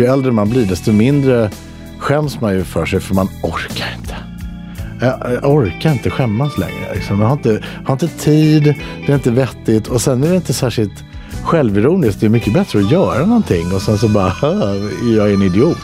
ju 0.00 0.06
äldre 0.06 0.32
man 0.32 0.50
blir 0.50 0.66
desto 0.66 0.92
mindre 0.92 1.50
skäms 1.98 2.40
man 2.40 2.54
ju 2.54 2.64
för 2.64 2.86
sig 2.86 3.00
för 3.00 3.14
man 3.14 3.28
orkar 3.42 3.94
inte. 3.98 4.16
Jag, 5.00 5.44
orkar 5.44 5.92
inte 5.92 6.10
skämmas 6.10 6.58
längre. 6.58 6.94
Liksom. 6.94 7.20
Jag 7.20 7.26
har 7.26 7.36
inte, 7.36 7.64
har 7.84 7.92
inte 7.92 8.08
tid, 8.08 8.74
det 9.06 9.12
är 9.12 9.14
inte 9.14 9.30
vettigt 9.30 9.88
och 9.88 10.00
sen 10.00 10.24
är 10.24 10.30
det 10.30 10.36
inte 10.36 10.52
särskilt 10.52 11.04
självironiskt. 11.44 12.20
Det 12.20 12.26
är 12.26 12.30
mycket 12.30 12.54
bättre 12.54 12.78
att 12.78 12.90
göra 12.90 13.26
någonting 13.26 13.74
och 13.74 13.82
sen 13.82 13.98
så 13.98 14.08
bara, 14.08 14.32
jag 15.16 15.30
är 15.30 15.34
en 15.34 15.42
idiot. 15.42 15.78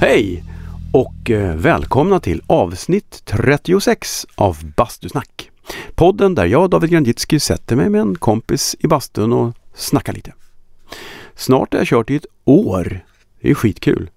Hej 0.00 0.44
och 0.92 1.30
eh, 1.30 1.56
välkomna 1.56 2.20
till 2.20 2.42
avsnitt 2.46 3.22
36 3.24 4.26
av 4.34 4.58
Bastusnack. 4.76 5.50
Podden 5.94 6.34
där 6.34 6.46
jag, 6.46 6.70
David 6.70 6.90
Granditsky, 6.90 7.40
sätter 7.40 7.76
mig 7.76 7.88
med 7.88 8.00
en 8.00 8.14
kompis 8.14 8.76
i 8.78 8.86
bastun 8.86 9.32
och 9.32 9.54
Snacka 9.76 10.12
lite. 10.12 10.32
Snart 11.34 11.72
har 11.72 11.80
jag 11.80 11.86
kört 11.86 12.10
i 12.10 12.16
ett 12.16 12.26
år. 12.44 13.00
Det 13.40 13.50
är 13.50 13.54
skitkul. 13.54 14.10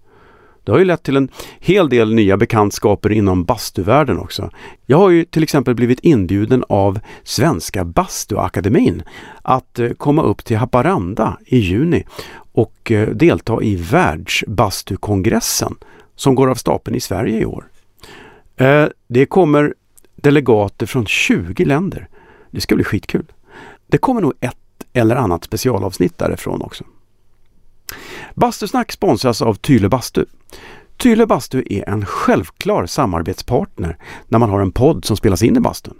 Det 0.63 0.72
har 0.72 0.80
ju 0.80 0.86
lett 0.86 1.04
till 1.04 1.17
en 1.17 1.30
hel 1.59 1.90
del 1.90 2.13
nya 2.13 2.38
bekantskaper 2.38 3.12
inom 3.12 3.44
bastuvärlden 3.44 4.20
också. 4.20 4.50
Jag 4.86 4.98
har 4.98 5.09
ju 5.09 5.26
till 5.26 5.44
exempel 5.44 5.76
blivit 5.76 6.00
inbjuden 6.00 6.64
av 6.70 7.00
Svenska 7.23 7.86
Bastuakademin 7.86 9.03
att 9.41 9.80
eh, 9.80 9.90
komma 9.90 10.22
upp 10.22 10.45
till 10.45 10.58
Haparanda 10.58 11.38
i 11.45 11.58
juni 11.58 12.05
och 12.52 12.91
eh, 12.91 13.09
delta 13.09 13.62
i 13.62 13.76
Världsbastukongressen 13.76 15.76
som 16.16 16.36
går 16.36 16.50
av 16.50 16.55
stapeln 16.55 16.95
i 16.95 17.00
Sverige 17.00 17.39
i 17.39 17.45
år. 17.45 17.67
Eh, 18.55 18.86
det 19.08 19.26
kommer 19.26 19.73
delegater 20.16 20.86
från 20.86 21.05
20 21.05 21.66
länder. 21.66 22.08
Det 22.52 22.62
ska 22.62 22.76
bli 22.76 22.84
skitkul. 22.84 23.26
Det 23.88 23.98
kommer 23.98 24.22
nog 24.22 24.34
ett 24.39 24.58
eller 24.94 25.16
annat 25.16 25.44
specialavsnitt 25.44 26.18
därifrån 26.18 26.62
också. 26.62 26.84
Bastusnack 28.36 28.92
sponsras 28.92 29.42
av 29.42 29.54
Tyle 29.54 29.90
Bastu. 29.90 30.26
Tyle 30.98 31.26
Bastu 31.26 31.64
är 31.70 31.90
en 31.90 32.06
självklar 32.06 32.86
samarbetspartner 32.86 33.98
när 34.28 34.40
man 34.40 34.50
har 34.50 34.62
en 34.62 34.72
podd 34.72 35.06
som 35.06 35.18
spelas 35.18 35.44
in 35.44 35.58
i 35.58 35.59
bastun. 35.59 35.95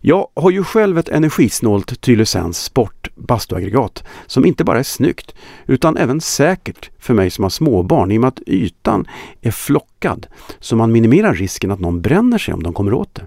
Jag 0.00 0.28
har 0.34 0.50
ju 0.50 0.64
själv 0.64 0.98
ett 0.98 1.08
energisnålt 1.08 2.00
Tylösands 2.00 2.58
Sport 2.58 3.08
bastuaggregat 3.14 4.04
som 4.26 4.44
inte 4.44 4.64
bara 4.64 4.78
är 4.78 4.82
snyggt 4.82 5.34
utan 5.66 5.96
även 5.96 6.20
säkert 6.20 6.90
för 6.98 7.14
mig 7.14 7.30
som 7.30 7.42
har 7.42 7.50
småbarn 7.50 8.10
i 8.10 8.16
och 8.16 8.20
med 8.20 8.28
att 8.28 8.40
ytan 8.46 9.08
är 9.40 9.50
flockad 9.50 10.26
så 10.60 10.76
man 10.76 10.92
minimerar 10.92 11.34
risken 11.34 11.70
att 11.70 11.80
någon 11.80 12.00
bränner 12.00 12.38
sig 12.38 12.54
om 12.54 12.62
de 12.62 12.72
kommer 12.72 12.94
åt 12.94 13.14
det. 13.14 13.26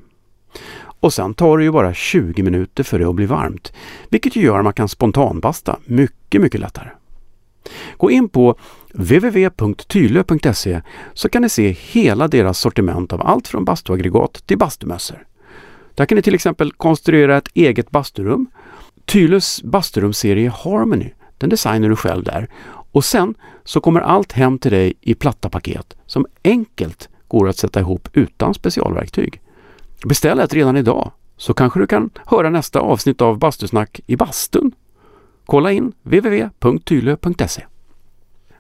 Och 1.00 1.14
sen 1.14 1.34
tar 1.34 1.58
det 1.58 1.64
ju 1.64 1.72
bara 1.72 1.94
20 1.94 2.44
minuter 2.44 2.84
för 2.84 3.00
det 3.00 3.06
att 3.06 3.16
bli 3.16 3.26
varmt, 3.26 3.74
vilket 4.10 4.36
ju 4.36 4.42
gör 4.42 4.58
att 4.58 4.64
man 4.64 4.74
kan 4.74 4.90
spontanbasta 4.90 5.80
mycket, 5.86 6.42
mycket 6.42 6.60
lättare. 6.60 6.90
Gå 7.98 8.12
in 8.12 8.30
på 8.30 8.56
www.tylö.se 8.94 10.82
så 11.14 11.30
kan 11.30 11.42
ni 11.42 11.50
se 11.50 11.70
hela 11.72 12.28
deras 12.28 12.60
sortiment 12.60 13.14
av 13.14 13.22
allt 13.22 13.48
från 13.48 13.66
bastuaggregat 13.66 14.44
till 14.46 14.58
bastumössor. 14.58 15.28
Där 15.96 16.06
kan 16.06 16.16
ni 16.16 16.22
till 16.22 16.36
exempel 16.36 16.72
konstruera 16.72 17.38
ett 17.38 17.50
eget 17.54 17.92
basturum. 17.92 18.48
Tylös 19.06 19.64
basturumserie 19.64 20.50
Harmony, 20.50 21.10
den 21.38 21.50
designar 21.50 21.90
du 21.90 21.96
själv 21.96 22.24
där. 22.24 22.50
Och 22.92 23.06
sen 23.06 23.36
så 23.64 23.82
kommer 23.82 24.02
allt 24.02 24.32
hem 24.32 24.60
till 24.60 24.72
dig 24.72 24.94
i 25.02 25.14
platta 25.14 25.50
paket 25.50 25.98
som 26.06 26.26
enkelt 26.44 27.10
går 27.28 27.50
att 27.50 27.58
sätta 27.58 27.80
ihop 27.80 28.10
utan 28.14 28.54
specialverktyg. 28.54 29.42
Beställ 30.06 30.40
ett 30.40 30.54
redan 30.54 30.78
idag 30.78 31.12
så 31.38 31.54
kanske 31.54 31.80
du 31.80 31.88
kan 31.88 32.10
höra 32.26 32.50
nästa 32.50 32.80
avsnitt 32.80 33.22
av 33.22 33.40
Bastusnack 33.40 34.00
i 34.08 34.16
bastun. 34.16 34.72
Kolla 35.46 35.72
in 35.72 35.94
www.tylö.se 36.04 37.66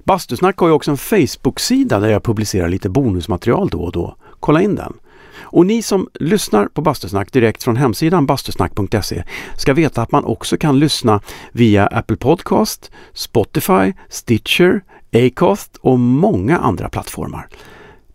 Bastusnack 0.03 0.57
har 0.57 0.67
ju 0.67 0.73
också 0.73 0.91
en 0.91 0.97
Facebook-sida 0.97 1.99
där 1.99 2.09
jag 2.09 2.23
publicerar 2.23 2.69
lite 2.69 2.89
bonusmaterial 2.89 3.69
då 3.69 3.79
och 3.79 3.91
då. 3.91 4.15
Kolla 4.39 4.61
in 4.61 4.75
den. 4.75 4.93
Och 5.39 5.65
ni 5.65 5.81
som 5.81 6.09
lyssnar 6.13 6.65
på 6.67 6.81
Bastusnack 6.81 7.31
direkt 7.31 7.63
från 7.63 7.75
hemsidan 7.75 8.25
bastusnack.se 8.25 9.23
ska 9.57 9.73
veta 9.73 10.01
att 10.01 10.11
man 10.11 10.25
också 10.25 10.57
kan 10.57 10.79
lyssna 10.79 11.21
via 11.51 11.87
Apple 11.87 12.17
Podcast, 12.17 12.91
Spotify, 13.13 13.93
Stitcher, 14.09 14.83
Acast 15.13 15.77
och 15.81 15.99
många 15.99 16.57
andra 16.57 16.89
plattformar. 16.89 17.47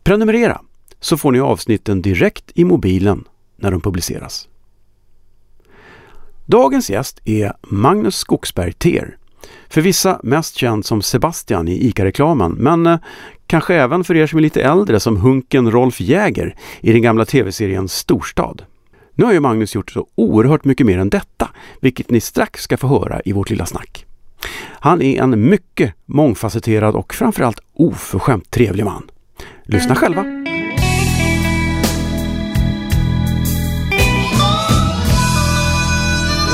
Prenumerera 0.03 0.61
så 1.03 1.17
får 1.17 1.33
ni 1.33 1.41
avsnitten 1.41 2.03
direkt 2.03 2.53
i 2.55 2.65
mobilen 2.65 3.25
när 3.57 3.71
de 3.71 3.81
publiceras. 3.81 4.49
Dagens 6.47 6.91
gäst 6.91 7.21
är 7.25 7.53
Magnus 7.63 8.17
Skogsberg 8.17 8.73
Ter. 8.73 9.17
För 9.69 9.81
vissa 9.81 10.21
mest 10.23 10.57
känd 10.57 10.85
som 10.85 11.03
Sebastian 11.03 11.69
i 11.69 11.87
ICA-reklamen, 11.89 12.53
men 12.53 12.87
eh, 12.87 12.99
kanske 13.47 13.75
även 13.75 14.05
för 14.05 14.17
er 14.17 14.27
som 14.27 14.39
är 14.39 14.43
lite 14.43 14.63
äldre 14.63 15.01
som 15.01 15.17
hunken 15.17 15.71
Rolf 15.71 16.01
Jäger 16.01 16.57
i 16.81 16.93
den 16.93 17.03
gamla 17.03 17.25
tv-serien 17.25 17.89
Storstad. 17.89 18.65
Nu 19.15 19.25
har 19.25 19.33
ju 19.33 19.41
Magnus 19.41 19.75
gjort 19.75 19.91
så 19.91 20.07
oerhört 20.15 20.65
mycket 20.65 20.87
mer 20.87 20.99
än 20.99 21.11
detta, 21.11 21.49
vilket 21.81 22.11
ni 22.11 22.21
strax 22.21 22.63
ska 22.63 22.77
få 22.77 22.87
höra 22.87 23.21
i 23.25 23.33
vårt 23.33 23.51
lilla 23.51 23.67
snack. 23.67 24.07
Han 24.71 25.03
är 25.03 25.23
en 25.23 25.49
mycket 25.51 25.95
mångfacetterad 26.07 26.95
och 26.95 27.15
framförallt 27.15 27.61
oförskämt 27.75 28.51
trevlig 28.51 28.85
man. 28.85 29.11
Lyssna 29.65 29.95
själva! 29.95 30.42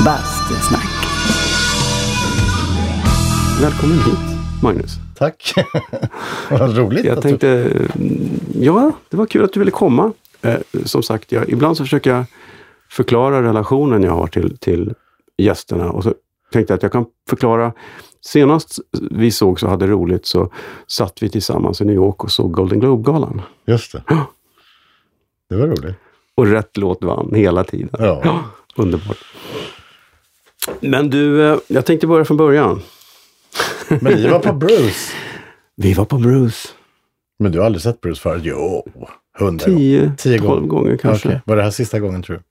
Bastusnack. 0.05 0.89
Välkommen 3.61 3.97
hit 3.97 4.37
Magnus. 4.63 4.91
Tack! 5.17 5.53
Vad 6.49 6.77
roligt. 6.77 7.05
Jag 7.05 7.21
tänkte, 7.21 7.71
ja 8.53 8.91
det 9.09 9.17
var 9.17 9.25
kul 9.25 9.43
att 9.43 9.53
du 9.53 9.59
ville 9.59 9.71
komma. 9.71 10.13
Eh, 10.41 10.57
som 10.85 11.03
sagt, 11.03 11.31
jag, 11.31 11.49
ibland 11.49 11.77
så 11.77 11.83
försöker 11.83 12.09
jag 12.09 12.25
förklara 12.89 13.43
relationen 13.43 14.03
jag 14.03 14.11
har 14.11 14.27
till, 14.27 14.57
till 14.57 14.93
gästerna 15.37 15.91
och 15.91 16.03
så 16.03 16.13
tänkte 16.51 16.73
jag 16.73 16.77
att 16.77 16.83
jag 16.83 16.91
kan 16.91 17.05
förklara 17.29 17.73
Senast 18.21 18.79
vi 19.11 19.31
såg 19.31 19.59
så 19.59 19.67
hade 19.67 19.87
roligt 19.87 20.25
så 20.25 20.51
satt 20.87 21.23
vi 21.23 21.29
tillsammans 21.29 21.81
i 21.81 21.85
New 21.85 21.95
York 21.95 22.23
och 22.23 22.31
såg 22.31 22.51
Golden 22.51 22.79
Globe-galan. 22.79 23.41
just 23.65 23.91
det. 23.91 24.03
Ja. 24.07 24.25
Det 25.49 25.55
var 25.55 25.67
roligt. 25.67 25.95
Och 26.35 26.47
rätt 26.47 26.77
låt 26.77 27.03
vann 27.03 27.33
hela 27.35 27.63
tiden. 27.63 27.89
Ja. 27.99 28.43
Underbart. 28.75 29.17
Men 30.79 31.09
du, 31.09 31.47
eh, 31.51 31.57
jag 31.67 31.85
tänkte 31.85 32.07
börja 32.07 32.25
från 32.25 32.37
början. 32.37 32.81
Men 34.01 34.13
ni 34.13 34.27
var 34.27 34.39
på 34.39 34.53
Bruce. 34.53 35.11
Vi 35.75 35.93
var 35.93 36.05
på 36.05 36.17
Bruce. 36.17 36.69
Men 37.39 37.51
du 37.51 37.59
har 37.59 37.65
aldrig 37.65 37.81
sett 37.81 38.01
Bruce 38.01 38.21
förut? 38.21 38.41
Jo, 38.45 38.87
hundra 39.39 39.65
gånger. 39.65 39.79
10, 39.79 40.13
Tio 40.17 40.39
12 40.39 40.67
gånger. 40.67 40.97
kanske. 40.97 41.27
Okej. 41.29 41.41
Var 41.45 41.55
det 41.55 41.63
här 41.63 41.71
sista 41.71 41.99
gången 41.99 42.23
tror 42.23 42.35
du? 42.35 42.41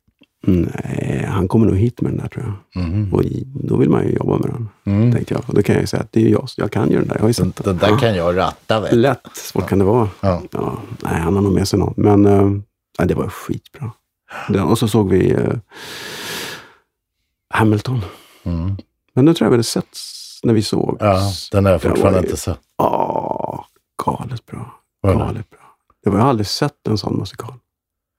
Nej, 0.53 1.27
han 1.29 1.49
kommer 1.49 1.67
nog 1.67 1.77
hit 1.77 2.01
med 2.01 2.13
den 2.13 2.19
där 2.19 2.29
tror 2.29 2.45
jag. 2.75 2.83
Mhm. 2.85 3.15
Och 3.15 3.23
då 3.55 3.77
vill 3.77 3.91
man 3.91 4.05
ju 4.07 4.13
jobba 4.15 4.39
med 4.39 4.51
den. 4.51 4.69
Mm. 4.95 5.13
Tänkte 5.13 5.35
jag. 5.35 5.43
Och 5.47 5.55
då 5.55 5.63
kan 5.63 5.75
jag 5.75 5.83
ju 5.83 5.87
säga 5.87 6.03
att 6.03 6.13
det 6.13 6.25
är 6.27 6.29
jag, 6.29 6.49
jag 6.57 6.71
kan 6.73 6.91
ju 6.91 6.99
den 6.99 7.09
där. 7.09 7.15
Jag 7.15 7.21
har 7.23 7.29
ju 7.29 7.35
sett 7.35 7.57
den. 7.57 7.79
den 7.79 7.91
där 7.91 7.99
kan 7.99 8.15
jag 8.15 8.37
ratta 8.37 8.81
vet. 8.81 8.93
Lätt, 8.93 9.21
svårt 9.35 9.69
kan 9.69 9.79
det 9.79 9.85
vara. 9.85 10.09
Ja. 10.21 10.43
Ja, 10.51 10.79
nej, 11.03 11.21
han 11.21 11.35
har 11.35 11.43
nog 11.43 11.53
med 11.53 11.69
sig 11.69 11.79
någon. 11.79 11.95
Men 11.97 12.23
nej, 12.99 13.09
det 13.09 13.15
var 13.15 13.29
skitbra. 13.29 13.91
Den, 14.49 14.63
och 14.63 14.79
så 14.79 14.89
såg 14.89 15.11
vi 15.11 15.31
eh, 15.31 15.39
Hamilton. 17.59 18.01
Mm. 18.43 18.77
Men 19.15 19.25
den 19.25 19.35
tror 19.35 19.47
jag 19.47 19.51
vi 19.51 19.55
hade 19.55 19.65
sett 19.65 19.99
när 20.43 20.55
vi 20.55 20.63
såg. 20.63 20.97
ja, 21.01 21.33
den 21.53 21.65
har 21.65 21.73
jag 21.73 21.83
fortfarande 21.83 22.19
inte 22.19 22.37
sett. 22.37 22.59
Galet 24.05 24.47
bra. 24.47 24.81
Galet 25.03 25.51
bra. 25.51 25.61
Jag 26.01 26.13
har 26.13 26.19
aldrig 26.19 26.47
sett 26.47 26.87
en 26.89 26.99
sån 26.99 27.19
musikal. 27.19 27.55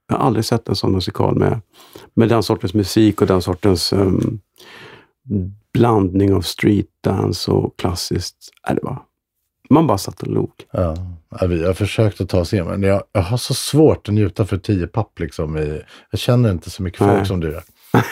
Jag 0.07 0.17
har 0.17 0.25
aldrig 0.25 0.45
sett 0.45 0.69
en 0.69 0.75
sån 0.75 0.91
musikal 0.91 1.35
med, 1.35 1.61
med 2.13 2.29
den 2.29 2.43
sortens 2.43 2.73
musik 2.73 3.21
och 3.21 3.27
den 3.27 3.41
sortens 3.41 3.93
ehm, 3.93 4.39
blandning 5.73 6.33
av 6.33 6.41
streetdance 6.41 7.51
och 7.51 7.79
klassiskt. 7.79 8.49
Nej, 8.67 8.75
det 8.75 8.81
var, 8.83 9.01
man 9.69 9.87
bara 9.87 9.97
satt 9.97 10.21
och 10.21 10.27
log. 10.27 10.51
Ja. 10.71 10.95
Ja, 11.39 11.47
vi 11.47 11.65
har 11.65 11.73
försökt 11.73 12.21
att 12.21 12.29
ta 12.29 12.39
oss 12.39 12.53
igenom, 12.53 12.71
men 12.71 12.89
jag, 12.89 13.03
jag 13.11 13.21
har 13.21 13.37
så 13.37 13.53
svårt 13.53 14.07
att 14.07 14.13
njuta 14.13 14.45
för 14.45 14.57
tio 14.57 14.87
papp. 14.87 15.19
Liksom, 15.19 15.57
i, 15.57 15.81
jag 16.11 16.19
känner 16.19 16.51
inte 16.51 16.69
så 16.69 16.83
mycket 16.83 16.97
folk 16.97 17.11
Nej. 17.11 17.25
som 17.25 17.39
du 17.39 17.51
gör. 17.51 17.63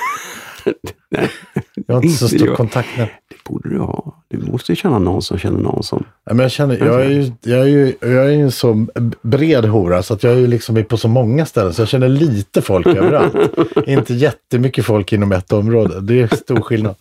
Jag 1.87 1.95
har 1.95 2.03
inte 2.03 2.17
så 2.17 2.27
stor 2.37 2.47
jag. 2.47 2.57
kontaktnät. 2.57 3.09
det 3.29 3.49
borde 3.49 3.69
du 3.69 3.79
ha. 3.79 4.23
Du 4.27 4.37
måste 4.37 4.71
ju 4.71 4.75
känna 4.75 4.99
någon 4.99 5.21
som 5.21 5.37
känner 5.37 5.59
någon 5.59 5.83
som... 5.83 6.03
Ja, 6.25 6.33
men 6.33 6.39
jag, 6.43 6.51
känner, 6.51 6.77
jag, 6.77 7.05
är 7.05 7.09
ju, 7.09 7.31
jag, 7.41 7.59
är 7.59 7.65
ju, 7.67 7.95
jag 8.01 8.25
är 8.25 8.29
ju 8.29 8.41
en 8.41 8.51
så 8.51 8.85
bred 9.21 9.65
hora 9.65 10.03
så 10.03 10.13
att 10.13 10.23
jag 10.23 10.33
är 10.33 10.37
ju 10.37 10.47
liksom 10.47 10.83
på 10.83 10.97
så 10.97 11.07
många 11.07 11.45
ställen 11.45 11.73
så 11.73 11.81
jag 11.81 11.89
känner 11.89 12.09
lite 12.09 12.61
folk 12.61 12.87
överallt. 12.87 13.35
Inte 13.87 14.13
jättemycket 14.13 14.85
folk 14.85 15.13
inom 15.13 15.31
ett 15.31 15.53
område. 15.53 16.01
Det 16.01 16.21
är 16.21 16.35
stor 16.35 16.61
skillnad. 16.61 16.95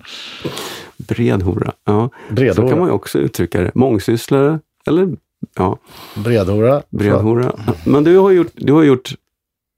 Bred 0.97 1.43
hora. 1.43 1.73
Ja, 1.85 2.11
Bred 2.31 2.55
så 2.55 2.69
kan 2.69 2.79
man 2.79 2.89
ju 2.89 2.95
också 2.95 3.19
uttrycka 3.19 3.61
det. 3.61 3.71
Mångsysslare 3.75 4.61
eller 4.87 5.17
ja, 5.57 5.79
Bred 6.15 6.47
hora. 6.49 6.83
bred 6.91 7.13
hora. 7.13 7.53
Men 7.87 8.05
du 8.05 8.17
har 8.17 8.31
gjort, 8.31 8.53
du 8.55 8.73
har 8.73 8.83
gjort, 8.83 9.15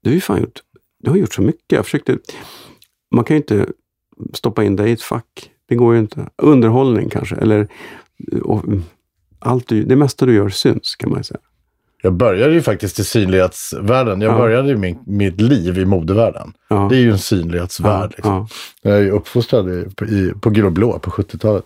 du 0.03 0.09
har 0.09 0.15
ju 0.15 0.21
fan 0.21 0.39
gjort, 0.39 0.59
du 1.03 1.09
har 1.09 1.17
gjort 1.17 1.33
så 1.33 1.41
mycket. 1.41 1.71
Jag 1.71 1.85
försökte, 1.85 2.17
man 3.15 3.23
kan 3.25 3.35
ju 3.35 3.41
inte 3.41 3.65
stoppa 4.33 4.63
in 4.63 4.75
dig 4.75 4.89
i 4.89 4.93
ett 4.93 5.01
fack 5.01 5.49
Det 5.69 5.75
går 5.75 5.93
ju 5.93 5.99
inte. 5.99 6.29
Underhållning 6.37 7.09
kanske, 7.09 7.35
eller 7.35 7.67
och, 8.43 8.63
allt 9.39 9.67
du, 9.67 9.83
det 9.83 9.95
mesta 9.95 10.25
du 10.25 10.33
gör 10.33 10.49
syns 10.49 10.95
kan 10.95 11.09
man 11.11 11.23
säga. 11.23 11.39
Jag 12.01 12.13
började 12.13 12.53
ju 12.53 12.61
faktiskt 12.61 12.99
i 12.99 13.03
synlighetsvärlden. 13.03 14.21
Jag 14.21 14.33
Ja. 14.33 14.37
började 14.37 14.75
min, 14.77 14.99
mitt 15.05 15.41
liv 15.41 15.77
i 15.77 15.85
modevärlden. 15.85 16.53
Ja. 16.67 16.87
Det 16.89 16.95
är 16.97 16.99
ju 16.99 17.11
en 17.11 17.19
synlighetsvärld. 17.19 18.11
Liksom. 18.15 18.47
ja. 18.81 18.89
Jag 18.91 18.99
är 18.99 19.09
uppfostrad 19.11 19.69
i, 19.69 19.85
på, 19.95 20.05
i, 20.05 20.33
på 20.41 20.49
Gul 20.49 20.65
och 20.65 20.71
Blå 20.71 20.99
på 20.99 21.11
70-talet 21.11 21.63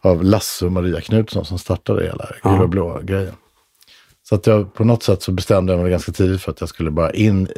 av 0.00 0.24
Lasse 0.24 0.66
och 0.66 0.72
Maria 0.72 1.00
Knutsson 1.00 1.44
som 1.44 1.58
startade 1.58 2.04
hela 2.04 2.28
Ja. 2.44 2.52
Gul 2.52 2.62
och 2.62 2.68
Blå-grejen. 2.68 3.34
Så 4.28 4.34
att 4.34 4.46
jag 4.46 4.74
på 4.74 4.84
något 4.84 5.02
sätt 5.02 5.22
så 5.22 5.32
bestämde 5.32 5.72
jag 5.72 5.82
mig 5.82 5.90
ganska 5.90 6.12
tidigt 6.12 6.42
för 6.42 6.50
att 6.52 6.60
jag 6.60 6.68
skulle 6.68 6.90
bara 6.90 7.10
in 7.10 7.48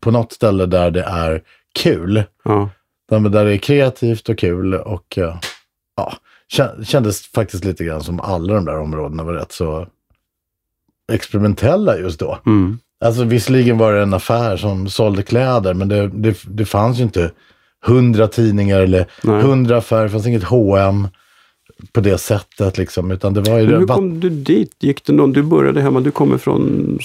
på 0.00 0.10
något 0.10 0.32
ställe 0.32 0.66
där 0.66 0.90
det 0.90 1.02
är 1.02 1.42
kul. 1.74 2.22
Där 3.10 3.44
det 3.44 3.54
är 3.54 3.56
kreativt 3.58 4.28
och 4.28 4.38
kul 4.38 4.74
och 4.74 5.18
eh, 5.18 5.36
ja, 5.96 6.12
kä- 6.52 6.84
kändes 6.84 7.26
faktiskt 7.26 7.64
lite 7.64 7.84
grann 7.84 8.02
som 8.02 8.20
alla 8.20 8.54
de 8.54 8.64
där 8.64 8.78
områdena 8.78 9.22
var 9.24 9.32
rätt 9.32 9.52
så 9.52 9.86
experimentella 11.12 11.98
just 11.98 12.20
då. 12.20 12.38
Mm. 12.46 12.78
Alltså 13.04 13.24
visserligen 13.24 13.78
var 13.78 13.92
det 13.92 14.02
en 14.02 14.14
affär 14.14 14.56
som 14.56 14.88
sålde 14.88 15.22
kläder, 15.22 15.74
men 15.74 15.88
det, 15.88 16.08
det, 16.08 16.38
det 16.48 16.64
fanns 16.64 16.98
ju 16.98 17.02
inte 17.02 17.30
hundra 17.86 18.28
tidningar 18.28 18.80
eller 18.80 19.06
hundra 19.22 19.76
affärer. 19.76 20.02
Det 20.02 20.10
fanns 20.10 20.26
inget 20.26 20.44
H&M 20.44 21.08
på 21.92 22.00
det 22.00 22.18
sättet 22.18 22.78
liksom, 22.78 23.10
utan 23.10 23.34
det 23.34 23.40
var 23.40 23.58
ju... 23.58 23.66
Men 23.68 23.78
hur 23.80 23.86
kom 23.86 24.20
du 24.20 24.30
dit? 24.30 24.76
Gick 24.80 25.04
det 25.04 25.12
någon, 25.12 25.32
du 25.32 25.42
började 25.42 25.80
hemma, 25.80 26.00
du 26.00 26.10
kommer 26.10 26.38
från 26.38 26.98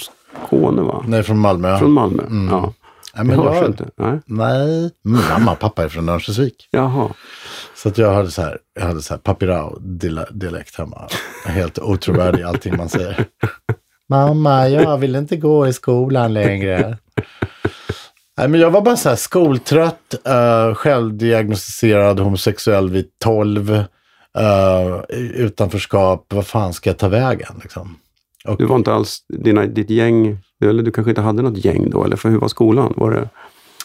Skåne 0.46 0.82
va? 0.82 1.04
Nej, 1.08 1.22
från 1.22 1.38
Malmö. 1.38 1.78
Från 1.78 1.92
Malmö? 1.92 2.22
Mm. 2.22 2.48
Ja. 2.48 2.72
Nej, 3.14 3.24
Det 3.24 3.36
men 3.36 3.38
hörs 3.38 3.56
jag, 3.56 3.66
inte? 3.66 3.88
Nej. 3.96 4.20
Nej, 4.26 4.90
min 5.02 5.22
mamma 5.28 5.52
och 5.52 5.58
pappa 5.58 5.84
är 5.84 5.88
från 5.88 6.08
Örnsköldsvik. 6.08 6.68
Jaha. 6.70 7.08
Så 7.76 7.88
att 7.88 7.98
jag 7.98 8.14
hade 8.14 8.30
så 8.30 8.42
här, 8.42 8.58
jag 8.74 8.86
hade 8.86 9.02
så 9.02 9.14
här 9.14 9.18
papirao-dialekt 9.18 10.78
hemma. 10.78 11.08
Helt 11.46 11.78
otrovärdig 11.78 12.40
i 12.40 12.44
allting 12.44 12.76
man 12.76 12.88
säger. 12.88 13.24
Mamma, 14.08 14.68
jag 14.68 14.98
vill 14.98 15.16
inte 15.16 15.36
gå 15.36 15.68
i 15.68 15.72
skolan 15.72 16.32
längre. 16.32 16.98
Nej, 18.38 18.48
men 18.48 18.60
jag 18.60 18.70
var 18.70 18.80
bara 18.80 18.96
så 18.96 19.08
här 19.08 19.16
skoltrött, 19.16 20.14
uh, 20.28 20.74
självdiagnostiserad 20.74 22.20
homosexuell 22.20 22.90
vid 22.90 23.06
12. 23.24 23.70
Uh, 23.70 25.00
utanförskap, 25.34 26.26
vad 26.28 26.46
fan 26.46 26.72
ska 26.72 26.90
jag 26.90 26.98
ta 26.98 27.08
vägen 27.08 27.60
liksom? 27.62 27.96
Du 28.58 28.66
var 28.66 28.76
inte 28.76 28.92
alls 28.92 29.24
dina, 29.28 29.66
ditt 29.66 29.90
gäng, 29.90 30.38
eller 30.68 30.82
du 30.82 30.90
kanske 30.90 31.10
inte 31.10 31.20
hade 31.20 31.42
något 31.42 31.64
gäng 31.64 31.90
då? 31.90 32.04
Eller 32.04 32.16
för 32.16 32.28
hur 32.28 32.38
var 32.38 32.48
skolan? 32.48 32.94
Var 32.96 33.10
det, 33.10 33.28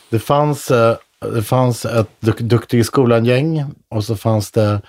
Det 0.09 0.19
fanns, 0.19 0.71
eh, 0.71 0.95
det 1.33 1.43
fanns 1.43 1.85
ett 1.85 2.09
duk 2.19 2.39
Duktig 2.39 2.79
i 2.79 2.83
skolan-gäng 2.83 3.65
och 3.89 4.03
så 4.03 4.15
fanns 4.15 4.51
det 4.51 4.81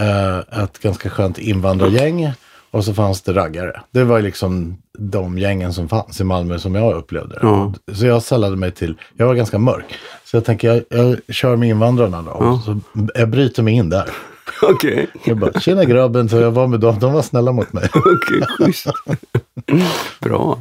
eh, 0.00 0.62
ett 0.62 0.78
ganska 0.78 1.10
skönt 1.10 1.38
invandrargäng 1.38 2.32
och 2.70 2.84
så 2.84 2.94
fanns 2.94 3.22
det 3.22 3.32
raggare. 3.32 3.80
Det 3.90 4.04
var 4.04 4.20
liksom 4.20 4.78
de 4.98 5.38
gängen 5.38 5.72
som 5.72 5.88
fanns 5.88 6.20
i 6.20 6.24
Malmö 6.24 6.58
som 6.58 6.74
jag 6.74 6.94
upplevde. 6.94 7.38
Ja. 7.42 7.74
Så 7.92 8.06
jag 8.06 8.22
sällade 8.22 8.56
mig 8.56 8.70
till, 8.70 8.98
jag 9.16 9.26
var 9.26 9.34
ganska 9.34 9.58
mörk. 9.58 9.94
Så 10.24 10.36
jag 10.36 10.44
tänker, 10.44 10.68
jag, 10.68 10.84
jag 10.88 11.34
kör 11.34 11.56
med 11.56 11.68
invandrarna 11.68 12.22
då. 12.22 12.36
Ja. 12.40 12.62
Så 12.64 12.80
jag 13.14 13.28
bryter 13.28 13.62
mig 13.62 13.74
in 13.74 13.90
där. 13.90 14.08
Okej. 14.62 15.06
Jag 15.24 15.38
bara, 15.38 15.60
tjena 15.60 15.84
grabben, 15.84 16.28
så 16.28 16.36
jag 16.36 16.50
var 16.50 16.66
med 16.66 16.80
dem, 16.80 16.98
de 16.98 17.12
var 17.12 17.22
snälla 17.22 17.52
mot 17.52 17.72
mig. 17.72 17.88
Okej, 17.94 18.46
schysst. 18.58 18.86
Bra. 20.20 20.58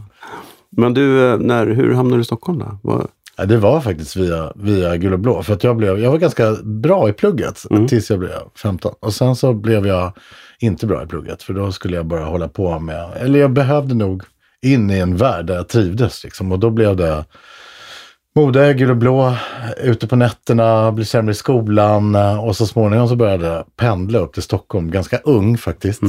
Men 0.77 0.94
du, 0.94 1.29
eh, 1.31 1.38
när, 1.39 1.68
hur 1.68 1.94
hamnade 1.94 2.18
du 2.18 2.21
i 2.21 2.25
Stockholm 2.25 2.59
då? 2.59 2.77
Vad- 2.83 3.07
Ja, 3.38 3.45
det 3.45 3.57
var 3.57 3.81
faktiskt 3.81 4.15
via, 4.15 4.51
via 4.56 4.97
Gul 4.97 5.13
och 5.13 5.19
Blå. 5.19 5.44
För 5.44 5.53
att 5.53 5.63
jag, 5.63 5.77
blev, 5.77 6.00
jag 6.00 6.12
var 6.12 6.18
ganska 6.18 6.53
bra 6.63 7.09
i 7.09 7.13
plugget 7.13 7.63
Mm. 7.71 7.88
tills 7.88 8.09
jag 8.09 8.19
blev 8.19 8.31
15. 8.62 8.94
Och 9.00 9.13
sen 9.13 9.35
så 9.35 9.53
blev 9.53 9.88
jag 9.88 10.12
inte 10.59 10.85
bra 10.88 11.03
i 11.03 11.06
plugget. 11.07 11.44
För 11.44 11.53
då 11.53 11.71
skulle 11.71 11.95
jag 11.97 12.06
bara 12.06 12.23
hålla 12.25 12.47
på 12.47 12.79
med, 12.79 13.06
eller 13.19 13.39
jag 13.39 13.51
behövde 13.51 13.95
nog 13.95 14.23
in 14.62 14.91
i 14.91 15.00
en 15.00 15.18
värld 15.18 15.45
där 15.45 15.56
jag 15.56 15.68
trivdes. 15.68 16.23
Liksom. 16.23 16.51
Och 16.51 16.59
då 16.59 16.69
blev 16.69 16.95
det 16.95 17.25
mode, 18.36 18.74
Gul 18.74 18.89
och 18.89 18.98
Blå, 18.98 19.36
ute 19.78 20.07
på 20.07 20.16
nätterna, 20.16 20.92
bli 20.92 21.06
sämre 21.06 21.31
i 21.31 21.36
skolan. 21.36 22.16
Och 22.16 22.56
så 22.56 22.68
småningom 22.68 23.07
så 23.07 23.16
började 23.16 23.48
jag 23.48 23.75
pendla 23.75 24.19
upp 24.19 24.33
till 24.33 24.44
Stockholm, 24.44 24.92
ganska 24.92 25.18
ung 25.18 25.57
faktiskt. 25.57 26.01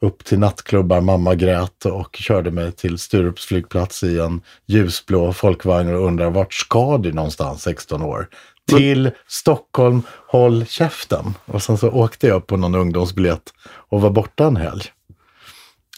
Upp 0.00 0.24
till 0.24 0.38
nattklubbar, 0.38 1.00
mamma 1.00 1.34
grät 1.34 1.84
och 1.84 2.16
körde 2.16 2.50
mig 2.50 2.72
till 2.72 2.98
Sturups 2.98 3.44
flygplats 3.44 4.02
i 4.02 4.18
en 4.18 4.40
ljusblå 4.66 5.32
folkvagn 5.32 5.94
och 5.94 6.06
undrar 6.06 6.30
vart 6.30 6.54
ska 6.54 6.98
du 6.98 7.12
någonstans 7.12 7.62
16 7.62 8.02
år? 8.02 8.28
Till 8.76 9.10
Stockholm, 9.28 10.02
håll 10.26 10.66
käften. 10.66 11.24
Och 11.46 11.62
sen 11.62 11.78
så 11.78 11.90
åkte 11.90 12.26
jag 12.26 12.46
på 12.46 12.56
någon 12.56 12.74
ungdomsbiljett 12.74 13.42
och 13.90 14.00
var 14.00 14.10
borta 14.10 14.44
en 14.46 14.56
helg. 14.56 14.82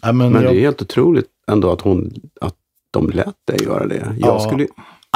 Ja, 0.02 0.12
men 0.12 0.32
Men 0.32 0.42
jag, 0.42 0.52
det 0.52 0.58
är 0.58 0.60
helt 0.60 0.82
otroligt 0.82 1.26
ändå 1.50 1.72
att, 1.72 1.80
hon, 1.80 2.12
att 2.40 2.54
de 2.90 3.10
lät 3.10 3.34
dig 3.46 3.62
göra 3.64 3.86
det. 3.86 4.14
Jag 4.18 4.34
Ja. 4.34 4.40
skulle 4.40 4.66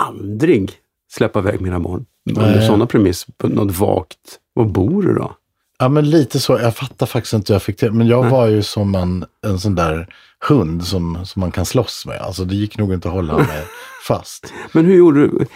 aldrig 0.00 0.72
släppa 1.12 1.38
iväg 1.38 1.60
mina 1.60 1.80
barn 1.80 2.06
under 2.30 2.60
sådana 2.60 2.86
premiss 2.86 3.26
på 3.38 3.48
något 3.48 3.78
vagt. 3.78 4.38
Var 4.54 4.64
bor 4.64 5.02
du 5.02 5.14
då? 5.14 5.36
ja, 5.78 5.88
men 5.88 6.10
lite 6.10 6.40
så. 6.40 6.58
Jag 6.58 6.76
fattar 6.76 7.06
faktiskt 7.06 7.32
inte 7.32 7.52
hur 7.52 7.54
jag 7.54 7.62
fick 7.62 7.76
till 7.76 7.92
Men 7.92 8.06
jag 8.06 8.22
Nej. 8.22 8.30
var 8.32 8.46
ju 8.46 8.62
som 8.62 8.94
en, 8.94 9.24
en 9.46 9.60
sån 9.60 9.74
där 9.74 10.08
hund 10.48 10.84
som, 10.84 11.26
som 11.26 11.40
man 11.40 11.50
kan 11.52 11.66
slåss 11.66 12.06
med. 12.06 12.20
Alltså 12.20 12.44
det 12.44 12.54
gick 12.54 12.78
nog 12.78 12.92
inte 12.92 13.08
att 13.08 13.14
hålla 13.14 13.36
mig 13.36 13.64
fast. 14.06 14.52
Men 14.72 14.84
hur 14.84 14.94
gjorde 14.94 15.20
du? 15.20 15.46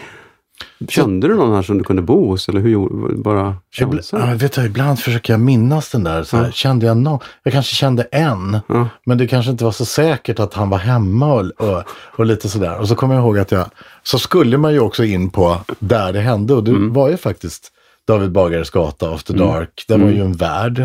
Kände 0.89 1.29
du 1.29 1.35
någon 1.37 1.55
här 1.55 1.63
som 1.63 1.79
du 1.79 1.85
kunde 1.85 2.03
bo 2.03 2.29
hos? 2.31 2.49
Eller 2.49 2.61
hur 2.61 2.89
Bara 3.23 3.57
Ibland, 3.81 3.95
chansa? 4.05 4.19
ja, 4.31 4.35
vet 4.37 4.53
du, 4.53 4.65
ibland 4.65 4.99
försöker 4.99 5.33
jag 5.33 5.41
minnas 5.41 5.91
den 5.91 6.05
där. 6.05 6.23
Så 6.23 6.37
här, 6.37 6.45
Ja. 6.45 6.51
Kände 6.53 6.87
jag 6.87 6.97
någon? 6.97 7.19
Jag 7.43 7.53
kanske 7.53 7.75
kände 7.75 8.03
en. 8.03 8.59
Ja. 8.69 8.89
Men 9.07 9.19
det 9.19 9.27
kanske 9.27 9.51
inte 9.51 9.65
var 9.65 9.73
så 9.73 9.85
säkert 9.85 10.39
att 10.39 10.55
han 10.55 10.71
var 10.71 10.79
hemma 10.79 11.33
och, 11.35 11.51
och, 11.69 11.83
och 12.17 12.27
lite 12.27 12.49
sådär. 12.49 12.79
Och 12.79 12.89
så 12.89 12.95
kommer 12.95 13.15
jag 13.15 13.23
ihåg 13.25 13.39
att 13.39 13.53
jag, 13.53 13.67
så 14.03 14.19
skulle 14.19 14.57
man 14.59 14.73
ju 14.73 14.81
också 14.81 15.05
in 15.05 15.31
på 15.31 15.57
där 15.79 16.13
det 16.13 16.21
hände. 16.21 16.55
Och 16.55 16.65
det 16.65 16.71
Mm. 16.71 16.93
var 16.93 17.09
ju 17.11 17.17
faktiskt 17.17 17.73
David 18.07 18.33
Bagares 18.33 18.71
gata, 18.71 19.11
After 19.15 19.35
Dark. 19.35 19.85
Det 19.89 19.95
var 19.95 20.03
Mm. 20.05 20.15
ju 20.17 20.21
en 20.25 20.33
värld 20.33 20.81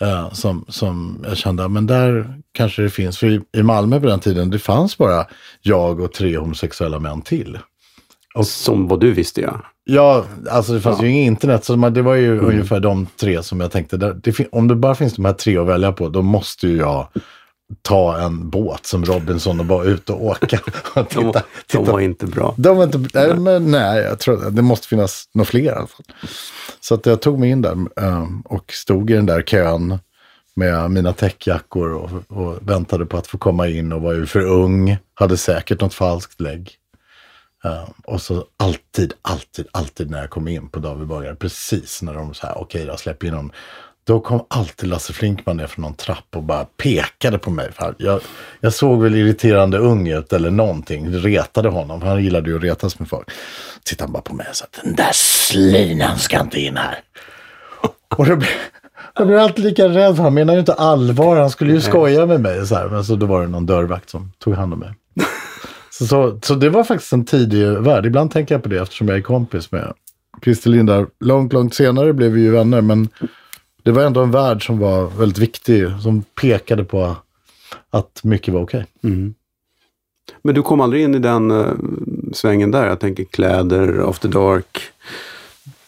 eh, 0.00 0.32
som, 0.32 0.64
som 0.68 1.24
jag 1.28 1.36
kände, 1.36 1.68
men 1.68 1.86
där 1.86 2.34
kanske 2.52 2.82
det 2.82 2.90
finns. 2.90 3.18
För 3.18 3.26
i, 3.26 3.40
i 3.56 3.62
Malmö 3.62 4.00
på 4.00 4.06
den 4.06 4.20
tiden, 4.20 4.50
det 4.50 4.58
fanns 4.58 4.98
bara 4.98 5.26
jag 5.62 6.00
och 6.00 6.12
tre 6.12 6.38
homosexuella 6.38 6.98
män 6.98 7.22
till. 7.22 7.58
Som 8.44 8.88
vad 8.88 9.00
du 9.00 9.12
visste 9.12 9.40
ja. 9.40 9.60
Ja, 9.84 10.24
alltså 10.50 10.72
det 10.72 10.80
fanns 10.80 10.98
Ja. 11.00 11.04
ju 11.06 11.10
inget 11.12 11.26
internet, 11.26 11.64
så 11.64 11.76
det 11.76 12.02
var 12.02 12.14
ju 12.14 12.40
ungefär 12.40 12.80
de 12.80 13.06
tre 13.20 13.42
som 13.42 13.60
jag 13.60 13.70
tänkte, 13.70 13.96
där, 13.96 14.14
det, 14.22 14.46
om 14.52 14.68
det 14.68 14.74
bara 14.74 14.94
finns 14.94 15.14
de 15.14 15.24
här 15.24 15.32
tre 15.32 15.58
att 15.58 15.66
välja 15.66 15.92
på, 15.92 16.08
då 16.08 16.22
måste 16.22 16.68
ju 16.68 16.76
jag 16.76 17.08
ta 17.82 18.18
en 18.18 18.50
båt 18.50 18.86
som 18.86 19.04
Robinson 19.04 19.60
och 19.60 19.66
bara 19.66 19.84
ut 19.84 20.10
och 20.10 20.24
åka. 20.24 20.58
Och 20.94 21.04
De, 21.04 21.04
titta, 21.04 21.32
de 21.32 21.42
titta. 21.66 21.92
var 21.92 22.00
inte 22.00 22.26
bra. 22.26 22.54
De 22.56 22.76
var 22.76 22.84
inte, 22.84 22.98
nej, 23.14 23.34
men 23.38 23.70
nej, 23.70 24.02
jag 24.02 24.18
tror 24.18 24.50
det 24.50 24.62
måste 24.62 24.88
finnas 24.88 25.24
några 25.34 25.44
fler 25.46 25.62
i 25.62 25.68
alla 25.68 25.86
fall. 25.86 26.06
Så 26.80 26.94
att 26.94 27.06
jag 27.06 27.22
tog 27.22 27.38
mig 27.38 27.50
in 27.50 27.62
där 27.62 27.76
eh, 28.00 28.24
och 28.44 28.72
stod 28.72 29.10
i 29.10 29.14
den 29.14 29.26
där 29.26 29.42
kön 29.42 29.98
med 30.56 30.90
mina 30.90 31.12
täckjackor 31.12 31.92
och, 31.94 32.10
och 32.28 32.58
väntade 32.60 33.06
på 33.06 33.16
att 33.16 33.26
få 33.26 33.38
komma 33.38 33.68
in 33.68 33.92
och 33.92 34.00
var 34.02 34.12
ju 34.12 34.26
för 34.26 34.40
ung, 34.46 34.96
hade 35.14 35.36
säkert 35.36 35.80
något 35.80 35.94
falskt 35.94 36.40
lägg. 36.40 36.70
Eh, 37.66 37.88
och 38.04 38.20
så 38.20 38.44
alltid, 38.56 39.14
alltid, 39.22 39.66
alltid 39.72 40.10
när 40.10 40.20
jag 40.20 40.30
kom 40.30 40.48
in 40.48 40.68
på 40.68 40.78
David 40.78 41.06
Bagare, 41.06 41.34
precis 41.34 42.02
när 42.02 42.14
de 42.14 42.34
sa 42.34 42.52
okej 42.52 42.86
då, 42.86 42.96
släpp 42.96 43.24
in 43.24 43.30
honom. 43.30 43.52
Då 44.06 44.20
kom 44.20 44.46
alltid 44.50 44.88
Lasse 44.88 45.12
Flinkman 45.12 45.56
ner 45.56 45.66
från 45.66 45.82
någon 45.82 45.94
trapp 45.94 46.26
och 46.36 46.42
bara 46.42 46.64
pekade 46.64 47.38
på 47.38 47.50
mig. 47.50 47.72
För 47.72 47.94
jag, 47.98 48.20
jag 48.60 48.74
såg 48.74 49.02
väl 49.02 49.14
irriterande 49.14 49.78
ung 49.78 50.08
ut 50.08 50.32
eller 50.32 50.50
någonting. 50.50 51.12
Retade 51.12 51.68
honom. 51.68 52.02
Han 52.02 52.24
gillade 52.24 52.50
ju 52.50 52.56
att 52.56 52.62
retas 52.62 52.98
med 52.98 53.08
folk. 53.08 53.30
Tittade 53.84 54.06
han 54.06 54.12
bara 54.12 54.22
på 54.22 54.34
mig 54.34 54.46
och 54.50 54.56
sa 54.56 54.66
den 54.82 54.94
där 54.94 55.10
slinan 55.12 56.18
ska 56.18 56.40
inte 56.40 56.60
in 56.60 56.76
här. 56.76 56.98
Och 58.16 58.26
då 58.26 58.36
blev, 58.36 58.50
jag 59.14 59.26
blev 59.26 59.38
alltid 59.38 59.64
lika 59.64 59.88
rädd 59.88 60.16
för 60.16 60.22
han 60.22 60.34
menar 60.34 60.54
ju 60.54 60.60
inte 60.60 60.74
allvar. 60.74 61.36
Han 61.36 61.50
skulle 61.50 61.72
ju 61.72 61.80
skoja 61.80 62.26
med 62.26 62.40
mig. 62.40 62.66
Så 62.66 62.74
här. 62.74 62.88
Men 62.88 63.04
så 63.04 63.16
då 63.16 63.26
var 63.26 63.40
det 63.40 63.48
någon 63.48 63.66
dörrvakt 63.66 64.10
som 64.10 64.32
tog 64.38 64.54
hand 64.54 64.72
om 64.72 64.78
mig. 64.78 64.94
Så, 65.98 66.06
så, 66.06 66.38
så 66.42 66.54
det 66.54 66.68
var 66.68 66.84
faktiskt 66.84 67.12
en 67.12 67.24
tidig 67.24 67.66
värld. 67.66 68.06
Ibland 68.06 68.30
tänker 68.30 68.54
jag 68.54 68.62
på 68.62 68.68
det 68.68 68.82
eftersom 68.82 69.08
jag 69.08 69.16
är 69.16 69.22
kompis 69.22 69.72
med 69.72 69.92
Christer 70.44 70.70
Lindar. 70.70 71.06
Långt, 71.20 71.52
långt 71.52 71.74
senare 71.74 72.12
blev 72.12 72.32
vi 72.32 72.40
ju 72.40 72.50
vänner. 72.50 72.80
Men 72.80 73.08
det 73.82 73.92
var 73.92 74.02
ändå 74.02 74.22
en 74.22 74.30
värld 74.30 74.66
som 74.66 74.78
var 74.78 75.06
väldigt 75.06 75.38
viktig. 75.38 75.86
Som 76.02 76.22
pekade 76.22 76.84
på 76.84 77.16
att 77.90 78.20
mycket 78.24 78.54
var 78.54 78.60
okej. 78.60 78.86
Men 80.42 80.54
du 80.54 80.62
kom 80.62 80.80
aldrig 80.80 81.02
in 81.02 81.14
i 81.14 81.18
den 81.18 81.50
uh, 81.50 81.72
svängen 82.32 82.70
där? 82.70 82.86
Jag 82.86 83.00
tänker 83.00 83.24
kläder, 83.24 84.08
after 84.10 84.28
dark. 84.28 84.82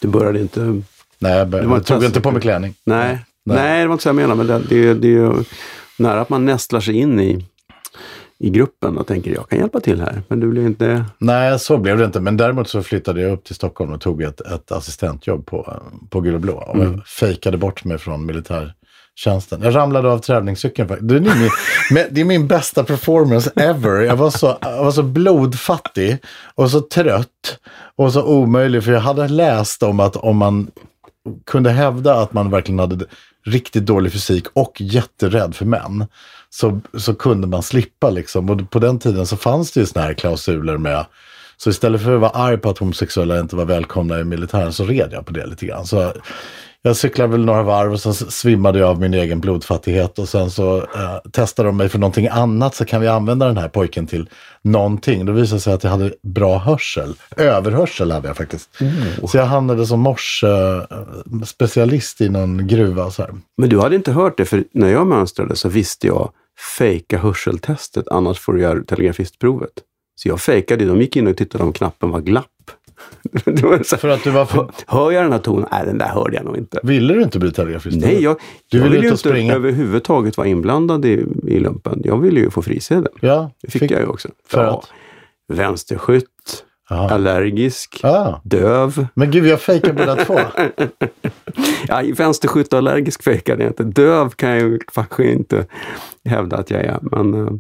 Du 0.01 0.09
började 0.09 0.41
inte... 0.41 0.83
Nej, 1.19 1.39
jag, 1.39 1.55
jag 1.55 1.87
tog 1.87 2.05
inte 2.05 2.21
på 2.21 2.31
mig 2.31 2.43
klänning. 2.43 2.75
Nej, 2.85 3.19
Nej. 3.45 3.57
nej. 3.57 3.81
det 3.81 3.87
var 3.87 3.95
inte 3.95 4.03
så 4.03 4.09
jag 4.09 4.17
menade. 4.17 4.45
Men 4.45 4.47
det, 4.47 4.69
det, 4.69 4.95
det 4.95 5.09
är 5.09 5.13
ju 5.13 5.45
nära 5.99 6.21
att 6.21 6.29
man 6.29 6.45
nästlar 6.45 6.81
sig 6.81 6.95
in 6.95 7.21
i, 7.21 7.45
i 8.41 8.51
gruppen 8.51 8.99
och 8.99 9.07
tänker 9.07 9.31
jag 9.35 9.49
kan 9.49 9.59
hjälpa 9.59 9.81
till 9.81 10.01
här. 10.01 10.23
Men 10.29 10.41
du 10.41 10.49
blev 10.51 10.67
inte... 10.67 11.05
Nej, 11.19 11.59
så 11.59 11.79
blev 11.79 11.99
det 11.99 12.05
inte. 12.05 12.21
Men 12.21 12.37
däremot 12.37 12.69
så 12.69 12.83
flyttade 12.83 13.21
jag 13.21 13.33
upp 13.33 13.45
till 13.45 13.55
Stockholm 13.55 13.93
och 13.93 14.01
tog 14.01 14.23
ett, 14.23 14.41
ett 14.41 14.73
assistentjobb 14.73 15.47
på, 15.47 15.83
på 16.11 16.21
Gul 16.21 16.35
och 16.35 16.41
Blå. 16.41 16.53
Och 16.55 16.75
Mm. 16.75 16.93
jag 16.93 17.07
fejkade 17.07 17.57
bort 17.57 17.85
mig 17.85 17.99
från 17.99 18.27
militärtjänsten. 18.27 19.63
Jag 19.63 19.75
ramlade 19.75 20.09
av 20.13 20.19
tävlingscykeln. 20.19 20.89
faktiskt. 20.89 21.09
Det 21.09 21.17
är, 21.17 21.21
min, 21.21 22.07
det 22.11 22.21
är 22.21 22.25
min 22.25 22.47
bästa 22.49 22.85
performance 22.85 23.51
ever. 23.57 24.01
Jag 24.01 24.17
var, 24.17 24.31
så, 24.31 24.59
jag 24.61 24.85
var 24.85 24.91
så 24.91 25.03
blodfattig 25.03 26.19
och 26.55 26.71
så 26.71 26.81
trött 26.81 27.59
och 27.97 28.13
så 28.13 28.23
omöjlig. 28.25 28.85
För 28.85 28.93
jag 28.93 29.01
hade 29.01 29.29
läst 29.29 29.83
om 29.83 30.01
att 30.01 30.17
om 30.17 30.37
man 30.37 30.71
kunde 31.47 31.71
hävda 31.71 32.15
att 32.15 32.33
man 32.33 32.51
verkligen 32.51 32.79
hade 32.79 33.05
riktigt 33.47 33.87
dålig 33.87 34.13
fysik 34.13 34.47
och 34.53 34.81
jätterädd 34.81 35.55
för 35.55 35.65
män, 35.65 36.07
så, 36.51 36.81
så 36.95 37.15
kunde 37.15 37.47
man 37.47 37.63
slippa 37.63 38.11
liksom. 38.11 38.51
Och 38.51 38.71
på 38.71 38.79
den 38.79 38.99
tiden 38.99 39.27
så 39.27 39.37
fanns 39.37 39.73
det 39.73 39.81
ju 39.81 39.87
såna 39.87 40.05
här 40.05 40.15
klausuler 40.15 40.77
med, 40.77 41.07
så 41.57 41.71
istället 41.71 42.03
för 42.03 42.15
att 42.15 42.21
vara 42.21 42.31
arg 42.31 42.59
på 42.59 42.71
att 42.71 42.79
homosexuella 42.79 43.41
inte 43.41 43.57
var 43.57 43.65
välkomna 43.65 44.21
i 44.21 44.25
militären 44.25 44.73
så 44.73 44.85
red 44.85 45.09
jag 45.13 45.27
på 45.27 45.33
det 45.33 45.47
lite 45.47 45.67
grann. 45.67 45.87
Så 45.87 46.13
jag 46.83 46.97
cyklade 46.97 47.33
väl 47.33 47.45
några 47.45 47.63
varv 47.63 47.93
och 47.93 48.01
sen 48.01 48.15
svimmade 48.15 48.79
jag 48.79 48.89
av 48.89 49.01
min 49.01 49.15
egen 49.15 49.41
blodfattighet 49.41 50.19
och 50.19 50.29
sen 50.29 50.51
så 50.51 50.77
eh, 50.77 51.19
testade 51.33 51.69
de 51.69 51.77
mig 51.77 51.89
för 51.89 51.99
någonting 51.99 52.29
annat 52.29 52.75
så 52.75 52.85
kan 52.85 53.01
vi 53.01 53.09
använda 53.09 53.47
den 53.47 53.57
här 53.57 53.69
pojken 53.69 54.07
till 54.07 54.29
någonting. 54.63 55.27
Då 55.27 55.33
visade 55.33 55.57
det 55.57 55.61
sig 55.61 55.73
att 55.73 55.85
jag 55.85 55.91
hade 55.91 56.13
bra 56.23 56.59
hörsel. 56.59 57.15
Överhörsel 57.37 58.13
hade 58.13 58.29
jag 58.29 58.37
faktiskt. 58.37 58.71
Så 59.31 59.37
jag 59.37 59.47
hamnade 59.47 59.87
som 59.87 60.01
morse-specialist 60.01 62.21
i 62.21 62.29
någon 62.29 62.67
gruva. 62.67 63.11
Så 63.11 63.23
här. 63.23 63.35
Men 63.57 63.69
du 63.69 63.81
hade 63.81 63.97
inte 63.97 64.13
hört 64.13 64.37
det, 64.37 64.45
för 64.45 64.65
när 64.73 64.89
jag 64.89 65.07
mönstrade 65.07 65.57
så 65.57 65.69
visste 65.69 66.07
jag 66.07 66.31
fejka 66.79 67.19
hörseltestet, 67.19 68.09
annars 68.09 68.39
får 68.39 68.53
du 68.53 68.61
göra 68.61 68.85
telegrafistprovet. 68.85 69.71
Så 70.15 70.29
jag 70.29 70.41
fejkade, 70.41 70.85
de 70.85 71.01
gick 71.01 71.17
in 71.17 71.27
och 71.27 71.37
tittade 71.37 71.65
om 71.65 71.73
knappen 71.73 72.11
var 72.11 72.21
glapp. 72.21 72.47
var 73.45 73.97
För 73.99 74.09
att 74.09 74.25
du 74.25 74.31
var 74.31 74.45
för... 74.45 74.71
hör, 74.87 75.11
jag 75.13 75.25
den 75.25 75.33
här 75.33 75.39
tonen? 75.39 75.69
Nej, 75.73 75.83
den 75.87 75.99
där 75.99 76.09
hörde 76.09 76.37
jag 76.37 76.45
nog 76.45 76.57
inte. 76.57 76.81
Ville 76.83 77.15
du 77.15 77.23
inte 77.23 77.39
bli 77.39 77.53
telegrafist? 77.53 77.97
Nej, 78.01 78.23
jag, 78.23 78.37
Du 78.71 78.79
jag 78.79 78.85
ville 78.85 78.95
ville 78.95 79.07
ju 79.07 79.11
inte 79.11 79.21
springa. 79.29 79.55
överhuvudtaget 79.55 80.37
vara 80.37 80.49
inblandad 80.49 81.05
i, 81.05 81.25
i 81.47 81.59
lumpen. 81.61 82.03
Jag 82.05 82.19
ville 82.19 82.41
ju 82.41 82.51
få 82.51 82.63
frisedel. 82.63 83.13
Ja, 83.21 83.51
Det 83.63 83.71
fick, 83.71 83.91
jag 83.91 84.01
ju 84.01 84.07
också. 84.07 84.29
för 84.49 84.65
Ja. 84.65 84.79
att- 84.79 84.89
Vänsterskytt, 85.53 86.65
Ja. 86.89 87.11
allergisk, 87.11 88.01
Ah. 88.05 88.41
döv. 88.45 89.07
Men 89.15 89.31
gud, 89.31 89.47
jag 89.47 89.61
fejkar 89.61 89.93
båda 89.93 90.17
två. 90.17 90.39
Ja, 91.89 92.03
i 92.03 92.13
vänsterskytt 92.13 92.73
och 92.73 92.79
allergisk 92.79 93.23
fejkade 93.23 93.63
jag 93.63 93.71
inte. 93.71 93.83
Döv 93.85 94.29
kan 94.31 94.51
jag 94.51 94.83
faktiskt 94.93 95.21
inte 95.39 95.67
hävda 96.25 96.57
att 96.57 96.71
jag 96.71 96.81
är. 96.85 96.99
Men 97.03 97.47
eh, 97.47 97.53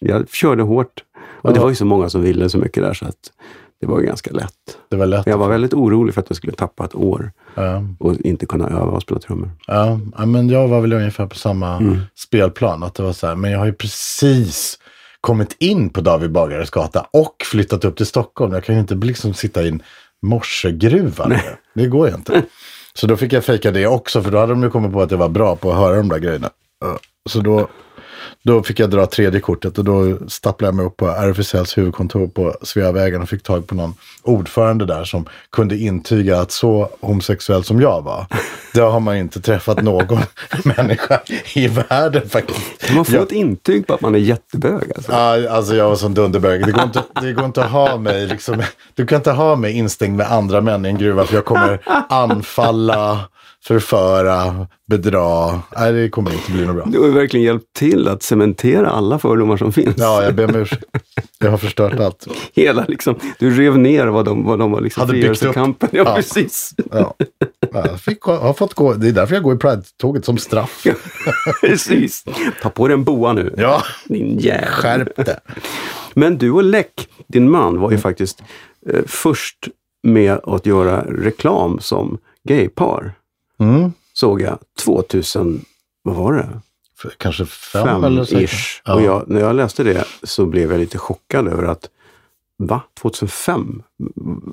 jag 0.00 0.28
körde 0.28 0.62
hårt. 0.62 1.02
Och 1.42 1.52
det 1.52 1.60
var 1.60 1.68
ju 1.68 1.74
så 1.74 1.84
många 1.84 2.08
som 2.08 2.22
ville 2.22 2.48
så 2.48 2.58
mycket 2.58 2.82
där 2.82 2.94
så 2.94 3.04
att 3.06 3.32
det 3.80 3.86
var 3.86 4.00
ju 4.00 4.06
ganska 4.06 4.30
lätt. 4.32 4.52
Det 4.90 4.96
var 4.96 5.06
lätt. 5.06 5.26
Jag 5.26 5.38
var 5.38 5.48
väldigt 5.48 5.74
orolig 5.74 6.14
för 6.14 6.20
att 6.20 6.30
jag 6.30 6.36
skulle 6.36 6.52
tappa 6.52 6.84
ett 6.84 6.94
år 6.94 7.32
Ja. 7.54 7.82
och 7.98 8.14
inte 8.20 8.46
kunna 8.46 8.68
öva 8.68 8.84
och 8.92 9.02
spela 9.02 9.20
trummor. 9.20 9.50
Ja, 9.66 10.00
ja, 10.18 10.26
men 10.26 10.48
jag 10.48 10.68
var 10.68 10.80
väl 10.80 10.92
ungefär 10.92 11.26
på 11.26 11.36
samma 11.36 11.76
Mm. 11.76 11.98
spelplan. 12.14 12.82
Att 12.82 12.94
det 12.94 13.02
var 13.02 13.12
så 13.12 13.26
här, 13.26 13.34
men 13.34 13.50
jag 13.50 13.58
har 13.58 13.66
ju 13.66 13.72
precis 13.72 14.78
kommit 15.26 15.56
in 15.58 15.90
på 15.90 16.00
David 16.00 16.32
Bagares 16.32 16.70
gata 16.70 17.06
och 17.10 17.36
flyttat 17.44 17.84
upp 17.84 17.96
till 17.96 18.06
Stockholm. 18.06 18.52
Jag 18.52 18.64
kan 18.64 18.74
ju 18.74 18.80
inte 18.80 18.94
liksom 18.94 19.34
sitta 19.34 19.62
i 19.62 19.68
en 19.68 19.82
morsegruva. 20.22 21.40
Det 21.74 21.86
går 21.86 22.08
ju 22.08 22.14
inte. 22.14 22.42
Så 22.94 23.06
då 23.06 23.16
fick 23.16 23.32
jag 23.32 23.44
fejka 23.44 23.70
det 23.70 23.86
också, 23.86 24.22
för 24.22 24.30
då 24.30 24.38
hade 24.38 24.52
de 24.52 24.62
ju 24.62 24.70
kommit 24.70 24.92
på 24.92 25.02
att 25.02 25.10
jag 25.10 25.18
var 25.18 25.28
bra 25.28 25.56
på 25.56 25.70
att 25.70 25.78
höra 25.78 25.96
de 25.96 26.08
där 26.08 26.18
grejerna. 26.18 26.50
Så 27.28 27.40
då, 27.40 27.68
då 28.42 28.62
fick 28.62 28.80
jag 28.80 28.90
dra 28.90 29.06
tredje 29.06 29.40
kortet 29.40 29.78
och 29.78 29.84
då 29.84 30.18
stapplade 30.28 30.68
jag 30.68 30.74
mig 30.74 30.86
upp 30.86 30.96
på 30.96 31.08
RFSLs 31.08 31.78
huvudkontor 31.78 32.26
på 32.26 32.54
Sveavägen 32.62 33.22
och 33.22 33.28
fick 33.28 33.42
tag 33.42 33.66
på 33.66 33.74
någon 33.74 33.94
ordförande 34.22 34.86
där 34.86 35.04
som 35.04 35.28
kunde 35.52 35.76
intyga 35.76 36.40
att 36.40 36.52
så 36.52 36.88
homosexuell 37.00 37.64
som 37.64 37.80
jag 37.80 38.02
var, 38.02 38.26
det 38.74 38.80
har 38.80 39.00
man 39.00 39.16
inte 39.16 39.40
träffat 39.40 39.82
någon 39.82 40.18
människa 40.76 41.20
i 41.54 41.68
världen 41.68 42.28
faktiskt. 42.28 42.94
Man 42.94 43.04
får 43.04 43.14
Jag- 43.14 43.22
ett 43.24 43.32
intyg 43.32 43.86
på 43.86 43.94
att 43.94 44.00
man 44.00 44.14
är 44.14 44.18
jättebög. 44.18 44.92
Alltså. 44.96 45.12
Ja, 45.12 45.50
alltså 45.50 45.74
jag 45.76 45.88
var 45.88 45.96
sån 45.96 46.14
dunderbög. 46.14 46.66
Det 46.66 46.72
går 46.72 46.82
inte, 46.82 47.02
det 47.22 47.32
går 47.32 47.44
inte 47.44 47.64
att 47.64 47.70
ha 47.70 47.96
mig 47.96 48.26
liksom, 48.26 48.62
du 48.94 49.06
kan 49.06 49.16
inte 49.16 49.32
ha 49.32 49.56
mig 49.56 49.72
instängd 49.72 50.16
med 50.16 50.32
andra 50.32 50.60
män 50.60 50.86
i 50.86 50.88
en 50.88 50.98
gruva 50.98 51.24
för 51.26 51.34
jag 51.34 51.44
kommer 51.44 51.80
anfalla, 52.08 53.20
förföra, 53.66 54.66
bedra. 54.86 55.60
Nej, 55.76 55.92
det 55.92 56.08
kommer 56.08 56.32
inte 56.32 56.52
bli 56.52 56.66
något 56.66 56.76
bra. 56.76 56.84
Du 56.86 57.00
har 57.00 57.08
verkligen 57.08 57.46
hjälpt 57.46 57.72
till 57.72 58.08
att 58.08 58.22
cementera 58.22 58.90
alla 58.90 59.18
fördomar 59.18 59.56
som 59.56 59.72
finns. 59.72 59.94
Ja, 59.98 60.22
jag 60.24 60.34
ber 60.34 60.44
om 60.44 60.54
ursäkt. 60.56 60.84
Jag 61.38 61.50
har 61.50 61.58
förstört 61.58 62.00
allt. 62.00 62.26
Hela 62.54 62.84
liksom, 62.88 63.14
du 63.38 63.50
rev 63.50 63.78
ner 63.78 64.06
vad 64.06 64.24
de, 64.24 64.44
vad 64.44 64.58
de 64.58 64.70
var 64.70 64.80
liksom 64.80 65.00
Hade 65.00 65.12
byggt 65.12 65.28
upp. 65.28 65.36
frigörelsekampen. 65.38 65.88
Ja, 65.92 66.02
Ja. 66.06 66.14
precis. 66.16 66.74
Ja. 66.92 67.14
Jag 67.72 68.00
fick, 68.00 68.22
har 68.22 68.52
fått 68.52 68.74
gå, 68.74 68.92
det 68.94 69.08
är 69.08 69.12
därför 69.12 69.34
jag 69.34 69.42
går 69.42 69.54
i 69.54 69.58
Pride-tåget 69.58 70.24
som 70.24 70.38
straff. 70.38 70.84
precis. 71.60 72.24
Ta 72.62 72.70
på 72.70 72.88
dig 72.88 72.94
en 72.94 73.04
boa 73.04 73.32
nu. 73.32 73.54
Ja, 73.58 73.82
Din 74.04 74.38
jävel. 74.38 74.68
skärp 74.68 75.16
det. 75.26 75.40
Men 76.14 76.38
du 76.38 76.50
och 76.50 76.64
Läck, 76.64 77.08
din 77.28 77.50
man, 77.50 77.80
var 77.80 77.90
ju 77.90 77.98
faktiskt 77.98 78.42
eh, 78.92 79.00
först 79.06 79.56
med 80.02 80.40
att 80.44 80.66
göra 80.66 81.04
reklam 81.08 81.78
som 81.80 82.18
gaypar. 82.48 83.12
Mm. 83.58 83.92
Såg 84.12 84.40
jag 84.40 84.58
2000, 84.84 85.64
vad 86.02 86.16
var 86.16 86.32
det? 86.32 86.60
Kanske 87.18 87.46
fem, 87.46 88.04
eller 88.04 88.24
sex. 88.24 88.52
Ja. 88.84 88.94
Och 88.94 89.02
jag, 89.02 89.24
när 89.28 89.40
jag 89.40 89.56
läste 89.56 89.84
det 89.84 90.04
så 90.22 90.46
blev 90.46 90.70
jag 90.72 90.78
lite 90.80 90.98
chockad 90.98 91.48
över 91.48 91.62
att 91.62 91.88
Va? 92.58 92.82
2005? 93.00 93.82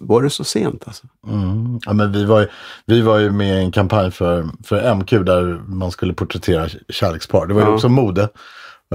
Var 0.02 0.22
det 0.22 0.30
så 0.30 0.44
sent 0.44 0.84
alltså? 0.88 1.08
Mm. 1.28 1.80
Ja, 1.86 1.94
men 1.94 2.12
vi, 2.12 2.26
var 2.26 2.40
ju, 2.40 2.48
vi 2.86 3.02
var 3.02 3.18
ju 3.20 3.32
med 3.32 3.58
i 3.62 3.64
en 3.66 3.72
kampanj 3.72 4.12
för, 4.12 4.48
för 4.64 4.96
MQ 4.96 5.10
där 5.12 5.62
man 5.68 5.92
skulle 5.92 6.14
porträttera 6.14 6.70
kärlekspar. 6.90 7.46
Det 7.48 7.54
var 7.54 7.62
ju 7.62 7.68
Ja. 7.68 7.74
också 7.74 7.90
mode. 7.90 8.30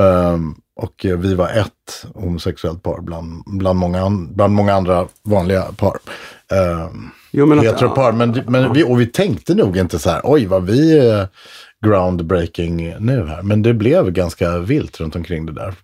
Ehm, 0.00 0.54
och 0.76 1.06
vi 1.18 1.34
var 1.34 1.48
ett 1.48 2.06
homosexuellt 2.14 2.82
par 2.82 3.00
bland, 3.00 3.42
bland, 3.46 3.78
många, 3.78 4.02
an- 4.02 4.34
bland 4.34 4.54
många 4.54 4.74
andra 4.74 5.06
vanliga 5.22 5.62
par. 5.62 5.98
Um, 6.86 7.10
Jo, 7.30 7.47
men 7.47 7.58
Heteropar. 7.58 8.12
Men, 8.12 8.42
men 8.49 8.73
vi, 8.73 8.85
och 8.85 9.00
vi 9.00 9.06
tänkte 9.06 9.54
nog 9.54 9.76
inte 9.76 9.99
så 9.99 10.11
här, 10.11 10.20
oj 10.25 10.47
vad 10.47 10.66
vi 10.66 10.99
är 10.99 11.28
groundbreaking 11.85 12.94
nu 12.99 13.26
här. 13.26 13.42
Men 13.42 13.62
det 13.62 13.75
blev 13.75 14.11
ganska 14.11 14.58
vilt 14.58 15.00
runt 15.00 15.16
omkring 15.16 15.47
det 15.47 15.52
där. 15.52 15.75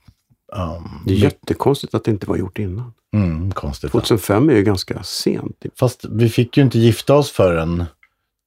Um, 0.56 1.02
Det 1.06 1.12
är 1.12 1.16
jättekonstigt 1.16 1.94
att 1.94 2.04
det 2.04 2.10
inte 2.10 2.26
var 2.26 2.36
gjort 2.36 2.58
innan. 2.58 2.92
mm, 3.16 3.50
konstigt. 3.52 3.92
2005 3.92 4.50
är 4.50 4.54
ju 4.54 4.62
ganska 4.62 5.02
sent. 5.02 5.62
Fast 5.78 6.04
vi 6.10 6.28
fick 6.28 6.56
ju 6.56 6.62
inte 6.62 6.78
gifta 6.78 7.14
oss 7.14 7.30
förrän 7.30 7.84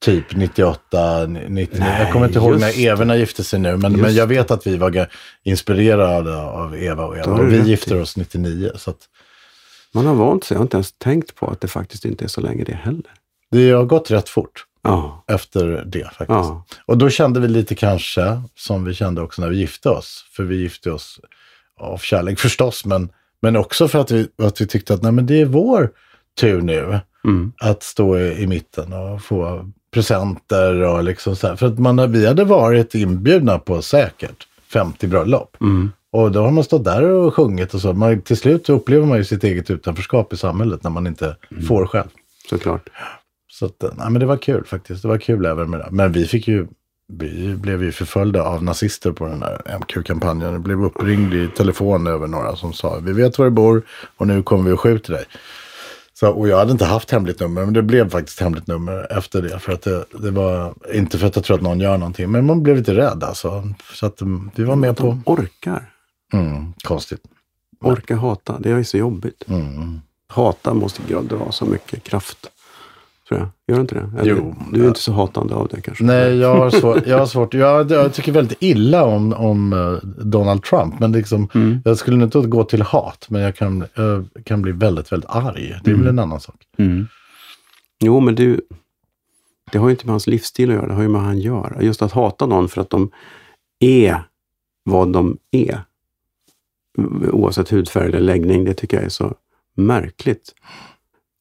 typ 0.06 0.36
98, 0.36 1.26
99. 1.28 1.68
Nej, 1.80 2.02
jag 2.04 2.12
kommer 2.14 2.28
inte 2.28 2.40
ihåg 2.40 2.60
när 2.60 2.88
Everna 2.88 3.16
gifte 3.16 3.44
sig 3.44 3.60
nu. 3.60 3.78
Men, 3.78 3.94
men 3.94 4.16
jag 4.16 4.28
vet 4.28 4.52
att 4.52 4.68
vi 4.68 4.78
var 4.78 5.08
inspirerade 5.44 6.38
av 6.38 6.76
Eva 6.76 7.06
och 7.06 7.18
Eva. 7.18 7.32
Och 7.32 7.52
vi 7.52 7.62
gifte 7.62 7.96
oss 7.96 8.18
99. 8.18 8.72
Så 8.76 8.90
att 8.90 8.98
Man 9.98 10.06
har 10.06 10.16
vant 10.26 10.44
sig. 10.44 10.56
Jag 10.56 10.60
har 10.60 10.66
inte 10.66 10.78
ens 10.78 10.92
tänkt 10.98 11.36
på 11.36 11.48
att 11.48 11.62
det 11.62 11.68
faktiskt 11.68 12.06
inte 12.06 12.26
är 12.26 12.30
så 12.30 12.42
länge 12.42 12.64
det 12.64 12.74
heller. 12.74 13.12
det 13.52 13.72
har 13.72 13.86
gått 13.86 14.12
rätt 14.12 14.30
fort 14.30 14.64
Ja, 14.82 15.24
efter 15.28 15.84
det 15.86 16.04
faktiskt. 16.04 16.30
ja. 16.30 16.66
Och 16.86 16.98
då 16.98 17.10
kände 17.10 17.40
vi 17.40 17.48
lite 17.48 17.76
kanske, 17.76 18.42
som 18.56 18.84
vi 18.86 18.94
kände 18.94 19.22
också 19.22 19.42
när 19.42 19.50
vi 19.50 19.58
gifte 19.58 19.90
oss. 19.90 20.26
För 20.32 20.44
vi 20.44 20.56
gifte 20.56 20.92
oss 20.92 21.20
av 21.80 21.98
kärlek 21.98 22.40
förstås, 22.40 22.86
men, 22.86 23.10
men 23.42 23.56
också 23.56 23.88
för 23.88 24.00
att 24.00 24.12
vi, 24.12 24.28
att 24.44 24.62
vi 24.62 24.68
tyckte 24.68 24.94
att 24.94 25.02
nej, 25.02 25.12
men 25.12 25.26
det 25.26 25.42
är 25.42 25.46
vår 25.46 25.90
tur 26.40 26.62
nu. 26.62 27.00
Mm. 27.26 27.52
att 27.58 27.84
stå 27.84 28.18
i, 28.18 28.42
i 28.44 28.48
mitten 28.48 28.94
och 28.94 29.22
få 29.24 29.72
presenter 29.94 30.82
och 30.82 31.04
liksom 31.04 31.36
så 31.36 31.48
här. 31.48 31.56
För 31.56 31.68
att 31.68 31.80
man, 31.80 32.12
vi 32.12 32.28
hade 32.28 32.44
varit 32.44 32.96
inbjudna 32.96 33.60
på 33.60 33.82
säkert 33.82 34.48
50 34.68 35.08
bröllop. 35.08 35.58
Mm. 35.62 35.92
Och 36.12 36.32
då 36.32 36.42
har 36.42 36.52
man 36.52 36.64
stått 36.64 36.84
där 36.84 37.04
och 37.04 37.34
sjungit 37.34 37.74
och 37.74 37.82
så. 37.82 37.94
Man, 37.94 38.22
till 38.22 38.38
slut 38.38 38.70
upplever 38.70 39.06
man 39.06 39.18
ju 39.18 39.24
sitt 39.24 39.44
eget 39.44 39.72
utanförskap 39.72 40.34
i 40.34 40.38
samhället 40.38 40.84
när 40.84 40.92
man 40.92 41.08
inte 41.08 41.36
får 41.68 41.88
själv. 41.88 42.08
Såklart. 42.50 42.90
Så 43.52 43.66
att, 43.66 43.84
nej, 43.98 44.10
men 44.10 44.20
det 44.20 44.26
var 44.26 44.38
kul 44.38 44.64
faktiskt. 44.66 45.02
Det 45.02 45.08
var 45.08 45.18
kul 45.18 45.46
även 45.46 45.70
med 45.70 45.80
det. 45.80 45.88
Men 45.92 46.12
vi 46.12 46.26
fick 46.26 46.48
ju, 46.48 46.68
vi 47.14 47.56
blev 47.56 47.84
ju 47.84 47.92
förföljda 47.92 48.44
av 48.44 48.64
nazister 48.64 49.12
på 49.12 49.26
den 49.26 49.44
här 49.44 49.78
MQ-kampanjen. 49.80 50.54
Det 50.54 50.60
blev 50.60 50.84
uppringd 50.84 51.34
i 51.34 51.48
telefon 51.48 52.08
över 52.08 52.28
några 52.28 52.56
som 52.56 52.74
sa 52.74 53.00
vi 53.00 53.14
vet 53.14 53.38
var 53.38 53.46
du 53.46 53.52
bor 53.52 53.82
och 54.18 54.28
nu 54.28 54.44
kommer 54.44 54.64
vi 54.64 54.72
och 54.72 54.80
skjuter 54.80 55.14
dig. 55.14 55.26
Så, 56.20 56.30
och 56.30 56.48
jag 56.48 56.58
hade 56.58 56.72
inte 56.72 56.86
haft 56.86 57.12
hemligt 57.12 57.40
nummer, 57.40 57.66
men 57.66 57.74
det 57.74 57.82
blev 57.82 58.10
faktiskt 58.10 58.40
hemligt 58.40 58.68
nummer 58.68 59.18
efter 59.18 59.42
det. 59.42 59.60
För 59.60 59.72
att 59.72 59.82
det, 59.82 60.06
det 60.20 60.32
var, 60.32 60.74
inte 60.94 61.18
för 61.18 61.28
att 61.28 61.36
jag 61.36 61.46
tror 61.46 61.58
att 61.58 61.64
någon 61.64 61.80
gör 61.80 61.98
någonting, 61.98 62.32
men 62.32 62.46
man 62.46 62.64
blev 62.64 62.76
lite 62.78 62.96
rädd 62.96 63.24
alltså. 63.24 63.64
Så 63.94 64.06
att 64.06 64.22
mm, 64.22 64.52
vi 64.56 64.64
var 64.64 64.76
med 64.76 64.98
på, 64.98 65.08
De 65.08 65.24
orkar. 65.26 65.90
Mm, 66.34 66.74
konstigt. 66.84 67.22
Orka 67.82 68.16
hata. 68.16 68.60
Det 68.60 68.72
är 68.72 68.78
ju 68.78 68.84
så 68.84 68.98
jobbigt. 68.98 69.44
Mm. 69.48 70.02
Hata 70.28 70.74
måste 70.74 71.02
dra 71.22 71.52
så 71.52 71.66
mycket 71.66 72.04
kraft. 72.04 72.48
Tror 73.28 73.40
jag. 73.40 73.50
Gör 73.76 73.82
inte 73.82 73.96
det? 73.96 74.12
Eller, 74.20 74.32
Jo, 74.36 74.56
du 74.72 74.80
är 74.80 74.84
ja. 74.84 74.88
inte 74.88 75.00
så 75.00 75.12
hatande 75.14 75.56
av 75.56 75.68
det 75.68 75.82
kanske? 75.82 76.04
Nej, 76.04 76.38
jag 76.38 76.56
har 76.56 76.70
svårt. 76.70 77.08
Jag, 77.08 77.20
har 77.20 77.26
svårt. 77.26 77.54
Jag, 77.54 77.92
jag 77.92 78.14
tycker 78.14 78.32
väldigt 78.32 78.58
illa 78.64 79.06
om, 79.06 79.34
om 79.34 79.74
eh, 79.74 80.10
Donald 80.26 80.64
Trump. 80.64 81.00
Men 81.00 81.12
liksom, 81.12 81.50
Mm. 81.54 81.80
jag 81.86 81.98
skulle 81.98 82.24
inte 82.24 82.40
gå 82.40 82.64
till 82.64 82.82
hat, 82.82 83.26
men 83.30 83.42
jag 83.42 83.56
kan, 83.56 83.86
jag 83.96 84.26
kan 84.44 84.62
bli 84.62 84.72
väldigt, 84.72 85.12
väldigt 85.12 85.30
arg. 85.30 85.80
Det 85.84 85.92
är 85.92 85.96
väl 85.96 86.08
en 86.08 86.20
annan 86.20 86.40
sak. 86.40 86.56
Mm. 86.78 87.08
Jo, 88.00 88.20
men 88.20 88.36
du, 88.36 88.62
det 89.72 89.78
har 89.78 89.88
ju 89.88 89.92
inte 89.92 90.06
med 90.06 90.14
hans 90.14 90.28
livsstil 90.28 90.70
att 90.70 90.76
göra, 90.76 90.88
det 90.88 90.94
har 90.94 91.02
ju 91.02 91.08
med 91.08 91.22
vad 91.22 91.28
han 91.28 91.40
gör. 91.40 91.78
Just 91.82 92.02
att 92.02 92.12
hata 92.12 92.46
någon 92.46 92.70
för 92.70 92.82
att 92.82 92.90
de 92.90 93.12
är 93.80 94.22
vad 94.84 95.14
de 95.14 95.38
är, 95.52 95.82
oavsett 97.32 97.70
hudfärg 97.70 98.08
eller 98.08 98.20
läggning, 98.20 98.66
det 98.66 98.74
tycker 98.74 98.98
jag 98.98 99.06
är 99.06 99.10
så 99.10 99.34
märkligt. 99.76 100.54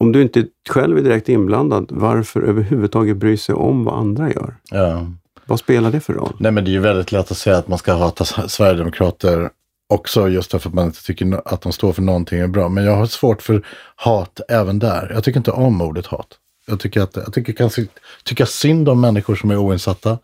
Om 0.01 0.13
du 0.13 0.23
inte 0.23 0.47
själv 0.69 0.99
är 0.99 1.03
direkt 1.03 1.29
inblandad, 1.29 1.87
varför 1.91 2.43
överhuvudtaget 2.43 3.17
bry 3.17 3.37
sig 3.37 3.55
om 3.55 3.85
vad 3.85 3.99
andra 3.99 4.33
gör? 4.33 4.57
Ja. 4.71 5.07
Vad 5.47 5.59
spelar 5.59 5.91
det 5.91 6.01
för 6.01 6.13
roll? 6.13 6.37
Nej, 6.41 6.53
men 6.53 6.65
det 6.65 6.71
är 6.71 6.73
ju 6.73 6.81
väldigt 6.81 7.13
lätt 7.13 7.31
att 7.31 7.37
säga 7.37 7.59
att 7.59 7.69
man 7.69 7.79
ska 7.79 7.93
hata 7.93 8.25
Sverigedemokrater 8.25 9.51
också 9.89 10.29
just 10.29 10.51
därför 10.51 10.69
att 10.69 10.75
man 10.75 10.87
inte 10.87 11.05
tycker 11.05 11.49
att 11.49 11.61
de 11.61 11.73
står 11.73 11.93
för 11.93 12.03
någonting 12.03 12.41
är 12.41 12.47
bra. 12.47 12.69
Men 12.69 12.85
jag 12.85 12.97
har 12.97 13.07
svårt 13.07 13.43
för 13.43 13.67
hat 13.97 14.41
även 14.49 14.79
där. 14.79 15.11
Jag 15.15 15.25
tycker 15.25 15.41
inte 15.41 15.51
om 15.51 15.81
ordet 15.81 16.07
hat. 16.07 16.29
Jag 16.69 16.81
tycker, 16.81 17.01
att, 17.01 17.17
jag 17.17 17.33
tycker 17.33 17.53
kanske 17.53 17.87
tycka 18.25 18.47
synd 18.47 18.89
om 18.89 19.01
människor 19.01 19.35
som 19.35 19.51
är 19.51 19.57
oinsatta. 19.57 20.19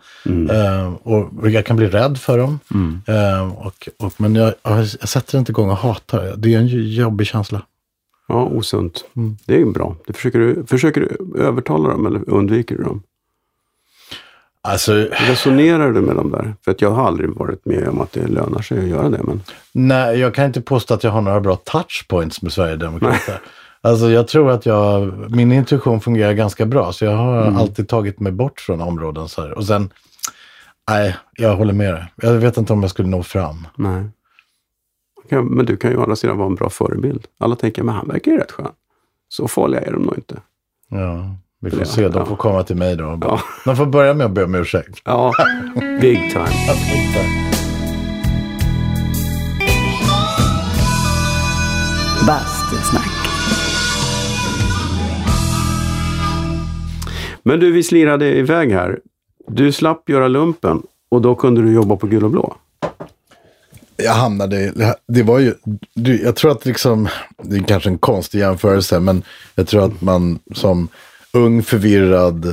Eh, 0.50 0.92
och 1.02 1.50
jag 1.50 1.66
kan 1.66 1.76
bli 1.76 1.86
rädd 1.86 2.18
för 2.18 2.38
dem. 2.38 2.60
Eh, 3.06 3.52
och, 3.66 3.88
och, 3.98 4.12
men 4.16 4.34
jag, 4.34 4.54
jag 4.62 4.88
sätter 4.88 5.38
inte 5.38 5.52
igång 5.52 5.70
och 5.70 5.76
hatar. 5.76 6.34
Det 6.36 6.54
är 6.54 6.58
en 6.58 6.68
jobbig 6.92 7.26
känsla. 7.26 7.62
Ja, 8.28 8.44
osunt. 8.44 9.04
Det 9.46 9.54
är 9.54 9.58
ju 9.58 9.72
bra. 9.72 9.96
Det 10.06 10.12
försöker, 10.12 10.38
du, 10.38 10.64
försöker 10.66 11.00
du 11.00 11.40
övertala 11.42 11.88
dem 11.88 12.06
eller 12.06 12.28
undviker 12.28 12.76
du 12.76 12.82
dem? 12.82 13.02
Alltså, 14.64 14.92
Resonerar 15.10 15.92
du 15.92 16.00
med 16.00 16.16
dem 16.16 16.30
där? 16.30 16.54
För 16.64 16.70
att 16.70 16.80
jag 16.80 16.90
har 16.90 17.06
aldrig 17.06 17.30
varit 17.30 17.66
med 17.66 17.88
om 17.88 18.00
att 18.00 18.12
det 18.12 18.26
lönar 18.26 18.62
sig 18.62 18.78
att 18.78 18.88
göra 18.88 19.08
det. 19.08 19.22
Men... 19.22 19.42
Nej, 19.72 20.18
jag 20.18 20.34
kan 20.34 20.44
inte 20.44 20.60
påstå 20.60 20.94
att 20.94 21.04
jag 21.04 21.10
har 21.10 21.20
några 21.20 21.40
bra 21.40 21.56
touchpoints 21.56 22.42
med 22.42 22.52
Sverigedemokrater. 22.52 23.40
Alltså 23.84 24.10
jag 24.10 24.28
tror 24.28 24.50
att 24.50 24.66
jag, 24.66 25.12
min 25.30 25.52
intuition 25.52 26.00
fungerar 26.00 26.32
ganska 26.32 26.66
bra, 26.66 26.92
så 26.92 27.04
jag 27.04 27.16
har 27.16 27.36
alltid 27.42 27.88
tagit 27.88 28.20
mig 28.20 28.32
bort 28.32 28.60
från 28.60 28.80
områden 28.80 29.28
så 29.28 29.42
här. 29.42 29.52
Och 29.58 29.64
sen, 29.64 29.90
nej, 30.90 31.16
jag 31.32 31.56
håller 31.56 31.72
med 31.72 31.94
dig. 31.94 32.12
Jag 32.16 32.32
vet 32.32 32.56
inte 32.56 32.72
om 32.72 32.80
jag 32.82 32.90
skulle 32.90 33.08
nå 33.08 33.22
fram. 33.22 33.66
Nej. 33.76 34.04
Okej, 35.24 35.42
men 35.42 35.66
du 35.66 35.76
kan 35.76 35.90
ju 35.90 35.96
å 35.96 36.02
andra 36.02 36.16
sidan 36.16 36.38
vara 36.38 36.46
en 36.48 36.54
bra 36.54 36.70
förebild. 36.70 37.26
Alla 37.38 37.56
tänker, 37.56 37.82
men 37.82 37.94
han 37.94 38.08
verkar 38.08 38.30
ju 38.30 38.38
rätt 38.38 38.52
skön. 38.52 38.68
Så 39.28 39.48
farliga 39.48 39.80
är 39.80 39.92
de 39.92 40.02
nog 40.02 40.14
inte. 40.14 40.36
Ja, 40.88 41.36
vi 41.60 41.70
får 41.70 41.78
Ja, 41.78 41.84
se. 41.84 42.08
De 42.08 42.18
ja. 42.18 42.24
får 42.26 42.36
komma 42.36 42.62
till 42.62 42.76
mig 42.76 42.96
då. 42.96 43.18
Ja. 43.22 43.40
De 43.64 43.76
får 43.76 43.86
börja 43.86 44.14
med 44.14 44.26
att 44.26 44.32
be 44.32 44.44
om 44.44 44.54
ursäkt. 44.54 45.00
Ja, 45.04 45.32
big 46.00 46.30
time. 46.30 46.46
Bastusnack. 52.26 53.01
Men 57.42 57.60
du, 57.60 57.72
vi 57.72 57.82
slirade 57.82 58.26
iväg 58.36 58.72
här. 58.72 58.98
Du 59.48 59.72
slapp 59.72 60.08
göra 60.08 60.28
lumpen 60.28 60.82
och 61.08 61.22
då 61.22 61.34
kunde 61.34 61.62
du 61.62 61.72
jobba 61.72 61.96
på 61.96 62.06
gul 62.06 62.24
och 62.24 62.30
blå. 62.30 62.56
Jag 63.96 64.12
hamnade, 64.12 64.56
i- 64.60 64.72
det 65.08 65.22
var 65.22 65.38
ju, 65.38 65.54
jag 66.24 66.36
tror 66.36 66.50
att 66.52 66.66
liksom, 66.66 67.08
det 67.42 67.56
är 67.56 67.62
kanske 67.62 67.88
en 67.88 67.98
konstig 67.98 68.38
jämförelse, 68.38 69.00
men 69.00 69.22
jag 69.54 69.66
tror 69.68 69.84
att 69.84 70.00
man 70.02 70.38
som 70.54 70.88
ung 71.32 71.62
förvirrad 71.62 72.46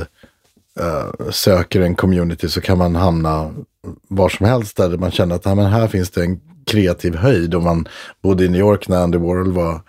eh, 0.80 1.30
söker 1.30 1.80
en 1.80 1.94
community 1.94 2.48
så 2.48 2.60
kan 2.60 2.78
man 2.78 2.96
hamna 2.96 3.50
var 4.08 4.28
som 4.28 4.46
helst 4.46 4.76
där 4.76 4.88
man 4.96 5.10
känner 5.10 5.34
att 5.34 5.44
men 5.44 5.58
här 5.58 5.88
finns 5.88 6.10
det 6.10 6.22
en 6.24 6.40
kreativ 6.66 7.14
höjd. 7.16 7.54
Om 7.54 7.64
man 7.64 7.88
bodde 8.22 8.44
i 8.44 8.48
New 8.48 8.60
York 8.60 8.88
när 8.88 9.02
Andy 9.02 9.18
Warhol 9.18 9.52
var, 9.52 9.80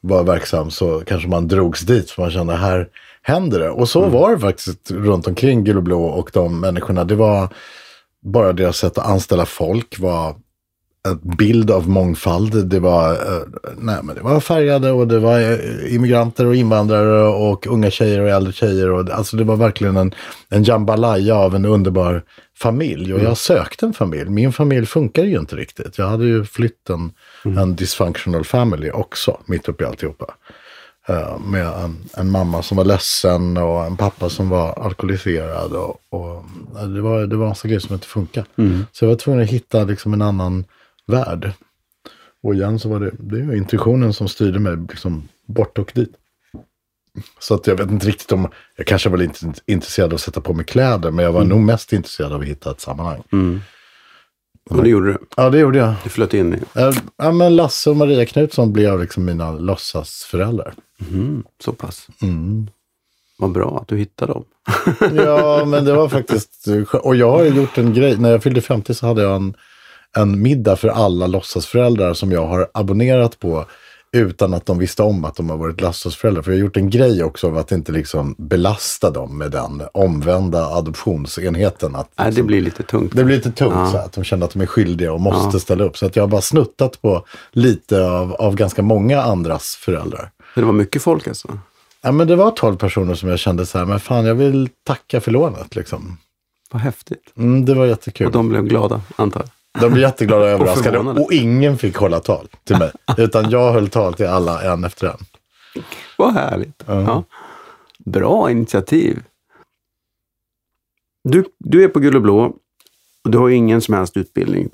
var 0.00 0.22
verksam 0.24 0.70
så 0.70 1.00
kanske 1.06 1.28
man 1.28 1.48
drogs 1.48 1.80
dit 1.80 2.10
för 2.10 2.22
man 2.22 2.30
kände 2.30 2.56
här 2.56 2.88
händer 3.26 3.58
det. 3.58 3.70
Och 3.70 3.88
så 3.88 4.08
var 4.08 4.34
det 4.34 4.40
faktiskt 4.40 4.90
runt 4.90 5.26
omkring 5.26 5.64
Gul 5.64 5.76
och 5.76 5.82
Blå 5.82 6.04
och 6.04 6.30
de 6.32 6.60
människorna. 6.60 7.04
Det 7.04 7.14
var 7.14 7.48
bara 8.22 8.52
deras 8.52 8.76
sätt 8.76 8.98
att 8.98 9.06
anställa 9.06 9.46
folk 9.46 9.98
var 9.98 10.34
en 11.08 11.36
bild 11.36 11.70
av 11.70 11.88
mångfald. 11.88 12.66
Det 12.66 12.80
var, 12.80 13.12
eh, 13.12 13.42
nej, 13.76 13.96
men 14.02 14.16
det 14.16 14.22
var 14.22 14.40
färgade 14.40 14.92
och 14.92 15.08
det 15.08 15.18
var 15.18 15.40
eh, 15.40 15.94
immigranter 15.94 16.46
och 16.46 16.54
invandrare 16.54 17.22
och 17.22 17.66
unga 17.66 17.90
tjejer 17.90 18.20
och 18.20 18.28
äldre 18.28 18.52
tjejer. 18.52 18.90
Och, 18.90 19.10
alltså 19.10 19.36
det 19.36 19.44
var 19.44 19.56
verkligen 19.56 19.96
en, 19.96 20.14
en 20.48 20.64
jambalaya 20.64 21.34
av 21.34 21.54
en 21.54 21.64
underbar 21.64 22.22
familj. 22.58 23.14
Och 23.14 23.20
jag 23.20 23.36
sökte 23.36 23.86
en 23.86 23.92
familj. 23.92 24.30
Min 24.30 24.52
familj 24.52 24.86
funkar 24.86 25.24
ju 25.24 25.38
inte 25.38 25.56
riktigt. 25.56 25.98
Jag 25.98 26.06
hade 26.06 26.24
ju 26.24 26.44
flytt 26.44 26.90
en, 26.90 27.12
en 27.58 27.76
dysfunctional 27.76 28.44
family 28.44 28.90
också, 28.90 29.40
mitt 29.46 29.68
uppe 29.68 29.84
i 29.84 29.86
alltihopa. 29.86 30.34
Eh, 31.08 31.38
med 31.38 31.66
en, 31.66 31.96
en 32.16 32.30
mamma 32.30 32.62
som 32.62 32.76
var 32.76 32.84
ledsen 32.84 33.56
och 33.56 33.84
en 33.84 33.96
pappa 33.96 34.28
som 34.28 34.48
var 34.48 34.72
alkoholiserad. 34.72 35.72
Och, 35.72 36.00
och 36.08 36.44
eh, 36.80 36.88
det, 36.88 37.00
var, 37.00 37.26
det 37.26 37.36
var 37.36 37.44
en 37.44 37.48
massa 37.48 37.68
grejer 37.68 37.80
som 37.80 37.94
inte 37.94 38.06
funkade. 38.06 38.46
Så 38.92 39.04
jag 39.04 39.08
var 39.10 39.16
tvungen 39.16 39.42
att 39.42 39.48
hitta 39.50 39.84
liksom 39.84 40.12
en 40.14 40.22
annan 40.22 40.64
värld. 41.06 41.52
Och 42.42 42.54
igen 42.54 42.78
så 42.78 42.88
var 42.88 43.00
det, 43.00 43.10
det 43.18 43.42
var 43.42 43.54
intuitionen 43.54 44.12
som 44.12 44.28
styrde 44.28 44.58
mig 44.58 44.76
liksom 44.76 45.28
bort 45.46 45.78
och 45.78 45.92
dit. 45.94 46.12
Så 47.38 47.54
att 47.54 47.66
jag 47.66 47.76
vet 47.76 47.90
inte 47.90 48.06
riktigt 48.06 48.32
om, 48.32 48.48
jag 48.76 48.86
kanske 48.86 49.08
var 49.08 49.18
lite 49.18 49.52
intresserad 49.66 50.10
av 50.10 50.14
att 50.14 50.20
sätta 50.20 50.40
på 50.40 50.54
mig 50.54 50.64
kläder, 50.64 51.10
men 51.10 51.24
jag 51.24 51.32
var 51.32 51.44
nog 51.44 51.60
mest 51.60 51.92
intresserad 51.92 52.32
av 52.32 52.40
att 52.40 52.46
hitta 52.46 52.70
ett 52.70 52.80
sammanhang. 52.80 53.22
Och 54.70 54.82
det 54.82 54.88
gjorde 54.88 55.12
du. 55.12 55.18
Ja, 55.36 55.50
det 55.50 55.58
gjorde 55.58 55.78
jag. 55.78 55.94
Du 56.04 56.10
flöt 56.10 56.34
in 56.34 56.54
i. 56.54 56.58
Ja, 57.16 57.32
men 57.32 57.56
Lasse 57.56 57.90
och 57.90 57.96
Maria 57.96 58.26
Knutsson 58.26 58.72
blev 58.72 59.00
liksom 59.00 59.24
mina 59.24 59.52
låtsasföräldrar. 59.52 60.74
Mm, 61.00 61.44
så 61.64 61.72
pass. 61.72 62.06
Mm. 62.22 62.68
Vad 63.38 63.52
bra 63.52 63.78
att 63.82 63.88
du 63.88 63.96
hittade 63.96 64.32
dem. 64.32 64.44
Ja, 65.24 65.64
men 65.64 65.84
det 65.84 65.92
var 65.92 66.08
faktiskt... 66.08 66.66
Och 67.02 67.16
jag 67.16 67.30
har 67.30 67.44
gjort 67.44 67.78
en 67.78 67.94
grej. 67.94 68.16
När 68.18 68.30
jag 68.30 68.42
fyllde 68.42 68.60
50 68.60 68.94
så 68.94 69.06
hade 69.06 69.22
jag 69.22 69.36
en, 69.36 69.54
en 70.16 70.42
middag 70.42 70.76
för 70.76 70.88
alla 70.88 71.26
låtsasföräldrar 71.26 72.14
som 72.14 72.32
jag 72.32 72.46
har 72.46 72.68
abonnerat 72.74 73.38
på 73.38 73.64
utan 74.12 74.54
att 74.54 74.66
de 74.66 74.78
visste 74.78 75.02
om 75.02 75.24
att 75.24 75.36
de 75.36 75.50
har 75.50 75.56
varit 75.56 75.80
låtsasföräldrar. 75.80 76.42
För 76.42 76.50
jag 76.50 76.58
har 76.58 76.62
gjort 76.62 76.76
en 76.76 76.90
grej 76.90 77.24
också 77.24 77.46
av 77.46 77.58
att 77.58 77.72
inte 77.72 77.92
liksom 77.92 78.34
belasta 78.38 79.10
dem 79.10 79.38
med 79.38 79.50
den 79.50 79.82
omvända 79.94 80.66
adoptionsenheten. 80.66 81.96
Att 81.96 82.08
Nej, 82.16 82.24
det 82.24 82.30
liksom- 82.30 82.46
blir 82.46 82.60
lite 82.60 82.82
tungt. 82.82 83.16
det 83.16 83.24
blir 83.24 83.36
lite 83.36 83.52
tungt 83.52 83.74
Ja. 83.76 83.90
så 83.90 83.96
att 83.96 84.12
de 84.12 84.24
känner 84.24 84.46
att 84.46 84.52
de 84.52 84.62
är 84.62 84.66
skyldiga 84.66 85.12
och 85.12 85.20
måste 85.20 85.56
Ja. 85.56 85.60
ställa 85.60 85.84
upp. 85.84 85.96
Så 85.98 86.06
att 86.06 86.16
jag 86.16 86.22
har 86.22 86.28
bara 86.28 86.40
snuttat 86.40 87.02
på 87.02 87.24
lite 87.52 88.04
av, 88.10 88.32
av 88.34 88.54
ganska 88.54 88.82
många 88.82 89.22
andras 89.22 89.76
föräldrar. 89.80 90.30
Det 90.54 90.62
var 90.62 90.72
mycket 90.72 91.02
folk 91.02 91.28
alltså. 91.28 91.58
Ja, 92.02 92.12
men 92.12 92.26
det 92.26 92.36
var 92.36 92.50
12 92.50 92.76
personer 92.76 93.14
som 93.14 93.28
jag 93.28 93.38
kände 93.38 93.66
så 93.66 93.78
här, 93.78 93.84
men 93.84 94.00
fan 94.00 94.24
jag 94.24 94.34
vill 94.34 94.68
tacka 94.84 95.20
för 95.20 95.30
lånet 95.30 95.76
liksom. 95.76 96.18
Vad 96.70 96.82
häftigt. 96.82 97.32
Mm, 97.36 97.64
det 97.64 97.74
var 97.74 97.86
jättekul. 97.86 98.26
Och 98.26 98.32
de 98.32 98.48
blev 98.48 98.64
glada, 98.64 99.00
antar 99.16 99.40
jag. 99.40 99.82
De 99.82 99.92
blev 99.92 100.02
jätteglada 100.02 100.42
och 100.42 100.48
överraskade. 100.50 100.90
förvånade. 100.90 101.20
Och 101.20 101.32
ingen 101.32 101.78
fick 101.78 101.96
hålla 101.96 102.20
tal 102.20 102.48
till 102.64 102.78
mig. 102.78 102.92
Utan 103.16 103.50
jag 103.50 103.72
höll 103.72 103.88
tal 103.88 104.14
till 104.14 104.26
alla 104.26 104.72
en 104.72 104.84
efter 104.84 105.06
en. 105.06 105.18
Vad 106.18 106.32
härligt. 106.34 106.82
Ja. 106.86 107.02
Ja. 107.02 107.24
Bra 107.98 108.50
initiativ. 108.50 109.22
Du, 111.24 111.44
du 111.58 111.84
är 111.84 111.88
på 111.88 112.00
Gul 112.00 112.16
och 112.16 112.22
Blå 112.22 112.56
och 113.24 113.30
du 113.30 113.38
har 113.38 113.48
ingen 113.50 113.80
som 113.80 113.94
helst 113.94 114.16
utbildning. 114.16 114.70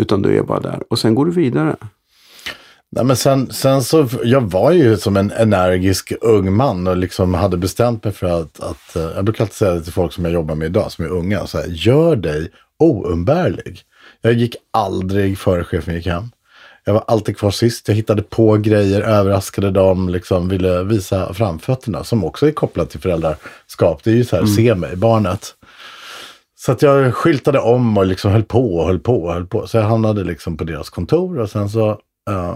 Utan 0.00 0.22
du 0.22 0.38
är 0.38 0.42
bara 0.42 0.60
där. 0.60 0.82
Och 0.90 0.98
sen 0.98 1.14
går 1.14 1.26
du 1.26 1.32
vidare. 1.32 1.76
Nej, 2.94 3.04
men 3.04 3.16
sen, 3.16 3.52
sen 3.52 3.82
så, 3.82 4.08
jag 4.24 4.40
var 4.40 4.72
ju 4.72 4.96
som 4.96 5.16
en 5.16 5.30
energisk 5.30 6.12
ung 6.20 6.52
man 6.52 6.86
och 6.86 6.96
liksom 6.96 7.34
hade 7.34 7.56
bestämt 7.56 8.04
mig 8.04 8.12
för 8.12 8.26
att, 8.26 8.60
att 8.60 8.96
eh, 8.96 9.02
jag 9.02 9.24
brukar 9.24 9.44
alltid 9.44 9.56
säga 9.56 9.74
det 9.74 9.82
till 9.82 9.92
folk 9.92 10.12
som 10.12 10.24
jag 10.24 10.34
jobbar 10.34 10.54
med 10.54 10.66
idag, 10.66 10.92
som 10.92 11.04
är 11.04 11.08
unga, 11.08 11.46
så 11.46 11.58
här, 11.58 11.66
gör 11.68 12.16
dig 12.16 12.50
oumbärlig. 12.78 13.80
Jag 14.20 14.32
gick 14.32 14.56
aldrig 14.70 15.38
före 15.38 15.64
chefen 15.64 15.94
gick 15.94 16.06
hem. 16.06 16.30
Jag 16.84 16.94
var 16.94 17.04
alltid 17.06 17.36
kvar 17.36 17.50
sist. 17.50 17.88
Jag 17.88 17.94
hittade 17.94 18.22
på 18.22 18.56
grejer, 18.56 19.00
överraskade 19.00 19.70
dem, 19.70 20.08
liksom 20.08 20.48
ville 20.48 20.82
visa 20.82 21.34
framfötterna 21.34 22.04
som 22.04 22.24
också 22.24 22.46
är 22.46 22.52
kopplat 22.52 22.90
till 22.90 23.00
föräldraskap. 23.00 24.04
Det 24.04 24.10
är 24.10 24.14
ju 24.14 24.24
så 24.24 24.36
här, 24.36 24.46
se 24.46 24.74
mig, 24.74 24.96
barnet. 24.96 25.54
Så 26.54 26.72
att 26.72 26.82
jag 26.82 27.14
skyltade 27.14 27.58
om 27.58 27.98
och 27.98 28.06
liksom 28.06 28.32
höll 28.32 28.42
på 28.42 28.74
och 28.76 28.86
höll 28.86 29.00
på 29.00 29.22
och 29.22 29.32
höll 29.32 29.46
på. 29.46 29.66
Så 29.66 29.76
jag 29.76 29.84
hamnade 29.84 30.24
liksom 30.24 30.56
på 30.56 30.64
deras 30.64 30.90
kontor 30.90 31.38
och 31.38 31.50
sen 31.50 31.68
så 31.68 32.00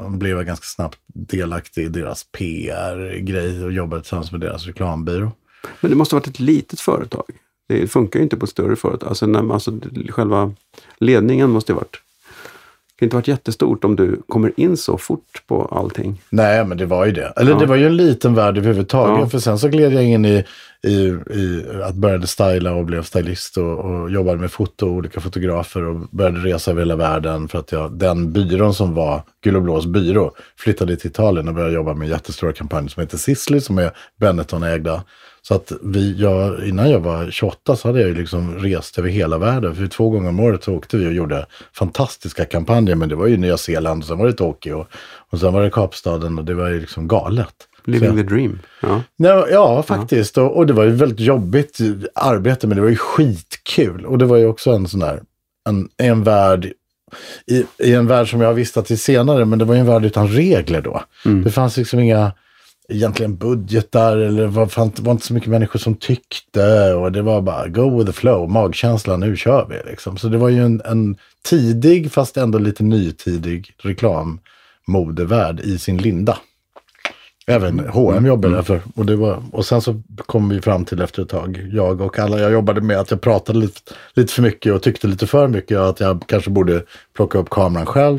blev 0.09 0.37
jag 0.37 0.47
ganska 0.47 0.65
snabbt 0.65 0.99
delaktig 1.07 1.83
i 1.85 1.89
deras 1.89 2.25
PR-grej 2.25 3.65
och 3.65 3.73
jobbade 3.73 4.03
tillsammans 4.03 4.33
med 4.33 4.41
deras 4.41 4.67
reklambyrå. 4.67 5.33
Men 5.81 5.91
det 5.91 5.97
måste 5.97 6.15
ha 6.17 6.21
varit 6.21 6.27
ett 6.29 6.41
litet 6.41 6.81
företag. 6.81 7.25
Det 7.69 7.89
funkar 7.89 8.19
ju 8.19 8.23
inte 8.23 8.37
på 8.37 8.45
ett 8.45 8.51
större 8.51 8.77
företag. 8.77 9.09
Alltså, 9.09 9.27
när, 9.27 9.53
alltså, 9.55 9.73
själva 10.09 10.53
ledningen 10.99 11.51
måste 11.51 11.73
ha 11.73 11.81
varit... 11.81 11.93
Det 11.93 12.99
kan 12.99 13.07
inte 13.07 13.17
ha 13.17 13.19
varit 13.19 13.29
jättestort 13.29 13.85
om 13.85 13.97
du 13.97 14.23
kommer 14.29 14.53
in 14.57 14.77
så 14.77 14.99
fort 14.99 15.43
på 15.47 15.65
allting. 15.65 16.23
Nej, 16.31 16.65
men 16.65 16.79
det 16.79 16.87
var 16.87 17.07
ju 17.07 17.13
det. 17.13 17.33
Eller 17.37 17.53
Ja. 17.53 17.59
det 17.59 17.67
var 17.67 17.77
ju 17.77 17.87
en 17.87 17.97
liten 17.97 18.35
värld 18.35 18.59
överhuvudtaget. 18.59 19.21
Ja. 19.21 19.29
För 19.29 19.39
sen 19.39 19.59
så 19.59 19.69
gled 19.69 19.93
jag 19.93 20.05
in 20.05 20.25
i, 20.25 20.45
i, 20.87 21.19
i 21.31 21.65
att 21.83 21.95
började 21.95 22.27
styla 22.27 22.75
och 22.75 22.85
blev 22.85 23.03
stylist 23.03 23.57
och, 23.57 23.79
och 23.79 24.11
jobbade 24.11 24.39
med 24.39 24.51
foto 24.51 24.87
och 24.87 24.93
olika 24.93 25.21
fotografer 25.21 25.85
och 25.85 26.01
började 26.11 26.39
resa 26.39 26.71
över 26.71 26.81
hela 26.81 26.97
världen 26.97 27.49
för 27.49 27.59
att 27.59 27.73
jag, 27.73 27.93
den 27.93 28.33
byrån 28.33 28.75
som 28.75 28.95
var 28.95 29.23
Gul 29.45 29.57
och 29.57 29.63
Blås 29.63 29.87
byrå 29.87 30.35
flyttade 30.59 30.97
till 30.97 31.11
Italien 31.11 31.49
och 31.49 31.55
började 31.55 31.75
jobba 31.75 31.95
med 31.95 32.09
jättestora 32.09 32.53
kampanjer 32.53 32.89
som 32.89 33.01
heter 33.01 33.19
Sisley 33.19 33.61
som 33.61 33.79
är 33.79 33.91
Benetton-ägda. 34.21 35.03
Så 35.43 35.55
att 35.55 35.73
vi, 35.83 36.21
jag, 36.21 36.67
innan 36.69 36.91
jag 36.91 37.01
var 37.01 37.31
28 37.31 37.77
så 37.77 37.89
hade 37.89 38.01
jag 38.01 38.09
ju 38.09 38.15
liksom 38.15 38.59
rest 38.59 38.99
över 38.99 39.09
hela 39.09 39.39
världen. 39.39 39.75
För 39.75 39.87
två 39.87 40.11
gånger 40.11 40.29
om 40.29 40.41
året 40.41 40.65
så 40.65 40.75
åkte 40.75 40.97
vi 40.97 41.07
och 41.07 41.13
gjorde 41.13 41.47
fantastiska 41.73 42.45
kampanjer. 42.45 42.95
Men 42.95 43.09
det 43.09 43.15
var 43.17 43.27
ju 43.27 43.37
Nya 43.37 43.57
Zeeland, 43.57 44.03
och 44.03 44.09
sen 44.09 44.19
var 44.19 44.27
det 44.27 44.33
Tokyo 44.33 44.87
och 45.31 45.41
sen 45.41 45.53
var 45.53 45.63
det 45.63 45.71
Kapstaden 45.71 46.39
och 46.39 46.45
det 46.45 46.55
var 46.55 46.69
ju 46.69 46.81
liksom 46.81 47.09
galet. 47.09 47.55
Living 47.87 48.11
Så- 48.11 48.17
the 48.17 48.23
dream. 48.23 48.59
Ja. 48.83 49.03
Nej, 49.17 49.45
ja, 49.51 49.83
faktiskt. 49.83 50.39
Och, 50.39 50.57
och 50.57 50.67
det 50.67 50.73
var 50.73 50.85
ju 50.85 50.91
väldigt 50.91 51.21
jobbigt 51.21 51.79
arbete, 52.15 52.67
men 52.67 52.77
det 52.77 52.83
var 52.83 52.89
ju 52.91 52.97
skitkul. 52.97 54.07
Och 54.07 54.19
det 54.19 54.25
var 54.25 54.37
ju 54.37 54.47
också 54.47 54.71
en 54.71 54.89
sån 54.89 55.01
där, 55.01 55.21
en, 55.69 55.89
en 55.97 56.25
värld, 56.25 56.73
i, 57.47 57.65
i 57.79 57.95
en 57.95 58.07
värld 58.07 58.31
som 58.31 58.41
jag 58.41 58.49
har 58.49 58.55
vistat 58.55 58.91
i 58.91 58.97
senare, 58.97 59.45
men 59.45 59.59
det 59.59 59.65
var 59.65 59.75
ju 59.75 59.81
en 59.81 59.87
värld 59.87 60.05
utan 60.05 60.29
regler 60.29 60.81
då. 60.83 61.03
Det 61.45 61.51
fanns 61.51 61.77
liksom 61.77 62.01
inga, 62.01 62.33
egentligen 62.89 63.37
budgetar 63.37 64.17
eller 64.17 64.47
var, 64.47 64.67
fan, 64.67 64.93
det 64.97 65.03
var 65.03 65.13
inte 65.13 65.27
så 65.27 65.35
mycket 65.35 65.49
människor 65.51 65.79
som 65.79 65.95
tyckte 65.95 66.95
och 66.95 67.13
det 67.13 67.23
var 67.23 67.41
bara 67.41 67.69
go 67.69 67.99
with 67.99 68.07
the 68.11 68.13
flow, 68.13 68.51
magkänsla, 68.51 69.17
nu 69.17 69.37
kör 69.37 69.67
vi 69.71 69.91
liksom. 69.91 70.17
Så 70.17 70.29
det 70.29 70.39
var 70.39 70.49
ju 70.49 70.65
en, 70.65 70.83
en 70.85 71.17
tidig, 71.45 72.13
fast 72.13 72.37
ändå 72.37 72.59
lite 72.59 72.83
nytidig 72.83 73.75
reklammodevärld 73.79 75.61
i 75.61 75.79
sin 75.79 75.97
linda. 75.99 76.39
Även 77.47 77.79
H&M 77.89 78.27
jobbade 78.27 78.55
jag 78.57 78.67
för. 78.67 78.81
Och, 78.95 79.07
det 79.07 79.17
var, 79.17 79.43
och 79.53 79.67
sen 79.67 79.81
så 79.81 80.03
kom 80.27 80.49
vi 80.49 80.61
fram 80.61 80.85
till 80.85 81.03
efter 81.03 81.23
ett 81.23 81.29
tag, 81.29 81.69
jag 81.73 82.01
och 82.01 82.19
alla 82.19 82.41
jag 82.41 82.53
jobbade 82.53 82.81
med, 82.81 82.99
att 82.99 83.11
jag 83.11 83.21
pratade 83.21 83.59
lite, 83.59 83.81
lite 84.15 84.33
för 84.33 84.43
mycket 84.43 84.73
och 84.73 84.83
tyckte 84.83 85.07
lite 85.07 85.27
för 85.27 85.49
mycket. 85.49 85.79
Att 85.79 86.01
jag 86.01 86.25
kanske 86.27 86.51
borde 86.51 86.83
plocka 87.15 87.39
upp 87.39 87.51
kameran 87.51 87.87
själv. 87.87 88.19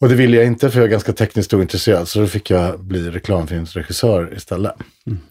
Och 0.00 0.08
det 0.08 0.14
ville 0.14 0.36
jag 0.36 0.46
inte 0.46 0.70
för 0.70 0.78
jag 0.78 0.86
är 0.86 0.90
ganska 0.90 1.12
tekniskt 1.12 1.54
ointresserad. 1.54 2.08
Så 2.08 2.20
då 2.20 2.26
fick 2.26 2.50
jag 2.50 2.80
bli 2.80 3.10
reklamfilmsregissör 3.10 4.34
istället. 4.36 4.72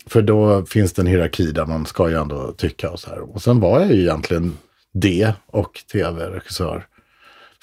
För 0.07 0.21
då 0.21 0.65
finns 0.65 0.93
det 0.93 1.01
en 1.01 1.07
hierarki 1.07 1.51
där 1.51 1.65
man 1.65 1.85
ska 1.85 2.09
ju 2.09 2.15
ändå 2.15 2.51
tycka 2.57 2.91
och 2.91 2.99
så 2.99 3.09
här. 3.09 3.35
Och 3.35 3.41
sen 3.41 3.59
var 3.59 3.79
jag 3.79 3.91
ju 3.91 4.01
egentligen 4.01 4.57
det 4.93 5.33
och 5.47 5.79
tv-regissör 5.91 6.85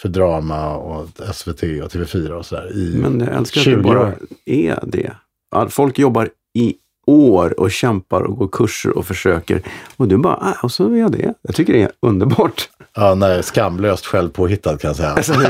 för 0.03 0.09
drama 0.09 0.77
och 0.77 1.09
SVT 1.35 1.63
och 1.63 1.93
TV4 1.93 2.31
och 2.31 2.47
sådär. 2.47 2.73
i 2.77 2.99
Men 3.03 3.21
jag 3.21 3.37
älskar 3.37 3.61
att 3.61 3.65
20 3.65 3.77
det 3.77 3.83
bara 3.83 4.01
år. 4.01 4.19
är 4.45 4.79
det. 4.83 5.17
Folk 5.69 5.99
jobbar 5.99 6.29
i 6.55 6.75
år 7.07 7.61
och 7.61 7.71
kämpar 7.71 8.23
och 8.23 8.37
går 8.37 8.49
kurser 8.49 8.99
och 8.99 9.07
försöker. 9.07 9.63
Och 9.97 10.09
du 10.09 10.17
bara, 10.17 10.35
ah, 10.35 10.55
och 10.63 10.73
så 10.73 10.93
är 10.93 10.97
jag 10.97 11.13
det. 11.13 11.35
Jag 11.43 11.55
tycker 11.55 11.73
det 11.73 11.83
är 11.83 11.91
underbart. 12.01 12.69
Ja, 12.95 13.15
nej, 13.15 13.43
skamlöst 13.43 14.07
själv 14.07 14.29
påhittad 14.29 14.77
kan 14.79 14.89
jag 14.89 14.97
säga. 14.97 15.11
Alltså, 15.11 15.35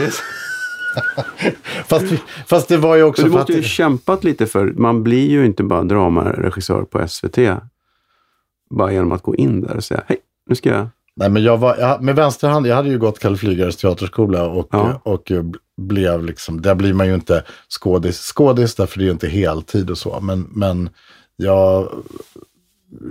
Fast, 1.87 2.07
fast 2.47 2.69
det 2.69 2.77
var 2.77 2.97
ju 2.97 3.03
också 3.03 3.23
Så 3.23 3.29
du 3.29 3.35
måste 3.35 3.53
ju 3.53 3.59
att... 3.59 3.65
kämpat 3.65 4.25
lite 4.25 4.47
för, 4.47 4.67
man 4.67 5.03
blir 5.03 5.31
ju 5.31 5.47
inte 5.47 5.62
bara 5.62 5.83
dramaregissör 5.83 6.83
på 6.83 7.09
SVT 7.09 7.38
bara 8.71 8.93
genom 8.93 9.12
att 9.12 9.23
gå 9.23 9.37
in 9.37 9.61
där 9.61 9.77
och 9.77 9.85
säga, 9.85 10.03
hej, 10.07 10.19
nu 10.47 10.55
ska 10.55 10.69
jag... 10.69 10.88
Nej, 11.16 11.31
men 11.31 11.42
jag 11.42 11.59
var, 11.59 11.77
jag, 11.77 12.03
med 12.03 12.16
vänsterhand, 12.16 12.66
jag 12.66 12.77
hade 12.77 12.88
ju 12.88 12.98
gått 12.98 13.18
Kalle 13.18 13.37
Flygares 13.37 13.77
teaterskola 13.77 14.44
och, 14.48 14.68
Ja. 14.70 15.01
och 15.05 15.31
eh, 15.31 15.44
blev 15.77 16.25
liksom, 16.25 16.62
där 16.62 16.75
blir 16.75 16.94
man 16.94 17.07
ju 17.09 17.14
inte 17.14 17.44
skådis, 17.68 18.33
skådis 18.37 18.75
därför 18.75 18.98
det 18.98 19.03
är 19.03 19.07
ju 19.07 19.12
inte 19.12 19.29
heltid 19.29 19.90
och 19.90 19.98
så. 19.98 20.20
Men, 20.20 20.48
men 20.53 20.90
jag 21.37 21.88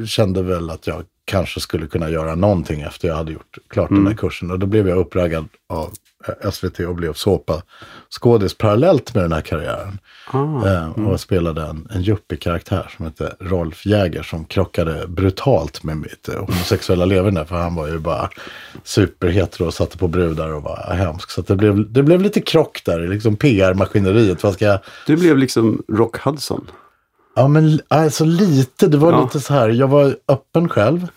kände 0.05 0.43
väl 0.43 0.69
att 0.69 0.87
jag 0.87 1.03
kanske 1.31 1.59
skulle 1.59 1.87
kunna 1.87 2.09
göra 2.09 2.35
någonting 2.35 2.81
efter 2.81 3.07
jag 3.07 3.15
hade 3.15 3.31
gjort 3.31 3.57
klart 3.67 3.89
den 3.89 4.07
här 4.07 4.13
kursen. 4.13 4.51
Och 4.51 4.59
då 4.59 4.65
blev 4.65 4.87
jag 4.87 4.97
uppraggad 4.97 5.47
av 5.69 5.93
eh, 6.27 6.51
SVT 6.51 6.79
och 6.79 6.95
blev 6.95 7.13
såpa 7.13 7.61
skådis 8.09 8.57
parallellt 8.57 9.15
med 9.15 9.23
den 9.23 9.31
här 9.31 9.41
karriären. 9.41 9.99
Ah, 10.31 10.67
Eh, 10.67 11.07
och 11.07 11.19
spelade 11.19 11.61
en, 11.61 11.87
en 11.91 12.01
yuppie-karaktär 12.01 12.93
som 12.95 13.05
hette 13.05 13.35
Rolf 13.39 13.85
Jäger 13.85 14.23
som 14.23 14.45
krockade 14.45 15.07
brutalt 15.07 15.83
med 15.83 15.97
mitt 15.97 16.29
eh, 16.29 16.39
homosexuella 16.39 17.05
leverne. 17.05 17.45
För 17.45 17.55
han 17.55 17.75
var 17.75 17.87
ju 17.87 17.99
bara 17.99 18.29
superhetero 18.83 19.65
och 19.65 19.73
satte 19.73 19.97
på 19.97 20.07
brudar 20.07 20.53
och 20.53 20.63
var 20.63 20.93
hemsk. 20.93 21.31
Så 21.31 21.41
det, 21.41 21.55
blev, 21.55 21.91
det 21.91 22.03
blev 22.03 22.21
lite 22.21 22.41
krock 22.41 22.81
där 22.85 23.07
liksom 23.07 23.35
PR-maskineriet. 23.35 24.43
Vad 24.43 24.53
ska 24.53 24.65
jag... 24.65 24.79
Du 25.07 25.15
blev 25.15 25.37
liksom 25.37 25.83
Rock 25.87 26.17
Hudson. 26.17 26.67
Ja 27.41 27.47
men 27.47 27.79
alltså 27.87 28.25
lite, 28.25 28.87
det 28.87 28.97
var 28.97 29.11
Ja. 29.11 29.21
lite 29.23 29.39
så 29.39 29.53
här, 29.53 29.69
jag 29.69 29.87
var 29.87 30.15
öppen 30.27 30.69
själv. 30.69 31.07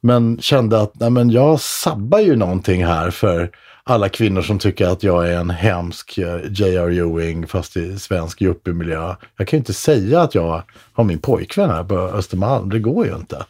Men 0.00 0.38
kände 0.40 0.80
att 0.80 1.00
nej, 1.00 1.10
men 1.10 1.30
jag 1.30 1.60
sabbar 1.60 2.18
ju 2.20 2.36
någonting 2.36 2.86
här 2.86 3.10
för 3.10 3.50
alla 3.84 4.08
kvinnor 4.08 4.42
som 4.42 4.58
tycker 4.58 4.86
att 4.88 5.02
jag 5.02 5.28
är 5.28 5.36
en 5.40 5.50
hemsk 5.50 6.18
eh, 6.18 6.40
J.R. 6.50 6.90
Ewing 6.90 7.46
fast 7.46 7.76
i 7.76 7.98
svensk 7.98 8.42
yuppie-miljö. 8.42 9.14
Jag 9.36 9.48
kan 9.48 9.56
ju 9.56 9.58
inte 9.58 9.72
säga 9.72 10.20
att 10.20 10.34
jag 10.34 10.62
har 10.92 11.04
min 11.04 11.18
pojkvän 11.18 11.70
här 11.70 11.84
på 11.84 11.94
Östermalm, 11.98 12.70
det 12.70 12.78
går 12.78 13.06
ju 13.06 13.14
inte. 13.16 13.44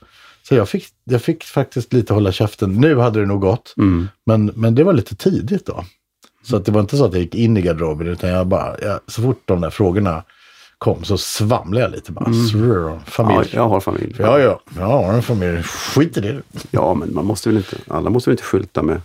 Så 0.48 0.54
jag 0.54 0.68
fick, 0.68 0.84
jag 1.04 1.22
fick 1.22 1.44
faktiskt 1.44 1.92
lite 1.92 2.14
hålla 2.14 2.32
käften. 2.32 2.72
Nu 2.80 2.98
hade 2.98 3.20
det 3.20 3.26
nog 3.26 3.40
gått, 3.40 3.74
Mm. 3.76 4.08
men, 4.26 4.50
men 4.54 4.74
det 4.74 4.84
var 4.84 4.92
lite 4.92 5.16
tidigt 5.16 5.66
då. 5.66 5.84
Så 6.42 6.56
att 6.56 6.64
det 6.64 6.72
var 6.72 6.80
inte 6.80 6.96
så 6.96 7.04
att 7.04 7.12
jag 7.12 7.22
gick 7.22 7.34
in 7.34 7.56
i 7.56 7.62
garderoben 7.62 8.06
utan 8.06 8.30
jag 8.30 8.46
bara, 8.46 8.76
jag, 8.82 9.00
så 9.06 9.22
fort 9.22 9.42
de 9.44 9.60
där 9.60 9.70
frågorna 9.70 10.22
kom 10.78 11.04
så 11.04 11.18
svamlade 11.18 11.84
jag 11.84 11.90
lite 11.90 12.12
bara. 12.12 12.32
Srrr, 12.32 12.98
familj. 13.06 13.48
Ja, 13.52 13.60
jag 13.60 13.68
har 13.68 13.80
familj. 13.80 14.16
Ja, 14.18 14.38
ja, 14.38 14.60
jag 14.76 14.86
har 14.86 15.12
en 15.12 15.22
familj. 15.22 15.62
Skit 15.62 16.16
i 16.16 16.20
det. 16.20 16.42
Ja, 16.70 16.94
men 16.94 17.14
man 17.14 17.24
måste 17.24 17.48
väl 17.48 17.56
inte, 17.56 17.76
alla 17.88 18.10
måste 18.10 18.30
väl 18.30 18.32
inte 18.32 18.42
skylta 18.42 18.82
med 18.82 19.00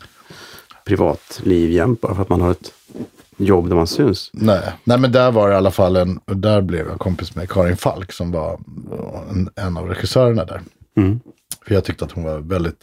privatliv 0.86 1.72
jämt 1.72 2.02
bara 2.02 2.16
för 2.16 2.22
att 2.22 2.30
man 2.30 2.42
har 2.42 2.52
ett 2.52 2.74
jobb 3.38 3.70
där 3.70 3.76
man 3.76 3.88
syns. 3.88 4.30
Nej, 4.34 4.72
nej, 4.84 4.98
men 4.98 5.12
där 5.12 5.32
var 5.32 5.48
det 5.48 5.54
i 5.54 5.58
alla 5.58 5.72
fall 5.72 5.96
en, 5.96 6.20
där 6.26 6.62
blev 6.62 6.88
jag 6.88 7.00
kompis 7.00 7.36
med 7.36 7.50
Karin 7.50 7.78
Falk 7.78 8.12
som 8.12 8.32
var 8.32 8.60
en, 9.30 9.50
en 9.56 9.78
av 9.78 9.90
regissörerna 9.90 10.46
där. 10.46 10.62
Mm. 10.98 11.20
För 11.68 11.74
jag 11.74 11.84
tyckte 11.84 12.06
att 12.06 12.12
hon 12.12 12.24
var 12.24 12.40
väldigt 12.40 12.80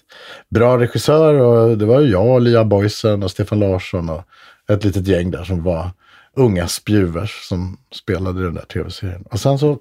bra 0.49 0.79
regissör 0.79 1.35
och 1.35 1.79
det 1.79 1.85
var 1.85 2.01
ju 2.01 2.11
jag, 2.11 2.43
Lia 2.43 2.65
Boysen 2.65 3.23
och 3.23 3.31
Stefan 3.31 3.59
Larsson 3.59 4.11
och 4.11 4.23
ett 4.69 4.85
litet 4.85 5.07
gäng 5.07 5.31
där 5.31 5.45
som 5.45 5.63
var 5.63 5.91
unga 6.37 6.69
spjuvers 6.69 7.49
som 7.49 7.77
spelade 7.93 8.41
i 8.41 8.45
den 8.45 8.55
där 8.55 8.65
tv-serien. 8.65 9.23
Och 9.31 9.41
sen 9.41 9.59
så 9.59 9.79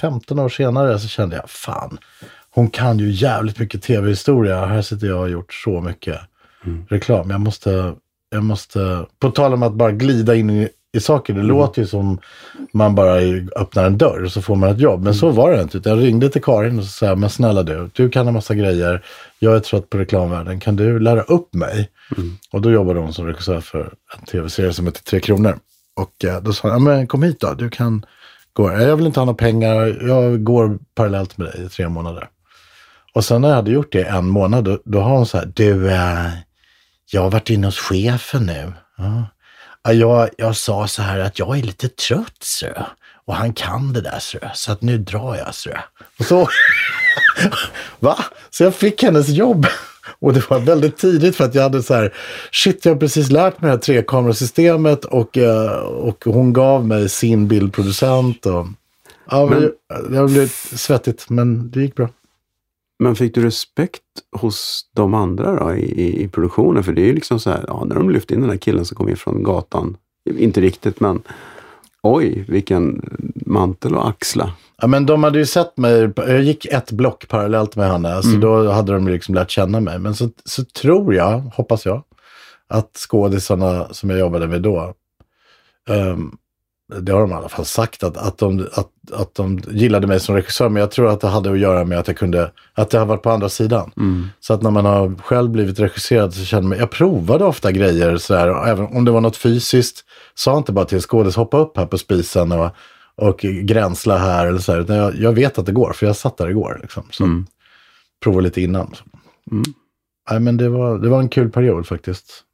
15 0.00 0.38
år 0.38 0.48
senare 0.48 0.98
så 0.98 1.08
kände 1.08 1.36
jag, 1.36 1.50
fan, 1.50 1.98
hon 2.50 2.70
kan 2.70 2.98
ju 2.98 3.10
jävligt 3.10 3.58
mycket 3.58 3.82
tv-historia. 3.82 4.66
Här 4.66 4.82
sitter 4.82 5.06
jag 5.06 5.16
och 5.16 5.22
har 5.22 5.28
gjort 5.28 5.54
så 5.54 5.80
mycket 5.80 6.20
reklam. 6.88 7.30
Jag 7.30 7.40
måste, 7.40 7.94
jag 8.30 8.44
måste, 8.44 9.06
på 9.18 9.30
tal 9.30 9.54
om 9.54 9.62
att 9.62 9.72
bara 9.72 9.92
glida 9.92 10.34
in 10.34 10.50
i, 10.50 10.68
i 10.92 11.00
saker, 11.00 11.34
det 11.34 11.42
låter 11.42 11.82
ju 11.82 11.88
som 11.88 12.18
man 12.72 12.94
bara 12.94 13.14
öppnar 13.56 13.84
en 13.84 13.98
dörr 13.98 14.24
och 14.24 14.32
så 14.32 14.42
får 14.42 14.56
man 14.56 14.70
ett 14.70 14.80
jobb. 14.80 15.02
Men 15.02 15.14
så 15.14 15.30
var 15.30 15.52
det 15.52 15.62
inte. 15.62 15.80
Jag 15.84 15.98
ringde 15.98 16.28
till 16.28 16.42
Karin 16.42 16.78
och 16.78 16.84
så 16.84 16.90
sa, 16.90 17.16
men 17.16 17.30
snälla 17.30 17.62
du, 17.62 17.90
du 17.92 18.08
kan 18.10 18.28
en 18.28 18.34
massa 18.34 18.54
grejer. 18.54 19.04
Jag 19.38 19.56
är 19.56 19.60
trött 19.60 19.90
på 19.90 19.98
reklamvärlden. 19.98 20.60
Kan 20.60 20.76
du 20.76 20.98
lära 20.98 21.22
upp 21.22 21.54
mig? 21.54 21.88
Och 22.52 22.60
då 22.60 22.70
jobbade 22.70 23.00
hon 23.00 23.12
som 23.12 23.26
regissör 23.26 23.60
för 23.60 23.94
en 24.18 24.24
tv-serie 24.24 24.72
som 24.72 24.86
heter 24.86 25.02
Tre 25.02 25.20
Kronor. 25.20 25.58
Och 26.00 26.24
eh, 26.24 26.40
då 26.42 26.52
sa 26.52 26.68
hon, 26.68 26.72
ja, 26.72 26.78
men 26.78 27.06
kom 27.06 27.22
hit 27.22 27.40
då, 27.40 27.54
du 27.54 27.70
kan 27.70 28.06
gå. 28.52 28.72
Jag 28.72 28.96
vill 28.96 29.06
inte 29.06 29.20
ha 29.20 29.24
några 29.24 29.36
pengar, 29.36 30.06
jag 30.08 30.44
går 30.44 30.78
parallellt 30.94 31.38
med 31.38 31.46
dig 31.46 31.64
i 31.64 31.68
tre 31.68 31.88
månader. 31.88 32.28
Och 33.14 33.24
sen 33.24 33.40
när 33.40 33.48
jag 33.48 33.56
hade 33.56 33.70
gjort 33.70 33.92
det 33.92 34.02
en 34.02 34.28
månad, 34.28 34.64
då, 34.64 34.78
då 34.84 35.00
har 35.00 35.16
hon 35.16 35.26
så 35.26 35.38
här, 35.38 35.52
du, 35.54 35.90
eh, 35.90 36.30
jag 37.10 37.22
har 37.22 37.30
varit 37.30 37.50
inne 37.50 37.66
hos 37.66 37.78
chefen 37.78 38.46
nu. 38.46 38.72
Ja, 38.98 39.92
jag, 39.92 40.30
jag 40.38 40.56
sa 40.56 40.88
så 40.88 41.02
här 41.02 41.18
att 41.18 41.38
jag 41.38 41.58
är 41.58 41.62
lite 41.62 41.88
trött, 41.88 42.42
så. 42.42 42.66
Och 43.24 43.34
han 43.36 43.52
kan 43.52 43.92
det 43.92 44.00
där, 44.00 44.18
så. 44.18 44.38
Så 44.54 44.72
att 44.72 44.82
nu 44.82 44.98
drar 44.98 45.36
jag, 45.36 45.54
så. 45.54 45.70
Och 46.18 46.24
så... 46.24 46.48
Va? 47.98 48.24
Så 48.50 48.64
jag 48.64 48.74
fick 48.74 49.02
hennes 49.02 49.28
jobb. 49.28 49.66
Och 50.18 50.32
det 50.32 50.50
var 50.50 50.58
väldigt 50.58 50.96
tidigt 50.96 51.36
för 51.36 51.44
att 51.44 51.54
jag 51.54 51.62
hade 51.62 51.82
så 51.82 51.94
här, 51.94 52.14
shit 52.52 52.84
jag 52.84 52.92
har 52.92 53.00
precis 53.00 53.30
lärt 53.30 53.60
mig 53.60 53.68
det 53.68 53.74
här 53.76 53.78
trekamerasystemet 53.78 55.04
och, 55.04 55.38
eh, 55.38 55.80
och 55.80 56.24
hon 56.24 56.52
gav 56.52 56.86
mig 56.86 57.08
sin 57.08 57.48
bildproducent. 57.48 58.46
Och, 58.46 58.66
ja, 59.30 59.46
men, 59.46 60.16
har 60.16 60.28
blivit 60.28 60.52
svettigt 60.52 61.30
men 61.30 61.70
det 61.70 61.80
gick 61.80 61.94
bra. 61.94 62.08
Men 62.98 63.16
fick 63.16 63.34
du 63.34 63.42
respekt 63.42 64.02
hos 64.32 64.86
de 64.94 65.14
andra 65.14 65.64
då 65.64 65.74
i, 65.74 66.02
i, 66.02 66.22
i 66.22 66.28
produktionen? 66.28 66.84
För 66.84 66.92
det 66.92 67.02
är 67.02 67.06
ju 67.06 67.14
liksom 67.14 67.40
så 67.40 67.50
här, 67.50 67.64
ja, 67.68 67.84
när 67.84 67.94
de 67.94 68.10
lyfte 68.10 68.34
in 68.34 68.40
den 68.40 68.50
här 68.50 68.56
killen 68.56 68.84
som 68.84 68.96
kom 68.96 69.08
in 69.08 69.16
från 69.16 69.42
gatan, 69.42 69.96
inte 70.24 70.60
riktigt, 70.60 71.00
men 71.00 71.22
oj, 72.02 72.44
vilken 72.48 73.02
mantel 73.46 73.94
att 73.94 74.06
axla. 74.06 74.52
Ja, 74.80 74.86
men 74.86 75.06
de 75.06 75.24
hade 75.24 75.38
ju 75.38 75.46
sett 75.46 75.76
mig, 75.76 76.10
jag 76.16 76.42
gick 76.42 76.64
ett 76.64 76.92
block 76.92 77.28
parallellt 77.28 77.76
med 77.76 77.90
henne, 77.90 78.22
så 78.22 78.28
då 78.28 78.70
hade 78.70 78.92
de 78.92 79.08
liksom 79.08 79.34
lärt 79.34 79.50
känna 79.50 79.80
mig. 79.80 79.98
Men 79.98 80.14
så, 80.14 80.30
så 80.44 80.64
tror 80.64 81.14
jag, 81.14 81.38
hoppas 81.38 81.86
jag, 81.86 82.02
att 82.68 82.90
skådisarna 82.96 83.88
som 83.90 84.10
jag 84.10 84.18
jobbade 84.18 84.48
med 84.48 84.62
då, 84.62 84.94
ehm, 85.88 86.30
det 86.98 87.12
har 87.12 87.20
de 87.20 87.30
i 87.30 87.34
alla 87.34 87.48
fall 87.48 87.64
sagt, 87.64 88.02
att, 88.02 88.16
att, 88.16 88.38
de, 88.38 88.68
att, 88.72 88.88
att 89.12 89.34
de 89.34 89.60
gillade 89.70 90.06
mig 90.06 90.20
som 90.20 90.34
regissör. 90.34 90.68
Men 90.68 90.80
jag 90.80 90.90
tror 90.90 91.08
att 91.08 91.20
det 91.20 91.28
hade 91.28 91.50
att 91.50 91.58
göra 91.58 91.84
med 91.84 91.98
att 91.98 92.08
jag 92.08 92.16
kunde, 92.16 92.50
att 92.74 92.92
jag 92.92 93.00
har 93.00 93.06
varit 93.06 93.22
på 93.22 93.30
andra 93.30 93.48
sidan. 93.48 93.92
Mm. 93.96 94.28
Så 94.40 94.54
att 94.54 94.62
när 94.62 94.70
man 94.70 94.84
har 94.84 95.14
själv 95.22 95.50
blivit 95.50 95.80
regisserad 95.80 96.34
så 96.34 96.44
känner 96.44 96.68
man, 96.68 96.78
jag 96.78 96.90
provade 96.90 97.44
ofta 97.44 97.72
grejer 97.72 98.16
sådär, 98.16 98.68
även 98.68 98.86
om 98.86 99.04
det 99.04 99.10
var 99.10 99.20
något 99.20 99.36
fysiskt, 99.36 100.04
sa 100.34 100.58
inte 100.58 100.72
bara 100.72 100.84
till 100.84 101.00
skådis, 101.00 101.36
hoppa 101.36 101.58
upp 101.58 101.76
här 101.76 101.86
på 101.86 101.98
spisen 101.98 102.52
och, 102.52 102.70
och 103.20 103.38
gränsla 103.40 104.18
här 104.18 104.46
eller 104.46 104.58
så 104.58 104.72
här, 104.72 104.80
utan 104.80 104.96
jag, 104.96 105.14
jag 105.16 105.32
vet 105.32 105.58
att 105.58 105.66
det 105.66 105.72
går, 105.72 105.92
för 105.92 106.06
jag 106.06 106.16
satt 106.16 106.36
där 106.36 106.48
igår. 106.50 106.78
Liksom, 106.82 107.02
så 107.10 107.24
Mm. 107.24 107.46
provade 108.22 108.44
lite 108.44 108.60
innan. 108.60 108.94
Mm. 109.50 109.62
Nej, 110.30 110.40
men 110.40 110.56
det 110.56 110.68
var, 110.68 110.98
det 110.98 111.08
var 111.08 111.20
en 111.20 111.28
kul 111.28 111.50
period 111.50 111.86
faktiskt. 111.86 112.44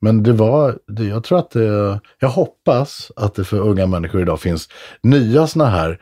Men 0.00 0.22
det 0.22 0.32
var, 0.32 0.78
det, 0.86 1.04
jag 1.04 1.24
tror 1.24 1.38
att 1.38 1.50
det, 1.50 2.00
jag 2.18 2.28
hoppas 2.28 3.12
att 3.16 3.34
det 3.34 3.44
för 3.44 3.58
unga 3.58 3.86
människor 3.86 4.20
idag 4.20 4.40
finns 4.40 4.68
nya 5.02 5.46
sådana 5.46 5.70
här 5.70 5.98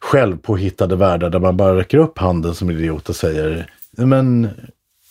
självpåhittade 0.00 0.96
världar 0.96 1.30
där 1.30 1.38
man 1.38 1.56
bara 1.56 1.76
räcker 1.76 1.98
upp 1.98 2.18
handen 2.18 2.54
som 2.54 2.70
idiot 2.70 3.08
och 3.08 3.16
säger, 3.16 3.70
men 3.96 4.48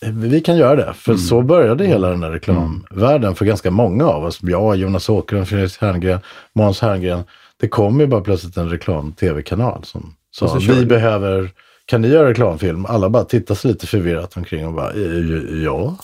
vi 0.06 0.42
kan 0.42 0.58
göra 0.58 0.76
det. 0.76 0.94
För 0.94 1.16
så 1.16 1.42
började 1.42 1.86
hela 1.86 2.10
den 2.10 2.24
här 2.24 2.32
reklamvärlden 2.32 3.36
för 3.36 3.46
ganska 3.46 3.72
många 3.72 4.06
av 4.06 4.24
oss. 4.24 4.40
Jag, 4.42 4.76
Jonas 4.76 5.10
Åkerlund, 5.10 5.48
Fredrik 5.48 5.82
Herngren, 5.82 6.20
Måns 6.54 6.80
Herngren. 6.82 7.24
Det 7.62 7.68
kom 7.68 8.00
ju 8.00 8.08
bara 8.08 8.22
plötsligt 8.22 8.58
en 8.58 8.70
reklam-tv-kanal 8.70 9.84
som 9.84 10.16
sa, 10.32 10.58
vi 10.60 10.66
du." 10.76 10.86
behöver, 10.86 11.52
kan 11.86 12.02
ni 12.02 12.08
göra 12.08 12.30
reklamfilm? 12.30 12.86
Alla 12.86 13.10
bara 13.10 13.24
tittar 13.24 13.56
sig 13.56 13.72
lite 13.72 13.88
förvirrat 13.88 14.38
omkring 14.38 14.68
och 14.68 14.74
bara, 14.74 14.92
"Eh, 14.92 15.64
ja, 15.64 15.98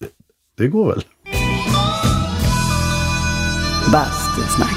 det, 0.00 0.06
det 0.56 0.68
går 0.68 0.88
väl. 0.88 1.02
Bastusnack. 3.92 4.76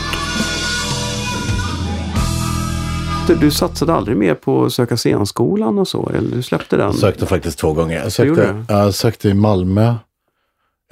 Du, 3.28 3.36
du 3.36 3.52
satsade 3.52 3.94
aldrig 3.94 4.18
mer 4.18 4.34
på 4.36 4.66
att 4.66 4.74
söka 4.74 4.98
scenskolan 4.98 5.80
och 5.80 5.88
så? 5.88 6.12
Eller 6.16 6.36
du 6.36 6.42
släppte 6.44 6.78
den? 6.78 6.86
Jag 6.86 6.96
sökte 6.96 7.26
faktiskt 7.26 7.60
två 7.60 7.74
gånger. 7.74 7.96
Jag 7.96 8.12
Du 8.18 8.24
gjorde 8.30 8.42
sökte, 8.46 8.74
jag 8.74 8.94
sökte 8.94 9.30
i 9.30 9.34
Malmö 9.34 9.96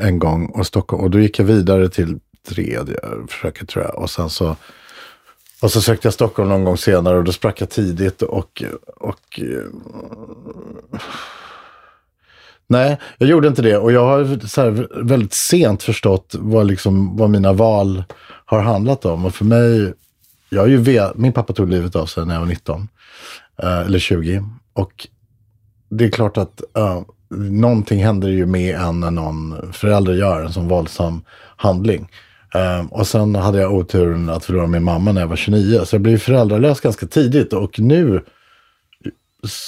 en 0.01 0.19
gång 0.19 0.45
och 0.45 0.65
Stockholm. 0.67 1.03
Och 1.03 1.09
då 1.09 1.19
gick 1.19 1.39
jag 1.39 1.45
vidare 1.45 1.89
till 1.89 2.19
tredje 2.49 2.95
försöket 3.29 3.69
tror 3.69 3.85
jag. 3.85 3.95
Och 3.95 4.09
sen 4.09 4.29
så, 4.29 4.55
och 5.61 5.71
så 5.71 5.81
sökte 5.81 6.07
jag 6.07 6.13
Stockholm 6.13 6.49
någon 6.49 6.63
gång 6.63 6.77
senare 6.77 7.17
och 7.17 7.23
då 7.23 7.31
sprack 7.31 7.61
jag 7.61 7.69
tidigt. 7.69 8.21
Och, 8.21 8.63
och 8.97 9.39
Nej, 12.71 12.97
jag 13.17 13.29
gjorde 13.29 13.47
inte 13.47 13.61
det. 13.61 13.77
Och 13.77 13.91
jag 13.91 14.05
har 14.05 14.47
så 14.47 14.61
här, 14.61 14.87
väldigt 15.03 15.33
sent 15.33 15.83
förstått 15.83 16.35
vad, 16.39 16.67
liksom, 16.67 17.17
vad 17.17 17.29
mina 17.29 17.53
val 17.53 18.03
har 18.45 18.61
handlat 18.61 19.05
om. 19.05 19.25
Och 19.25 19.35
för 19.35 19.45
mig, 19.45 19.93
jag 20.49 20.61
har 20.61 20.67
ju 20.67 20.77
ve- 20.77 21.11
min 21.15 21.33
pappa 21.33 21.53
tog 21.53 21.69
livet 21.69 21.95
av 21.95 22.05
sig 22.05 22.25
när 22.25 22.33
jag 22.33 22.39
var 22.41 22.47
19. 22.47 22.87
eh, 23.63 23.79
eller 23.79 23.99
20. 23.99 24.43
Och 24.73 25.07
det 25.89 26.05
är 26.05 26.09
klart 26.09 26.37
att 26.37 26.63
uh, 26.77 27.01
någonting 27.37 28.03
händer 28.03 28.27
ju 28.27 28.45
med 28.45 28.75
en 28.75 28.99
när 28.99 29.11
någon 29.11 29.73
förälder 29.73 30.13
gör 30.13 30.41
en 30.41 30.53
sån 30.53 30.67
våldsam 30.67 31.21
handling. 31.57 32.09
Eh, 32.55 32.85
och 32.89 33.07
sen 33.07 33.35
hade 33.35 33.61
jag 33.61 33.73
oturen 33.73 34.29
att 34.29 34.45
förlora 34.45 34.67
min 34.67 34.83
mamma 34.83 35.11
när 35.11 35.21
jag 35.21 35.27
var 35.27 35.35
29. 35.35 35.85
Så 35.85 35.95
jag 35.95 36.01
blev 36.01 36.17
föräldralös 36.17 36.81
ganska 36.81 37.05
tidigt. 37.05 37.53
Och 37.53 37.79
nu, 37.79 38.21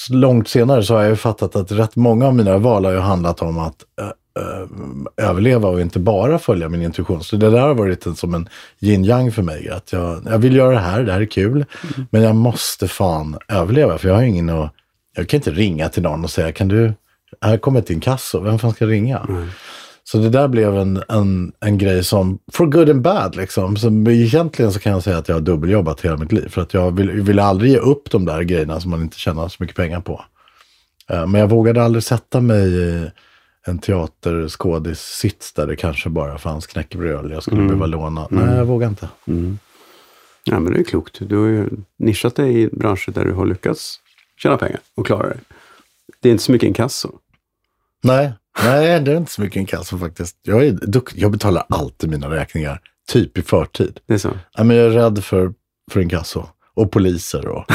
långt 0.09 0.47
senare, 0.47 0.83
så 0.83 0.93
har 0.93 1.01
jag 1.01 1.09
ju 1.09 1.15
fattat 1.15 1.55
att 1.55 1.71
rätt 1.71 1.95
många 1.95 2.27
av 2.27 2.35
mina 2.35 2.57
val 2.57 2.85
har 2.85 2.91
ju 2.91 2.99
handlat 2.99 3.41
om 3.41 3.57
att 3.57 3.75
eh, 4.01 4.07
eh, 4.43 5.27
överleva 5.29 5.69
och 5.69 5.81
inte 5.81 5.99
bara 5.99 6.39
följa 6.39 6.69
min 6.69 6.81
intuition. 6.81 7.23
Så 7.23 7.35
det 7.35 7.49
där 7.49 7.61
har 7.61 7.73
varit 7.73 8.05
en, 8.05 8.15
som 8.15 8.33
en 8.33 8.49
yin-yang 8.79 9.31
för 9.31 9.41
mig. 9.41 9.69
Att 9.69 9.93
jag, 9.93 10.21
jag 10.25 10.37
vill 10.37 10.55
göra 10.55 10.71
det 10.71 10.79
här, 10.79 11.03
det 11.03 11.13
här 11.13 11.21
är 11.21 11.25
kul. 11.25 11.65
Men 12.09 12.21
jag 12.21 12.35
måste 12.35 12.87
fan 12.87 13.37
överleva, 13.47 13.97
för 13.97 14.07
jag 14.07 14.15
har 14.15 14.23
ingen 14.23 14.49
att... 14.49 14.73
Jag 15.15 15.29
kan 15.29 15.37
inte 15.37 15.51
ringa 15.51 15.89
till 15.89 16.03
någon 16.03 16.23
och 16.23 16.29
säga, 16.29 16.51
kan 16.51 16.67
du... 16.67 16.93
Här 17.41 17.57
kommer 17.57 17.79
ett 17.79 17.89
inkasso, 17.89 18.39
vem 18.39 18.59
fan 18.59 18.73
ska 18.73 18.85
ringa? 18.85 19.27
Så 20.11 20.17
det 20.17 20.29
där 20.29 20.47
blev 20.47 20.77
en, 20.77 21.03
en, 21.09 21.51
en 21.59 21.77
grej 21.77 22.03
som, 22.03 22.39
for 22.51 22.65
good 22.65 22.89
and 22.89 23.01
bad 23.01 23.35
liksom. 23.35 23.77
Så 23.77 23.87
egentligen 24.09 24.71
så 24.73 24.79
kan 24.79 24.91
jag 24.91 25.03
säga 25.03 25.17
att 25.17 25.27
jag 25.27 25.35
har 25.35 25.41
dubbeljobbat 25.41 26.01
hela 26.01 26.17
mitt 26.17 26.31
liv. 26.31 26.49
För 26.49 26.61
att 26.61 26.73
jag 26.73 26.95
vill, 26.95 27.11
vill 27.11 27.39
aldrig 27.39 27.71
ge 27.71 27.77
upp 27.77 28.11
de 28.11 28.25
där 28.25 28.41
grejerna 28.41 28.79
som 28.79 28.91
man 28.91 29.01
inte 29.01 29.19
tjänar 29.19 29.47
så 29.47 29.55
mycket 29.59 29.75
pengar 29.75 30.01
på. 30.01 30.25
Eh, 31.09 31.27
Men 31.27 31.41
jag 31.41 31.47
vågade 31.47 31.83
aldrig 31.83 32.03
sätta 32.03 32.41
mig 32.41 32.73
i 32.73 33.09
en 33.65 33.79
teaterskådis-sits 33.79 35.53
där 35.53 35.67
det 35.67 35.75
kanske 35.75 36.09
bara 36.09 36.37
fanns 36.37 36.67
knäckebröd 36.67 37.25
eller 37.25 37.33
jag 37.33 37.43
skulle 37.43 37.61
behöva 37.67 37.85
låna. 37.85 38.27
Nej, 38.29 38.55
jag 38.55 38.65
vågar 38.65 38.87
inte. 38.87 39.09
Ja, 40.43 40.59
men 40.59 40.73
det 40.73 40.79
är 40.79 40.83
klokt. 40.83 41.17
Du 41.19 41.37
har 41.37 41.47
ju 41.47 41.69
nischat 41.97 42.35
dig 42.35 42.61
i 42.61 42.67
branscher 42.71 43.11
där 43.11 43.25
du 43.25 43.33
har 43.33 43.45
lyckats 43.45 43.99
tjäna 44.37 44.57
pengar 44.57 44.79
och 44.95 45.05
klara 45.05 45.27
dig. 45.27 45.37
Det 46.19 46.29
är 46.29 46.31
inte 46.31 46.43
så 46.43 46.51
mycket 46.51 46.67
inkasso. 46.67 47.11
Nej, 48.03 48.31
nej, 48.63 48.99
det 48.99 49.11
är 49.11 49.17
inte 49.17 49.31
så 49.31 49.41
mycket 49.41 49.59
inkasso 49.59 49.97
faktiskt. 49.97 50.35
Jag, 50.41 50.65
är 50.65 50.71
dukt, 50.71 51.15
jag 51.15 51.31
betalar 51.31 51.63
alltid 51.69 52.09
mina 52.09 52.29
räkningar, 52.29 52.79
typ 53.11 53.37
i 53.37 53.41
förtid. 53.41 53.99
Det 54.07 54.13
är 54.13 54.17
så. 54.17 54.29
Nej, 54.57 54.65
men 54.65 54.77
jag 54.77 54.85
är 54.85 54.89
rädd 54.89 55.23
för, 55.23 55.53
för 55.91 56.01
inkasso. 56.01 56.45
Och 56.73 56.91
poliser 56.91 57.47
och 57.47 57.65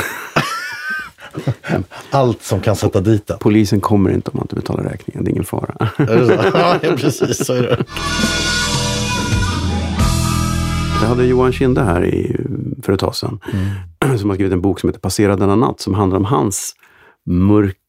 allt 2.10 2.42
som 2.42 2.60
kan 2.60 2.76
sätta 2.76 3.00
dit 3.00 3.30
en. 3.30 3.38
Polisen 3.38 3.80
kommer 3.80 4.10
inte 4.10 4.30
om 4.30 4.36
man 4.36 4.44
inte 4.44 4.54
betalar 4.54 4.84
räkningen. 4.84 5.24
Det 5.24 5.30
är 5.30 5.32
ingen 5.32 5.44
fara. 5.44 5.88
Är 5.98 6.16
det 6.16 6.26
så? 6.26 6.32
Ja, 6.82 6.96
precis 6.96 7.46
så 7.46 7.52
är 7.52 7.62
det. 7.62 7.84
Jag 11.00 11.08
hade 11.08 11.24
Johan 11.24 11.52
Kinde 11.52 11.82
här 11.82 12.04
i, 12.04 12.36
för 12.82 12.92
ett 12.92 13.00
tag 13.00 13.16
sedan. 13.16 13.38
Som 14.18 14.30
har 14.30 14.36
skrivit 14.36 14.52
en 14.52 14.60
bok 14.60 14.80
som 14.80 14.88
heter 14.88 15.00
Passera 15.00 15.36
denna 15.36 15.56
natt. 15.56 15.80
Som 15.80 15.94
handlar 15.94 16.16
om 16.18 16.24
hans 16.24 16.74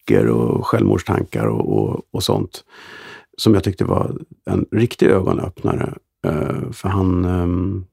mörker 0.07 0.27
och 0.27 0.67
självmordstankar 0.67 1.45
och, 1.45 1.77
och, 1.77 2.01
och 2.11 2.23
sånt. 2.23 2.63
Som 3.37 3.53
jag 3.53 3.63
tyckte 3.63 3.85
var 3.85 4.15
en 4.45 4.65
riktig 4.71 5.07
ögonöppnare. 5.07 5.93
Eh, 6.25 6.71
för 6.71 6.89
han, 6.89 7.25
ehm, 7.25 7.85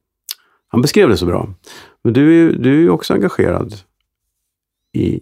han 0.68 0.82
beskrev 0.82 1.08
det 1.08 1.16
så 1.16 1.26
bra. 1.26 1.48
Men 2.04 2.12
du 2.12 2.28
är 2.28 2.32
ju 2.32 2.52
du 2.52 2.84
är 2.84 2.90
också 2.90 3.14
engagerad 3.14 3.74
i, 4.96 5.20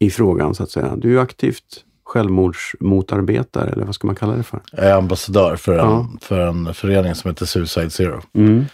i 0.00 0.10
frågan 0.10 0.54
så 0.54 0.62
att 0.62 0.70
säga. 0.70 0.96
Du 0.96 1.08
är 1.08 1.12
ju 1.12 1.20
aktivt 1.20 1.84
självmordsmotarbetare, 2.04 3.70
eller 3.70 3.84
vad 3.84 3.94
ska 3.94 4.06
man 4.06 4.16
kalla 4.16 4.36
det 4.36 4.42
för? 4.42 4.60
Jag 4.72 4.84
är 4.86 4.94
ambassadör 4.94 5.56
för 5.56 5.72
en, 5.72 5.78
Ja. 5.78 6.08
för 6.20 6.40
en 6.40 6.74
förening 6.74 7.14
som 7.14 7.30
heter 7.30 7.46
Suicide 7.46 7.90
Zero. 7.90 8.20
Mm. 8.34 8.64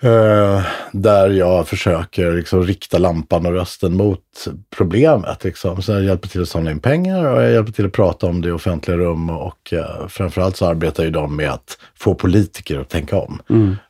Eh, 0.00 0.62
där 0.92 1.30
jag 1.30 1.68
försöker 1.68 2.32
liksom 2.32 2.62
rikta 2.62 2.98
lampan 2.98 3.46
och 3.46 3.52
rösten 3.52 3.96
mot 3.96 4.48
problemet. 4.76 5.44
Liksom. 5.44 5.82
Så 5.82 5.92
jag 5.92 6.04
hjälper 6.04 6.28
till 6.28 6.42
att 6.42 6.48
samla 6.48 6.70
in 6.70 6.80
pengar 6.80 7.24
och 7.24 7.42
jag 7.42 7.52
hjälper 7.52 7.72
till 7.72 7.86
att 7.86 7.92
prata 7.92 8.26
om 8.26 8.40
det 8.40 8.48
i 8.48 8.52
offentliga 8.52 8.96
rum. 8.96 9.30
Och 9.30 9.72
uh, 9.72 10.08
framförallt 10.08 10.56
så 10.56 10.66
arbetar 10.66 11.04
ju 11.04 11.10
de 11.10 11.36
med 11.36 11.50
att 11.50 11.78
få 11.94 12.14
politiker 12.14 12.80
att 12.80 12.88
tänka 12.88 13.18
om. 13.18 13.42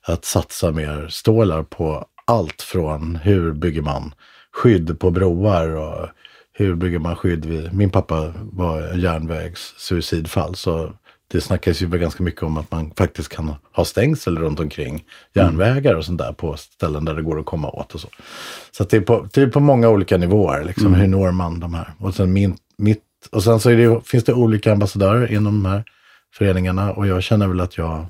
Att 0.03 0.25
satsa 0.25 0.73
mer 0.73 1.07
stålar 1.09 1.63
på 1.63 2.05
allt 2.25 2.63
från 2.63 3.17
hur 3.17 3.53
bygger 3.53 3.83
man 3.83 4.15
skydd 4.53 5.01
på 5.01 5.11
broar 5.11 5.69
och 5.69 6.09
hur 6.53 6.75
bygger 6.75 6.99
man 6.99 7.17
skydd 7.17 7.45
vid... 7.45 7.73
Min 7.75 7.91
pappa 7.91 8.33
var 8.37 8.83
en 8.83 9.01
järnvägssuicidfall 9.01 10.55
så 10.55 10.93
det 11.31 11.41
snackas 11.41 11.83
ju 11.83 11.87
ganska 11.89 12.23
mycket 12.23 12.43
om 12.43 12.57
att 12.57 12.71
man 12.71 12.91
faktiskt 12.99 13.29
kan 13.29 13.55
ha 13.73 13.85
stängsel 13.85 14.39
runt 14.39 14.61
omkring 14.61 15.05
järnvägar 15.35 15.95
och 15.95 16.05
sånt 16.05 16.19
där 16.19 16.33
på 16.33 16.57
ställen 16.57 17.05
där 17.05 17.15
det 17.15 17.23
går 17.23 17.41
att 17.41 17.47
komma 17.47 17.71
åt 17.71 17.95
och 17.95 18.01
så. 18.01 18.09
Så 18.71 18.85
det, 18.85 18.97
är 18.97 19.01
på, 19.01 19.29
det 19.33 19.43
är 19.43 19.47
på 19.47 19.61
många 19.61 19.89
olika 19.89 20.17
nivåer, 20.17 20.65
liksom, 20.65 20.95
hur 20.95 21.09
når 21.09 21.33
man 21.33 21.61
de 21.61 21.75
här? 21.75 21.93
Och 21.99 22.15
sen, 22.15 22.33
min, 22.33 22.57
mitt, 22.77 23.03
och 23.31 23.45
sen 23.45 23.61
så 23.61 23.69
det, 23.69 24.01
finns 24.05 24.25
det 24.25 24.33
olika 24.33 24.73
ambassadörer 24.73 25.33
inom 25.33 25.63
de 25.63 25.71
här 25.71 25.85
föreningarna 26.35 26.93
och 26.93 27.07
jag 27.07 27.23
känner 27.23 27.49
väl 27.49 27.61
att 27.61 27.79
jag 27.79 28.07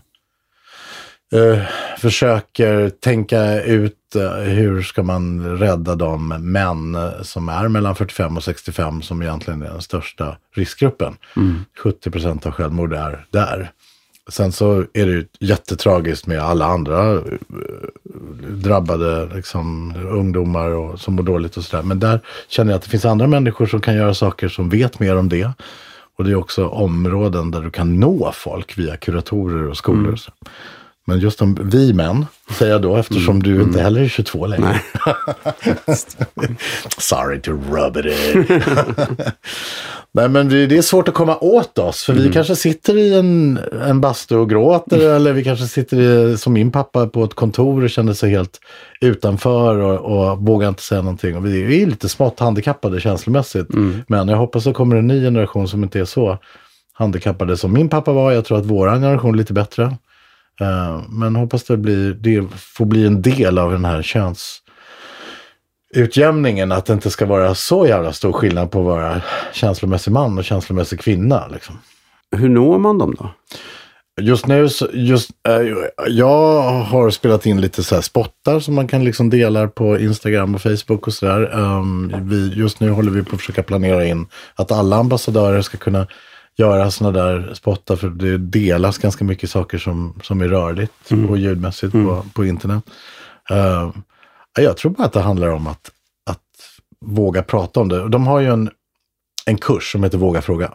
eh, 1.33 1.63
försöker 1.99 2.91
tänka 2.91 3.63
ut 3.63 4.17
eh, 4.17 4.31
hur 4.31 4.83
ska 4.83 5.03
man 5.03 5.59
rädda 5.59 5.95
de 5.95 6.29
män 6.29 6.95
eh, 6.95 7.23
som 7.23 7.49
är 7.49 7.69
mellan 7.69 7.95
45 7.95 8.37
och 8.37 8.45
65 8.45 9.03
som 9.03 9.23
egentligen 9.23 9.63
är 9.63 9.71
den 9.71 9.83
största 9.83 10.37
riskgruppen. 10.55 11.17
70 11.79 12.11
procent 12.11 12.47
av 12.47 12.53
självmord 12.53 12.93
är 12.93 13.27
där. 13.31 13.71
Sen 14.31 14.53
så 14.53 14.81
är 14.81 15.07
det 15.07 15.13
ju 15.13 15.27
jättetragiskt 15.41 16.27
med 16.27 16.41
alla 16.41 16.67
andra 16.67 17.23
drabbade 18.49 19.35
liksom, 19.35 19.95
ungdomar 20.11 20.71
och, 20.71 21.01
som 21.01 21.15
mår 21.15 21.23
dåligt 21.23 21.57
och 21.57 21.65
sådär. 21.65 21.83
Men 21.83 21.99
där 21.99 22.21
känner 22.49 22.73
jag 22.73 22.77
att 22.77 22.83
det 22.83 22.91
finns 22.91 23.05
andra 23.05 23.27
människor 23.27 23.67
som 23.67 23.81
kan 23.81 23.95
göra 23.95 24.15
saker 24.15 24.49
som 24.49 24.69
vet 24.69 25.01
mer 25.01 25.17
om 25.17 25.29
det. 25.29 25.53
Och 26.17 26.25
det 26.25 26.31
är 26.31 26.35
också 26.35 26.67
områden 26.67 27.51
där 27.51 27.61
du 27.61 27.71
kan 27.71 28.01
nå 28.01 28.33
folk 28.35 28.79
via 28.79 28.97
kuratorer 28.97 29.69
och 29.69 29.77
skolor. 29.77 30.17
så. 30.17 30.33
Men 31.09 31.21
just 31.21 31.43
om 31.43 31.59
vi 31.71 31.93
män, 31.93 32.27
säger 32.59 32.73
jag 32.73 32.83
då, 32.83 32.97
eftersom 32.97 33.43
du 33.43 33.63
inte 33.63 33.83
heller 33.83 34.01
är 34.01 34.09
22 34.09 34.47
längre. 34.47 34.81
Sorry 36.99 37.41
to 37.41 37.51
rub 37.51 37.97
it 37.97 38.07
in. 38.07 38.47
Nej, 40.13 40.29
men 40.29 40.49
det 40.49 40.77
är 40.79 40.83
svårt 40.83 41.09
att 41.09 41.15
komma 41.15 41.39
åt 41.39 41.79
oss, 41.79 42.05
för 42.05 42.13
vi 42.13 42.33
kanske 42.33 42.57
sitter 42.57 42.97
i 42.97 43.15
en, 43.15 43.59
en 43.83 44.01
bastu 44.01 44.37
och 44.37 44.51
gråter, 44.51 45.15
eller 45.15 45.33
vi 45.33 45.45
kanske 45.45 45.67
sitter 45.67 46.01
i, 46.01 46.37
som 46.37 46.53
min 46.53 46.73
pappa 46.73 47.07
på 47.07 47.25
ett 47.25 47.35
kontor 47.35 47.85
och 47.85 47.91
känner 47.91 48.13
sig 48.13 48.31
helt 48.31 48.61
utanför 49.01 49.77
och, 49.77 50.31
och 50.31 50.39
vågar 50.39 50.69
inte 50.69 50.83
säga 50.83 51.03
någonting. 51.03 51.37
Och 51.37 51.47
vi 51.47 51.83
är 51.83 51.87
lite 51.87 52.09
smått 52.09 52.41
handikappade 52.41 53.01
känslomässigt. 53.01 53.69
Men 54.09 54.29
jag 54.29 54.37
hoppas 54.37 54.65
det 54.65 54.73
kommer 54.73 54.97
en 54.97 55.07
ny 55.07 55.23
generation 55.23 55.69
som 55.69 55.83
inte 55.83 56.01
är 56.01 56.05
så 56.05 56.39
handikappade 56.93 57.57
som 57.57 57.73
min 57.73 57.89
pappa 57.89 58.13
var. 58.13 58.33
Jag 58.33 58.45
tror 58.45 58.59
att 58.59 58.67
vår 58.67 58.89
generation 58.89 59.35
är 59.35 59.39
lite 59.39 59.53
bättre. 59.53 59.97
Eh, 60.61 61.03
men 61.09 61.37
hoppas 61.37 61.65
det, 61.65 61.77
blir, 61.77 62.13
det 62.15 62.47
får 62.57 62.85
bli 62.85 63.07
en 63.07 63.23
del 63.23 63.59
av 63.59 63.73
den 63.73 63.85
här 63.85 64.03
könsutjämningen. 65.93 66.73
Att 66.73 66.87
det 66.87 66.93
inte 66.93 67.11
ska 67.11 67.27
vara 67.27 67.55
så 67.55 67.87
jävla 67.87 68.13
stor 68.13 68.33
skillnad 68.33 68.71
på 68.71 68.81
att 68.81 68.87
vara 68.87 69.23
känslomässig 69.53 70.13
man 70.13 70.39
och 70.39 70.45
känslomässig 70.45 71.01
kvinna. 71.01 71.49
Liksom. 71.49 71.79
Hur 72.37 72.49
når 72.49 72.79
man 72.79 72.99
dem 72.99 73.15
då? 73.19 73.31
Just 74.21 74.47
nu, 74.47 74.69
just, 74.93 75.31
eh, 75.49 75.61
jag 76.09 76.73
har 76.73 77.11
spelat 77.11 77.47
in 77.47 77.61
lite 77.61 77.83
så 77.83 78.03
spottar 78.03 78.61
som 78.61 78.75
man 78.75 78.89
kan 78.89 79.05
liksom 79.05 79.31
dela 79.31 79.69
på 79.69 79.99
Instagram 79.99 80.55
och 80.55 80.63
Facebook 80.63 81.07
och 81.07 81.13
sådär. 81.13 81.59
Um, 81.59 82.13
vi, 82.23 82.53
just 82.55 82.81
nu 82.81 82.91
håller 82.91 83.11
vi 83.11 83.23
på 83.23 83.35
att 83.35 83.41
försöka 83.41 83.63
planera 83.63 84.05
in 84.05 84.27
att 84.55 84.73
alla 84.73 84.97
ambassadörer 84.97 85.63
ska 85.63 85.79
kunna 85.79 86.07
göra 86.59 86.91
sådana 86.91 87.19
där 87.19 87.55
spottar 87.55 87.97
för 87.97 88.09
det 88.09 88.39
delas 88.39 88.99
ganska 88.99 89.25
mycket 89.25 89.51
saker 89.51 89.79
som, 89.79 90.21
som 90.23 90.41
är 90.41 90.49
rörligt 90.49 91.13
och 91.29 91.39
ljudmässigt 91.39 91.93
på, 91.93 92.25
på 92.35 92.45
internet. 92.45 92.85
Uh, 93.51 93.91
jag 94.59 94.77
tror 94.77 94.93
bara 94.93 95.05
att 95.05 95.13
det 95.13 95.21
handlar 95.21 95.49
om 95.49 95.67
att, 95.67 95.91
att 96.31 96.43
våga 97.01 97.43
prata 97.43 97.81
om 97.81 97.89
det. 97.89 98.09
De 98.09 98.27
har 98.27 98.41
ju 98.41 98.47
en, 98.47 98.71
en 99.47 99.59
kurs 99.59 99.93
som 99.93 100.05
heter 100.05 100.19
Våga 100.19 100.43
fråga. 100.43 100.75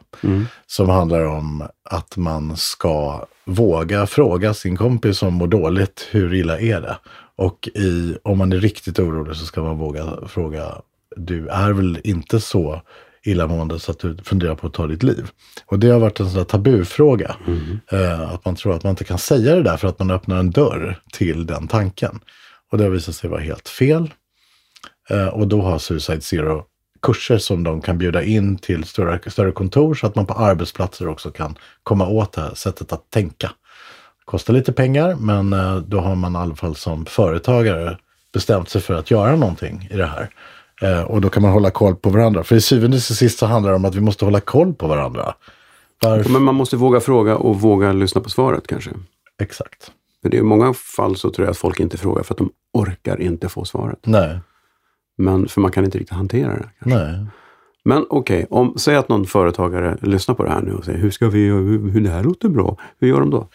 Som 0.67 0.89
handlar 0.89 1.25
om 1.25 1.67
att 1.89 2.17
man 2.17 2.57
ska 2.57 3.25
våga 3.45 4.07
fråga 4.07 4.53
sin 4.53 4.77
kompis 4.77 5.17
som 5.17 5.33
mår 5.33 5.47
dåligt, 5.47 6.07
hur 6.11 6.33
illa 6.33 6.59
är 6.59 6.81
det? 6.81 6.97
Och 7.35 7.69
i, 7.73 8.17
om 8.23 8.37
man 8.37 8.53
är 8.53 8.57
riktigt 8.57 8.99
orolig 8.99 9.35
så 9.35 9.45
ska 9.45 9.63
man 9.63 9.77
våga 9.77 10.13
fråga, 10.27 10.81
du 11.15 11.47
är 11.47 11.73
väl 11.73 11.99
inte 12.03 12.39
så 12.39 12.81
illamående 13.23 13.79
så 13.79 13.91
att 13.91 13.99
du 13.99 14.17
funderar 14.23 14.55
på 14.55 14.67
att 14.67 14.73
ta 14.73 14.87
ditt 14.87 15.03
liv? 15.03 15.29
Och 15.65 15.79
det 15.79 15.89
har 15.89 15.99
varit 15.99 16.19
en 16.19 16.29
sån 16.29 16.37
där 16.37 16.45
tabufråga. 16.45 17.35
Eh, 17.91 18.33
att 18.33 18.45
man 18.45 18.55
tror 18.55 18.75
att 18.75 18.83
man 18.83 18.89
inte 18.89 19.03
kan 19.03 19.17
säga 19.17 19.55
det 19.55 19.63
där 19.63 19.77
för 19.77 19.87
att 19.87 19.99
man 19.99 20.11
öppnar 20.11 20.37
en 20.37 20.51
dörr 20.51 20.99
till 21.11 21.45
den 21.45 21.67
tanken. 21.67 22.19
Och 22.71 22.77
det 22.77 22.83
har 22.83 22.91
visat 22.91 23.15
sig 23.15 23.29
vara 23.29 23.41
helt 23.41 23.69
fel. 23.69 24.13
Eh, 25.09 25.27
och 25.27 25.47
då 25.47 25.61
har 25.61 25.79
Suicide 25.79 26.21
Zero 26.21 26.65
kurser 27.01 27.37
som 27.37 27.63
de 27.63 27.81
kan 27.81 27.97
bjuda 27.97 28.23
in 28.23 28.57
till 28.57 28.83
större, 28.83 29.31
större 29.31 29.51
kontor 29.51 29.93
så 29.93 30.07
att 30.07 30.15
man 30.15 30.25
på 30.25 30.33
arbetsplatser 30.33 31.07
också 31.07 31.31
kan 31.31 31.57
komma 31.83 32.07
åt 32.07 32.33
det 32.33 32.41
här 32.41 32.53
sättet 32.53 32.93
att 32.93 33.09
tänka. 33.09 33.51
Kostar 34.25 34.53
lite 34.53 34.73
pengar 34.73 35.15
men 35.15 35.53
eh, 35.53 35.77
då 35.77 35.99
har 35.99 36.15
man 36.15 36.35
i 36.35 36.37
alla 36.37 36.55
fall 36.55 36.75
som 36.75 37.05
företagare 37.05 37.97
bestämt 38.33 38.69
sig 38.69 38.81
för 38.81 38.93
att 38.93 39.11
göra 39.11 39.35
någonting 39.35 39.87
i 39.91 39.97
det 39.97 40.05
här. 40.05 40.29
Eh, 40.83 41.01
och 41.01 41.21
då 41.21 41.29
kan 41.29 41.43
man 41.43 41.51
hålla 41.51 41.71
koll 41.71 41.95
på 41.95 42.09
varandra. 42.09 42.43
För 42.43 42.55
i 42.55 42.61
syvende 42.61 42.97
och 42.97 43.03
sist 43.03 43.39
så 43.39 43.45
handlar 43.45 43.69
det 43.71 43.75
om 43.75 43.85
att 43.85 43.95
vi 43.95 44.01
måste 44.01 44.25
hålla 44.25 44.39
koll 44.39 44.73
på 44.73 44.87
varandra. 44.87 45.33
Varför? 46.01 46.29
Men 46.29 46.43
man 46.43 46.55
måste 46.55 46.75
våga 46.75 46.99
fråga 46.99 47.35
och 47.37 47.61
våga 47.61 47.93
lyssna 47.93 48.21
på 48.21 48.29
svaret 48.29 48.67
kanske. 48.67 48.91
Exakt. 49.41 49.91
För 50.21 50.29
det 50.29 50.37
är 50.37 50.39
i 50.39 50.43
många 50.43 50.73
fall 50.73 51.15
så 51.15 51.29
tror 51.29 51.45
jag 51.45 51.51
att 51.51 51.57
folk 51.57 51.79
inte 51.79 51.97
frågar 51.97 52.23
för 52.23 52.33
att 52.33 52.37
de 52.37 52.51
orkar 52.73 53.21
inte 53.21 53.49
få 53.49 53.65
svaret. 53.65 53.99
Nej, 54.03 54.39
Men 55.17 55.47
för 55.47 55.61
man 55.61 55.71
kan 55.71 55.85
inte 55.85 55.97
riktigt 55.97 56.17
hantera 56.17 56.53
det. 56.53 56.69
Kanske. 56.79 56.99
nej. 56.99 57.25
Men 57.85 58.05
okej, 58.09 58.47
om 58.49 58.73
säg 58.77 58.95
att 58.95 59.09
någon 59.09 59.25
företagare 59.25 59.97
lyssnar 60.01 60.35
på 60.35 60.43
det 60.43 60.49
här 60.49 60.61
nu 60.61 60.73
och 60.73 60.85
säger 60.85 60.99
hur 60.99 61.11
ska 61.11 61.29
vi, 61.29 61.39
hur, 61.39 61.89
hur 61.89 62.01
det 62.01 62.09
här 62.09 62.23
låter 62.23 62.49
bra. 62.49 62.77
Hur 62.99 63.07
gör 63.07 63.19
de 63.19 63.29
då? 63.29 63.47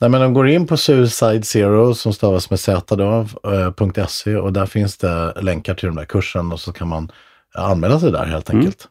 Nej, 0.00 0.10
men 0.10 0.20
de 0.20 0.34
går 0.34 0.48
in 0.48 0.66
på 0.66 0.76
Suicide 0.76 1.42
Zero 1.42 1.94
som 1.94 2.12
stavas 2.12 2.50
med 2.50 2.60
Z 2.60 2.96
då, 2.96 3.26
eh, 3.52 4.06
.se 4.08 4.36
och 4.36 4.52
där 4.52 4.66
finns 4.66 4.96
det 4.96 5.32
länkar 5.40 5.74
till 5.74 5.86
den 5.86 5.96
där 5.96 6.04
kursen 6.04 6.52
och 6.52 6.60
så 6.60 6.72
kan 6.72 6.88
man 6.88 7.12
anmäla 7.54 8.00
sig 8.00 8.12
där 8.12 8.24
helt 8.24 8.50
enkelt. 8.50 8.88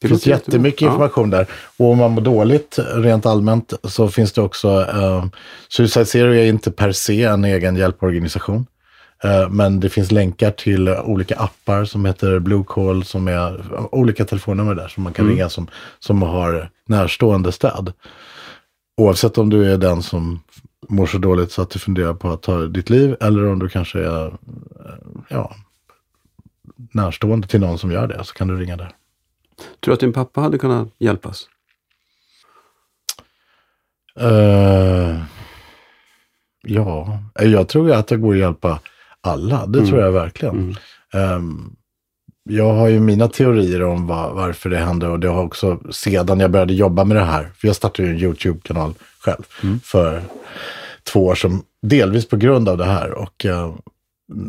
Det 0.00 0.08
finns 0.08 0.26
jättemycket 0.26 0.80
Ja. 0.82 0.88
information 0.88 1.30
där. 1.30 1.46
Och 1.76 1.90
om 1.90 1.98
man 1.98 2.10
mår 2.10 2.20
dåligt 2.22 2.78
rent 2.94 3.26
allmänt 3.26 3.72
så 3.84 4.08
finns 4.08 4.32
det 4.32 4.40
också, 4.40 4.80
eh, 4.80 5.24
Suicide 5.68 6.06
Zero 6.06 6.34
är 6.34 6.44
inte 6.46 6.70
per 6.70 6.92
se 6.92 7.22
en 7.24 7.44
egen 7.44 7.76
hjälporganisation. 7.76 8.66
Eh, 9.24 9.48
men 9.48 9.80
det 9.80 9.88
finns 9.88 10.10
länkar 10.12 10.50
till 10.50 10.88
olika 10.88 11.36
appar 11.36 11.84
som 11.84 12.04
heter 12.04 12.38
Blue 12.38 12.64
Call 12.66 13.04
som 13.04 13.28
är 13.28 13.64
olika 13.94 14.24
telefonnummer 14.24 14.74
där 14.74 14.88
som 14.88 15.02
man 15.02 15.12
kan 15.12 15.28
ringa 15.28 15.48
som, 15.48 15.68
som 15.98 16.22
har 16.22 16.70
närstående 16.88 17.52
stöd. 17.52 17.92
Oavsett 18.96 19.38
om 19.38 19.50
du 19.50 19.72
är 19.72 19.78
den 19.78 20.02
som 20.02 20.40
mår 20.88 21.06
så 21.06 21.18
dåligt 21.18 21.52
så 21.52 21.62
att 21.62 21.70
du 21.70 21.78
funderar 21.78 22.14
på 22.14 22.30
att 22.30 22.42
ta 22.42 22.60
ditt 22.60 22.90
liv 22.90 23.16
eller 23.20 23.46
om 23.46 23.58
du 23.58 23.68
kanske 23.68 23.98
är 23.98 24.26
eh, 24.26 24.32
ja, 25.28 25.54
närstående 26.76 27.48
till 27.48 27.60
någon 27.60 27.78
som 27.78 27.92
gör 27.92 28.06
det 28.06 28.24
så 28.24 28.34
kan 28.34 28.48
du 28.48 28.56
ringa 28.56 28.76
där. 28.76 28.92
Tror 29.56 29.90
du 29.90 29.92
att 29.92 30.00
din 30.00 30.12
pappa 30.12 30.40
hade 30.40 30.58
kunnat 30.58 30.88
hjälpas? 30.98 31.48
Eh, 34.20 35.22
ja, 36.62 37.18
jag 37.34 37.68
tror 37.68 37.92
att 37.92 38.06
det 38.06 38.16
går 38.16 38.32
att 38.32 38.38
hjälpa 38.38 38.80
alla. 39.20 39.66
Det 39.66 39.86
tror 39.86 40.00
jag 40.00 40.12
verkligen. 40.12 40.76
Ehm, 41.14 41.76
jag 42.48 42.72
har 42.72 42.88
ju 42.88 43.00
mina 43.00 43.28
teorier 43.28 43.82
om 43.82 44.06
va- 44.06 44.30
varför 44.32 44.70
det 44.70 44.78
händer 44.78 45.10
och 45.10 45.20
det 45.20 45.28
har 45.28 45.42
också 45.42 45.78
sedan 45.90 46.40
jag 46.40 46.50
började 46.50 46.74
jobba 46.74 47.04
med 47.04 47.16
det 47.16 47.24
här. 47.24 47.50
För 47.56 47.68
jag 47.68 47.76
startade 47.76 48.08
ju 48.08 48.14
en 48.14 48.20
YouTube-kanal 48.20 48.94
själv 49.20 49.42
för 49.84 50.22
två 51.12 51.26
år 51.26 51.34
sedan. 51.34 51.60
Delvis 51.82 52.28
på 52.28 52.36
grund 52.36 52.68
av 52.68 52.78
det 52.78 52.84
här. 52.84 53.10
Och, 53.10 53.46
eh, 53.46 53.74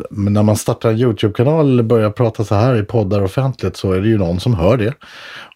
när 0.10 0.44
man 0.44 0.56
startar 0.56 0.90
en 0.90 0.98
YouTube-kanal 1.00 1.70
eller 1.70 1.84
börjar 1.84 2.10
prata 2.10 2.44
så 2.44 2.56
här 2.56 2.76
i 2.76 2.84
poddar 2.84 3.24
offentligt 3.24 3.78
så 3.78 3.92
är 3.92 4.02
det 4.02 4.08
ju 4.08 4.18
någon 4.18 4.40
som 4.40 4.54
hör 4.54 4.78
det. 4.78 4.94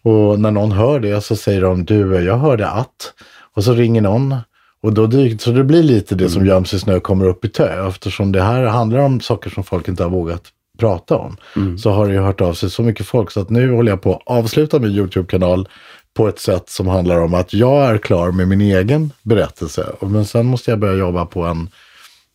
Och 0.02 0.40
när 0.40 0.50
någon 0.50 0.72
hör 0.72 1.00
det 1.00 1.20
så 1.20 1.36
säger 1.36 1.62
de 1.62 1.84
du, 1.84 2.20
jag 2.20 2.38
hörde 2.38 2.68
att. 2.68 3.12
Och 3.54 3.64
så 3.64 3.72
ringer 3.74 4.00
någon. 4.00 4.36
Och 4.82 4.92
då 4.92 5.06
dyker, 5.06 5.38
så 5.38 5.50
det 5.50 5.64
blir 5.64 5.82
lite 5.82 6.14
det 6.14 6.28
som 6.28 6.46
göms 6.46 6.74
i 6.74 6.78
snö 6.78 7.00
kommer 7.00 7.26
upp 7.26 7.44
i 7.44 7.48
tö. 7.48 7.88
Eftersom 7.88 8.32
det 8.32 8.42
här 8.42 8.64
handlar 8.64 8.98
om 8.98 9.20
saker 9.20 9.50
som 9.50 9.64
folk 9.64 9.88
inte 9.88 10.02
har 10.02 10.10
vågat 10.10 10.42
prata 10.82 11.16
om. 11.16 11.36
Så 11.78 11.90
har 11.90 12.06
det 12.06 12.12
ju 12.12 12.20
hört 12.20 12.40
av 12.40 12.54
sig 12.54 12.70
så 12.70 12.82
mycket 12.82 13.06
folk 13.06 13.30
så 13.30 13.40
att 13.40 13.50
nu 13.50 13.72
håller 13.72 13.92
jag 13.92 14.02
på 14.02 14.14
att 14.16 14.22
avsluta 14.26 14.78
min 14.78 14.90
YouTube-kanal 14.90 15.68
på 16.16 16.28
ett 16.28 16.38
sätt 16.38 16.68
som 16.70 16.86
handlar 16.86 17.18
om 17.20 17.34
att 17.34 17.52
jag 17.54 17.84
är 17.90 17.98
klar 17.98 18.30
med 18.32 18.48
min 18.48 18.60
egen 18.60 19.10
berättelse. 19.22 19.82
Och- 20.00 20.10
Men 20.10 20.24
sen 20.24 20.46
måste 20.46 20.70
jag 20.70 20.78
börja 20.80 20.94
jobba 20.98 21.26
på 21.26 21.42
en, 21.44 21.68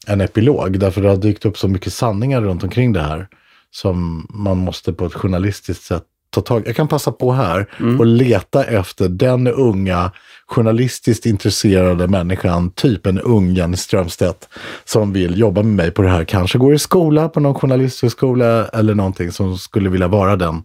en 0.07 0.21
epilog. 0.21 0.79
Därför 0.79 1.01
det 1.01 1.09
har 1.09 1.17
dykt 1.17 1.45
upp 1.45 1.57
så 1.57 1.67
mycket 1.67 1.93
sanningar 1.93 2.41
runt 2.41 2.63
omkring 2.63 2.93
det 2.93 3.01
här. 3.01 3.27
Som 3.71 4.27
man 4.29 4.57
måste 4.57 4.93
på 4.93 5.05
ett 5.05 5.13
journalistiskt 5.13 5.83
sätt 5.83 6.03
ta 6.29 6.41
tag 6.41 6.63
Jag 6.67 6.75
kan 6.75 6.87
passa 6.87 7.11
på 7.11 7.31
här 7.31 7.67
och 7.99 8.05
leta 8.05 8.63
efter 8.63 9.09
den 9.09 9.47
unga 9.47 10.11
journalistiskt 10.47 11.25
intresserade 11.25 12.07
människan, 12.07 12.71
typ 12.71 13.05
en 13.05 13.19
ung 13.19 13.53
Jenny 13.53 13.77
Strömstedt, 13.77 14.49
som 14.85 15.13
vill 15.13 15.39
jobba 15.39 15.63
med 15.63 15.73
mig 15.73 15.91
på 15.91 16.01
det 16.01 16.09
här. 16.09 16.23
Kanske 16.23 16.57
går 16.57 16.73
i 16.73 16.79
skola 16.79 17.29
på 17.29 17.39
någon 17.39 17.55
journalisthögskola 17.55 18.67
eller 18.67 18.95
någonting 18.95 19.31
som 19.31 19.57
skulle 19.57 19.89
vilja 19.89 20.07
vara 20.07 20.35
den 20.35 20.63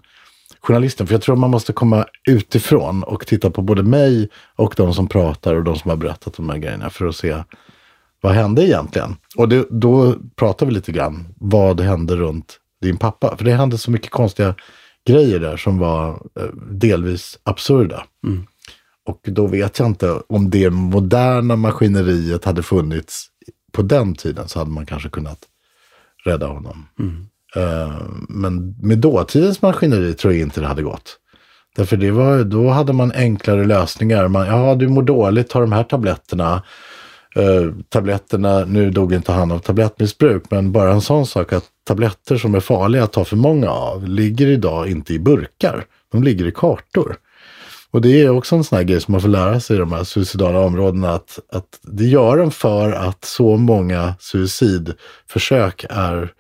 journalisten. 0.61 1.07
För 1.07 1.14
jag 1.14 1.23
tror 1.23 1.37
man 1.37 1.51
måste 1.51 1.73
komma 1.73 2.07
utifrån 2.29 3.03
och 3.03 3.27
titta 3.27 3.51
på 3.51 3.62
både 3.62 3.83
mig 3.83 4.29
och 4.57 4.75
de 4.77 4.95
som 4.95 5.09
pratar 5.09 5.55
och 5.55 5.64
de 5.64 5.77
som 5.77 5.90
har 5.90 5.97
berättat 5.97 6.35
de 6.35 6.51
här 6.51 6.59
grejerna 6.59 6.90
för 6.90 7.07
att 7.07 7.16
se 7.16 7.37
vad 8.21 8.33
hände 8.33 8.66
egentligen? 8.66 9.16
Och 9.37 9.49
det, 9.49 9.66
då 9.71 10.14
pratar 10.37 10.66
vi 10.66 10.73
lite 10.73 10.92
grann, 10.92 11.29
vad 11.37 11.81
hände 11.81 12.16
runt 12.16 12.59
din 12.83 12.97
pappa? 12.97 13.37
För 13.37 13.45
det 13.45 13.53
hände 13.53 13.79
så 13.79 13.90
mycket 13.90 14.11
konstiga 14.11 14.55
grejer 15.07 15.38
där 15.38 15.57
som 15.57 15.79
var 15.79 16.11
eh, 16.11 16.47
delvis 16.71 17.38
absurda. 17.42 18.05
Mm. 18.27 18.47
Och 19.07 19.21
då 19.23 19.47
vet 19.47 19.79
jag 19.79 19.88
inte 19.88 20.11
om 20.29 20.51
det 20.51 20.71
moderna 20.71 21.57
maskineriet 21.57 22.45
hade 22.45 22.62
funnits 22.62 23.27
på 23.73 23.83
den 23.83 24.15
tiden 24.15 24.49
så 24.49 24.59
hade 24.59 24.71
man 24.71 24.87
kanske 24.87 25.09
kunnat 25.09 25.38
rädda 26.25 26.47
honom. 26.47 26.87
Eh, 27.57 28.03
men 28.29 28.75
med 28.83 28.99
dåtidens 28.99 29.62
maskineri 29.62 30.15
tror 30.15 30.33
jag 30.33 30.43
inte 30.43 30.61
det 30.61 30.67
hade 30.67 30.83
gått. 30.83 31.19
Därför 31.77 31.97
det 31.97 32.11
var, 32.11 32.45
då 32.45 32.69
hade 32.69 32.93
man 32.93 33.12
enklare 33.12 33.65
lösningar. 33.65 34.29
Man, 34.29 34.47
ja, 34.47 34.75
du 34.75 34.88
mår 34.88 35.03
dåligt, 35.03 35.49
ta 35.51 35.61
de 35.61 35.73
här 35.73 35.85
tabletterna. 35.85 36.62
Eh, 37.37 37.73
tabletterna, 37.88 38.65
nu 38.65 38.91
dog 38.91 39.12
inte 39.12 39.33
han 39.33 39.53
av 39.53 39.59
tablettmissbruk, 39.59 40.43
men 40.51 40.73
bara 40.73 40.93
en 40.93 41.01
sån 41.01 41.27
sak 41.27 41.53
att 41.53 41.65
tabletter 41.85 42.37
som 42.37 42.55
är 42.55 42.61
farliga 42.61 43.05
att 43.05 43.12
ta 43.12 43.25
för 43.25 43.37
många 43.37 43.71
av 43.71 44.09
ligger 44.09 44.47
idag 44.47 44.88
inte 44.88 45.15
i 45.15 45.19
burkar. 45.19 45.85
De 46.13 46.23
ligger 46.23 46.46
i 46.46 46.53
kartor. 46.53 47.17
Och 47.93 48.01
det 48.01 48.23
är 48.23 48.31
också 48.31 48.57
en 48.57 48.65
sån 48.65 48.77
här 48.77 48.85
grej 48.85 49.01
som 49.01 49.13
man 49.13 49.21
får 49.21 49.29
lära 49.29 49.61
sig 49.61 49.77
i 49.77 49.79
de 49.79 49.93
här 49.93 50.05
suicidala 50.05 50.59
områdena. 50.59 51.11
Att, 51.11 51.38
att 51.53 51.81
det 51.83 52.05
gör 52.05 52.38
en 52.38 52.51
för 52.51 52.93
att 52.93 53.25
så 53.25 53.57
många 53.57 54.15
suicidförsök 54.21 55.85
är 55.90 56.33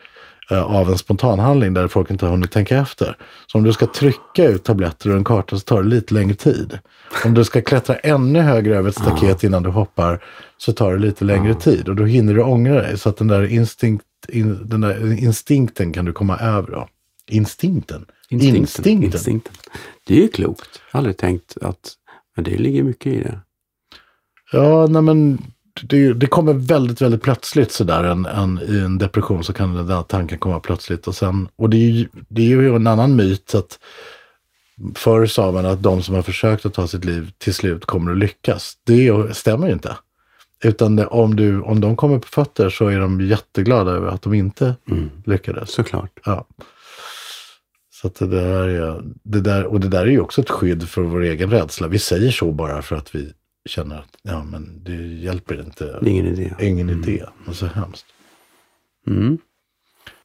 eh, 0.50 0.62
av 0.62 0.90
en 0.90 0.98
spontanhandling 0.98 1.74
där 1.74 1.88
folk 1.88 2.10
inte 2.10 2.26
har 2.26 2.30
hunnit 2.30 2.50
tänka 2.50 2.78
efter. 2.78 3.16
Så 3.46 3.58
om 3.58 3.64
du 3.64 3.72
ska 3.72 3.86
trycka 3.86 4.44
ut 4.44 4.64
tabletter 4.64 5.10
ur 5.10 5.16
en 5.16 5.24
karta 5.24 5.56
så 5.56 5.62
tar 5.62 5.82
det 5.82 5.88
lite 5.88 6.14
längre 6.14 6.34
tid. 6.34 6.78
Om 7.24 7.34
du 7.34 7.44
ska 7.44 7.62
klättra 7.62 7.94
ännu 7.94 8.40
högre 8.40 8.76
över 8.76 8.88
ett 8.88 8.98
staket 8.98 9.44
innan 9.44 9.62
du 9.62 9.70
hoppar 9.70 10.24
så 10.58 10.72
tar 10.72 10.92
det 10.92 10.98
lite 10.98 11.24
längre 11.24 11.54
tid 11.54 11.88
och 11.88 11.96
då 11.96 12.04
hinner 12.04 12.34
du 12.34 12.42
ångra 12.42 12.74
dig. 12.74 12.98
Så 12.98 13.08
att 13.08 13.16
den 13.16 13.28
där, 13.28 13.46
instinkt, 13.46 14.04
in, 14.28 14.68
den 14.68 14.80
där 14.80 15.22
instinkten 15.22 15.92
kan 15.92 16.04
du 16.04 16.12
komma 16.12 16.38
över. 16.38 16.70
Då. 16.70 16.88
Instinkten? 17.30 18.06
Instinkten. 18.32 19.02
Instinkten. 19.02 19.54
Det 20.04 20.14
är 20.14 20.20
ju 20.20 20.28
klokt. 20.28 20.80
Jag 20.86 20.92
har 20.92 20.98
aldrig 20.98 21.16
tänkt 21.16 21.56
att 21.60 21.96
men 22.36 22.44
det 22.44 22.58
ligger 22.58 22.82
mycket 22.82 23.12
i 23.12 23.22
det. 23.22 23.40
Ja, 24.52 24.86
nej 24.86 25.02
men 25.02 25.38
det, 25.82 26.12
det 26.12 26.26
kommer 26.26 26.52
väldigt, 26.52 27.02
väldigt 27.02 27.22
plötsligt 27.22 27.72
sådär. 27.72 28.04
En, 28.04 28.26
en, 28.26 28.60
I 28.68 28.78
en 28.78 28.98
depression 28.98 29.44
så 29.44 29.52
kan 29.52 29.74
den 29.74 29.86
där 29.86 30.02
tanken 30.02 30.38
komma 30.38 30.60
plötsligt. 30.60 31.06
Och, 31.06 31.14
sen, 31.14 31.48
och 31.56 31.70
det, 31.70 31.76
är 31.76 31.90
ju, 31.90 32.08
det 32.28 32.42
är 32.42 32.46
ju 32.46 32.76
en 32.76 32.86
annan 32.86 33.16
myt 33.16 33.54
att 33.54 33.78
förr 34.94 35.26
sa 35.26 35.52
man 35.52 35.66
att 35.66 35.82
de 35.82 36.02
som 36.02 36.14
har 36.14 36.22
försökt 36.22 36.66
att 36.66 36.74
ta 36.74 36.86
sitt 36.86 37.04
liv 37.04 37.32
till 37.38 37.54
slut 37.54 37.84
kommer 37.84 38.12
att 38.12 38.18
lyckas. 38.18 38.76
Det 38.84 39.36
stämmer 39.36 39.66
ju 39.66 39.72
inte. 39.72 39.96
Utan 40.64 40.96
det, 40.96 41.06
om, 41.06 41.36
du, 41.36 41.60
om 41.60 41.80
de 41.80 41.96
kommer 41.96 42.18
på 42.18 42.28
fötter 42.28 42.70
så 42.70 42.86
är 42.86 43.00
de 43.00 43.20
jätteglada 43.20 43.90
över 43.90 44.08
att 44.08 44.22
de 44.22 44.34
inte 44.34 44.74
mm. 44.90 45.10
lyckades. 45.24 45.72
Såklart. 45.72 46.10
Ja. 46.24 46.46
Så 48.02 48.08
att 48.08 48.14
det 48.14 48.26
där, 48.26 48.68
är, 48.68 49.02
det 49.22 49.40
där, 49.40 49.64
och 49.64 49.80
det 49.80 49.88
där 49.88 50.00
är 50.00 50.10
ju 50.10 50.20
också 50.20 50.40
ett 50.40 50.50
skydd 50.50 50.88
för 50.88 51.02
vår 51.02 51.22
egen 51.22 51.50
rädsla. 51.50 51.88
Vi 51.88 51.98
säger 51.98 52.30
så 52.30 52.52
bara 52.52 52.82
för 52.82 52.96
att 52.96 53.14
vi 53.14 53.32
känner 53.68 53.96
att 53.96 54.16
ja, 54.22 54.44
men 54.44 54.84
det 54.84 54.92
hjälper 54.96 55.60
inte. 55.60 55.84
Det 55.84 56.08
är 56.08 56.10
ingen 56.10 56.26
idé. 56.26 56.54
Ingen 56.60 56.88
mm. 56.88 57.02
idé. 57.02 57.24
Och 57.46 57.56
så 57.56 57.66
hemskt. 57.66 58.06
Mm. 59.06 59.38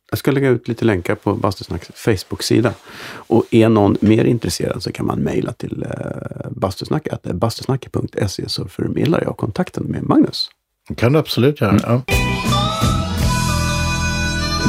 Jag 0.10 0.20
ska 0.20 0.32
lägga 0.32 0.50
ut 0.50 0.68
lite 0.68 0.86
länkar 0.86 1.16
på 1.16 1.36
Bastusnacks 1.36 1.92
Facebook-sida. 1.96 2.74
Och 3.10 3.46
är 3.52 3.70
någon 3.70 3.98
mer 4.02 4.26
intresserad 4.26 4.84
så 4.84 4.92
kan 4.92 5.06
man 5.06 5.20
mejla 5.20 5.54
till 5.54 5.84
eh, 5.84 6.52
bastusnack, 6.52 7.08
bastusnack.se 7.34 8.50
så 8.50 8.68
förmedlar 8.68 9.24
jag 9.24 9.38
kontakten 9.38 9.84
med 9.84 10.04
Magnus. 10.04 10.50
Det 10.88 10.96
kan 10.96 11.14
du 11.14 11.20
absolut 11.20 11.62
göra. 11.62 11.72
Mm. 11.72 11.84
Ja. 11.84 12.02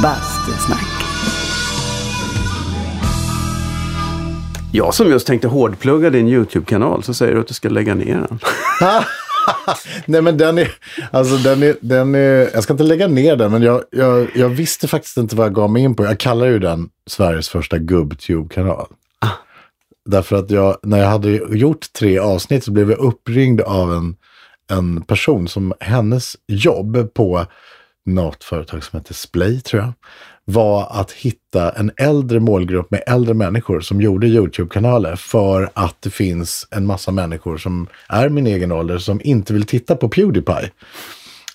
Bastusnack. 0.01 0.78
Jag 4.71 4.93
som 4.93 5.09
just 5.09 5.27
tänkte 5.27 5.47
hårdplugga 5.47 6.09
din 6.09 6.27
YouTube-kanal 6.27 7.03
så 7.03 7.13
säger 7.13 7.33
du 7.33 7.41
att 7.41 7.47
du 7.47 7.53
ska 7.53 7.69
lägga 7.69 7.95
ner 7.95 8.27
den. 8.29 8.39
Nej 10.05 10.21
men 10.21 10.37
den 10.37 10.57
är, 10.57 10.71
alltså 11.11 11.37
den 11.37 11.63
är, 11.63 11.75
den 11.81 12.15
är, 12.15 12.49
jag 12.53 12.63
ska 12.63 12.73
inte 12.73 12.83
lägga 12.83 13.07
ner 13.07 13.35
den, 13.35 13.51
men 13.51 13.61
jag, 13.61 13.83
jag, 13.91 14.27
jag 14.35 14.49
visste 14.49 14.87
faktiskt 14.87 15.17
inte 15.17 15.35
vad 15.35 15.45
jag 15.45 15.53
gav 15.53 15.71
mig 15.71 15.83
in 15.83 15.95
på. 15.95 16.03
Jag 16.03 16.19
kallar 16.19 16.47
ju 16.47 16.59
den 16.59 16.89
Sveriges 17.07 17.49
första 17.49 17.77
gubbtube-kanal. 17.77 18.87
Ah. 19.19 19.29
Därför 20.05 20.35
att 20.35 20.51
jag, 20.51 20.77
när 20.83 20.97
jag 20.97 21.09
hade 21.09 21.29
gjort 21.29 21.93
tre 21.93 22.19
avsnitt 22.19 22.63
så 22.63 22.71
blev 22.71 22.89
jag 22.89 22.99
uppringd 22.99 23.61
av 23.61 23.93
en, 23.93 24.15
en 24.71 25.01
person 25.01 25.47
som 25.47 25.73
hennes 25.79 26.35
jobb 26.47 27.13
på 27.13 27.45
något 28.05 28.43
företag 28.43 28.83
som 28.83 28.99
heter 28.99 29.13
Splay 29.13 29.61
tror 29.61 29.81
jag 29.81 29.93
var 30.49 30.87
att 30.89 31.11
hitta 31.11 31.71
en 31.71 31.91
äldre 31.97 32.39
målgrupp 32.39 32.91
med 32.91 33.03
äldre 33.07 33.33
människor 33.33 33.81
som 33.81 34.01
gjorde 34.01 34.27
YouTube-kanaler 34.27 35.15
för 35.15 35.69
att 35.73 35.95
det 35.99 36.09
finns 36.09 36.67
en 36.71 36.85
massa 36.85 37.11
människor 37.11 37.57
som 37.57 37.87
är 38.09 38.29
min 38.29 38.47
egen 38.47 38.71
ålder 38.71 38.97
som 38.97 39.21
inte 39.23 39.53
vill 39.53 39.65
titta 39.65 39.95
på 39.95 40.09
Pewdiepie. 40.09 40.71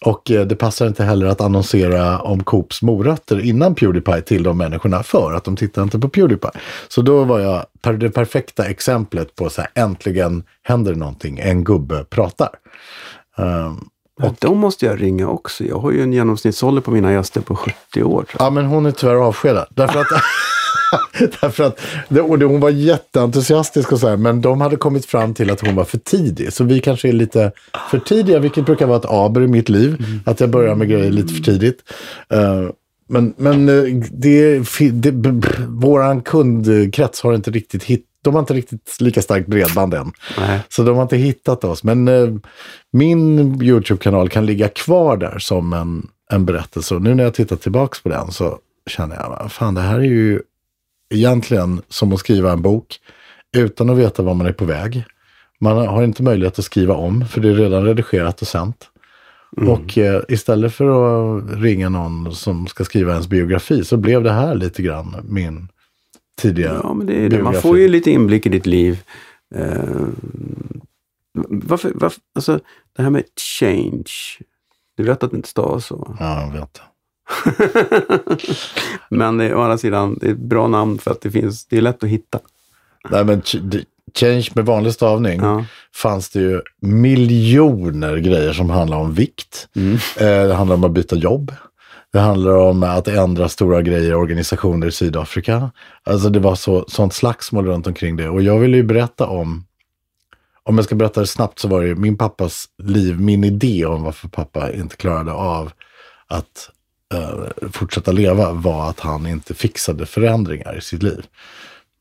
Och 0.05 0.31
eh, 0.31 0.47
det 0.47 0.57
passar 0.57 0.87
inte 0.87 1.05
heller 1.05 1.27
att 1.27 1.41
annonsera 1.41 2.19
om 2.19 2.45
Coops 2.45 2.83
morötter 2.83 3.41
innan 3.41 3.75
Pewdiepie 3.75 4.21
till 4.21 4.43
de 4.43 4.59
människorna 4.59 5.03
för 5.03 5.33
att 5.33 5.45
de 5.45 5.57
tittar 5.57 5.83
inte 5.83 5.99
på 5.99 6.09
Pewdiepie. 6.09 6.51
Så 6.89 7.03
då 7.03 7.25
var 7.25 7.41
jag 7.41 7.67
det 7.99 8.11
perfekta 8.11 8.67
exemplet 8.67 9.35
på 9.35 9.51
så 9.51 9.61
här, 9.61 9.71
äntligen 9.75 10.45
händer 10.63 10.95
någonting, 10.95 11.39
en 11.39 11.65
gubbe 11.65 12.05
pratar. 12.05 12.51
Um, 13.37 13.89
och 14.23 14.35
de 14.39 14.59
måste 14.59 14.87
jag 14.87 15.03
ringa 15.03 15.29
också. 15.29 15.65
Jag 15.65 15.79
har 15.79 15.91
ju 15.91 16.03
en 16.03 16.13
genomsnittsålder 16.13 16.83
på 16.83 16.91
mina 16.91 17.13
gäster 17.13 17.41
på 17.41 17.57
70 17.57 18.03
år. 18.03 18.25
Ja, 18.39 18.51
men 18.51 18.65
hon 18.65 18.87
är 18.87 18.91
tyvärr 18.91 19.15
avskedad. 19.15 19.67
Därför 19.71 20.01
att, 20.01 20.07
därför 21.41 21.65
att 21.65 21.81
och 22.11 22.41
hon 22.41 22.61
var 22.61 22.71
jätteentusiastisk 22.71 23.93
och 23.93 24.01
så 24.01 24.09
här, 24.09 24.17
men 24.17 24.41
de 24.41 24.61
hade 24.61 24.77
kommit 24.77 25.07
fram 25.07 25.35
till 25.35 25.51
att 25.51 25.61
hon 25.61 25.75
var 25.75 25.85
för 25.85 25.99
tidig. 25.99 26.53
Så 26.53 26.65
vi 26.65 26.81
kanske 26.81 27.09
är 27.09 27.13
lite 27.13 27.53
för 27.91 27.99
tidiga, 27.99 28.39
vilket 28.39 28.67
brukar 28.67 28.87
vara 28.87 28.99
ett 28.99 29.07
aber 29.07 29.43
i 29.43 29.47
mitt 29.47 29.69
liv. 29.69 29.97
Mm. 29.99 30.21
Att 30.27 30.41
jag 30.41 30.51
börjar 30.51 30.75
med 30.75 30.89
grejer 30.89 31.11
lite 31.11 31.35
för 31.35 31.43
tidigt. 31.43 31.79
Uh, 32.35 32.71
men, 33.09 33.35
men 33.37 33.69
eh, 33.69 33.85
det, 34.11 34.63
det, 34.93 35.13
våran 35.69 36.23
kundkrets 36.23 37.23
har 37.23 37.35
inte 37.35 37.51
riktigt 37.51 37.85
hittat 37.85 38.14
de 38.25 38.35
har 38.35 38.41
inte 38.41 38.55
riktigt 38.55 38.97
lika 39.01 39.23
starkt 39.23 39.47
bredband 39.47 39.95
än. 39.95 40.13
Nej. 40.39 40.61
Så 40.69 40.83
de 40.83 40.97
har 40.97 41.03
inte 41.03 41.17
hittat 41.17 41.65
oss. 41.65 41.85
Men 41.85 42.09
eh, 42.09 42.29
min 42.93 43.63
YouTube-kanal 43.63 44.29
kan 44.29 44.47
ligga 44.47 44.69
kvar 44.69 45.17
där 45.17 45.39
som 45.39 45.73
en, 45.73 46.07
en 46.31 46.45
berättelse. 46.45 46.95
Och 46.95 47.03
nu 47.03 47.15
när 47.15 47.25
jag 47.25 47.35
tittar 47.35 47.57
tillbaka 47.57 47.99
på 48.03 48.09
den 48.09 48.31
så 48.31 48.59
känner 48.91 49.17
jag, 49.17 49.53
fan 49.53 49.75
det 49.75 49.81
här 49.81 49.99
är 49.99 50.03
ju 50.03 50.41
egentligen 51.15 51.83
som 51.89 52.13
att 52.13 52.21
skriva 52.21 52.53
en 52.53 52.63
bok 52.63 52.97
utan 53.57 53.91
att 53.91 53.99
veta 53.99 54.23
var 54.23 54.35
man 54.35 54.47
är 54.47 54.53
på 54.53 54.65
väg. 54.65 55.05
Man 55.61 55.89
har 55.89 56.03
inte 56.03 56.23
möjlighet 56.23 56.59
att 56.59 56.65
skriva 56.65 56.95
om, 56.95 57.25
för 57.29 57.41
det 57.41 57.49
är 57.49 57.55
redan 57.55 57.85
redigerat 57.85 58.43
och 58.43 58.49
sänt. 58.49 58.89
Mm. 59.57 59.69
Och 59.69 59.99
eh, 59.99 60.23
istället 60.29 60.75
för 60.75 60.87
att 60.87 61.45
ringa 61.61 61.89
någon 61.89 62.35
som 62.35 62.67
ska 62.67 62.85
skriva 62.85 63.13
ens 63.13 63.29
biografi 63.29 63.85
så 63.85 63.97
blev 63.97 64.23
det 64.23 64.33
här 64.33 64.55
lite 64.55 64.83
grann 64.83 65.17
min 65.29 65.69
tidiga 66.41 66.81
Ja, 66.83 66.95
men 66.95 67.07
det 67.07 67.25
är 67.25 67.29
det. 67.29 67.43
Man 67.43 67.55
får 67.55 67.79
ju 67.79 67.89
lite 67.89 68.11
inblick 68.11 68.47
i 68.47 68.49
ditt 68.49 68.67
liv. 68.67 69.03
Uh, 69.57 70.09
varför, 71.49 71.93
varför, 71.95 72.21
alltså 72.35 72.61
det 72.97 73.03
här 73.03 73.11
med 73.11 73.25
change. 73.59 74.13
Du 74.97 75.03
vet 75.03 75.23
att 75.23 75.31
det 75.31 75.37
inte 75.37 75.49
stavas 75.49 75.87
så? 75.87 76.17
Ja, 76.21 76.41
jag 76.41 76.61
vet. 76.61 76.81
men 79.09 79.39
det, 79.39 79.55
å 79.55 79.61
andra 79.61 79.79
sidan, 79.79 80.19
det 80.21 80.27
är 80.27 80.31
ett 80.31 80.39
bra 80.39 80.69
namn 80.69 80.99
för 80.99 81.11
att 81.11 81.21
det 81.21 81.31
finns, 81.31 81.67
det 81.67 81.77
är 81.77 81.81
lätt 81.81 82.05
att 82.05 82.11
hitta. 82.11 82.41
Nej, 83.11 83.25
men 83.25 83.43
change 84.15 84.49
med 84.55 84.67
vanlig 84.67 84.93
stavning 84.93 85.41
ja. 85.41 85.65
fanns 85.95 86.31
det 86.31 86.41
ju 86.41 86.61
miljoner 86.81 88.17
grejer 88.17 88.53
som 88.53 88.71
handlar 88.71 88.97
om 88.97 89.15
vikt. 89.15 89.69
Mm. 89.77 89.95
Eh, 89.95 90.49
det 90.49 90.55
handlar 90.55 90.77
om 90.77 90.85
att 90.85 90.93
byta 90.93 91.17
jobb. 91.17 91.53
Det 92.15 92.21
handlar 92.21 92.57
om 92.57 92.83
att 92.83 93.09
ändra 93.09 93.49
stora 93.49 93.83
grejer 93.83 94.11
i 94.11 94.15
organisationer 94.15 94.87
i 94.87 94.93
Sydafrika. 94.93 95.71
Alltså 96.05 96.29
det 96.29 96.39
var 96.39 96.55
så, 96.55 96.85
sånt 96.89 97.15
slagsmål 97.15 97.67
runt 97.67 97.87
omkring 97.87 98.17
det. 98.17 98.29
Och 98.29 98.43
jag 98.43 98.59
ville 98.59 98.77
ju 98.77 98.83
berätta 98.83 99.27
om, 99.27 99.67
om 100.63 100.77
jag 100.79 100.85
ska 100.85 100.95
berätta 100.95 101.21
det 101.21 101.27
snabbt 101.27 101.59
så 101.59 101.69
var 101.69 101.85
det 101.85 101.95
min 101.95 102.19
pappas 102.19 102.65
liv, 102.83 103.21
min 103.21 103.45
idé 103.45 103.85
om 103.85 104.03
varför 104.03 104.29
pappa 104.29 104.73
inte 104.73 104.97
klarade 104.97 105.33
av 105.33 105.73
att 106.27 106.71
uh, 107.15 107.69
fortsätta 107.73 108.13
leva 108.13 108.53
var 108.53 108.91
att 108.91 109.01
han 109.01 109.27
inte 109.27 109.55
fixade 109.55 110.07
förändringar 110.07 110.79
i 110.79 110.81
sitt 110.81 111.03
liv. 111.03 111.27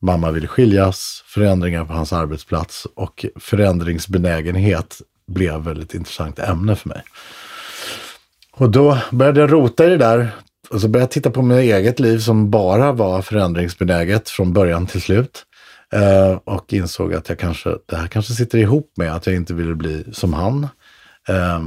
Mamma 0.00 0.30
ville 0.30 0.46
skiljas, 0.46 1.24
förändringar 1.26 1.84
på 1.84 1.92
hans 1.92 2.12
arbetsplats 2.12 2.86
och 2.94 3.26
förändringsbenägenhet 3.36 5.00
blev 5.26 5.60
ett 5.60 5.66
väldigt 5.66 5.94
intressant 5.94 6.38
ämne 6.38 6.76
för 6.76 6.88
mig. 6.88 7.02
Och 8.56 8.70
då 8.70 8.98
började 9.10 9.40
jag 9.40 9.52
rota 9.52 9.86
i 9.86 9.88
det 9.88 9.96
där. 9.96 10.30
Och 10.70 10.80
så 10.80 10.88
började 10.88 11.02
jag 11.02 11.10
titta 11.10 11.30
på 11.30 11.42
mitt 11.42 11.58
eget 11.58 12.00
liv 12.00 12.18
som 12.18 12.50
bara 12.50 12.92
var 12.92 13.22
förändringsbenäget 13.22 14.28
från 14.28 14.52
början 14.52 14.86
till 14.86 15.02
slut. 15.02 15.44
Eh, 15.92 16.38
och 16.44 16.72
insåg 16.72 17.14
att 17.14 17.28
jag 17.28 17.38
kanske, 17.38 17.70
det 17.86 17.96
här 17.96 18.06
kanske 18.06 18.32
sitter 18.32 18.58
ihop 18.58 18.92
med 18.96 19.14
att 19.14 19.26
jag 19.26 19.36
inte 19.36 19.54
ville 19.54 19.74
bli 19.74 20.04
som 20.12 20.34
han. 20.34 20.68
Eh, 21.28 21.60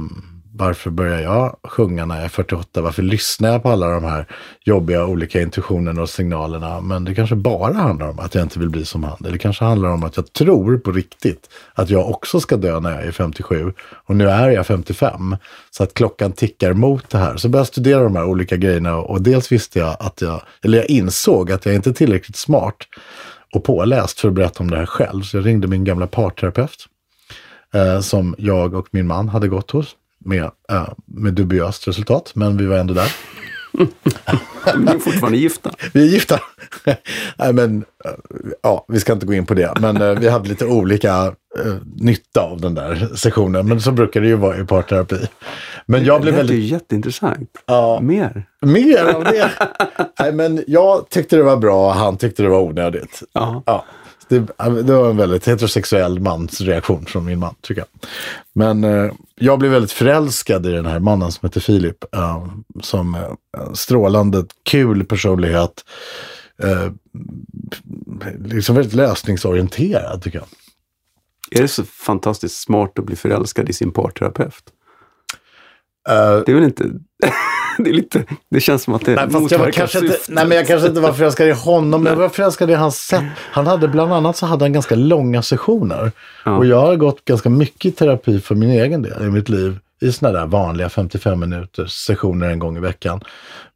varför 0.58 0.90
börjar 0.90 1.20
jag 1.20 1.56
sjunga 1.64 2.06
när 2.06 2.14
jag 2.14 2.24
är 2.24 2.28
48? 2.28 2.80
Varför 2.80 3.02
lyssnar 3.02 3.52
jag 3.52 3.62
på 3.62 3.70
alla 3.70 3.88
de 3.90 4.04
här 4.04 4.26
jobbiga 4.64 5.06
olika 5.06 5.40
intuitionerna 5.40 6.02
och 6.02 6.10
signalerna? 6.10 6.80
Men 6.80 7.04
det 7.04 7.14
kanske 7.14 7.36
bara 7.36 7.74
handlar 7.74 8.08
om 8.08 8.18
att 8.18 8.34
jag 8.34 8.44
inte 8.44 8.58
vill 8.58 8.70
bli 8.70 8.84
som 8.84 9.04
han. 9.04 9.16
Eller 9.20 9.32
det 9.32 9.38
kanske 9.38 9.64
handlar 9.64 9.88
om 9.88 10.04
att 10.04 10.16
jag 10.16 10.32
tror 10.32 10.78
på 10.78 10.92
riktigt 10.92 11.50
att 11.74 11.90
jag 11.90 12.10
också 12.10 12.40
ska 12.40 12.56
dö 12.56 12.80
när 12.80 12.90
jag 12.90 13.04
är 13.04 13.12
57. 13.12 13.72
Och 14.06 14.16
nu 14.16 14.28
är 14.28 14.50
jag 14.50 14.66
55. 14.66 15.36
Så 15.70 15.82
att 15.82 15.94
klockan 15.94 16.32
tickar 16.32 16.72
mot 16.72 17.10
det 17.10 17.18
här. 17.18 17.36
Så 17.36 17.48
började 17.48 17.60
jag 17.60 17.66
studera 17.66 18.02
de 18.02 18.16
här 18.16 18.24
olika 18.24 18.56
grejerna 18.56 18.96
och 18.96 19.22
dels 19.22 19.52
visste 19.52 19.78
jag 19.78 19.96
att 20.00 20.20
jag, 20.20 20.42
eller 20.62 20.78
jag 20.78 20.90
insåg 20.90 21.52
att 21.52 21.66
jag 21.66 21.74
inte 21.74 21.90
är 21.90 21.94
tillräckligt 21.94 22.36
smart 22.36 22.76
och 23.54 23.64
påläst 23.64 24.20
för 24.20 24.28
att 24.28 24.34
berätta 24.34 24.62
om 24.62 24.70
det 24.70 24.76
här 24.76 24.86
själv. 24.86 25.22
Så 25.22 25.36
jag 25.36 25.46
ringde 25.46 25.66
min 25.66 25.84
gamla 25.84 26.06
parterapeut 26.06 26.86
eh, 27.74 28.00
som 28.00 28.34
jag 28.38 28.74
och 28.74 28.88
min 28.90 29.06
man 29.06 29.28
hade 29.28 29.48
gått 29.48 29.70
hos 29.70 29.96
med, 30.28 30.50
äh, 30.70 30.88
med 31.06 31.34
dubiöst 31.34 31.88
resultat, 31.88 32.32
men 32.34 32.56
vi 32.56 32.66
var 32.66 32.76
ändå 32.76 32.94
där. 32.94 33.12
Ni 34.76 34.90
är 34.92 34.98
fortfarande 34.98 35.38
gifta. 35.38 35.70
Vi 35.92 36.02
är 36.02 36.06
gifta. 36.06 36.40
Nej, 37.36 37.52
men 37.52 37.84
eh, 38.04 38.10
ja, 38.62 38.84
vi 38.88 39.00
ska 39.00 39.12
inte 39.12 39.26
gå 39.26 39.34
in 39.34 39.46
på 39.46 39.54
det. 39.54 39.72
Men 39.80 40.02
eh, 40.02 40.10
vi 40.10 40.28
hade 40.28 40.48
lite 40.48 40.66
olika 40.66 41.34
eh, 41.58 41.74
nytta 41.96 42.40
av 42.40 42.60
den 42.60 42.74
där 42.74 43.10
sessionen. 43.14 43.68
Men 43.68 43.80
så 43.80 43.92
brukar 43.92 44.20
det 44.20 44.26
ju 44.26 44.34
vara 44.34 44.58
i 44.58 44.64
parterapi. 44.64 45.28
Men 45.86 46.04
jag 46.04 46.22
blev 46.22 46.34
det 46.34 46.42
lät 46.42 46.50
ju 46.50 46.54
väldigt... 46.54 46.72
jätteintressant. 46.72 47.50
Ja. 47.66 48.00
Mer? 48.02 48.46
Mer 48.60 49.04
av 49.14 49.24
det. 49.24 49.50
Nej, 50.20 50.32
men 50.32 50.64
jag 50.66 51.10
tyckte 51.10 51.36
det 51.36 51.42
var 51.42 51.56
bra, 51.56 51.92
han 51.92 52.16
tyckte 52.16 52.42
det 52.42 52.48
var 52.48 52.60
onödigt. 52.60 53.22
Ja. 53.32 53.62
Ja, 53.66 53.84
det, 54.28 54.38
det 54.82 54.94
var 54.94 55.10
en 55.10 55.16
väldigt 55.16 55.48
heterosexuell 55.48 56.20
mans 56.20 56.60
reaktion 56.60 57.06
från 57.06 57.24
min 57.24 57.38
man, 57.38 57.54
tycker 57.60 57.80
jag. 57.80 58.10
Men 58.52 58.84
eh, 58.84 59.12
jag 59.34 59.58
blev 59.58 59.70
väldigt 59.72 59.92
förälskad 59.92 60.66
i 60.66 60.70
den 60.70 60.86
här 60.86 60.98
mannen 60.98 61.32
som 61.32 61.46
heter 61.46 61.60
Filip. 61.60 62.14
Eh, 62.14 62.46
som 62.82 63.14
eh, 63.14 63.32
en 63.58 63.76
strålande, 63.76 64.44
kul 64.62 65.04
personlighet. 65.04 65.84
Eh, 66.62 66.92
liksom 68.44 68.74
väldigt 68.74 68.94
lösningsorienterad, 68.94 70.22
tycker 70.22 70.38
jag. 70.38 70.48
Är 71.50 71.62
det 71.62 71.68
så 71.68 71.84
fantastiskt 71.84 72.60
smart 72.60 72.98
att 72.98 73.04
bli 73.04 73.16
förälskad 73.16 73.68
i 73.68 73.72
sin 73.72 73.92
parterapeut? 73.92 74.72
Eh, 76.08 76.42
Det 76.46 76.52
är 76.52 76.54
väl 76.54 76.64
inte... 76.64 76.84
det, 77.78 77.90
är 77.90 77.94
lite, 77.94 78.24
det 78.50 78.60
känns 78.60 78.82
som 78.82 78.94
att 78.94 79.04
det 79.04 79.14
Nej, 79.14 79.30
fast 79.30 79.32
jag 79.34 79.40
var 79.40 79.66
motverkar 79.66 79.72
kanske 79.72 79.98
inte, 79.98 80.12
syftet. 80.12 80.34
nej, 80.34 80.46
men 80.46 80.56
jag 80.56 80.66
kanske 80.66 80.88
inte 80.88 81.00
var 81.00 81.12
förälskad 81.12 81.48
i 81.48 81.52
honom, 81.52 82.02
men 82.02 82.12
jag 82.12 82.18
var 82.20 82.28
förälskad 82.28 82.70
i 82.70 82.74
hans 82.74 82.96
sätt. 82.96 83.24
Han 83.38 83.66
hade 83.66 83.88
bland 83.88 84.12
annat 84.12 84.36
så 84.36 84.46
hade 84.46 84.64
han 84.64 84.72
ganska 84.72 84.94
långa 84.94 85.42
sessioner. 85.42 86.12
Ja. 86.44 86.56
Och 86.56 86.66
jag 86.66 86.80
har 86.80 86.96
gått 86.96 87.24
ganska 87.24 87.48
mycket 87.50 87.84
i 87.84 87.90
terapi 87.90 88.40
för 88.40 88.54
min 88.54 88.70
egen 88.70 89.02
del 89.02 89.22
i 89.22 89.30
mitt 89.30 89.48
liv. 89.48 89.78
I 90.00 90.12
sådana 90.12 90.38
där 90.38 90.46
vanliga 90.46 90.88
55 90.88 91.40
minuters 91.40 91.90
sessioner 91.92 92.48
en 92.50 92.58
gång 92.58 92.76
i 92.76 92.80
veckan. 92.80 93.20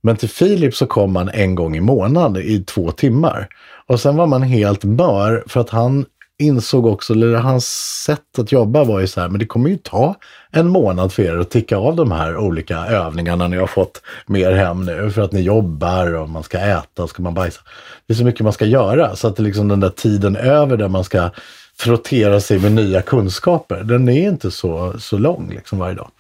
Men 0.03 0.17
till 0.17 0.29
Filip 0.29 0.75
så 0.75 0.87
kom 0.87 1.13
man 1.13 1.29
en 1.29 1.55
gång 1.55 1.77
i 1.77 1.81
månaden 1.81 2.43
i 2.43 2.65
två 2.67 2.91
timmar. 2.91 3.49
Och 3.87 4.01
sen 4.01 4.17
var 4.17 4.27
man 4.27 4.43
helt 4.43 4.85
mör 4.85 5.45
för 5.47 5.61
att 5.61 5.71
han 5.71 6.05
insåg 6.39 6.87
också, 6.87 7.13
eller 7.13 7.35
hans 7.35 7.67
sätt 8.05 8.39
att 8.39 8.53
jobba 8.53 8.85
var 8.85 9.01
ju 9.01 9.07
så 9.07 9.21
här, 9.21 9.29
men 9.29 9.39
det 9.39 9.47
kommer 9.47 9.71
ju 9.71 9.77
ta 9.77 10.15
en 10.51 10.69
månad 10.69 11.13
för 11.13 11.23
er 11.23 11.37
att 11.37 11.51
ticka 11.51 11.77
av 11.77 11.97
de 11.97 12.13
här 12.13 12.37
olika 12.37 12.77
övningarna 12.79 13.49
ni 13.49 13.57
har 13.57 13.67
fått 13.67 14.03
mer 14.27 14.53
hem 14.53 14.85
nu 14.85 15.11
för 15.11 15.23
att 15.23 15.33
ni 15.33 15.41
jobbar 15.41 16.15
och 16.15 16.29
man 16.29 16.43
ska 16.43 16.59
äta 16.59 17.07
ska 17.07 17.23
man 17.23 17.35
bajsa. 17.35 17.61
Det 18.07 18.13
är 18.13 18.17
så 18.17 18.25
mycket 18.25 18.41
man 18.41 18.53
ska 18.53 18.65
göra 18.65 19.17
så 19.17 19.29
att 19.29 19.37
det 19.37 19.43
liksom 19.43 19.69
den 19.69 19.81
där 19.81 19.91
tiden 19.91 20.37
över 20.37 20.77
där 20.77 20.89
man 20.89 21.05
ska 21.05 21.31
frottera 21.79 22.41
sig 22.41 22.59
med 22.59 22.73
nya 22.73 23.03
kunskaper, 23.03 23.85
den 23.85 24.09
är 24.09 24.29
inte 24.29 24.51
så, 24.51 24.95
så 24.99 25.19
lång 25.19 25.51
liksom 25.51 25.79
varje 25.79 25.95
dag. 25.95 26.11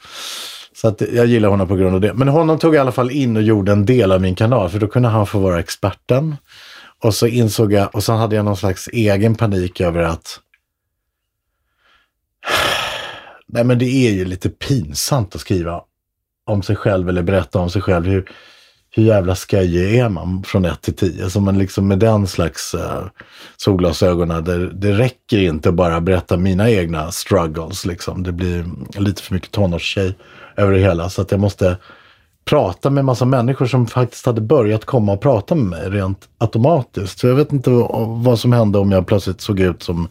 Så 0.74 0.88
att 0.88 1.00
jag 1.12 1.26
gillar 1.26 1.48
honom 1.48 1.68
på 1.68 1.76
grund 1.76 1.94
av 1.94 2.00
det. 2.00 2.14
Men 2.14 2.28
honom 2.28 2.58
tog 2.58 2.74
jag 2.74 2.78
i 2.78 2.80
alla 2.80 2.92
fall 2.92 3.10
in 3.10 3.36
och 3.36 3.42
gjorde 3.42 3.72
en 3.72 3.86
del 3.86 4.12
av 4.12 4.20
min 4.20 4.34
kanal, 4.34 4.70
för 4.70 4.78
då 4.78 4.86
kunde 4.86 5.08
han 5.08 5.26
få 5.26 5.38
vara 5.38 5.60
experten. 5.60 6.36
Och 7.02 7.14
så 7.14 7.26
insåg 7.26 7.72
jag, 7.72 7.94
och 7.94 8.04
sen 8.04 8.16
hade 8.16 8.36
jag 8.36 8.44
någon 8.44 8.56
slags 8.56 8.88
egen 8.92 9.34
panik 9.34 9.80
över 9.80 10.02
att 10.02 10.40
Nej 13.46 13.64
men 13.64 13.78
det 13.78 14.08
är 14.08 14.12
ju 14.12 14.24
lite 14.24 14.48
pinsamt 14.50 15.34
att 15.34 15.40
skriva 15.40 15.82
om 16.46 16.62
sig 16.62 16.76
själv 16.76 17.08
eller 17.08 17.22
berätta 17.22 17.58
om 17.58 17.70
sig 17.70 17.82
själv. 17.82 18.06
Hur, 18.06 18.30
hur 18.90 19.02
jävla 19.02 19.34
skojig 19.34 19.98
är 19.98 20.08
man 20.08 20.42
från 20.44 20.64
1 20.64 20.80
till 20.82 20.94
10? 20.94 21.24
Alltså 21.24 21.40
man 21.40 21.58
liksom 21.58 21.88
med 21.88 21.98
den 21.98 22.26
slags 22.26 22.74
uh, 22.74 23.06
solglasögonen, 23.56 24.44
det, 24.44 24.70
det 24.72 24.92
räcker 24.92 25.38
inte 25.38 25.72
bara 25.72 25.96
att 25.96 26.02
berätta 26.02 26.36
mina 26.36 26.70
egna 26.70 27.12
struggles 27.12 27.84
liksom. 27.86 28.22
Det 28.22 28.32
blir 28.32 28.64
lite 29.00 29.22
för 29.22 29.34
mycket 29.34 29.50
tonårstjej 29.50 30.14
över 30.56 30.72
det 30.72 30.80
hela. 30.80 31.10
Så 31.10 31.22
att 31.22 31.30
jag 31.30 31.40
måste 31.40 31.76
prata 32.44 32.90
med 32.90 33.04
massa 33.04 33.24
människor 33.24 33.66
som 33.66 33.86
faktiskt 33.86 34.26
hade 34.26 34.40
börjat 34.40 34.84
komma 34.84 35.12
och 35.12 35.20
prata 35.20 35.54
med 35.54 35.64
mig 35.64 35.90
rent 35.90 36.28
automatiskt. 36.38 37.18
Så 37.18 37.26
jag 37.26 37.34
vet 37.34 37.52
inte 37.52 37.70
vad 38.06 38.38
som 38.38 38.52
hände 38.52 38.78
om 38.78 38.92
jag 38.92 39.06
plötsligt 39.06 39.40
såg 39.40 39.60
ut 39.60 39.82
som 39.82 40.08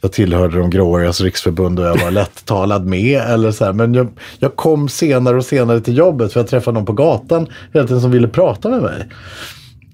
jag 0.00 0.12
tillhörde 0.12 0.58
de 0.58 0.70
gråhårigas 0.70 1.20
riksförbund 1.20 1.78
och 1.78 1.86
jag 1.86 1.96
var 1.96 2.10
lätttalad 2.20 2.86
med 2.86 3.20
eller 3.20 3.50
så 3.50 3.64
här. 3.64 3.72
Men 3.72 3.94
jag, 3.94 4.08
jag 4.38 4.56
kom 4.56 4.88
senare 4.88 5.36
och 5.36 5.44
senare 5.44 5.80
till 5.80 5.96
jobbet 5.96 6.32
för 6.32 6.40
jag 6.40 6.48
träffade 6.48 6.74
någon 6.74 6.86
på 6.86 6.92
gatan 6.92 7.46
hela 7.72 7.86
tiden 7.86 8.02
som 8.02 8.10
ville 8.10 8.28
prata 8.28 8.68
med 8.68 8.82
mig. 8.82 9.08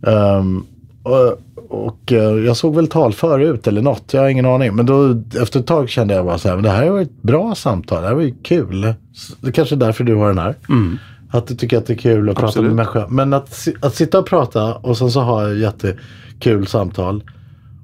Um, 0.00 0.66
och 1.02 1.38
och 1.68 2.12
eh, 2.12 2.18
jag 2.18 2.56
såg 2.56 2.74
väl 2.74 2.86
talför 2.86 3.38
ut 3.38 3.66
eller 3.66 3.82
något, 3.82 4.12
jag 4.12 4.20
har 4.20 4.28
ingen 4.28 4.46
aning. 4.46 4.76
Men 4.76 4.86
då 4.86 5.22
efter 5.42 5.60
ett 5.60 5.66
tag 5.66 5.88
kände 5.88 6.14
jag 6.14 6.24
bara 6.24 6.38
så 6.38 6.48
här, 6.48 6.54
men 6.54 6.64
det 6.64 6.70
här 6.70 6.90
var 6.90 7.00
ett 7.00 7.22
bra 7.22 7.54
samtal, 7.54 8.02
det 8.02 8.08
här 8.08 8.14
var 8.14 8.22
ju 8.22 8.34
kul. 8.42 8.94
Så 9.12 9.34
Det 9.40 9.48
är 9.48 9.52
kanske 9.52 9.74
är 9.74 9.76
därför 9.76 10.04
du 10.04 10.14
har 10.14 10.28
den 10.28 10.38
här. 10.38 10.54
Mm. 10.68 10.98
Att 11.30 11.46
du 11.46 11.54
tycker 11.54 11.78
att 11.78 11.86
det 11.86 11.92
är 11.92 11.98
kul 11.98 12.28
att 12.28 12.34
prata 12.34 12.46
Absolut. 12.46 12.66
med 12.66 12.76
människor. 12.76 13.06
Men 13.08 13.32
att, 13.32 13.68
att 13.80 13.94
sitta 13.94 14.18
och 14.18 14.26
prata 14.26 14.74
och 14.74 14.98
sen 14.98 15.10
så 15.10 15.20
ha 15.20 15.52
jättekul 15.52 16.66
samtal. 16.66 17.24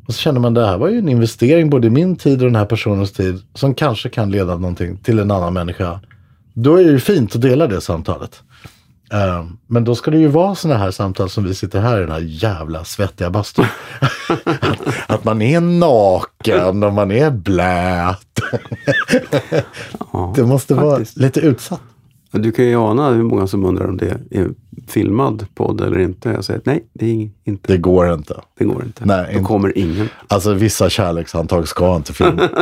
Och 0.07 0.15
så 0.15 0.21
känner 0.21 0.41
man 0.41 0.55
det 0.55 0.67
här 0.67 0.79
var 0.79 0.89
ju 0.89 0.99
en 0.99 1.09
investering 1.09 1.71
både 1.71 1.87
i 1.87 1.91
min 1.91 2.17
tid 2.17 2.33
och 2.33 2.47
den 2.47 2.57
här 2.57 2.67
personens 2.67 3.13
tid. 3.13 3.43
Som 3.55 3.75
kanske 3.75 4.09
kan 4.09 4.31
leda 4.31 4.57
någonting 4.57 4.97
till 4.97 5.19
en 5.19 5.31
annan 5.31 5.53
människa. 5.55 6.01
Då 6.55 6.77
är 6.77 6.85
det 6.85 6.91
ju 6.91 7.01
fint 7.01 7.35
att 7.35 7.43
dela 7.43 7.67
det 7.67 7.81
samtalet. 7.81 8.43
Eh, 9.13 9.45
men 9.67 9.85
då 9.85 9.95
ska 9.95 10.11
det 10.11 10.19
ju 10.19 10.29
vara 10.29 10.55
sådana 10.55 10.81
här 10.81 10.91
samtal 10.91 11.31
som 11.31 11.45
vi 11.45 11.55
sitter 11.55 11.81
här 11.81 11.99
i 11.99 12.01
den 12.01 12.11
här 12.11 12.21
jävla 12.21 12.85
svettiga 12.85 13.31
bastun. 13.31 13.67
att, 14.61 14.81
att 15.07 15.25
man 15.25 15.43
är 15.43 15.61
naken 15.61 16.83
och 16.83 16.93
man 16.93 17.13
är 17.13 17.31
blöt. 17.31 18.41
Ja, 20.13 20.33
det 20.37 20.43
måste 20.43 20.75
vara 20.75 21.05
lite 21.17 21.41
utsatt. 21.41 21.81
Du 22.39 22.53
kan 22.53 22.65
ju 22.65 22.77
ana 22.77 23.11
hur 23.11 23.23
många 23.23 23.47
som 23.47 23.65
undrar 23.65 23.89
om 23.89 23.97
det 23.97 24.19
är 24.31 24.51
filmad 24.87 25.47
podd 25.55 25.81
eller 25.81 25.99
inte. 25.99 26.29
Jag 26.29 26.45
säger 26.45 26.61
nej, 26.65 26.85
det 26.93 27.07
är 27.07 27.31
inte. 27.45 27.73
Det 27.73 27.79
går 27.79 28.13
inte. 28.13 28.41
Det 28.59 28.65
går 28.65 28.85
inte. 28.85 29.05
Nej, 29.05 29.25
Då 29.25 29.33
inte. 29.33 29.45
kommer 29.45 29.79
ingen. 29.79 30.09
Alltså 30.29 30.55
vissa 30.55 30.91
kärlekshandtag 30.91 31.69
ska 31.69 31.97
inte 31.97 32.13
filmas. 32.13 32.51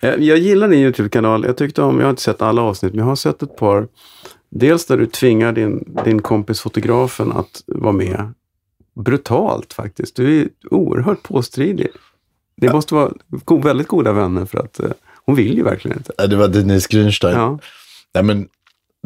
Jag 0.00 0.38
gillar 0.38 0.68
din 0.68 0.78
YouTube-kanal. 0.80 1.44
Jag 1.44 1.56
tyckte 1.56 1.82
om, 1.82 1.98
jag 1.98 2.06
har 2.06 2.10
inte 2.10 2.22
sett 2.22 2.42
alla 2.42 2.62
avsnitt, 2.62 2.92
men 2.92 2.98
jag 2.98 3.06
har 3.06 3.16
sett 3.16 3.42
ett 3.42 3.56
par. 3.56 3.88
Dels 4.50 4.86
där 4.86 4.96
du 4.96 5.06
tvingar 5.06 5.52
din, 5.52 5.94
din 6.04 6.22
kompis 6.22 6.60
fotografen 6.60 7.32
att 7.32 7.62
vara 7.66 7.92
med. 7.92 8.32
Brutalt 8.94 9.72
faktiskt. 9.72 10.16
Du 10.16 10.40
är 10.40 10.48
oerhört 10.70 11.22
påstridig. 11.22 11.88
Det 12.56 12.72
måste 12.72 12.94
vara 12.94 13.12
väldigt 13.62 13.88
goda 13.88 14.12
vänner 14.12 14.44
för 14.44 14.58
att 14.58 14.80
eh, 14.80 14.90
hon 15.26 15.34
vill 15.34 15.56
ju 15.56 15.62
verkligen 15.62 15.96
inte. 15.96 16.26
Det 16.26 16.36
var 16.36 16.48
Denise 16.48 16.88
Grünstein. 16.90 17.34
Ja. 17.34 17.58
Nej, 18.14 18.24
men 18.24 18.46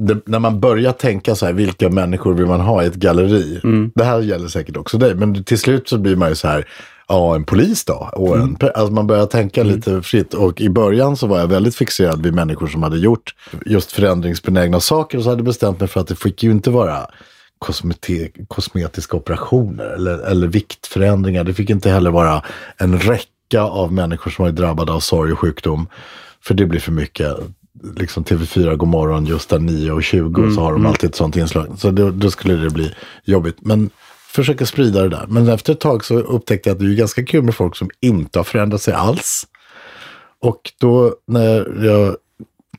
det, 0.01 0.27
när 0.27 0.39
man 0.39 0.61
börjar 0.61 0.93
tänka 0.93 1.35
så 1.35 1.47
här, 1.47 1.53
vilka 1.53 1.89
människor 1.89 2.35
vill 2.35 2.47
man 2.47 2.61
ha 2.61 2.83
i 2.83 2.87
ett 2.87 2.95
galleri? 2.95 3.61
Mm. 3.65 3.93
Det 3.95 4.05
här 4.05 4.21
gäller 4.21 4.49
säkert 4.49 4.77
också 4.77 4.99
dig, 4.99 5.15
men 5.15 5.45
till 5.45 5.59
slut 5.59 5.89
så 5.89 5.99
blir 5.99 6.17
man 6.17 6.29
ju 6.29 6.35
så 6.35 6.49
här, 6.49 6.69
ja 7.09 7.35
en 7.35 7.45
polis 7.45 7.85
då? 7.85 8.11
Och 8.13 8.37
Mm. 8.37 8.49
en, 8.49 8.57
pe- 8.57 8.71
alltså 8.75 8.93
man 8.93 9.07
börjar 9.07 9.27
tänka 9.27 9.63
lite 9.63 10.03
fritt. 10.03 10.35
Och 10.35 10.61
i 10.61 10.69
början 10.69 11.17
så 11.17 11.27
var 11.27 11.39
jag 11.39 11.47
väldigt 11.47 11.77
fixerad 11.77 12.23
vid 12.23 12.35
människor 12.35 12.67
som 12.67 12.83
hade 12.83 12.99
gjort 12.99 13.35
just 13.67 13.93
förändringsbenägna 13.93 14.81
saker. 14.81 15.19
Och 15.19 15.25
så 15.25 15.31
hade 15.31 15.41
jag 15.41 15.47
bestämt 15.47 15.81
mig 15.81 15.89
för 15.89 16.01
att 16.01 16.07
det 16.09 16.17
fick 16.17 16.43
ju 16.43 16.51
inte 16.51 16.71
vara 16.71 17.07
kosmetiska 18.49 19.17
operationer 19.17 19.85
eller, 19.85 20.19
eller 20.19 20.47
viktförändringar. 20.47 21.45
Det 21.45 21.55
fick 21.55 21.71
inte 21.71 21.91
heller 21.91 22.11
vara 22.11 22.43
en 22.77 22.99
räcka 23.51 23.63
av 23.63 23.93
människor 23.93 24.31
som 24.31 24.45
är 24.45 24.53
drabbade 24.53 24.93
av 24.93 25.01
sorg 25.01 25.33
och 25.33 25.39
sjukdom. 25.39 25.89
För 26.43 26.55
det 26.55 26.67
blir 26.67 26.81
för 26.81 26.93
mycket. 26.93 27.37
Liksom 27.97 28.25
TV4 28.25 28.77
Godmorgon 28.77 29.27
just 29.27 29.51
där 29.51 29.59
9 29.59 29.93
och 29.93 30.03
20 30.03 30.51
så 30.55 30.61
har 30.61 30.73
de 30.73 30.87
alltid 30.87 31.11
ett 31.11 31.17
sånt 31.17 31.37
inslag. 31.37 31.67
Så 31.79 31.91
då, 31.91 32.11
då 32.11 32.31
skulle 32.31 32.55
det 32.55 32.71
bli 32.71 32.95
jobbigt. 33.25 33.57
Men 33.61 33.91
försöka 34.27 34.67
sprida 34.67 35.03
det 35.03 35.09
där. 35.09 35.27
Men 35.29 35.49
efter 35.49 35.73
ett 35.73 35.81
tag 35.81 36.05
så 36.05 36.19
upptäckte 36.19 36.69
jag 36.69 36.75
att 36.75 36.81
det 36.81 36.87
är 36.87 36.95
ganska 36.95 37.25
kul 37.25 37.43
med 37.43 37.55
folk 37.55 37.77
som 37.77 37.91
inte 38.01 38.39
har 38.39 38.45
förändrat 38.45 38.83
sig 38.83 38.95
alls. 38.95 39.47
Och 40.43 40.61
då 40.81 41.15
när 41.27 41.85
jag 41.85 42.17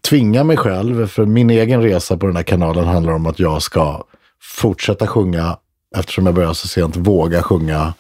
tvingar 0.10 0.44
mig 0.44 0.58
själv, 0.58 1.08
för 1.08 1.26
min 1.26 1.50
egen 1.50 1.82
resa 1.82 2.18
på 2.18 2.28
den 2.28 2.36
här 2.36 2.44
kanalen 2.44 2.86
handlar 2.86 3.14
om 3.14 3.26
att 3.26 3.40
jag 3.40 3.62
ska 3.62 4.04
fortsätta 4.42 5.08
sjunga, 5.08 5.58
eftersom 5.98 6.26
jag 6.26 6.36
börjar 6.36 6.54
så 6.54 6.68
sent, 6.68 6.96
våga 6.96 7.44
sjunga, 7.44 7.94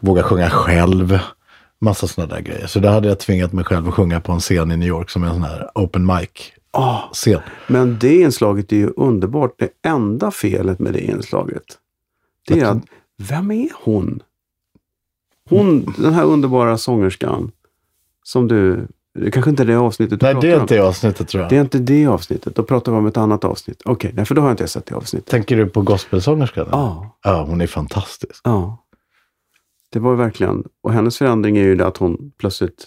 våga 0.00 0.22
sjunga 0.22 0.50
själv. 0.50 1.18
Massa 1.82 2.06
sådana 2.06 2.34
där 2.34 2.40
grejer. 2.42 2.66
Så 2.66 2.78
då 2.80 2.88
hade 2.88 3.08
jag 3.08 3.18
tvingat 3.18 3.52
mig 3.52 3.64
själv 3.64 3.88
att 3.88 3.94
sjunga 3.94 4.20
på 4.20 4.32
en 4.32 4.40
scen 4.40 4.70
i 4.72 4.76
New 4.76 4.88
York 4.88 5.10
som 5.10 5.24
en 5.24 5.32
sån 5.32 5.42
här 5.42 5.70
open 5.74 6.06
mic-scen. 6.06 7.40
Men 7.66 7.98
det 7.98 8.14
inslaget 8.20 8.72
är 8.72 8.76
ju 8.76 8.90
underbart. 8.96 9.54
Det 9.58 9.68
enda 9.88 10.30
felet 10.30 10.78
med 10.78 10.92
det 10.92 11.00
inslaget, 11.00 11.64
det 12.48 12.60
är 12.60 12.64
att 12.66 12.82
vem 13.18 13.50
är 13.50 13.68
hon? 13.84 14.20
Hon, 15.50 15.94
den 15.98 16.14
här 16.14 16.24
underbara 16.24 16.78
sångerskan 16.78 17.50
som 18.24 18.48
du, 18.48 18.86
det 19.18 19.30
kanske 19.30 19.50
inte 19.50 19.62
är 19.62 19.66
det 19.66 19.76
avsnittet 19.78 20.20
du 20.20 20.26
Nej, 20.26 20.34
pratar 20.34 20.48
det 20.48 20.52
är 20.52 20.56
om. 20.56 20.62
inte 20.62 20.74
det 20.74 20.80
avsnittet 20.80 21.28
tror 21.28 21.42
jag. 21.42 21.50
Det 21.50 21.56
är 21.56 21.60
inte 21.60 21.78
det 21.78 22.06
avsnittet. 22.06 22.54
Då 22.54 22.62
pratar 22.62 22.92
vi 22.92 22.98
om 22.98 23.06
ett 23.06 23.16
annat 23.16 23.44
avsnitt. 23.44 23.82
Okej, 23.84 24.10
okay, 24.12 24.24
för 24.24 24.34
då 24.34 24.40
har 24.40 24.48
jag 24.48 24.52
inte 24.52 24.68
sett 24.68 24.86
det 24.86 24.94
avsnittet. 24.94 25.30
Tänker 25.30 25.56
du 25.56 25.66
på 25.66 25.82
gospelsångerskan? 25.82 26.68
Ja, 26.70 27.16
Ja, 27.22 27.44
hon 27.48 27.60
är 27.60 27.66
fantastisk. 27.66 28.40
ja. 28.44 28.78
Det 29.92 29.98
var 29.98 30.14
verkligen, 30.14 30.64
och 30.82 30.92
hennes 30.92 31.18
förändring 31.18 31.56
är 31.58 31.62
ju 31.62 31.74
det 31.74 31.86
att 31.86 31.96
hon 31.96 32.32
plötsligt 32.38 32.86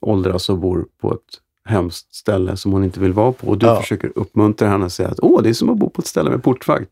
åldras 0.00 0.48
och 0.48 0.58
bor 0.58 0.86
på 1.00 1.12
ett 1.14 1.20
hemskt 1.68 2.14
ställe 2.14 2.56
som 2.56 2.72
hon 2.72 2.84
inte 2.84 3.00
vill 3.00 3.12
vara 3.12 3.32
på 3.32 3.46
och 3.48 3.58
du 3.58 3.66
Ja. 3.66 3.80
försöker 3.80 4.12
uppmuntra 4.14 4.68
henne 4.68 4.84
och 4.84 4.92
säga 4.92 5.08
att 5.08 5.20
åh, 5.22 5.42
det 5.42 5.48
är 5.48 5.52
som 5.52 5.68
att 5.68 5.76
bo 5.78 5.90
på 5.90 6.00
ett 6.00 6.06
ställe 6.06 6.30
med 6.30 6.42
portvakt. 6.42 6.90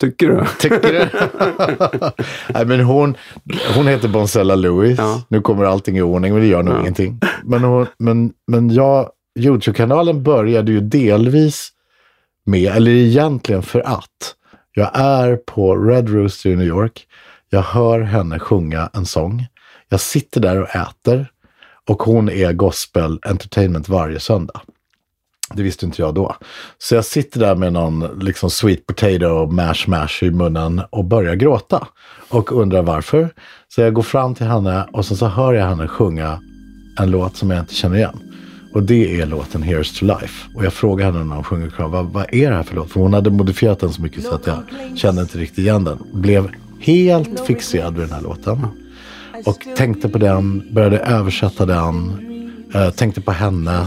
Tycker 0.00 0.28
du? 0.28 0.44
Tycker 0.60 0.92
du? 0.92 1.08
Nej, 2.54 2.66
men 2.66 2.80
hon, 2.80 3.16
hon 3.76 3.86
heter 3.86 4.08
Bonsella 4.08 4.54
Lewis. 4.54 4.98
Ja. 4.98 5.22
Nu 5.28 5.40
kommer 5.40 5.64
allting 5.64 5.96
i 5.98 6.02
ordning, 6.02 6.32
men 6.32 6.42
det 6.42 6.48
gör 6.48 6.62
nog 6.62 6.74
Ja. 6.74 6.80
ingenting. 6.80 7.20
Men, 7.44 7.64
hon, 7.64 7.86
men, 7.98 8.32
men 8.46 8.70
jag, 8.70 9.10
Youtube-kanalen 9.38 10.22
började 10.22 10.72
ju 10.72 10.80
delvis 10.80 11.68
med, 12.46 12.76
eller 12.76 12.90
egentligen 12.90 13.62
för 13.62 13.80
att 13.80 14.34
jag 14.72 14.90
är 14.94 15.36
på 15.36 15.76
Red 15.76 16.08
Rooster 16.08 16.50
i 16.50 16.56
New 16.56 16.66
York. 16.66 17.06
Jag 17.54 17.62
hör 17.62 18.00
henne 18.00 18.38
sjunga 18.38 18.90
en 18.92 19.06
sång. 19.06 19.46
Jag 19.88 20.00
sitter 20.00 20.40
där 20.40 20.62
och 20.62 20.76
äter 20.76 21.26
och 21.88 22.02
hon 22.02 22.28
är 22.28 22.52
gospel 22.52 23.18
entertainment 23.22 23.88
varje 23.88 24.20
söndag. 24.20 24.60
Det 25.54 25.62
visste 25.62 25.86
inte 25.86 26.02
jag 26.02 26.14
då. 26.14 26.36
Så 26.78 26.94
jag 26.94 27.04
sitter 27.04 27.40
där 27.40 27.54
med 27.54 27.72
någon 27.72 28.18
liksom 28.20 28.50
sweet 28.50 28.86
potato 28.86 29.46
mash 29.46 29.84
mash 29.86 30.22
i 30.22 30.30
munnen 30.30 30.82
och 30.90 31.04
börjar 31.04 31.34
gråta. 31.34 31.88
Och 32.28 32.52
undrar 32.52 32.82
varför. 32.82 33.30
Så 33.68 33.80
jag 33.80 33.94
går 33.94 34.02
fram 34.02 34.34
till 34.34 34.46
henne 34.46 34.88
och 34.92 35.06
sen 35.06 35.16
så 35.16 35.26
hör 35.26 35.52
jag 35.52 35.66
henne 35.66 35.88
sjunga 35.88 36.40
en 37.00 37.10
låt 37.10 37.36
som 37.36 37.50
jag 37.50 37.60
inte 37.60 37.74
känner 37.74 37.96
igen. 37.96 38.18
Och 38.72 38.82
det 38.82 39.20
är 39.20 39.26
låten 39.26 39.64
Here's 39.64 39.98
to 39.98 40.04
Life. 40.04 40.48
Och 40.54 40.64
jag 40.64 40.72
frågar 40.72 41.06
henne 41.06 41.24
när 41.24 41.34
hon 41.34 41.44
sjunger 41.44 41.88
vad, 41.88 42.06
vad 42.06 42.34
är 42.34 42.50
det 42.50 42.56
här 42.56 42.62
för 42.62 42.74
låt? 42.74 42.90
För 42.90 43.00
hon 43.00 43.14
hade 43.14 43.30
modifierat 43.30 43.80
den 43.80 43.92
så 43.92 44.02
mycket 44.02 44.24
så 44.24 44.34
att 44.34 44.46
jag 44.46 44.62
kände 44.96 45.22
inte 45.22 45.38
riktigt 45.38 45.58
igen 45.58 45.84
den. 45.84 45.98
Blev 46.12 46.50
helt 46.84 47.46
fixerad 47.46 47.94
vid 47.94 48.02
den 48.02 48.12
här 48.12 48.22
låten. 48.22 48.66
Och 49.44 49.66
tänkte 49.76 50.08
på 50.08 50.18
den, 50.18 50.74
började 50.74 50.98
översätta 50.98 51.66
den, 51.66 52.12
eh, 52.74 52.90
tänkte 52.90 53.20
på 53.20 53.32
henne. 53.32 53.86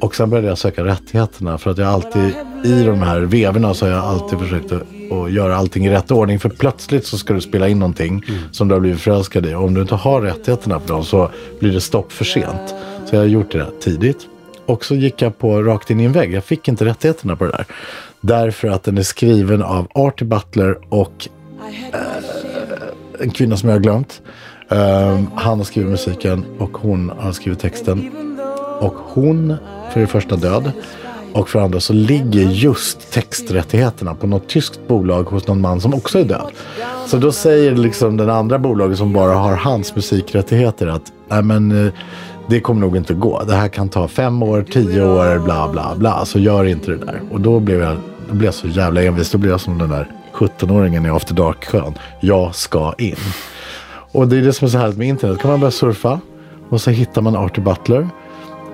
Och 0.00 0.14
sen 0.14 0.30
började 0.30 0.48
jag 0.48 0.58
söka 0.58 0.84
rättigheterna 0.84 1.58
för 1.58 1.70
att 1.70 1.78
jag 1.78 1.88
alltid 1.88 2.34
i 2.64 2.82
de 2.82 3.02
här 3.02 3.20
vevorna 3.20 3.74
så 3.74 3.86
har 3.86 3.92
jag 3.92 4.04
alltid 4.04 4.38
försökt 4.38 4.72
att, 4.72 4.82
göra 5.30 5.56
allting 5.56 5.86
i 5.86 5.90
rätt 5.90 6.10
ordning. 6.10 6.38
För 6.38 6.48
plötsligt 6.48 7.06
så 7.06 7.18
ska 7.18 7.34
du 7.34 7.40
spela 7.40 7.68
in 7.68 7.78
någonting 7.78 8.24
som 8.50 8.68
du 8.68 8.74
har 8.74 8.80
blivit 8.80 9.00
förälskad 9.00 9.46
i. 9.46 9.54
Och 9.54 9.64
om 9.64 9.74
du 9.74 9.80
inte 9.80 9.94
har 9.94 10.20
rättigheterna 10.20 10.80
för 10.80 10.88
dem 10.88 11.04
så 11.04 11.30
blir 11.60 11.72
det 11.72 11.80
stopp 11.80 12.12
för 12.12 12.24
sent. 12.24 12.74
Så 13.06 13.16
jag 13.16 13.20
har 13.20 13.26
gjort 13.26 13.52
det 13.52 13.66
tidigt. 13.80 14.26
Och 14.66 14.84
så 14.84 14.94
gick 14.94 15.22
jag 15.22 15.38
på 15.38 15.62
rakt 15.62 15.90
in 15.90 16.00
i 16.00 16.04
en 16.04 16.12
vägg. 16.12 16.32
Jag 16.32 16.44
fick 16.44 16.68
inte 16.68 16.84
rättigheterna 16.84 17.36
på 17.36 17.44
det 17.44 17.50
där. 17.50 17.66
Därför 18.20 18.68
att 18.68 18.82
den 18.82 18.98
är 18.98 19.02
skriven 19.02 19.62
av 19.62 19.88
Artie 19.94 20.26
Butler 20.26 20.78
och 20.88 21.28
Eh, 21.92 23.22
en 23.22 23.30
kvinna 23.30 23.56
som 23.56 23.68
jag 23.68 23.76
har 23.76 23.80
glömt. 23.80 24.22
Ehm, 24.68 25.26
han 25.34 25.58
har 25.58 25.64
skrivit 25.64 25.90
musiken 25.90 26.44
och 26.58 26.78
hon 26.78 27.12
har 27.18 27.32
skrivit 27.32 27.58
texten. 27.58 28.10
Och 28.80 28.94
hon, 28.94 29.56
för 29.92 30.00
det 30.00 30.06
första 30.06 30.36
död. 30.36 30.72
Och 31.32 31.48
för 31.48 31.58
det 31.58 31.64
andra 31.64 31.80
så 31.80 31.92
ligger 31.92 32.42
just 32.42 33.12
texträttigheterna 33.12 34.14
på 34.14 34.26
något 34.26 34.48
tyskt 34.48 34.88
bolag 34.88 35.22
hos 35.22 35.46
någon 35.46 35.60
man 35.60 35.80
som 35.80 35.94
också 35.94 36.18
är 36.18 36.24
död. 36.24 36.50
Så 37.06 37.16
då 37.16 37.32
säger 37.32 37.72
liksom 37.72 38.16
den 38.16 38.30
andra 38.30 38.58
bolaget 38.58 38.98
som 38.98 39.12
bara 39.12 39.34
har 39.34 39.56
hans 39.56 39.96
musikrättigheter 39.96 40.86
att 40.86 41.12
nej 41.28 41.42
men 41.42 41.86
eh, 41.86 41.92
det 42.48 42.60
kommer 42.60 42.80
nog 42.80 42.96
inte 42.96 43.14
gå. 43.14 43.42
Det 43.42 43.54
här 43.54 43.68
kan 43.68 43.88
ta 43.88 44.08
fem 44.08 44.42
år, 44.42 44.64
tio 44.72 45.04
år, 45.04 45.38
bla 45.38 45.68
bla 45.68 45.94
bla. 45.96 46.24
Så 46.24 46.38
gör 46.38 46.64
inte 46.64 46.90
det 46.90 46.96
där. 46.96 47.20
Och 47.30 47.40
då 47.40 47.60
blev 47.60 47.80
jag, 47.80 47.96
då 48.28 48.34
blev 48.34 48.44
jag 48.44 48.54
så 48.54 48.68
jävla 48.68 49.02
envis. 49.02 49.30
Då 49.30 49.38
blev 49.38 49.50
jag 49.50 49.60
som 49.60 49.78
den 49.78 49.90
där 49.90 50.08
17-åringen 50.40 51.06
i 51.06 51.10
After 51.10 51.34
Dark-sjön. 51.34 51.98
Jag 52.20 52.54
ska 52.54 52.94
in. 52.98 53.16
Och 54.12 54.28
det 54.28 54.36
är 54.36 54.42
det 54.42 54.52
som 54.52 54.66
är 54.66 54.70
så 54.70 54.78
härligt 54.78 54.96
med 54.96 55.08
internet. 55.08 55.38
kan 55.40 55.50
man 55.50 55.60
börja 55.60 55.70
surfa 55.70 56.20
och 56.68 56.80
så 56.80 56.90
hittar 56.90 57.22
man 57.22 57.36
Arthur 57.36 57.62
Butler. 57.62 58.08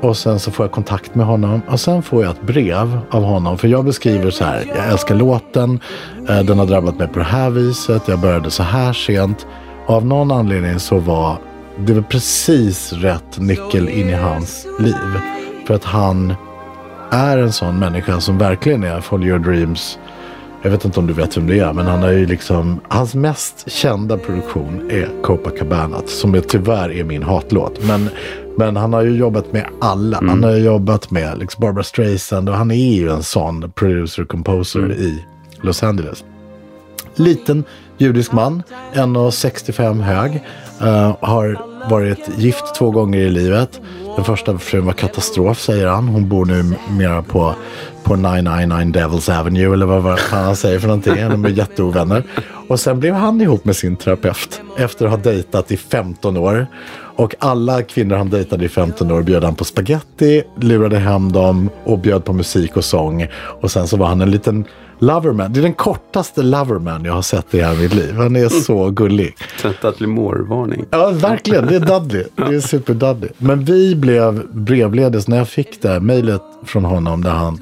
Och 0.01 0.17
sen 0.17 0.41
så 0.41 0.51
får 0.51 0.65
jag 0.65 0.73
kontakt 0.73 1.15
med 1.15 1.27
honom. 1.27 1.61
Och 1.69 1.81
sen 1.81 2.03
får 2.03 2.23
jag 2.23 2.33
ett 2.33 2.43
brev 2.43 2.99
av 3.11 3.23
honom. 3.23 3.59
För 3.59 3.69
jag 3.69 3.85
beskriver 3.85 4.31
så 4.31 4.45
här. 4.45 4.65
Jag 4.77 4.89
älskar 4.93 5.15
låten. 5.15 5.81
Eh, 6.29 6.41
den 6.41 6.59
har 6.59 6.67
drabbat 6.67 6.99
mig 6.99 7.09
på 7.09 7.19
det 7.19 7.25
här 7.25 7.51
viset. 7.51 8.09
Jag 8.09 8.21
började 8.21 8.51
så 8.51 8.63
här 8.63 8.93
sent. 8.93 9.47
Och 9.87 9.95
av 9.95 10.07
någon 10.07 10.31
anledning 10.31 10.81
så 10.81 10.99
var 10.99 11.39
det 11.79 11.93
var 11.93 12.03
precis 12.03 12.93
rätt 12.93 13.39
nyckel 13.39 13.89
in 13.89 14.09
i 14.09 14.15
hans 14.15 14.67
liv. 14.79 15.21
För 15.67 15.75
att 15.75 15.85
han 15.85 16.35
är 17.11 17.39
en 17.39 17.53
sån 17.53 17.79
människa 17.79 18.21
som 18.21 18.39
verkligen 18.39 18.85
är 18.85 19.01
Follow 19.01 19.29
your 19.29 19.39
dreams. 19.39 19.99
Jag 20.67 20.71
vet 20.71 20.85
inte 20.85 21.01
om 21.01 21.07
du 21.07 21.13
vet 21.13 21.37
vem 21.37 21.47
det 21.47 21.59
är, 21.59 21.73
men 21.73 21.87
han 21.87 22.03
har 22.03 22.11
ju 22.11 22.27
liksom, 22.27 22.81
hans 22.89 23.15
mest 23.15 23.71
kända 23.71 24.19
produktion 24.19 24.91
är 24.91 25.23
Copacabana, 25.23 26.03
som 26.07 26.35
är, 26.35 26.41
tyvärr 26.41 26.93
är 26.93 27.05
min 27.05 27.23
hatlåt. 27.23 27.85
Men, 27.87 28.11
men 28.57 28.77
han 28.77 28.93
har 28.93 29.03
ju 29.03 29.17
jobbat 29.17 29.53
med 29.53 29.67
alla. 29.81 30.21
Han 30.29 30.45
har 30.45 30.51
jobbat 30.57 31.11
med 31.11 31.39
liksom 31.39 31.61
Barbara 31.61 31.83
Streisand 31.85 32.49
och 32.49 32.55
han 32.55 32.71
är 32.71 32.95
ju 32.95 33.11
en 33.11 33.23
sån 33.23 33.73
producer-composer 33.75 34.93
i 34.93 35.25
Los 35.61 35.83
Angeles. 35.83 36.25
Liten 37.15 37.65
judisk 37.99 38.33
man, 38.33 38.63
1,65 38.95 40.03
hög. 40.03 40.45
eh, 40.81 41.17
har 41.21 41.59
varit 41.91 42.39
gift 42.39 42.75
två 42.75 42.91
gånger 42.91 43.19
i 43.19 43.31
livet. 43.31 43.81
Den 44.17 44.25
första 44.25 44.59
frun 44.59 44.87
var 44.87 44.93
katastrof 44.93 45.61
säger 45.61 45.87
han. 45.87 46.09
Hon 46.09 46.29
bor 46.29 46.45
nu 46.45 46.77
mera 46.91 47.23
på, 47.23 47.55
på 48.03 48.17
999 48.17 48.93
Devils 48.93 49.29
Avenue 49.29 49.73
eller 49.73 49.87
vad 49.87 50.03
vad 50.03 50.21
fan 50.21 50.45
han 50.45 50.57
säger 50.57 50.79
för 50.79 50.89
någonting. 50.89 51.15
De 51.15 51.45
är 51.45 51.49
jätteovänner. 51.49 52.23
Och 52.69 52.81
sen 52.81 53.01
blev 53.01 53.15
han 53.15 53.41
ihop 53.41 53.65
med 53.65 53.77
sin 53.77 53.97
terapeut 53.97 54.61
efter 54.79 55.05
att 55.05 55.11
ha 55.11 55.19
dejtat 55.19 55.71
i 55.71 55.77
15 55.77 56.37
år. 56.37 56.67
Och 57.17 57.35
alla 57.39 57.83
kvinnor 57.83 58.17
han 58.17 58.31
dejtade 58.31 58.65
i 58.65 58.69
15 58.69 59.11
år 59.11 59.23
bjöd 59.23 59.45
han 59.45 59.55
på 59.55 59.65
spaghetti, 59.65 60.43
lurade 60.61 60.99
hem 60.99 61.33
dem 61.33 61.71
och 61.85 61.99
bjöd 61.99 62.25
på 62.25 62.33
musik 62.33 62.77
och 62.77 62.85
sång. 62.85 63.27
Och 63.61 63.71
sen 63.71 63.89
så 63.89 63.97
var 63.97 64.07
han 64.07 64.21
en 64.21 64.31
liten 64.31 64.65
loverman. 64.99 65.53
Det 65.53 65.61
är 65.61 65.63
den 65.63 65.75
kortaste 65.75 66.43
loverman 66.43 67.05
jag 67.05 67.13
har 67.13 67.23
sett 67.23 67.55
i 67.55 67.59
hela 67.59 67.75
mitt 67.75 67.95
liv. 67.95 68.15
Han 68.15 68.37
är 68.37 68.49
så 68.49 68.91
gullig. 68.91 69.37
Dudley 69.83 70.11
Moore-varning. 70.11 70.85
Ja, 70.91 71.11
verkligen. 71.11 71.67
Det 71.67 71.77
är 71.77 71.81
Dudley. 71.81 72.25
Det 72.37 72.55
är 72.55 72.61
super 72.61 72.95
Dudley. 72.95 73.31
Men 73.39 73.65
vi 73.65 73.97
blev 73.97 74.47
brevledes 74.53 75.29
när 75.29 75.37
jag 75.37 75.49
fick 75.49 75.83
det 75.83 75.89
här 75.89 76.01
mejlet 76.01 76.43
från 76.65 76.85
honom 76.85 77.23
där 77.23 77.31
han 77.31 77.61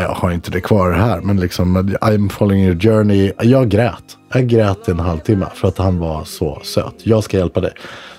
jag 0.00 0.08
har 0.08 0.30
inte 0.30 0.50
det 0.50 0.60
kvar 0.60 0.92
här, 0.92 1.20
men 1.20 1.40
liksom 1.40 1.76
I'm 2.00 2.28
following 2.28 2.64
your 2.64 2.80
journey. 2.80 3.32
Jag 3.42 3.68
grät. 3.68 4.16
Jag 4.32 4.46
grät 4.46 4.88
en 4.88 5.00
halvtimme 5.00 5.46
för 5.54 5.68
att 5.68 5.78
han 5.78 5.98
var 5.98 6.24
så 6.24 6.60
söt. 6.62 6.94
Jag 7.02 7.24
ska 7.24 7.36
hjälpa 7.36 7.60
dig. 7.60 7.72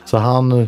Så 0.05 0.18
han, 0.18 0.68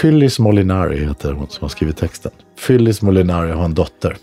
Phyllis 0.00 0.38
Molinari 0.38 1.04
heter 1.04 1.32
hon 1.32 1.48
som 1.48 1.64
har 1.64 1.68
skrivit 1.68 1.96
texten. 1.96 2.32
Phyllis 2.66 3.02
Molinari 3.02 3.50
har 3.50 3.64
en 3.64 3.74
dotter. 3.74 4.16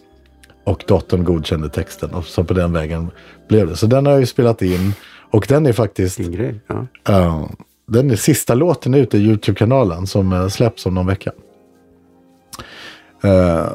Och 0.67 0.83
dottern 0.87 1.23
godkände 1.23 1.69
texten 1.69 2.13
och 2.13 2.25
så 2.25 2.43
på 2.43 2.53
den 2.53 2.73
vägen 2.73 3.11
blev 3.49 3.67
det. 3.67 3.75
Så 3.75 3.85
den 3.85 4.05
har 4.05 4.13
jag 4.13 4.19
ju 4.19 4.25
spelat 4.25 4.61
in. 4.61 4.93
Och 5.31 5.45
den 5.49 5.65
är 5.65 5.73
faktiskt 5.73 6.17
Din 6.17 6.31
grej. 6.31 6.61
Ja. 6.67 6.87
Ja, 7.03 7.49
den 7.87 8.11
är 8.11 8.15
sista 8.15 8.53
låten 8.53 8.93
ute 8.93 9.17
i 9.17 9.21
Youtube-kanalen 9.21 10.07
som 10.07 10.33
eh, 10.33 10.47
släpps 10.47 10.85
om 10.85 10.93
någon 10.93 11.07
vecka. 11.07 11.31
Eh, 13.23 13.67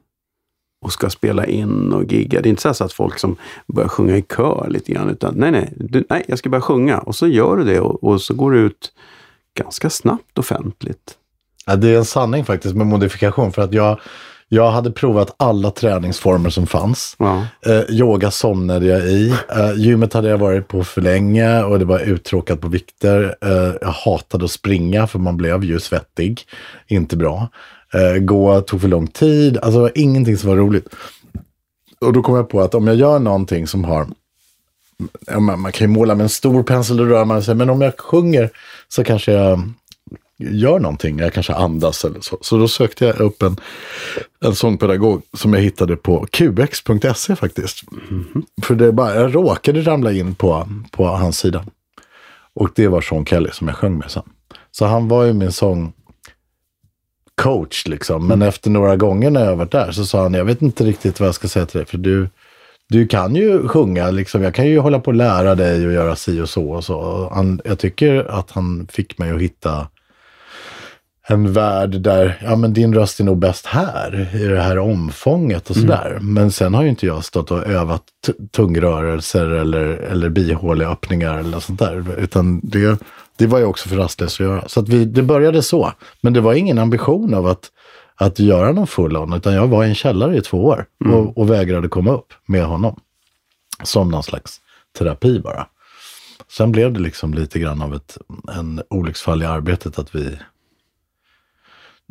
och 0.85 0.93
ska 0.93 1.11
spela 1.11 1.47
in 1.47 1.93
och 1.93 2.13
gigga. 2.13 2.41
Det 2.41 2.49
är 2.49 2.51
inte 2.51 2.75
så 2.75 2.85
att 2.85 2.93
folk 2.93 3.19
som 3.19 3.37
börjar 3.67 3.89
sjunga 3.89 4.17
i 4.17 4.23
kör 4.23 4.67
lite 4.71 4.93
grann, 4.93 5.09
utan 5.11 5.35
nej, 5.35 5.51
nej, 5.51 5.73
du, 5.77 6.05
nej, 6.11 6.25
jag 6.29 6.39
ska 6.39 6.49
bara 6.51 6.61
sjunga. 6.61 6.99
Och 6.99 7.15
så 7.17 7.27
gör 7.27 7.57
du 7.57 7.65
det 7.65 7.81
och, 7.81 8.05
och 8.05 8.21
så 8.21 8.35
går 8.35 8.53
det 8.53 8.59
ut 8.59 8.93
ganska 9.59 9.91
snabbt 9.91 10.39
offentligt. 10.39 11.17
Ja, 11.67 11.77
det 11.77 11.89
är 11.89 11.97
en 11.99 12.05
sanning 12.05 12.45
faktiskt 12.45 12.75
med 12.75 12.87
modifikation 12.87 13.53
för 13.53 13.63
att 13.63 13.73
jag, 13.73 14.01
jag 14.49 14.71
hade 14.71 14.91
provat 14.91 15.35
alla 15.37 15.71
träningsformer 15.71 16.51
som 16.51 16.67
fanns. 16.67 17.17
Ja. 17.19 17.47
Eh, 17.67 17.91
yoga 17.91 18.31
somnade 18.31 18.87
jag 18.87 19.03
i. 19.03 19.31
Eh, 19.31 19.73
gymmet 19.77 20.13
hade 20.13 20.29
jag 20.29 20.39
varit 20.39 20.69
på 20.69 20.85
för 20.85 21.01
länge 21.01 21.63
och 21.63 21.79
det 21.79 21.85
var 21.85 22.01
uttråkat 22.01 22.61
på 22.61 22.69
vikter. 22.69 23.37
Eh, 23.41 23.75
jag 23.81 23.89
hatade 23.89 24.45
att 24.45 24.51
springa 24.51 25.07
för 25.07 25.19
man 25.19 25.37
blev 25.37 25.65
ju 25.65 25.81
svettig. 25.81 26.43
Inte 26.89 27.17
bra. 27.17 27.49
Eh, 27.95 28.19
gå 28.19 28.61
tog 28.61 28.81
för 28.81 28.89
lång 28.89 29.07
tid. 29.07 29.57
Alltså 29.57 29.79
det 29.79 29.83
var 29.83 29.93
ingenting 29.95 30.37
som 30.37 30.51
var 30.51 30.57
roligt. 30.57 30.89
Och 32.01 32.13
då 32.13 32.23
kom 32.23 32.37
jag 32.37 32.49
på 32.49 32.61
att 32.61 32.75
om 32.75 32.87
jag 32.87 32.97
gör 32.97 33.19
någonting 33.19 33.67
som 33.67 33.85
har 33.85 34.07
man, 35.39 35.73
kan 35.73 35.91
ju 35.91 35.95
måla 35.95 36.15
med 36.15 36.25
en 36.25 36.29
stor 36.29 36.63
pensel 36.63 37.01
och 37.01 37.07
röra 37.07 37.25
man 37.25 37.43
sig, 37.43 37.55
men 37.55 37.71
om 37.71 37.81
jag 37.81 38.01
sjunger 38.01 38.51
så 38.89 39.05
kanske 39.05 39.33
jag 39.33 39.63
gör 40.39 40.79
någonting. 40.79 41.19
Jag 41.19 41.33
kanske 41.33 41.55
andas 41.55 42.05
eller 42.05 42.21
så. 42.21 42.39
Så 42.41 42.57
då 42.59 42.69
sökte 42.69 43.05
jag 43.05 43.21
upp 43.21 43.43
en, 43.43 43.57
en 44.45 44.55
sångpedagog 44.55 45.23
som 45.37 45.55
jag 45.55 45.61
hittade 45.61 45.97
på 45.97 46.27
qx.se 46.27 47.37
faktiskt. 47.37 47.81
För 48.63 48.75
det 48.75 48.93
bara, 48.93 49.15
jag 49.15 49.35
råkade 49.35 49.83
ramla 49.83 50.13
in 50.13 50.35
på, 50.35 50.69
på 50.91 51.07
hans 51.07 51.39
sida. 51.39 51.65
Och 52.55 52.71
det 52.75 52.89
var 52.89 53.01
Sean 53.01 53.27
Kelly 53.27 53.51
som 53.53 53.69
jag 53.69 53.77
sjöng 53.77 53.99
med 53.99 54.11
sen. 54.11 54.23
Så 54.71 54.85
han 54.85 55.09
var 55.09 55.25
ju 55.25 55.33
min 55.33 55.53
sång 55.53 55.93
coach 57.43 57.87
liksom. 57.87 58.27
Men 58.27 58.43
efter 58.43 58.71
några 58.71 58.97
gånger 58.97 59.31
när 59.31 59.45
jag 59.45 59.57
varit 59.57 59.71
där 59.71 59.93
så 59.93 60.05
sa 60.05 60.23
han, 60.23 60.35
jag 60.35 60.45
vet 60.45 60.63
inte 60.63 60.85
riktigt 60.85 61.21
vad 61.21 61.27
jag 61.27 61.35
ska 61.35 61.49
säga 61.49 61.67
till 61.67 61.79
dig. 61.79 61.87
För 61.87 61.99
du, 61.99 62.29
du 62.89 63.07
kan 63.07 63.37
ju 63.37 63.69
sjunga, 63.69 64.11
liksom. 64.11 64.43
jag 64.43 64.55
kan 64.55 64.67
ju 64.67 64.79
hålla 64.79 64.99
på 64.99 65.11
och 65.11 65.15
lära 65.15 65.55
dig 65.55 65.87
och 65.87 65.93
göra 65.93 66.17
si 66.17 66.41
och 66.41 66.49
så. 66.49 66.71
Och 66.71 66.85
så. 66.85 66.99
Och 66.99 67.35
han, 67.35 67.61
jag 67.65 67.79
tycker 67.79 68.25
att 68.31 68.51
han 68.51 68.87
fick 68.91 69.19
mig 69.19 69.31
att 69.31 69.41
hitta 69.41 69.87
en 71.29 71.53
värld 71.53 72.01
där, 72.01 72.39
ja 72.45 72.57
men 72.57 72.73
din 72.73 72.95
röst 72.95 73.21
är 73.21 73.25
nog 73.25 73.39
bäst 73.39 73.67
här, 73.67 74.29
i 74.35 74.47
det 74.47 74.61
här 74.61 74.79
omfånget 74.79 75.71
och 75.71 75.77
sådär. 75.77 76.19
Men 76.21 76.53
sen 76.53 76.75
har 76.75 76.83
ju 76.83 76.89
inte 76.89 77.07
jag 77.07 77.25
stått 77.25 77.51
och 77.51 77.67
övat 77.67 78.03
tungrörelser 78.51 79.47
eller, 79.47 79.87
eller 79.87 80.29
bihåleöppningar 80.29 81.39
eller 81.39 81.61
sånt 81.61 81.79
där. 81.79 82.19
Utan 82.19 82.61
det, 82.63 83.03
det 83.37 83.47
var 83.47 83.59
ju 83.59 83.65
också 83.65 83.89
för 83.89 83.97
rastlös 83.97 84.35
att 84.35 84.47
göra. 84.47 84.69
Så 84.69 84.81
att 84.81 84.89
vi, 84.89 85.05
det 85.05 85.23
började 85.23 85.63
så. 85.63 85.93
Men 86.21 86.33
det 86.33 86.41
var 86.41 86.55
ingen 86.55 86.79
ambition 86.79 87.35
av 87.35 87.47
att, 87.47 87.71
att 88.17 88.39
göra 88.39 88.73
någon 88.73 88.87
full-on, 88.87 89.33
utan 89.33 89.55
jag 89.55 89.67
var 89.67 89.85
i 89.85 89.89
en 89.89 89.95
källare 89.95 90.37
i 90.37 90.41
två 90.41 90.65
år 90.65 90.87
och, 91.13 91.39
och 91.39 91.51
vägrade 91.51 91.89
komma 91.89 92.13
upp 92.13 92.33
med 92.47 92.65
honom. 92.65 93.01
Som 93.85 94.09
någon 94.09 94.23
slags 94.23 94.61
terapi 94.99 95.41
bara. 95.41 95.67
Sen 96.57 96.73
blev 96.73 96.93
det 96.93 97.01
liksom 97.01 97.35
lite 97.35 97.59
grann 97.59 97.83
av 97.83 97.95
ett 97.95 98.19
en 98.57 98.83
olycksfall 98.91 99.43
i 99.43 99.47
arbetet 99.47 99.99
att 99.99 100.15
vi 100.15 100.39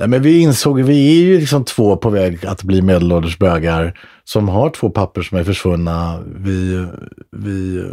Nej, 0.01 0.07
men 0.07 0.21
vi 0.21 0.39
insåg, 0.39 0.81
vi 0.81 1.21
är 1.21 1.25
ju 1.25 1.39
liksom 1.39 1.65
två 1.65 1.97
på 1.97 2.09
väg 2.09 2.45
att 2.45 2.63
bli 2.63 2.81
medelålders 2.81 3.37
bögar 3.37 3.99
som 4.23 4.49
har 4.49 4.69
två 4.69 4.89
papper 4.89 5.21
som 5.21 5.37
är 5.37 5.43
försvunna. 5.43 6.23
Vi, 6.35 6.87
vi, 7.31 7.85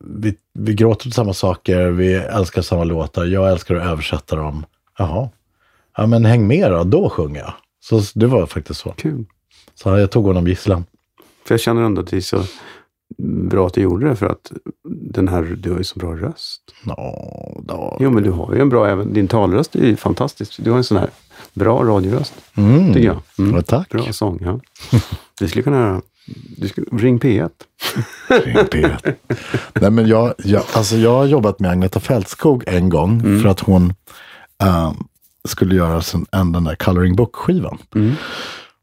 vi, 0.00 0.34
vi 0.54 0.74
gråter 0.74 1.08
åt 1.08 1.14
samma 1.14 1.34
saker, 1.34 1.90
vi 1.90 2.14
älskar 2.14 2.62
samma 2.62 2.84
låtar, 2.84 3.24
jag 3.24 3.50
älskar 3.50 3.74
att 3.74 3.86
översätta 3.86 4.36
dem. 4.36 4.66
Jaha, 4.98 5.28
ja 5.96 6.06
men 6.06 6.24
häng 6.24 6.46
med 6.46 6.70
då, 6.70 6.84
då 6.84 7.10
sjunger 7.10 7.40
jag. 7.40 7.54
Så 7.80 8.18
det 8.18 8.26
var 8.26 8.46
faktiskt 8.46 8.80
så. 8.80 8.92
Kul. 8.92 9.24
Så 9.74 9.98
jag 9.98 10.10
tog 10.10 10.24
honom 10.24 10.46
gisslan. 10.46 10.84
För 11.46 11.54
jag 11.54 11.60
känner 11.60 11.82
ändå 11.82 12.00
att 12.00 12.10
det 12.10 12.16
är 12.16 12.20
så 12.20 12.44
bra 13.48 13.66
att 13.66 13.74
du 13.74 13.80
gjorde 13.80 14.08
det 14.08 14.16
för 14.16 14.26
att 14.26 14.52
den 15.12 15.28
här, 15.28 15.42
du 15.42 15.70
har 15.70 15.78
ju 15.78 15.84
så 15.84 15.98
bra 15.98 16.16
röst. 16.16 16.62
Nå, 16.84 17.62
då. 17.64 17.96
Jo, 18.00 18.10
men 18.10 18.22
du 18.22 18.30
har 18.30 18.54
ju 18.54 18.60
en 18.60 18.68
bra, 18.68 18.88
även 18.88 19.12
din 19.12 19.28
talröst 19.28 19.74
är 19.74 19.86
ju 19.86 19.96
fantastisk. 19.96 20.64
Du 20.64 20.70
har 20.70 20.78
en 20.78 20.84
sån 20.84 20.96
här 20.96 21.10
bra 21.54 21.84
radioröst, 21.84 22.34
Mm. 22.54 22.92
tycker 22.94 23.06
jag. 23.06 23.18
Mm. 23.38 23.54
Ja, 23.56 23.62
tack. 23.62 23.88
Bra 23.88 24.12
sång, 24.12 24.38
ja. 24.42 24.60
Du 25.38 25.48
skulle 25.48 25.62
kunna, 25.62 26.02
du 26.56 26.68
skulle, 26.68 26.86
ring 26.92 27.18
P1. 27.18 27.50
P1. 28.28 29.14
Nej, 29.80 29.90
men 29.90 30.06
jag, 30.06 30.34
jag, 30.44 30.62
alltså 30.72 30.96
jag 30.96 31.14
har 31.14 31.24
jobbat 31.26 31.60
med 31.60 31.70
Agneta 31.70 32.00
Fältskog 32.00 32.64
en 32.66 32.88
gång 32.88 33.42
för 33.42 33.48
att 33.48 33.60
hon 33.60 33.94
ehm, 34.62 34.94
skulle 35.48 35.74
göra 35.74 36.02
sin, 36.02 36.26
en, 36.32 36.52
den 36.52 36.64
där 36.64 36.74
Coloring 36.74 37.16
Book-skivan. 37.16 37.78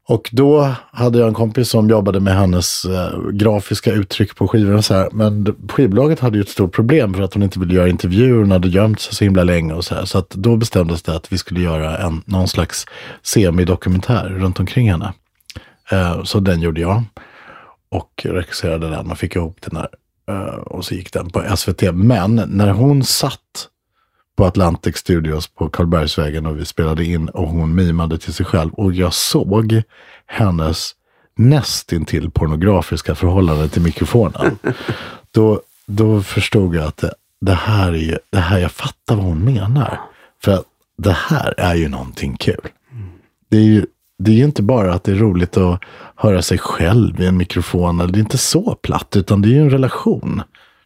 Och 0.10 0.30
då 0.32 0.76
hade 0.92 1.20
jag 1.20 1.28
en 1.28 1.34
kompis 1.34 1.70
som 1.70 1.90
jobbade 1.90 2.20
med 2.20 2.36
hennes 2.36 2.86
eh, 2.86 3.30
grafiska 3.32 3.92
uttryck 3.92 4.36
på 4.36 4.48
skivorna. 4.48 4.82
Så 4.82 4.94
här. 4.94 5.10
Men 5.12 5.56
skivbolaget 5.70 6.20
hade 6.20 6.38
ju 6.38 6.42
ett 6.42 6.50
stort 6.50 6.76
problem 6.76 7.14
för 7.14 7.22
att 7.22 7.34
hon 7.34 7.44
inte 7.44 7.60
ville 7.60 7.74
göra 7.74 7.90
intervjuer. 7.90 8.40
Hon 8.40 8.52
hade 8.52 8.68
gömt 8.68 9.00
sig 9.00 9.16
så 9.16 9.24
himla 9.24 9.44
länge 9.44 9.74
och 9.74 9.86
så 9.86 9.96
här. 9.96 10.06
Så 10.06 10.18
att 10.18 10.30
då 10.30 10.56
bestämdes 10.56 11.02
det 11.02 11.16
att 11.16 11.34
vi 11.34 11.38
skulle 11.38 11.62
göra 11.62 11.98
en, 11.98 12.22
någon 12.26 12.48
slags 12.48 12.86
semidokumentär 13.24 14.30
runt 14.30 14.60
omkring 14.60 14.92
henne. 14.92 15.14
Eh, 15.92 16.24
så 16.24 16.40
den 16.40 16.62
gjorde 16.62 16.82
jag. 16.82 17.04
Och 17.90 18.12
regisserade 18.24 18.90
den 18.90 19.12
och 19.12 19.18
fick 19.18 19.36
ihop 19.36 19.58
den 19.62 19.78
här. 19.78 19.90
Eh, 20.30 20.56
och 20.56 20.86
så 20.86 20.96
gick 20.96 21.14
den 21.14 21.30
på 21.30 21.58
SVT. 21.58 21.82
Men 21.94 22.36
när 22.48 22.70
hon 22.72 23.04
satt 23.04 23.68
på 24.40 24.46
Atlantic 24.46 24.98
Studios 24.98 25.48
på 25.48 25.70
Karlbergsvägen 25.70 26.46
och 26.46 26.60
vi 26.60 26.66
spelade 26.66 27.06
in 27.06 27.30
och 27.30 27.48
hon 27.48 27.76
mimade 27.76 28.18
till 28.18 28.34
sig 28.34 28.46
själv. 28.46 28.74
Och 28.74 28.94
jag 28.94 29.14
såg 29.14 29.82
hennes 30.26 30.92
nästintill 31.38 32.32
pornografiska 32.32 33.16
förhållande 33.16 33.70
till 33.70 33.82
mikrofonen. 33.82 34.58
då, 35.32 35.62
då 35.86 36.22
förstod 36.22 36.76
jag 36.76 36.84
att 36.86 36.98
det, 36.98 37.14
det 37.42 37.54
här 37.54 37.92
är 37.92 37.98
ju, 37.98 38.18
det 38.30 38.40
här, 38.40 38.60
jag 38.60 38.72
fattar 38.72 39.16
vad 39.16 39.26
hon 39.26 39.46
menar. 39.46 40.00
För 40.44 40.52
att 40.52 40.66
det 40.98 41.18
här 41.30 41.54
är 41.58 41.76
ju 41.76 41.90
någonting 41.90 42.38
kul. 42.38 42.68
Det 43.50 43.58
är 43.58 43.64
ju, 43.64 43.86
det 44.20 44.32
är 44.32 44.36
ju 44.36 44.44
inte 44.44 44.64
bara 44.64 44.94
att 44.94 45.04
det 45.04 45.12
är 45.12 45.16
roligt 45.16 45.58
att 45.58 45.82
höra 46.16 46.42
sig 46.42 46.58
själv 46.58 47.22
i 47.22 47.26
en 47.26 47.38
mikrofon. 47.38 48.00
eller 48.00 48.14
Det 48.14 48.20
är 48.20 48.22
inte 48.22 48.38
så 48.38 48.76
platt, 48.76 49.16
utan 49.16 49.42
det 49.42 49.48
är 49.48 49.54
ju 49.54 49.62
en 49.62 49.70
relation. 49.70 50.42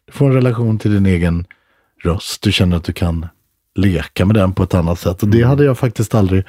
Du 0.06 0.12
får 0.12 0.26
en 0.26 0.34
relation 0.34 0.78
till 0.78 0.92
din 0.92 1.06
egen 1.06 1.46
röst. 2.02 2.42
Du 2.42 2.52
känner 2.52 2.76
att 2.76 2.84
du 2.84 2.92
kan 2.92 3.26
leka 3.74 4.24
med 4.26 4.36
den 4.36 4.52
på 4.52 4.62
ett 4.62 4.74
annat 4.74 4.98
sätt. 4.98 5.22
Och 5.22 5.28
det 5.28 5.42
hade 5.42 5.64
jag 5.64 5.78
faktiskt 5.78 6.14
aldrig 6.14 6.44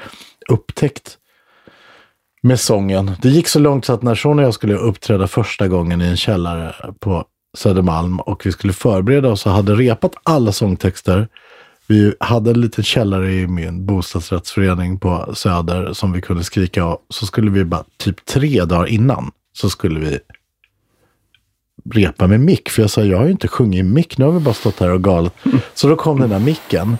upptäckt 0.49 1.17
med 2.41 2.59
sången. 2.59 3.11
Det 3.21 3.29
gick 3.29 3.47
så 3.47 3.59
långt 3.59 3.85
så 3.85 3.93
att 3.93 4.03
när 4.03 4.15
Sean 4.15 4.39
och 4.39 4.45
jag 4.45 4.53
skulle 4.53 4.73
uppträda 4.75 5.27
första 5.27 5.67
gången 5.67 6.01
i 6.01 6.05
en 6.05 6.17
källare 6.17 6.75
på 6.99 7.25
Södermalm 7.57 8.19
och 8.19 8.45
vi 8.45 8.51
skulle 8.51 8.73
förbereda 8.73 9.29
oss 9.29 9.45
och 9.45 9.51
hade 9.51 9.75
repat 9.75 10.15
alla 10.23 10.51
sångtexter. 10.51 11.27
Vi 11.87 12.15
hade 12.19 12.51
en 12.51 12.61
liten 12.61 12.83
källare 12.83 13.33
i 13.33 13.47
min 13.47 13.85
bostadsrättsförening 13.85 14.99
på 14.99 15.35
Söder 15.35 15.93
som 15.93 16.11
vi 16.11 16.21
kunde 16.21 16.43
skrika 16.43 16.83
av. 16.83 16.99
Så 17.09 17.25
skulle 17.25 17.51
vi 17.51 17.65
bara 17.65 17.83
typ 17.97 18.25
tre 18.25 18.65
dagar 18.65 18.85
innan 18.87 19.31
så 19.53 19.69
skulle 19.69 19.99
vi 19.99 20.19
repa 21.93 22.27
med 22.27 22.39
mick. 22.39 22.69
För 22.69 22.81
jag 22.81 22.89
sa, 22.89 23.03
jag 23.03 23.17
har 23.17 23.25
ju 23.25 23.31
inte 23.31 23.47
sjungit 23.47 23.79
i 23.79 23.83
mick, 23.83 24.17
nu 24.17 24.25
har 24.25 24.31
vi 24.31 24.39
bara 24.39 24.53
stått 24.53 24.79
här 24.79 24.91
och 24.91 25.03
galet. 25.03 25.33
Så 25.73 25.87
då 25.87 25.95
kom 25.95 26.19
den 26.19 26.29
där 26.29 26.39
micken. 26.39 26.97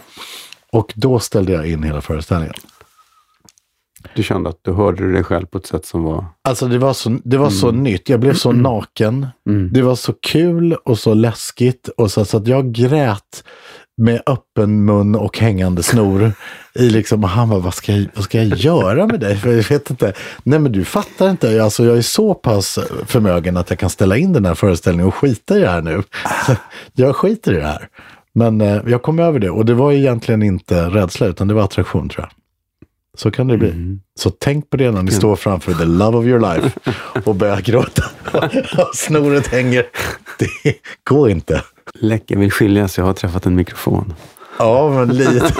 Och 0.72 0.94
då 0.96 1.20
ställde 1.20 1.52
jag 1.52 1.70
in 1.70 1.84
hela 1.84 2.02
föreställningen. 2.02 2.56
Du 4.16 4.24
kände 4.24 4.50
att 4.50 4.60
du 4.62 4.72
hörde 4.72 5.12
dig 5.12 5.24
själv 5.24 5.46
på 5.46 5.58
ett 5.58 5.66
sätt 5.66 5.86
som 5.86 6.04
var... 6.04 6.26
Alltså 6.42 6.68
det 6.68 6.78
var 6.78 6.94
så, 6.94 7.18
det 7.24 7.38
var 7.38 7.50
så 7.50 7.72
nytt. 7.72 8.10
Jag 8.10 8.20
blev 8.20 8.34
så 8.34 8.52
naken. 8.52 9.28
Det 9.72 9.82
var 9.82 9.96
så 9.96 10.14
kul 10.14 10.74
och 10.74 11.00
så 11.00 11.14
läskigt. 11.14 11.88
Och 11.88 12.12
så, 12.12 12.26
så 12.26 12.38
att 12.38 12.48
jag 12.48 12.72
grät 12.72 13.44
med 13.98 14.22
öppen 14.26 14.86
mun 14.86 15.16
och 15.16 15.39
hängande 15.39 15.84
snor. 15.84 16.32
I 16.74 16.89
liksom, 16.89 17.24
och 17.24 17.30
han 17.30 17.50
bara, 17.50 17.60
vad 17.60 17.74
ska, 17.74 17.91
jag, 17.91 18.08
vad 18.14 18.24
ska 18.24 18.43
jag 18.43 18.58
göra 18.58 19.08
med 19.08 19.20
dig? 19.20 19.38
För 19.38 19.52
jag 19.52 19.70
vet 19.70 19.89
inte. 19.89 20.14
Nej 20.43 20.60
men 20.60 20.72
du 20.72 20.86
fattar 20.86 21.30
inte. 21.30 21.64
Alltså, 21.64 21.86
jag 21.86 21.98
är 21.98 22.02
så 22.02 22.34
pass 22.34 22.80
förmögen 23.06 23.58
att 23.58 23.70
jag 23.70 23.80
kan 23.80 23.89
ställa 23.89 24.18
in 24.18 24.34
den 24.34 24.46
här 24.46 24.56
föreställningen 24.56 25.08
och 25.08 25.16
skita 25.16 25.58
i 25.58 25.62
det 25.62 25.70
här 25.70 25.82
nu. 25.82 26.04
Så 26.46 26.56
jag 26.93 27.16
skiter 27.16 27.54
i 27.54 27.56
det 27.56 27.68
här. 27.68 27.88
Men 28.34 28.62
eh, 28.62 28.82
jag 28.88 29.02
kom 29.02 29.20
över 29.20 29.39
det. 29.39 29.50
Och 29.50 29.66
det 29.66 29.74
var 29.74 29.91
egentligen 29.91 30.43
inte 30.43 30.89
rädsla 30.89 31.28
utan 31.28 31.48
det 31.48 31.54
var 31.54 31.64
attraktion 31.64 32.10
tror 32.10 32.26
jag. 32.26 32.45
Så 33.16 33.32
kan 33.32 33.47
det 33.47 33.57
bli. 33.57 33.97
Så 34.20 34.30
tänk 34.30 34.70
på 34.70 34.78
det 34.78 34.91
när 34.91 35.03
ni 35.03 35.11
står 35.11 35.36
framför 35.36 35.74
the 35.74 35.86
love 35.86 36.18
of 36.18 36.26
your 36.26 36.39
life 36.39 36.80
och 37.26 37.36
börjar 37.36 37.61
gråta. 37.61 38.03
och 38.78 38.95
snoret 38.95 39.47
hänger. 39.47 39.86
Det 40.39 40.76
går 41.03 41.30
inte. 41.30 41.63
Läcka 41.93 42.39
vill 42.39 42.51
skiljas, 42.51 42.97
jag 42.97 43.05
har 43.05 43.13
träffat 43.13 43.45
en 43.45 43.55
mikrofon. 43.55 44.13
Ja, 44.59 44.89
men 44.89 45.18
lite, 45.18 45.53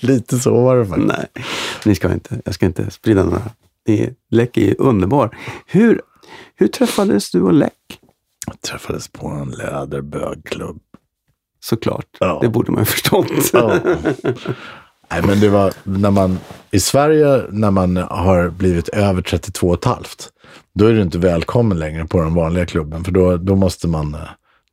lite 0.06 0.38
så 0.38 0.60
var 0.62 0.76
det 0.76 0.86
faktiskt. 0.86 1.08
Nej, 1.08 1.26
ni 1.84 1.94
ska 1.94 2.12
inte, 2.12 2.40
jag 2.44 2.54
ska 2.54 2.66
inte 2.66 2.90
sprida 2.90 3.24
några. 3.24 3.42
Läck 4.30 4.56
är 4.56 4.60
ju 4.60 4.74
underbar. 4.78 5.36
Hur, 5.66 6.00
hur 6.54 6.68
träffades 6.68 7.30
du 7.30 7.40
och 7.42 7.52
Läck? 7.52 7.72
Träffades 8.68 9.08
på 9.08 9.28
en 9.28 9.50
läderbögklubb. 9.50 10.78
Såklart, 11.60 12.06
Ja. 12.20 12.38
det 12.42 12.48
borde 12.48 12.72
man 12.72 12.80
ju 12.82 12.84
förstått. 12.84 13.30
Ja. 13.52 13.78
Nej, 15.10 15.22
men 15.26 15.40
det 15.40 15.48
var 15.48 15.72
när 15.84 16.10
man 16.10 16.38
i 16.70 16.80
Sverige 16.80 17.42
när 17.50 17.70
man 17.70 17.96
har 17.96 18.48
blivit 18.48 18.88
över 18.88 19.22
32 19.22 19.68
och 19.68 19.74
ett 19.74 19.84
halvt. 19.84 20.28
Då 20.74 20.86
är 20.86 20.92
du 20.92 21.02
inte 21.02 21.18
välkommen 21.18 21.78
längre 21.78 22.04
på 22.06 22.22
den 22.22 22.34
vanliga 22.34 22.66
klubben. 22.66 23.04
För 23.04 23.12
då, 23.12 23.36
då 23.36 23.56
måste, 23.56 23.88
man, 23.88 24.14
eh, 24.14 24.20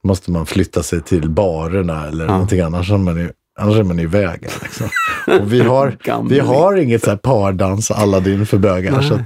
måste 0.03 0.31
man 0.31 0.45
flytta 0.45 0.83
sig 0.83 1.01
till 1.01 1.29
barerna 1.29 2.07
eller 2.07 2.25
Ja. 2.25 2.31
någonting 2.31 2.59
annars. 2.59 2.91
Är 2.91 2.97
man 2.97 3.29
annars 3.59 3.75
är 3.77 3.83
man 3.83 3.99
i 3.99 4.05
vägen. 4.05 4.51
Liksom. 4.61 4.87
Och 5.41 5.53
vi 5.53 5.59
har, 5.61 5.97
vi 6.29 6.39
har 6.39 6.75
inget 6.75 7.03
så 7.03 7.09
här 7.09 7.17
pardans 7.17 7.91
Aladdin 7.91 8.45
för 8.45 8.57
bögar. 8.57 9.01
Så, 9.01 9.19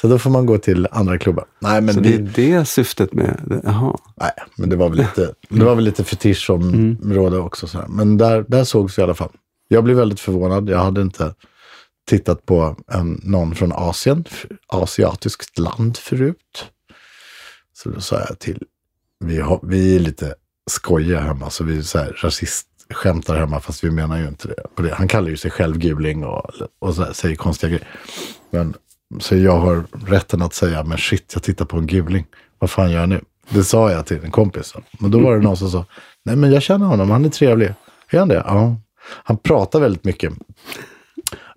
så 0.00 0.08
då 0.08 0.18
får 0.18 0.30
man 0.30 0.46
gå 0.46 0.58
till 0.58 0.88
andra 0.90 1.18
klubbar. 1.18 1.44
Nej, 1.60 1.80
men 1.80 1.94
Så 1.94 2.00
vi, 2.00 2.16
det 2.16 2.52
är 2.52 2.58
det 2.58 2.64
syftet 2.64 3.12
med. 3.12 3.60
Jaha. 3.64 3.96
Nej, 4.20 4.30
men 4.56 4.68
det 4.68 4.76
var 4.76 4.88
väl 4.88 4.98
lite, 4.98 5.32
det 5.48 5.64
var 5.64 5.74
väl 5.74 5.84
lite 5.84 6.04
fetisch 6.04 6.46
som 6.46 6.96
rådde 7.04 7.38
också. 7.38 7.66
Så 7.66 7.78
här. 7.78 7.86
Men 7.88 8.16
där, 8.16 8.44
där 8.48 8.64
sågs 8.64 8.98
vi 8.98 9.02
i 9.02 9.04
alla 9.04 9.14
fall. 9.14 9.30
Jag 9.68 9.84
blev 9.84 9.96
väldigt 9.96 10.20
förvånad. 10.20 10.68
Jag 10.68 10.78
hade 10.78 11.02
inte 11.02 11.34
tittat 12.08 12.46
på 12.46 12.76
en, 12.92 13.20
någon 13.24 13.54
från 13.54 13.72
Asien, 13.72 14.24
asiatiskt 14.66 15.58
land 15.58 15.96
förut. 15.96 16.66
Så 17.72 17.88
då 17.88 18.00
sa 18.00 18.20
jag 18.28 18.38
till, 18.38 18.62
vi, 19.24 19.40
har, 19.40 19.60
vi 19.62 19.96
är 19.96 20.00
lite 20.00 20.34
skojiga 20.70 21.20
hemma, 21.20 21.50
så 21.50 21.64
vi 21.64 21.78
är 21.78 21.82
så 21.82 21.98
här 21.98 22.16
rasist 22.22 22.68
skämtar 22.90 23.36
hemma, 23.36 23.60
fast 23.60 23.84
vi 23.84 23.90
menar 23.90 24.18
ju 24.18 24.28
inte 24.28 24.48
det. 24.48 24.62
På 24.74 24.82
det. 24.82 24.94
Han 24.94 25.08
kallar 25.08 25.28
ju 25.28 25.36
sig 25.36 25.50
själv 25.50 25.78
guling 25.78 26.24
och, 26.24 26.50
och 26.78 26.94
så 26.94 27.04
här, 27.04 27.12
säger 27.12 27.36
konstiga 27.36 27.70
grejer. 27.70 27.88
Men, 28.50 28.74
så 29.20 29.36
jag 29.36 29.58
har 29.58 29.84
rätten 30.06 30.42
att 30.42 30.54
säga, 30.54 30.84
men 30.84 30.98
shit, 30.98 31.30
jag 31.34 31.42
tittar 31.42 31.64
på 31.64 31.76
en 31.76 31.86
guling. 31.86 32.26
Vad 32.58 32.70
fan 32.70 32.90
gör 32.90 33.00
jag 33.00 33.08
nu? 33.08 33.20
Det 33.48 33.64
sa 33.64 33.90
jag 33.90 34.06
till 34.06 34.24
en 34.24 34.30
kompis. 34.30 34.74
Men 34.98 35.10
då 35.10 35.20
var 35.20 35.36
det 35.36 35.42
någon 35.42 35.56
som 35.56 35.70
sa, 35.70 35.84
nej 36.24 36.36
men 36.36 36.52
jag 36.52 36.62
känner 36.62 36.86
honom, 36.86 37.10
han 37.10 37.24
är 37.24 37.28
trevlig. 37.28 37.74
Är 38.10 38.18
han 38.18 38.28
det? 38.28 38.42
Ja. 38.46 38.76
Han 39.08 39.36
pratar 39.36 39.80
väldigt 39.80 40.04
mycket. 40.04 40.32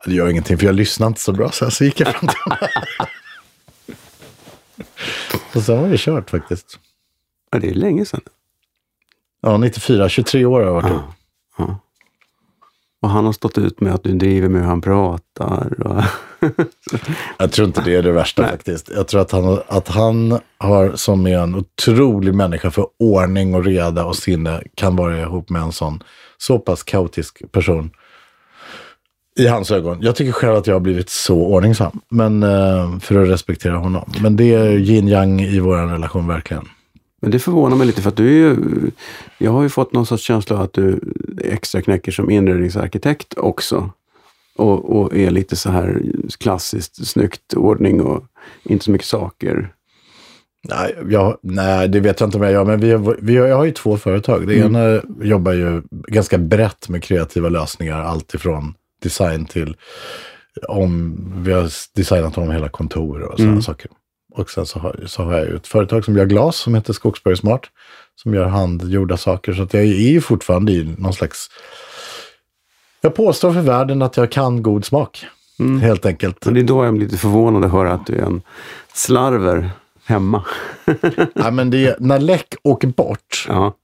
Det 0.06 0.14
gör 0.14 0.30
ingenting, 0.30 0.58
för 0.58 0.66
jag 0.66 0.76
lyssnar 0.76 1.08
inte 1.08 1.22
så 1.22 1.32
bra, 1.32 1.52
så, 1.52 1.72
så 1.72 1.84
gick 1.84 2.00
jag 2.00 2.16
fram 2.16 2.28
till 2.28 2.40
honom. 2.40 2.58
Och 5.56 5.64
sen 5.64 5.82
var 5.82 5.90
det 5.90 6.00
kört 6.00 6.30
faktiskt. 6.30 6.80
Ja, 7.52 7.60
det 7.60 7.70
är 7.70 7.74
länge 7.74 8.06
sedan. 8.06 8.22
Ja, 9.42 9.58
94, 9.58 10.10
23 10.10 10.46
år 10.46 10.60
har 10.60 10.66
jag 10.66 10.74
varit 10.74 10.92
Ja. 10.92 11.14
Ja. 11.58 11.80
Och 13.02 13.10
han 13.10 13.26
har 13.26 13.34
stått 13.34 13.58
ut 13.58 13.82
med 13.82 13.94
att 13.94 14.04
du 14.04 14.14
driver 14.14 14.50
med 14.50 14.62
hur 14.62 14.68
han 14.68 14.82
pratar. 14.82 15.88
Och 15.88 16.04
Jag 17.38 17.52
tror 17.52 17.68
inte 17.68 17.82
det 17.82 17.96
är 17.96 18.04
det 18.04 18.12
värsta 18.12 18.42
Nej. 18.42 18.52
faktiskt. 18.52 18.90
Jag 18.90 19.08
tror 19.08 19.22
att 19.22 19.32
han, 19.32 19.60
att 19.68 19.88
han 19.88 20.40
har, 20.58 20.96
som 20.96 21.28
är 21.28 21.38
en 21.38 21.56
otrolig 21.56 22.36
människa 22.36 22.72
för 22.72 22.88
ordning 23.00 23.56
och 23.56 23.66
reda 23.66 24.06
och 24.06 24.16
sinne, 24.16 24.64
kan 24.76 24.96
vara 24.96 25.22
ihop 25.22 25.50
med 25.50 25.62
en 25.62 25.72
sån 25.72 26.04
så 26.42 26.60
pass 26.60 26.84
kaotisk 26.84 27.52
person. 27.52 27.92
I 29.40 29.48
hans 29.48 29.72
ögon. 29.72 29.98
Jag 30.02 30.16
tycker 30.16 30.32
själv 30.32 30.56
att 30.56 30.68
jag 30.68 30.76
har 30.76 30.80
blivit 30.80 31.10
så 31.10 31.42
ordningsam. 31.42 32.02
Men 32.10 32.44
eh, 32.44 33.00
för 33.00 33.24
att 33.24 33.30
respektera 33.30 33.76
honom. 33.76 34.12
Men 34.22 34.36
det 34.36 34.54
är 34.54 34.78
yin 34.78 35.08
yang 35.08 35.42
i 35.42 35.60
vår 35.60 35.76
relation 35.76 36.28
verkligen. 36.28 36.70
Men 37.22 37.32
det 37.32 37.40
förvånar 37.40 37.78
mig 37.78 37.88
lite 37.88 38.02
för 38.02 38.10
att 38.10 38.18
du 38.18 38.28
är 38.28 38.50
ju, 38.50 38.58
jag 39.38 39.52
har 39.52 39.64
ju 39.64 39.70
fått 39.70 39.94
någon 39.94 40.06
sorts 40.06 40.24
känsla 40.24 40.56
av 40.56 40.62
att 40.62 40.74
du 40.74 41.00
extra 41.44 41.82
knäcker 41.82 42.12
som 42.12 42.30
inredningsarkitekt 42.30 43.34
också. 43.38 43.90
Och, 44.56 44.98
och 44.98 45.16
är 45.16 45.32
lite 45.32 45.56
så 45.56 45.70
här 45.70 46.02
klassiskt 46.40 47.08
snyggt 47.08 47.54
ordning 47.54 48.02
och 48.02 48.24
inte 48.64 48.86
så 48.86 48.92
mycket 48.92 49.08
saker. 49.08 49.74
Nej, 50.70 50.98
jag, 51.10 51.38
nej, 51.42 51.88
det 51.88 52.00
vet 52.00 52.20
jag 52.20 52.28
inte 52.28 52.38
om 52.38 52.44
jag 52.44 52.52
gör. 52.52 52.66
Men 52.66 52.80
vi 52.80 52.92
har, 52.92 53.18
vi 53.22 53.38
har, 53.38 53.48
jag 53.48 53.56
har 53.56 53.66
ju 53.66 53.72
två 53.72 53.98
företag. 53.98 54.48
Det 54.48 54.56
ena 54.56 55.02
jobbar 55.22 55.52
ju 55.52 55.82
ganska 55.90 56.38
brett 56.38 56.90
med 56.90 57.04
kreativa 57.04 57.50
lösningar. 57.50 58.02
Allt 58.02 58.34
ifrån 58.34 58.74
design 59.04 59.46
till 59.46 59.76
om 60.68 61.18
vi 61.44 61.54
har 61.54 61.70
designat 61.96 62.38
om 62.38 62.52
hela 62.52 62.70
kontor 62.70 63.22
och 63.22 63.40
sådana 63.40 63.62
saker. 63.62 63.92
Och 64.34 64.50
sen 64.50 64.66
så 64.66 64.80
har, 64.80 65.04
så 65.06 65.24
har 65.24 65.34
jag 65.34 65.48
ju 65.48 65.56
ett 65.56 65.68
företag 65.68 66.06
som 66.06 66.18
gör 66.18 66.26
glas 66.26 66.58
som 66.58 66.76
heter 66.76 66.94
Skogsberg 66.94 67.38
Smart. 67.38 67.62
Som 68.16 68.34
gör 68.34 68.46
handgjorda 68.46 69.18
saker. 69.18 69.54
Så 69.54 69.64
att 69.64 69.74
jag 69.74 69.84
är 69.84 69.88
ju 69.88 70.22
fortfarande 70.22 70.72
i 70.72 70.96
någon 70.98 71.14
slags... 71.14 71.50
Jag 73.02 73.16
påstår 73.16 73.54
för 73.54 73.62
världen 73.62 74.02
att 74.02 74.18
jag 74.18 74.32
kan 74.32 74.64
god 74.64 74.86
smak. 74.86 75.26
Helt 75.82 76.06
enkelt. 76.06 76.46
Men 76.46 76.54
det 76.54 76.60
är 76.60 76.64
då 76.64 76.86
jag 76.86 76.94
blir 76.94 77.06
lite 77.06 77.18
förvånad 77.18 77.66
att 77.66 77.72
höra 77.72 77.94
att 77.94 78.06
du 78.06 78.16
är 78.16 78.22
en 78.22 78.42
slarver 78.94 79.70
hemma. 80.12 80.46
Ja, 81.34 81.52
men 81.52 81.70
det 81.70 81.86
är, 81.86 81.96
när 82.00 82.20
läck 82.20 82.56
åker 82.64 82.88
bort. 82.88 83.46
Ja. 83.48 83.76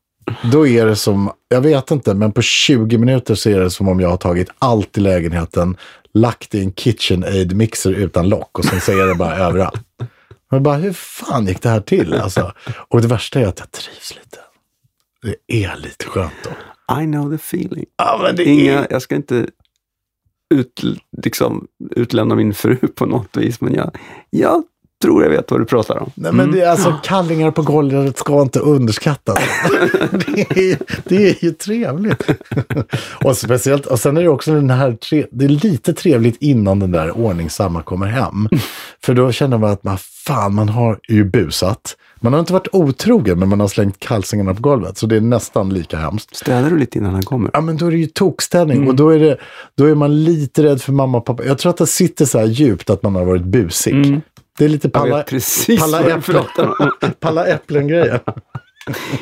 Då 0.52 0.68
är 0.68 0.86
det 0.86 0.96
som, 0.96 1.32
jag 1.50 1.62
vet 1.62 1.92
inte, 1.92 2.14
men 2.14 2.32
på 2.32 2.42
20 2.42 2.98
minuter 2.98 3.36
så 3.36 3.50
är 3.50 3.60
det 3.60 3.72
som 3.72 3.88
om 3.88 4.00
jag 4.00 4.10
har 4.10 4.18
tagit 4.18 4.50
allt 4.60 4.98
i 4.98 5.02
lägenheten, 5.02 5.78
lagt 6.14 6.56
i 6.56 6.62
en 6.62 6.74
KitchenAid 6.74 7.56
mixer 7.56 7.92
utan 7.92 8.30
lock 8.30 8.60
och 8.60 8.66
sen 8.66 8.82
så 8.82 8.92
är 8.92 9.08
det 9.08 9.16
bara 9.16 9.36
överallt. 9.48 9.82
Men 10.52 10.64
bara, 10.64 10.76
hur 10.76 10.94
fan 10.94 11.48
gick 11.48 11.62
det 11.62 11.70
här 11.70 11.82
till? 11.82 12.14
Alltså, 12.14 12.54
och 12.70 13.02
det 13.02 13.08
värsta 13.08 13.40
är 13.40 13.48
att 13.48 13.60
jag 13.60 13.72
trivs 13.72 14.16
lite. 14.16 14.38
Det 15.22 15.64
är 15.64 15.76
lite 15.76 16.06
skönt 16.06 16.34
då. 16.44 16.50
I 17.02 17.06
know 17.06 17.30
the 17.30 17.36
feeling. 17.36 17.86
Ja, 17.98 18.32
det 18.32 18.44
Inga, 18.44 18.88
jag 18.90 19.02
ska 19.02 19.16
inte 19.16 19.48
ut, 20.50 20.84
liksom, 21.18 21.68
utlämna 21.96 22.36
min 22.36 22.54
fru 22.54 22.76
på 22.76 23.06
något 23.06 23.38
vis, 23.38 23.62
men 23.62 23.74
jag, 23.74 23.98
jag 24.30 24.64
tror 25.02 25.24
jag 25.24 25.30
vet 25.30 25.52
vad 25.52 25.62
du 25.62 25.66
pratar 25.66 25.98
om. 25.98 26.12
Nej, 26.16 26.34
men 26.34 26.52
det 26.52 26.62
är 26.62 26.70
alltså 26.70 26.96
kallingar 27.04 27.52
på 27.52 27.62
golvet 27.62 28.18
ska 28.18 28.42
inte 28.42 28.60
underskattas. 28.60 29.38
det, 30.12 30.72
är, 30.72 30.78
det 31.04 31.30
är 31.30 31.46
ju 31.46 31.52
trevligt. 31.52 32.24
och 33.24 33.38
speciellt, 33.38 33.86
och 33.86 34.00
sen 34.00 34.18
är 34.18 34.22
det 34.22 34.30
också 34.30 34.54
den 34.54 34.70
här, 34.70 34.94
tre, 34.94 35.26
det 35.32 35.46
är 35.46 35.50
lite 35.50 35.94
trevligt 35.94 36.38
innan 36.40 36.80
den 36.80 36.92
där 36.92 37.18
ordningsamma 37.18 37.82
kommer 37.82 38.08
hem. 38.08 38.50
För 39.04 39.14
då 39.14 39.32
känner 39.32 39.58
man 39.58 39.70
att 39.70 39.84
man, 39.84 39.98
fan, 39.98 40.54
man 40.54 40.70
har 40.70 41.00
ju 41.08 41.24
busat. 41.24 41.98
Man 42.20 42.34
har 42.34 42.40
inte 42.40 42.54
varit 42.54 42.68
otrogen, 42.72 43.40
men 43.40 43.50
man 43.50 43.60
har 43.60 43.68
slängt 43.68 44.00
kalsingarna 44.00 44.54
på 44.54 44.62
golvet. 44.62 44.98
Så 44.98 45.06
det 45.06 45.16
är 45.16 45.22
nästan 45.22 45.70
lika 45.70 45.98
hemskt. 45.98 46.36
Städar 46.36 46.70
du 46.70 46.78
lite 46.78 46.98
innan 46.98 47.14
han 47.14 47.24
kommer? 47.24 47.52
Ja, 47.54 47.62
men 47.62 47.78
då 47.78 47.86
är 47.86 47.92
det 47.92 47.98
ju 47.98 48.06
tokstädning 48.06 48.88
och 48.88 48.96
då 48.96 49.10
är, 49.10 49.20
det, 49.20 49.38
då 49.76 49.86
är 49.86 49.96
man 49.96 50.24
lite 50.24 50.64
rädd 50.64 50.82
för 50.82 50.92
mamma 50.92 51.18
och 51.18 51.26
pappa. 51.26 51.46
Jag 51.46 51.58
tror 51.58 51.70
att 51.70 51.78
det 51.78 51.88
sitter 51.88 52.26
så 52.26 52.40
här 52.40 52.46
djupt 52.46 52.90
att 52.90 53.04
man 53.04 53.16
har 53.16 53.26
varit 53.26 53.44
busig. 53.44 54.22
Det 54.58 54.66
är 54.66 54.70
lite 54.70 54.90
palla, 54.90 55.24
palla, 55.80 56.02
äpplen, 56.10 56.44
palla 57.20 57.46
äpplen-grejer. 57.48 58.20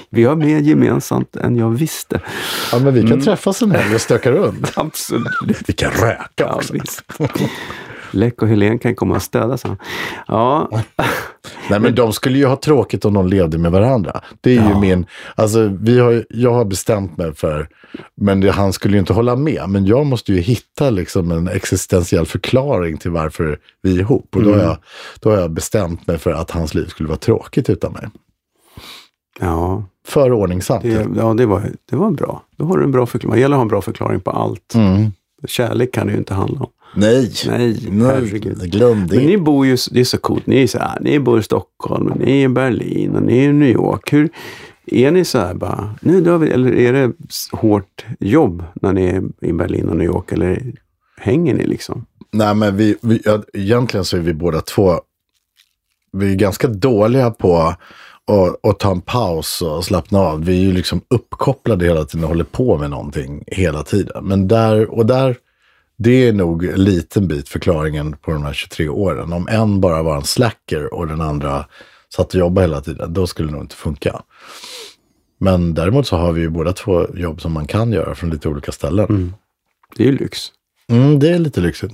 Vi 0.10 0.24
har 0.24 0.36
mer 0.36 0.60
gemensamt 0.60 1.36
än 1.36 1.56
jag 1.56 1.70
visste. 1.70 2.22
Ja, 2.72 2.80
men 2.80 2.94
vi 2.94 3.08
kan 3.08 3.22
träffas 3.22 3.62
en 3.62 3.72
helg 3.72 3.96
och 3.96 4.02
stöka 4.02 4.32
runt. 4.32 4.72
Absolut. 4.76 5.28
Vi 5.68 5.74
kan 5.74 5.92
röka 5.92 6.28
Ja, 6.36 6.54
också. 6.54 6.74
visst. 6.74 7.02
Läck 8.16 8.42
och 8.42 8.48
Helen 8.48 8.80
kan 8.80 8.96
komma 8.96 9.16
och 9.16 9.22
städa 9.22 9.58
sen. 9.58 9.78
Ja, 10.28 10.70
Nej, 11.70 11.80
men 11.80 11.96
de 11.96 12.14
skulle 12.14 12.38
ju 12.38 12.46
ha 12.46 12.56
tråkigt 12.56 13.06
om 13.06 13.14
de 13.14 13.28
levde 13.28 13.58
med 13.58 13.72
varandra. 13.72 14.22
Det 14.42 14.50
är 14.50 14.54
ju 14.64 14.70
Ja. 14.70 14.80
min, 14.80 15.06
alltså 15.36 15.68
vi 15.82 16.00
har, 16.00 16.12
ju- 16.12 16.24
jag 16.30 16.54
har 16.54 16.66
bestämt 16.66 17.18
mig 17.18 17.36
för, 17.36 17.68
men 18.16 18.40
det, 18.40 18.52
han 18.52 18.74
skulle 18.74 18.94
ju 18.94 19.00
inte 19.00 19.14
hålla 19.14 19.36
med. 19.36 19.64
Men 19.70 19.86
jag 19.86 20.06
måste 20.06 20.34
ju 20.34 20.40
hitta 20.40 20.90
liksom 20.90 21.32
en 21.32 21.48
existentiell 21.48 22.26
förklaring 22.26 22.98
till 22.98 23.12
varför 23.12 23.60
vi 23.82 23.96
är 23.96 24.00
ihop. 24.00 24.36
Och 24.36 24.44
då, 24.44 24.52
har 24.54 24.60
jag, 24.60 24.78
då 25.20 25.30
har 25.32 25.38
jag 25.38 25.52
bestämt 25.52 26.08
mig 26.08 26.18
för 26.18 26.32
att 26.32 26.52
hans 26.52 26.74
liv 26.74 26.86
skulle 26.86 27.10
vara 27.10 27.18
tråkigt 27.20 27.70
utan 27.70 27.92
mig. 27.94 28.08
ja, 29.40 29.84
För 30.08 30.32
ordningsamt. 30.32 30.82
det, 30.84 31.08
ja 31.18 31.34
det, 31.34 31.46
var, 31.46 31.72
det 31.90 31.96
var 31.96 32.12
bra. 32.12 32.42
Då 32.58 32.66
har 32.66 32.78
du 32.78 32.84
en 32.84 32.92
bra 32.92 33.06
förklaring. 33.06 33.36
Det 33.36 33.42
gäller 33.42 33.56
att 33.56 33.58
ha 33.58 33.62
en 33.62 33.68
bra 33.68 33.82
förklaring 33.82 34.20
på 34.20 34.32
allt. 34.32 34.76
Mm. 34.76 35.12
Kärlek 35.48 35.94
kan 35.94 36.08
det 36.08 36.14
ju 36.14 36.20
inte 36.20 36.34
handla 36.34 36.60
om. 36.60 36.70
Nej, 36.96 37.32
Nej, 37.48 37.78
Nej 37.90 38.08
herregud. 38.08 38.72
glöm 38.72 39.08
det. 39.08 39.16
Men 39.16 39.26
ni 39.26 39.38
bor 39.38 39.66
ju, 39.66 39.78
det 39.92 40.00
är 40.00 40.04
så 40.04 40.18
coolt, 40.18 40.48
ni 40.48 40.64
är 40.64 40.68
så 40.68 40.80
här, 40.80 41.00
ni 41.02 41.20
bor 41.20 41.40
i 41.40 41.44
Stockholm, 41.44 42.08
och 42.08 42.20
ni 42.20 42.42
är 42.42 42.46
i 42.46 42.48
Berlin 42.48 43.16
och 43.16 43.22
ni 43.24 43.38
är 43.38 43.50
i 43.50 43.54
New 43.54 43.70
York. 43.70 44.14
Hur, 44.14 44.30
är 44.86 45.12
ni 45.12 45.26
så 45.26 45.40
här 45.40 45.54
bara, 45.54 45.96
nu 46.02 46.22
drar 46.22 46.38
vi, 46.38 46.50
eller 46.50 46.76
är 46.76 46.94
det 46.94 47.14
hårt 47.52 48.06
jobb 48.20 48.64
när 48.82 48.94
ni 48.94 49.06
är 49.06 49.24
i 49.42 49.54
Berlin 49.54 49.90
och 49.90 49.98
New 49.98 50.06
York? 50.06 50.32
Eller 50.32 50.74
hänger 51.18 51.54
ni 51.54 51.66
liksom? 51.68 52.06
Nej, 52.32 52.56
men 52.56 52.78
vi, 52.78 52.96
vi, 53.02 53.22
egentligen 53.54 54.06
så 54.06 54.18
är 54.18 54.22
vi 54.22 54.34
båda 54.34 54.62
två, 54.62 55.00
vi 56.12 56.32
är 56.32 56.36
ganska 56.36 56.68
dåliga 56.68 57.32
på 57.32 57.58
att, 57.58 58.66
att 58.66 58.80
ta 58.80 58.92
en 58.92 59.02
paus 59.02 59.62
och 59.62 59.86
slappna 59.86 60.20
av. 60.20 60.46
Vi 60.46 60.60
är 60.60 60.66
ju 60.66 60.72
liksom 60.72 61.02
uppkopplade 61.08 61.86
hela 61.86 62.06
tiden 62.06 62.24
och 62.24 62.30
håller 62.30 62.44
på 62.44 62.78
med 62.78 62.90
någonting 62.90 63.44
hela 63.48 63.84
tiden. 63.84 64.26
Men 64.26 64.48
där, 64.48 64.92
och 64.92 65.06
där, 65.06 65.38
det 65.98 66.28
är 66.28 66.34
nog 66.34 66.66
en 66.66 66.84
liten 66.84 67.28
bit 67.28 67.50
förklaringen 67.50 68.16
på 68.22 68.32
de 68.32 68.44
här 68.44 68.54
23 68.54 68.90
åren. 68.90 69.34
Om 69.34 69.48
en 69.48 69.82
bara 69.82 70.04
var 70.04 70.16
en 70.16 70.24
slacker 70.24 70.94
och 70.94 71.08
den 71.08 71.22
andra 71.22 71.66
satt 72.16 72.28
och 72.34 72.40
jobbade 72.40 72.68
hela 72.68 72.82
tiden, 72.82 73.14
då 73.14 73.28
skulle 73.28 73.48
det 73.48 73.54
nog 73.54 73.64
inte 73.64 73.76
funka. 73.76 74.22
Men 75.38 75.74
däremot 75.74 76.08
så 76.08 76.18
har 76.18 76.32
vi 76.32 76.42
ju 76.42 76.50
båda 76.50 76.74
två 76.74 77.08
jobb 77.16 77.42
som 77.42 77.54
man 77.54 77.68
kan 77.68 77.92
göra 77.92 78.16
från 78.16 78.30
lite 78.30 78.50
olika 78.50 78.72
ställen. 78.72 79.34
Det 79.96 80.04
är 80.04 80.08
ju 80.08 80.18
lyx. 80.18 80.52
Mm, 80.88 81.20
det 81.20 81.30
är 81.30 81.40
lite 81.40 81.62
lyxigt. 81.62 81.94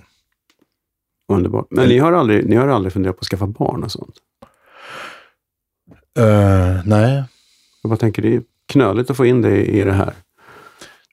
Underbart. 1.28 1.68
Men 1.70 1.89
ni 1.89 1.97
har, 1.97 2.14
aldrig, 2.14 2.49
ni 2.49 2.56
har 2.56 2.68
aldrig 2.68 2.93
funderat 2.93 3.16
på 3.16 3.20
att 3.22 3.28
skaffa 3.28 3.47
barn 3.47 3.84
och 3.84 3.91
sånt? 3.91 4.16
Eh, 6.20 6.80
nej, 6.86 7.24
Jag 7.82 7.89
bara 7.89 7.97
tänker, 7.97 8.22
det 8.22 8.36
är 8.36 8.41
knöligt 8.66 9.10
att 9.10 9.18
få 9.18 9.26
in 9.26 9.41
det 9.41 9.66
i 9.66 9.84
det 9.84 9.93
här. 9.93 10.14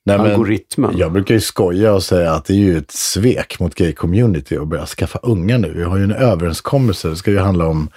Nej, 0.09 0.19
men 0.19 0.27
algoritmen. 0.31 0.95
Jag 0.99 1.13
brukar 1.13 1.35
ju 1.35 1.41
skoja 1.41 1.93
och 1.95 2.03
säga 2.03 2.33
att 2.33 2.45
det 2.45 2.53
är 2.53 2.57
ju 2.57 2.79
ett 2.79 2.91
svek 2.91 3.61
mot 3.61 3.75
gay-community 3.75 4.63
att 4.63 4.69
börja 4.69 4.87
skaffa 4.87 5.19
unga 5.23 5.59
nu. 5.59 5.73
Vi 5.77 5.83
har 5.85 5.97
ju 5.97 6.03
en 6.05 6.13
överenskommelse. 6.13 7.09
Det 7.09 7.17
ska 7.17 7.31
ju 7.31 7.39
handla 7.39 7.67
om 7.67 7.89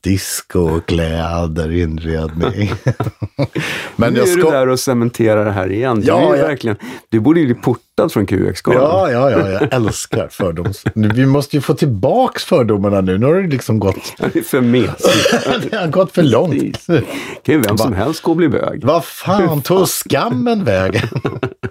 disco, 0.00 0.80
kläder, 0.80 1.70
inredning. 1.72 2.72
men 3.96 4.12
nu 4.12 4.18
jag 4.18 4.28
är 4.28 4.34
du 4.36 4.40
sko- 4.40 4.50
där 4.50 4.68
och 4.68 4.80
cementerar 4.80 5.44
det 5.44 5.50
här 5.52 5.72
igen. 5.72 6.00
Du, 6.00 6.06
Ja, 6.06 6.30
är 6.32 6.34
ju 6.36 6.40
ja. 6.42 6.46
verkligen, 6.48 6.76
du 7.08 7.20
borde 7.20 7.40
ju 7.40 7.46
bli 7.46 7.54
portad 7.96 8.12
från 8.12 8.26
QX-galan. 8.26 8.82
Ja, 8.82 9.10
ja, 9.10 9.30
ja, 9.30 9.48
jag 9.50 9.74
älskar 9.74 10.28
fördoms... 10.28 10.84
Nu, 10.94 11.08
Vi 11.08 11.26
måste 11.26 11.56
ju 11.56 11.60
få 11.60 11.74
tillbaks 11.74 12.44
fördomarna 12.44 13.00
nu. 13.00 13.18
Nu 13.18 13.26
har 13.26 13.34
det 13.34 13.48
liksom 13.48 13.78
gått, 13.78 14.14
Det 14.18 14.36
är 14.36 14.42
för 14.42 14.60
mesigt. 14.60 15.70
det 15.70 15.76
har 15.76 15.86
gått 15.86 16.12
för 16.12 16.22
långt. 16.22 16.52
Precis. 16.52 17.04
kan 17.42 17.54
ju 17.54 17.60
vem 17.60 17.78
som 17.78 17.92
helst 17.92 18.22
gå 18.22 18.30
och 18.30 18.36
bli 18.36 18.48
bög. 18.48 18.84
Vad 18.84 19.04
fan 19.04 19.62
tog 19.62 19.88
skammen 19.88 20.64
vägen? 20.64 21.08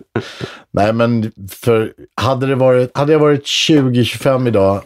Nej, 0.71 0.93
men 0.93 1.31
för 1.49 1.93
hade, 2.15 2.47
det 2.47 2.55
varit, 2.55 2.97
hade 2.97 3.11
jag 3.11 3.19
varit 3.19 3.43
20-25 3.43 4.47
idag 4.47 4.81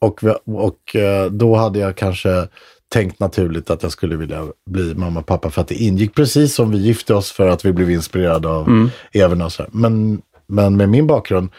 och, 0.00 0.24
och 0.46 0.96
eh, 0.96 1.30
då 1.30 1.56
hade 1.56 1.78
jag 1.78 1.96
kanske 1.96 2.48
tänkt 2.92 3.20
naturligt 3.20 3.70
att 3.70 3.82
jag 3.82 3.92
skulle 3.92 4.16
vilja 4.16 4.44
bli 4.70 4.94
mamma 4.94 5.20
och 5.20 5.26
pappa 5.26 5.50
för 5.50 5.60
att 5.60 5.68
det 5.68 5.74
ingick 5.74 6.14
precis 6.14 6.54
som 6.54 6.70
vi 6.70 6.78
gifte 6.78 7.14
oss 7.14 7.32
för 7.32 7.48
att 7.48 7.64
vi 7.64 7.72
blev 7.72 7.90
inspirerade 7.90 8.48
av 8.48 8.90
Even 9.12 9.42
och 9.42 9.52
så. 9.52 9.66
Men, 9.72 10.22
men 10.48 10.76
med 10.76 10.88
min 10.88 11.06
bakgrund 11.06 11.50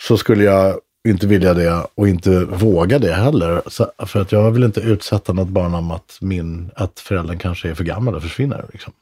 så 0.00 0.16
skulle 0.16 0.44
jag 0.44 0.80
inte 1.08 1.26
vilja 1.26 1.54
det 1.54 1.86
och 1.94 2.08
inte 2.08 2.44
våga 2.44 2.98
det 2.98 3.12
heller. 3.12 3.62
Så, 3.66 3.90
för 4.06 4.20
att 4.20 4.32
jag 4.32 4.50
vill 4.50 4.64
inte 4.64 4.80
utsätta 4.80 5.32
något 5.32 5.48
barn 5.48 5.74
om 5.74 5.90
att, 5.90 6.18
min, 6.20 6.70
att 6.76 7.00
föräldern 7.00 7.38
kanske 7.38 7.70
är 7.70 7.74
för 7.74 7.84
gammal 7.84 8.14
och 8.14 8.22
försvinner. 8.22 8.64
Liksom. 8.72 8.92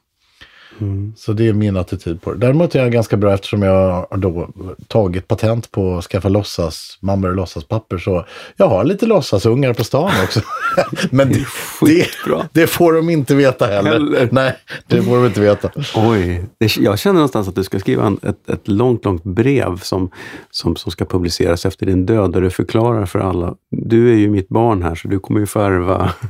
Så 1.15 1.33
det 1.33 1.47
är 1.47 1.53
min 1.53 1.77
attityd 1.77 2.21
på 2.21 2.33
det. 2.33 2.37
Däremot 2.37 2.75
är 2.75 2.79
jag 2.79 2.91
ganska 2.91 3.17
bra 3.17 3.33
eftersom 3.33 3.61
jag 3.61 4.07
har 4.09 4.17
då 4.17 4.49
tagit 4.87 5.27
patent 5.27 5.71
på 5.71 5.97
att 5.97 6.03
skaffa 6.03 6.29
låtsas 6.29 6.97
mammor 7.01 7.29
och 7.29 7.35
låtsaspapper. 7.35 7.97
Så 7.97 8.25
jag 8.57 8.67
har 8.67 8.83
lite 8.83 9.05
låtsasungar 9.05 9.73
på 9.73 9.83
stan 9.83 10.11
också. 10.23 10.41
Men 11.11 11.29
det, 11.29 11.45
det, 11.81 12.07
det 12.51 12.67
får 12.67 12.93
de 12.93 13.09
inte 13.09 13.35
veta 13.35 13.65
heller. 13.65 13.91
Heller. 13.91 14.29
Nej, 14.31 14.55
det 14.87 15.01
får 15.01 15.15
de 15.15 15.25
inte 15.25 15.41
veta. 15.41 15.71
Oj, 15.95 16.45
det, 16.59 16.77
jag 16.77 16.99
känner 16.99 17.13
någonstans 17.13 17.47
att 17.47 17.55
du 17.55 17.63
ska 17.63 17.79
skriva 17.79 18.05
en, 18.05 18.19
ett, 18.23 18.49
ett 18.49 18.67
långt, 18.67 19.05
långt 19.05 19.23
brev 19.23 19.79
som, 19.79 20.11
som, 20.51 20.75
som 20.75 20.91
ska 20.91 21.05
publiceras 21.05 21.65
efter 21.65 21.85
din 21.85 22.05
död 22.05 22.33
där 22.33 22.41
du 22.41 22.49
förklarar 22.49 23.05
för 23.05 23.19
alla. 23.19 23.55
Du 23.71 24.11
är 24.11 24.15
ju 24.15 24.29
mitt 24.29 24.49
barn 24.49 24.83
här 24.83 24.95
så 24.95 25.07
du 25.07 25.19
kommer 25.19 25.39
ju 25.39 25.45
få 25.45 25.59
ärva. 25.59 26.13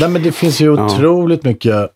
Nej, 0.00 0.08
men 0.08 0.22
det 0.22 0.32
finns 0.32 0.60
ju 0.60 0.70
otroligt 0.70 1.44
mycket. 1.44 1.90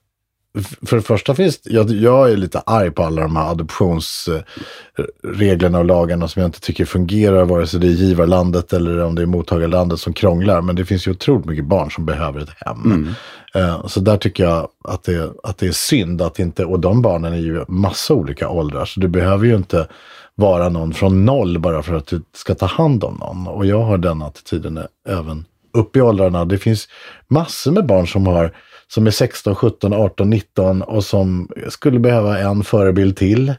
För 0.86 0.96
det 0.96 1.02
första 1.02 1.34
finns 1.34 1.60
jag, 1.64 1.90
jag 1.90 2.32
är 2.32 2.36
lite 2.36 2.62
arg 2.66 2.90
på 2.90 3.02
alla 3.02 3.22
de 3.22 3.36
här 3.36 3.50
adoptionsreglerna 3.50 5.78
och 5.78 5.84
lagarna 5.84 6.28
som 6.28 6.42
jag 6.42 6.48
inte 6.48 6.60
tycker 6.60 6.84
fungerar, 6.84 7.44
vare 7.44 7.66
sig 7.66 7.80
det 7.80 7.86
är 7.86 7.90
givarlandet 7.90 8.72
eller 8.72 9.04
om 9.04 9.14
det 9.14 9.22
är 9.22 9.26
mottagarlandet 9.26 10.00
som 10.00 10.12
krånglar. 10.12 10.60
Men 10.60 10.76
det 10.76 10.84
finns 10.84 11.06
ju 11.06 11.10
otroligt 11.10 11.46
mycket 11.46 11.64
barn 11.64 11.90
som 11.90 12.06
behöver 12.06 12.40
ett 12.40 12.50
hem. 12.56 13.08
Eh, 13.54 13.86
Så 13.86 14.00
där 14.00 14.16
tycker 14.16 14.44
jag 14.44 14.68
att 14.84 15.02
det, 15.02 15.32
att 15.42 15.58
det 15.58 15.66
är 15.66 15.72
synd 15.72 16.22
att 16.22 16.38
inte, 16.38 16.64
och 16.64 16.80
de 16.80 17.02
barnen 17.02 17.32
är 17.32 17.38
ju 17.38 17.64
massa 17.68 18.14
olika 18.14 18.48
åldrar, 18.48 18.84
så 18.84 19.00
du 19.00 19.08
behöver 19.08 19.46
ju 19.46 19.56
inte 19.56 19.86
vara 20.34 20.68
någon 20.68 20.94
från 20.94 21.24
noll 21.24 21.58
bara 21.58 21.82
för 21.82 21.94
att 21.94 22.06
du 22.06 22.22
ska 22.36 22.54
ta 22.54 22.66
hand 22.66 23.04
om 23.04 23.14
någon. 23.14 23.46
Och 23.46 23.66
jag 23.66 23.82
har 23.82 23.98
den 23.98 24.22
attityden 24.22 24.78
även 25.08 25.44
upp 25.72 25.96
i 25.96 26.00
åldrarna. 26.00 26.44
Det 26.44 26.58
finns 26.58 26.88
massor 27.28 27.72
med 27.72 27.86
barn 27.86 28.06
som 28.06 28.26
har 28.26 28.52
som 28.94 29.06
är 29.06 29.10
16, 29.10 29.54
17, 29.54 29.92
18, 29.92 30.30
19 30.30 30.82
och 30.82 31.04
som 31.04 31.48
skulle 31.68 31.98
behöva 31.98 32.38
en 32.38 32.64
förebild 32.64 33.16
till. 33.16 33.54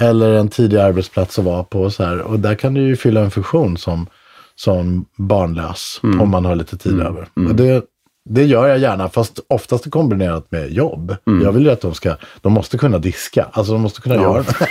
Eller 0.00 0.32
en 0.32 0.48
tidig 0.48 0.76
arbetsplats 0.76 1.38
att 1.38 1.44
vara 1.44 1.64
på. 1.64 1.82
Och, 1.82 1.92
så 1.92 2.04
här. 2.04 2.20
och 2.20 2.40
där 2.40 2.54
kan 2.54 2.74
du 2.74 2.80
ju 2.80 2.96
fylla 2.96 3.20
en 3.20 3.30
funktion 3.30 3.76
som, 3.76 4.06
som 4.54 5.04
barnlös 5.16 6.00
om 6.02 6.30
man 6.30 6.44
har 6.44 6.54
lite 6.54 6.76
tid 6.78 7.00
över. 7.00 7.28
Och 7.48 7.54
det, 7.54 7.84
det 8.28 8.44
gör 8.44 8.66
jag 8.66 8.78
gärna, 8.78 9.08
fast 9.08 9.40
oftast 9.48 9.90
kombinerat 9.90 10.50
med 10.50 10.72
jobb. 10.72 11.16
Jag 11.42 11.52
vill 11.52 11.64
ju 11.64 11.70
att 11.70 11.80
de 11.80 11.94
ska, 11.94 12.16
de 12.40 12.52
måste 12.52 12.78
kunna 12.78 12.98
diska. 12.98 13.46
Alltså 13.52 13.72
de 13.72 13.82
måste 13.82 14.00
kunna 14.00 14.14
göra 14.14 14.42
det. 14.42 14.54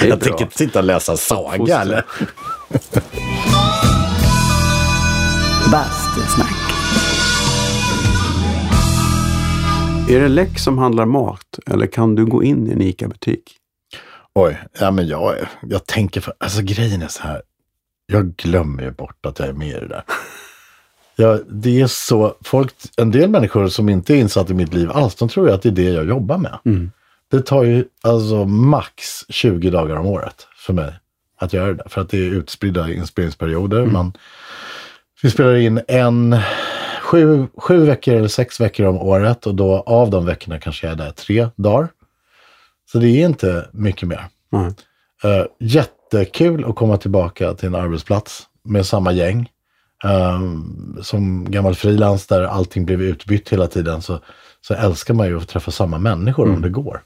Det 0.00 0.06
Jag 0.06 0.18
bra. 0.18 0.28
tänker 0.28 0.44
inte 0.44 0.58
sitta 0.58 0.78
och 0.78 0.84
läsa 0.84 1.16
saga 1.16 1.80
eller? 1.80 2.04
Bastusnack. 5.72 6.79
Är 10.10 10.20
det 10.20 10.28
läck 10.28 10.58
som 10.58 10.78
handlar 10.78 11.06
mat 11.06 11.58
eller 11.66 11.86
kan 11.86 12.14
du 12.14 12.26
gå 12.26 12.42
in 12.42 12.66
i 12.66 12.72
en 12.72 12.82
ICA-butik? 12.82 13.56
Oj, 14.34 14.58
ja 14.80 14.90
men 14.90 15.08
jag, 15.08 15.34
jag 15.62 15.86
tänker 15.86 16.20
för, 16.20 16.34
alltså 16.38 16.62
grejen 16.62 17.02
är 17.02 17.08
så 17.08 17.22
här. 17.22 17.42
Jag 18.06 18.36
glömmer 18.36 18.82
ju 18.82 18.90
bort 18.90 19.26
att 19.26 19.38
jag 19.38 19.48
är 19.48 19.52
med 19.52 19.68
i 19.68 19.80
det 19.80 19.88
där. 19.88 20.02
Jag, 21.16 21.40
det 21.48 21.80
är 21.80 21.86
så, 21.86 22.34
folk, 22.44 22.74
en 22.96 23.10
del 23.10 23.30
människor 23.30 23.68
som 23.68 23.88
inte 23.88 24.14
är 24.14 24.16
insatta 24.16 24.52
i 24.52 24.56
mitt 24.56 24.74
liv 24.74 24.90
alls, 24.90 25.14
de 25.14 25.28
tror 25.28 25.48
ju 25.48 25.54
att 25.54 25.62
det 25.62 25.68
är 25.68 25.72
det 25.72 25.90
jag 25.90 26.08
jobbar 26.08 26.38
med. 26.38 26.58
Det 27.30 27.40
tar 27.40 27.64
ju 27.64 27.84
alltså 28.02 28.44
max 28.44 29.24
20 29.28 29.70
dagar 29.70 29.96
om 29.96 30.06
året 30.06 30.46
för 30.56 30.72
mig 30.72 30.94
att 31.36 31.52
göra 31.52 31.66
det 31.66 31.74
där. 31.74 31.88
För 31.88 32.00
att 32.00 32.08
det 32.08 32.18
är 32.18 32.30
utspridda 32.30 32.92
inspelningsperioder. 32.92 33.86
Man, 33.86 34.12
vi 35.22 35.30
spelar 35.30 35.56
in 35.56 35.80
en, 35.88 36.36
sju, 37.10 37.46
sju 37.56 37.84
veckor 37.84 38.14
eller 38.14 38.28
sex 38.28 38.60
veckor 38.60 38.86
om 38.86 38.98
året 38.98 39.46
och 39.46 39.54
då 39.54 39.82
av 39.86 40.10
de 40.10 40.26
veckorna 40.26 40.60
kanske 40.60 40.86
jag 40.86 40.92
är 40.92 40.96
där 40.96 41.10
tre 41.10 41.48
dagar. 41.56 41.88
Så 42.92 42.98
det 42.98 43.08
är 43.08 43.26
inte 43.26 43.68
mycket 43.72 44.08
mer. 44.08 44.26
Nej. 44.50 44.74
Uh, 45.24 45.46
jättekul 45.58 46.64
att 46.64 46.76
komma 46.76 46.96
tillbaka 46.96 47.54
till 47.54 47.68
en 47.68 47.74
arbetsplats 47.74 48.42
med 48.64 48.86
samma 48.86 49.12
gäng. 49.12 49.48
Ehm, 50.04 50.98
som 51.02 51.50
gammal 51.50 51.74
frilans 51.74 52.26
där 52.26 52.42
allting 52.42 52.86
blev 52.86 53.02
utbytt 53.02 53.48
hela 53.48 53.66
tiden 53.66 54.02
så, 54.02 54.18
så 54.60 54.74
älskar 54.74 55.14
man 55.14 55.26
ju 55.26 55.36
att 55.36 55.48
träffa 55.48 55.70
samma 55.70 55.98
människor 55.98 56.50
om 56.50 56.62
det 56.62 56.68
går. 56.68 57.02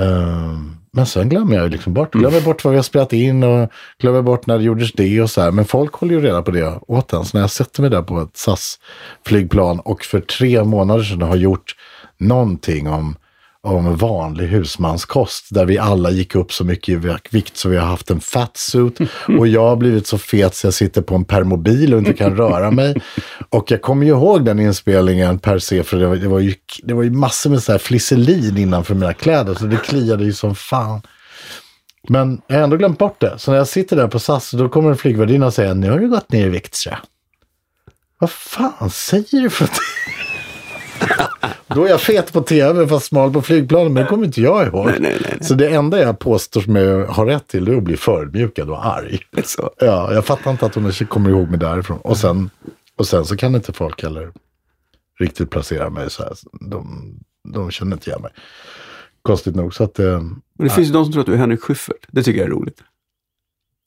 Ehm, 0.00 0.76
men 0.92 1.06
sen 1.06 1.28
glömmer 1.28 1.56
jag 1.56 1.70
liksom 1.70 1.94
bort. 1.94 2.12
Glömmer 2.12 2.40
bort 2.40 2.64
vad 2.64 2.70
vi 2.70 2.78
har 2.78 2.82
spelat 2.82 3.12
in 3.12 3.42
och 3.42 3.70
glömmer 3.98 4.22
bort 4.22 4.46
när 4.46 4.58
det 4.58 4.64
gjordes 4.64 4.92
det 4.92 5.22
och 5.22 5.30
så 5.30 5.40
här. 5.40 5.50
Men 5.50 5.64
folk 5.64 5.94
håller 5.94 6.14
ju 6.14 6.20
reda 6.20 6.42
på 6.42 6.50
det 6.50 6.78
åt 6.86 7.12
en. 7.12 7.24
Så 7.24 7.36
när 7.36 7.40
jag 7.40 7.50
sätter 7.50 7.80
mig 7.80 7.90
där 7.90 8.02
på 8.02 8.20
ett 8.20 8.36
SAS-flygplan 8.36 9.80
och 9.80 10.04
för 10.04 10.20
tre 10.20 10.64
månader 10.64 11.02
sedan 11.02 11.22
har 11.22 11.36
gjort 11.36 11.76
någonting 12.18 12.88
om 12.88 13.16
om 13.62 13.96
vanlig 13.96 14.46
husmanskost 14.46 15.46
där 15.50 15.64
vi 15.64 15.78
alla 15.78 16.10
gick 16.10 16.34
upp 16.34 16.52
så 16.52 16.64
mycket 16.64 16.88
i 16.88 17.16
vikt 17.30 17.56
så 17.56 17.68
vi 17.68 17.76
har 17.76 17.86
haft 17.86 18.10
en 18.10 18.20
fatsuit 18.20 18.98
och 19.38 19.46
jag 19.46 19.68
har 19.68 19.76
blivit 19.76 20.06
så 20.06 20.18
fet 20.18 20.54
så 20.54 20.66
jag 20.66 20.74
sitter 20.74 21.02
på 21.02 21.14
en 21.14 21.24
permobil 21.24 21.94
och 21.94 21.98
inte 21.98 22.12
kan 22.12 22.36
röra 22.36 22.70
mig. 22.70 22.94
Och 23.50 23.70
jag 23.70 23.82
kommer 23.82 24.06
ju 24.06 24.12
ihåg 24.12 24.44
den 24.44 24.60
inspelningen 24.60 25.38
per 25.38 25.58
se 25.58 25.82
för 25.82 25.96
det 25.96 26.06
var, 26.06 26.16
det 26.16 26.28
var, 26.28 26.40
ju, 26.40 26.54
det 26.82 26.94
var 26.94 27.02
ju 27.02 27.10
massor 27.10 27.50
med 27.50 27.62
så 27.62 27.72
här 27.72 27.78
flisselin 27.78 28.58
innanför 28.58 28.94
mina 28.94 29.14
kläder 29.14 29.54
så 29.54 29.64
det 29.64 29.76
kliade 29.76 30.24
ju 30.24 30.32
som 30.32 30.54
fan. 30.54 31.02
Men 32.08 32.42
jag 32.46 32.56
har 32.56 32.62
ändå 32.62 32.76
glömt 32.76 32.98
bort 32.98 33.20
det. 33.20 33.38
Så 33.38 33.50
när 33.50 33.58
jag 33.58 33.68
sitter 33.68 33.96
där 33.96 34.08
på 34.08 34.18
SAS 34.18 34.50
då 34.50 34.68
kommer 34.68 34.90
en 34.90 34.96
flygvärdinna 34.96 35.50
säger 35.50 35.74
nu 35.74 35.90
har 35.90 35.98
du 35.98 36.08
gått 36.08 36.32
ner 36.32 36.46
i 36.46 36.48
vikt 36.48 36.86
jag. 36.86 36.96
Vad 38.18 38.30
fan 38.30 38.90
säger 38.90 39.40
du 39.42 39.50
för 39.50 39.64
någonting? 39.64 40.29
Då 41.66 41.84
är 41.84 41.88
jag 41.88 42.00
fet 42.00 42.32
på 42.32 42.40
tv 42.40 42.86
fast 42.88 43.06
smal 43.06 43.32
på 43.32 43.42
flygplanen, 43.42 43.92
men 43.92 44.02
det 44.02 44.08
kommer 44.08 44.24
inte 44.24 44.40
jag 44.40 44.66
ihåg. 44.66 44.86
Nej, 44.86 44.96
nej, 45.00 45.16
nej, 45.20 45.36
nej. 45.38 45.48
Så 45.48 45.54
det 45.54 45.68
enda 45.68 46.00
jag 46.00 46.18
påstår 46.18 46.60
som 46.60 46.76
jag 46.76 47.06
har 47.06 47.26
rätt 47.26 47.48
till 47.48 47.64
det 47.64 47.72
är 47.72 47.76
att 47.76 47.82
bli 47.82 47.96
förödmjukad 47.96 48.70
och 48.70 48.86
arg. 48.86 49.18
Så. 49.44 49.70
Ja, 49.78 50.12
jag 50.14 50.24
fattar 50.24 50.50
inte 50.50 50.66
att 50.66 50.74
hon 50.74 50.92
kommer 50.92 51.30
ihåg 51.30 51.48
mig 51.48 51.58
därifrån. 51.58 51.98
Och 51.98 52.16
sen, 52.16 52.50
och 52.96 53.06
sen 53.06 53.24
så 53.24 53.36
kan 53.36 53.54
inte 53.54 53.72
folk 53.72 54.02
heller 54.02 54.32
riktigt 55.18 55.50
placera 55.50 55.90
mig 55.90 56.10
så 56.10 56.22
här. 56.22 56.32
De, 56.70 57.14
de 57.54 57.70
känner 57.70 57.92
inte 57.96 58.10
igen 58.10 58.22
mig. 58.22 58.30
Konstigt 59.22 59.54
nog. 59.54 59.74
Så 59.74 59.84
att, 59.84 59.98
eh, 59.98 60.20
Men 60.20 60.68
det 60.68 60.70
finns 60.70 60.88
ju 60.88 60.92
de 60.92 61.04
som 61.04 61.12
tror 61.12 61.20
att 61.20 61.26
du 61.26 61.32
är 61.32 61.38
Henrik 61.38 61.60
Schyffert. 61.60 62.06
Det 62.08 62.22
tycker 62.22 62.40
jag 62.40 62.46
är 62.46 62.52
roligt. 62.52 62.82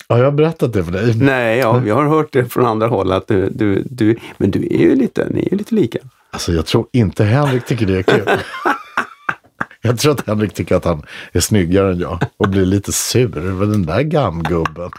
ja, 0.07 0.17
jag 0.17 0.25
har 0.25 0.31
berättat 0.31 0.73
det 0.73 0.83
för 0.83 0.91
dig. 0.91 1.15
Nej, 1.15 1.59
ja, 1.59 1.81
jag 1.85 1.95
har 1.95 2.05
hört 2.05 2.31
det 2.31 2.45
från 2.45 2.65
andra 2.65 2.87
håll. 2.87 3.11
Att 3.11 3.27
du, 3.27 3.49
du, 3.49 3.83
du, 3.89 4.17
men 4.37 4.51
du 4.51 4.59
är 4.59 4.79
ju 4.79 4.95
lite, 4.95 5.29
ni 5.29 5.45
är 5.45 5.51
ju 5.51 5.57
lite 5.57 5.75
lika. 5.75 5.99
Alltså 6.33 6.53
jag 6.53 6.65
tror 6.65 6.87
inte 6.91 7.23
Henrik 7.23 7.65
tycker 7.65 7.85
det 7.85 7.97
är 7.97 8.03
kul. 8.03 8.29
jag 9.81 9.99
tror 9.99 10.11
att 10.11 10.27
Henrik 10.27 10.53
tycker 10.53 10.75
att 10.75 10.85
han 10.85 11.05
är 11.31 11.39
snyggare 11.39 11.91
än 11.91 11.99
jag. 11.99 12.25
Och 12.37 12.49
blir 12.49 12.65
lite 12.65 12.91
sur 12.91 13.37
över 13.37 13.65
den 13.65 13.85
där 13.85 14.01
gamgubben. 14.01 14.91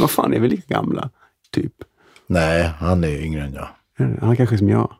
Vad 0.00 0.10
fan, 0.10 0.34
är 0.34 0.40
vi 0.40 0.48
lika 0.48 0.74
gamla? 0.74 1.10
Typ. 1.50 1.72
Nej, 2.26 2.70
han 2.78 3.04
är 3.04 3.24
yngre 3.24 3.42
än 3.42 3.54
jag. 3.54 3.68
Han 4.20 4.36
kanske 4.36 4.54
är 4.54 4.58
som 4.58 4.68
jag. 4.68 4.92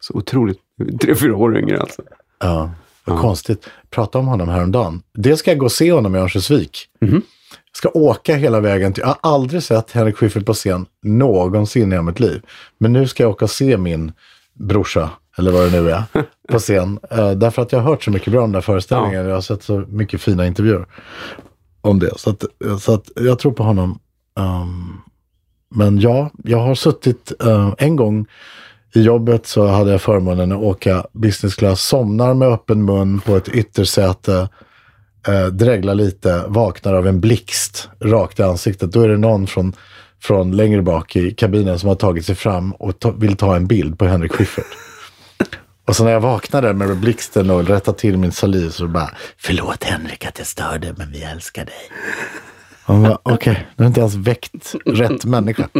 Så 0.00 0.14
otroligt, 0.14 0.58
tre, 1.00 1.14
fyra 1.14 1.36
år 1.36 1.58
yngre 1.58 1.80
alltså. 1.80 2.02
Ja, 2.38 2.70
vad 3.04 3.20
konstigt. 3.20 3.68
Prata 3.90 4.18
om 4.18 4.26
honom 4.26 4.48
häromdagen. 4.48 5.02
Det 5.14 5.36
ska 5.36 5.50
jag 5.50 5.58
gå 5.58 5.66
och 5.66 5.72
se 5.72 5.92
honom 5.92 6.16
i 6.16 6.18
Örnsköldsvik. 6.18 6.88
Jag 7.00 7.22
ska 7.72 7.88
åka 7.88 8.34
hela 8.34 8.60
vägen 8.60 8.92
till... 8.92 9.00
Jag 9.00 9.08
har 9.08 9.18
aldrig 9.22 9.62
sett 9.62 9.90
Henrik 9.90 10.16
Schyffert 10.16 10.46
på 10.46 10.54
scen 10.54 10.86
någonsin 11.02 11.92
i 11.92 12.02
mitt 12.02 12.20
liv. 12.20 12.42
Men 12.78 12.92
nu 12.92 13.08
ska 13.08 13.22
jag 13.22 13.30
åka 13.30 13.44
och 13.44 13.50
se 13.50 13.76
min 13.76 14.12
brorsa 14.54 15.10
eller 15.38 15.52
vad 15.52 15.72
det 15.72 15.80
nu 15.80 15.90
är, 15.90 16.02
på 16.48 16.58
scen. 16.58 16.98
Eh, 17.10 17.30
därför 17.30 17.62
att 17.62 17.72
jag 17.72 17.78
har 17.78 17.90
hört 17.90 18.04
så 18.04 18.10
mycket 18.10 18.32
bra 18.32 18.42
om 18.42 18.50
den 18.50 18.54
här 18.54 18.62
föreställningen. 18.62 19.26
Jag 19.26 19.34
har 19.34 19.40
sett 19.40 19.62
så 19.62 19.84
mycket 19.88 20.20
fina 20.20 20.46
intervjuer 20.46 20.86
om 21.80 21.98
det. 21.98 22.18
Så 22.18 22.30
att, 22.30 22.44
så 22.80 22.94
att 22.94 23.10
jag 23.14 23.38
tror 23.38 23.52
på 23.52 23.62
honom. 23.62 23.98
Um, 24.36 25.00
men 25.74 26.00
ja, 26.00 26.30
jag 26.44 26.58
har 26.58 26.74
suttit 26.74 27.32
uh, 27.44 27.74
en 27.78 27.96
gång 27.96 28.26
i 28.94 29.02
jobbet 29.02 29.46
så 29.46 29.66
hade 29.66 29.90
jag 29.90 30.02
förmånen 30.02 30.52
att 30.52 30.58
åka 30.58 31.06
business 31.12 31.54
class, 31.54 31.82
somnar 31.82 32.34
med 32.34 32.48
öppen 32.48 32.84
mun 32.84 33.20
på 33.20 33.36
ett 33.36 33.48
yttersäte, 33.48 34.48
eh, 35.28 35.46
dreglar 35.46 35.94
lite, 35.94 36.44
vaknar 36.46 36.94
av 36.94 37.06
en 37.06 37.20
blixt 37.20 37.88
rakt 38.00 38.40
i 38.40 38.42
ansiktet. 38.42 38.92
Då 38.92 39.00
är 39.02 39.08
det 39.08 39.16
någon 39.16 39.46
från, 39.46 39.72
från 40.22 40.56
längre 40.56 40.82
bak 40.82 41.16
i 41.16 41.30
kabinen 41.30 41.78
som 41.78 41.88
har 41.88 41.96
tagit 41.96 42.26
sig 42.26 42.34
fram 42.34 42.72
och 42.72 42.98
ta, 42.98 43.10
vill 43.10 43.36
ta 43.36 43.56
en 43.56 43.66
bild 43.66 43.98
på 43.98 44.04
Henrik 44.04 44.32
Schyffert. 44.32 44.91
Och 45.84 45.96
så 45.96 46.04
när 46.04 46.10
jag 46.10 46.20
vaknade 46.20 46.74
med 46.74 46.96
blixten 46.96 47.50
och 47.50 47.68
rättade 47.68 47.98
till 47.98 48.18
min 48.18 48.32
saliv 48.32 48.70
så 48.70 48.88
bara, 48.88 49.10
förlåt 49.38 49.84
Henrik 49.84 50.26
att 50.26 50.38
jag 50.38 50.46
störde, 50.46 50.94
men 50.96 51.12
vi 51.12 51.22
älskar 51.22 51.64
dig. 51.64 51.74
Okej, 53.22 53.34
okay, 53.34 53.56
du 53.76 53.82
har 53.82 53.88
inte 53.88 54.00
ens 54.00 54.14
väckt 54.14 54.74
rätt 54.84 55.24
människa. 55.24 55.68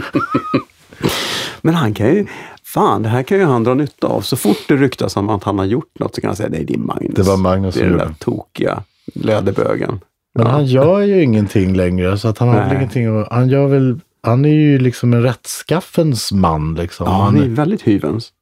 Men 1.61 1.75
han 1.75 1.95
kan 1.95 2.07
ju, 2.07 2.27
fan 2.65 3.03
det 3.03 3.09
här 3.09 3.23
kan 3.23 3.39
ju 3.39 3.45
han 3.45 3.65
dra 3.65 3.75
nytta 3.75 4.07
av. 4.07 4.21
Så 4.21 4.37
fort 4.37 4.59
det 4.69 4.77
ryktas 4.77 5.17
om 5.17 5.29
att 5.29 5.45
han 5.45 5.59
har 5.59 5.65
gjort 5.65 5.99
något 5.99 6.15
så 6.15 6.21
kan 6.21 6.29
han 6.29 6.37
säga, 6.37 6.49
nej 6.49 6.65
det 6.65 6.75
är 6.75 6.79
Magnus. 6.79 7.15
Det 7.15 7.23
var 7.23 7.37
Magnus 7.37 7.75
Det 7.75 7.81
är 7.81 7.89
den 7.89 7.99
där 7.99 8.15
tokiga 8.19 8.83
läderbögen. 9.15 10.01
Men 10.35 10.47
han 10.47 10.67
gör 10.67 11.01
ju 11.01 11.23
ingenting 11.23 11.75
längre 11.75 12.19
så 12.19 12.29
att 12.29 12.39
han 12.39 12.49
har 12.49 12.57
väl 12.57 12.77
ingenting 12.77 13.25
han 13.31 13.49
gör 13.49 13.67
väl, 13.67 14.01
han 14.23 14.45
är 14.45 14.55
ju 14.55 14.79
liksom 14.79 15.13
en 15.15 15.23
rättskaffens 15.23 16.33
man 16.33 16.75
liksom. 16.75 17.07
Ja, 17.07 17.13
han 17.13 17.37
är 17.37 17.43
ju 17.43 17.55
väldigt 17.55 17.83
hyvens. 17.83 18.33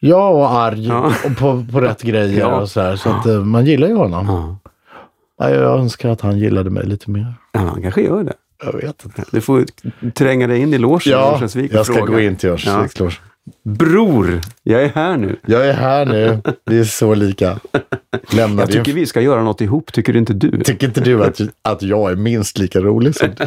Ja, 0.00 0.28
och 0.28 0.50
arg 0.50 0.86
Ja. 0.86 1.12
och 1.24 1.36
på, 1.36 1.64
på 1.72 1.80
rätt 1.80 2.02
grejer 2.02 2.40
Ja. 2.40 2.60
och 2.60 2.68
så 2.70 2.80
här. 2.80 2.96
Så 2.96 3.10
att 3.10 3.26
eh, 3.26 3.44
man 3.44 3.66
gillar 3.66 3.88
ju 3.88 3.94
honom. 3.94 4.26
Ja. 4.26 4.58
Ja, 5.38 5.50
jag 5.54 5.78
önskar 5.80 6.08
att 6.10 6.20
han 6.20 6.38
gillade 6.38 6.70
mig 6.70 6.86
lite 6.86 7.10
mer. 7.10 7.34
Ja, 7.52 7.60
han 7.60 7.82
kanske 7.82 8.00
gör 8.02 8.24
det. 8.24 8.32
Jag 8.64 8.72
vet 8.72 9.04
inte. 9.04 9.24
Du 9.30 9.40
får 9.40 9.64
tränga 10.14 10.46
dig 10.46 10.58
in 10.60 10.74
i 10.74 10.78
logen 10.78 11.00
i 11.06 11.10
Ja, 11.10 11.30
Örnsköldsvik 11.30 11.70
och 11.72 11.76
jag 11.78 11.86
ska 11.86 11.94
fråga. 11.94 12.12
gå 12.12 12.20
in 12.20 12.36
till 12.36 12.48
Örnsköldsviks 12.50 12.98
loge. 13.00 13.14
Bror, 13.64 14.40
jag 14.62 14.82
är 14.82 14.88
här 14.88 15.16
nu. 15.16 15.36
Jag 15.46 15.66
är 15.68 15.72
här 15.72 16.06
nu. 16.06 16.42
Vi 16.64 16.80
är 16.80 16.84
så 16.84 17.14
lika. 17.14 17.58
Lämna 18.30 18.62
Jag 18.62 18.68
din... 18.68 18.76
tycker 18.84 18.92
vi 18.92 19.06
ska 19.06 19.20
göra 19.20 19.42
något 19.42 19.60
ihop, 19.60 19.92
tycker 19.92 20.16
inte 20.16 20.32
du? 20.34 20.60
Tycker 20.62 20.86
inte 20.86 21.00
du 21.00 21.24
att, 21.24 21.40
att 21.62 21.82
jag 21.82 22.10
är 22.10 22.16
minst 22.16 22.58
lika 22.58 22.80
rolig 22.80 23.14
som 23.14 23.28
du? 23.36 23.44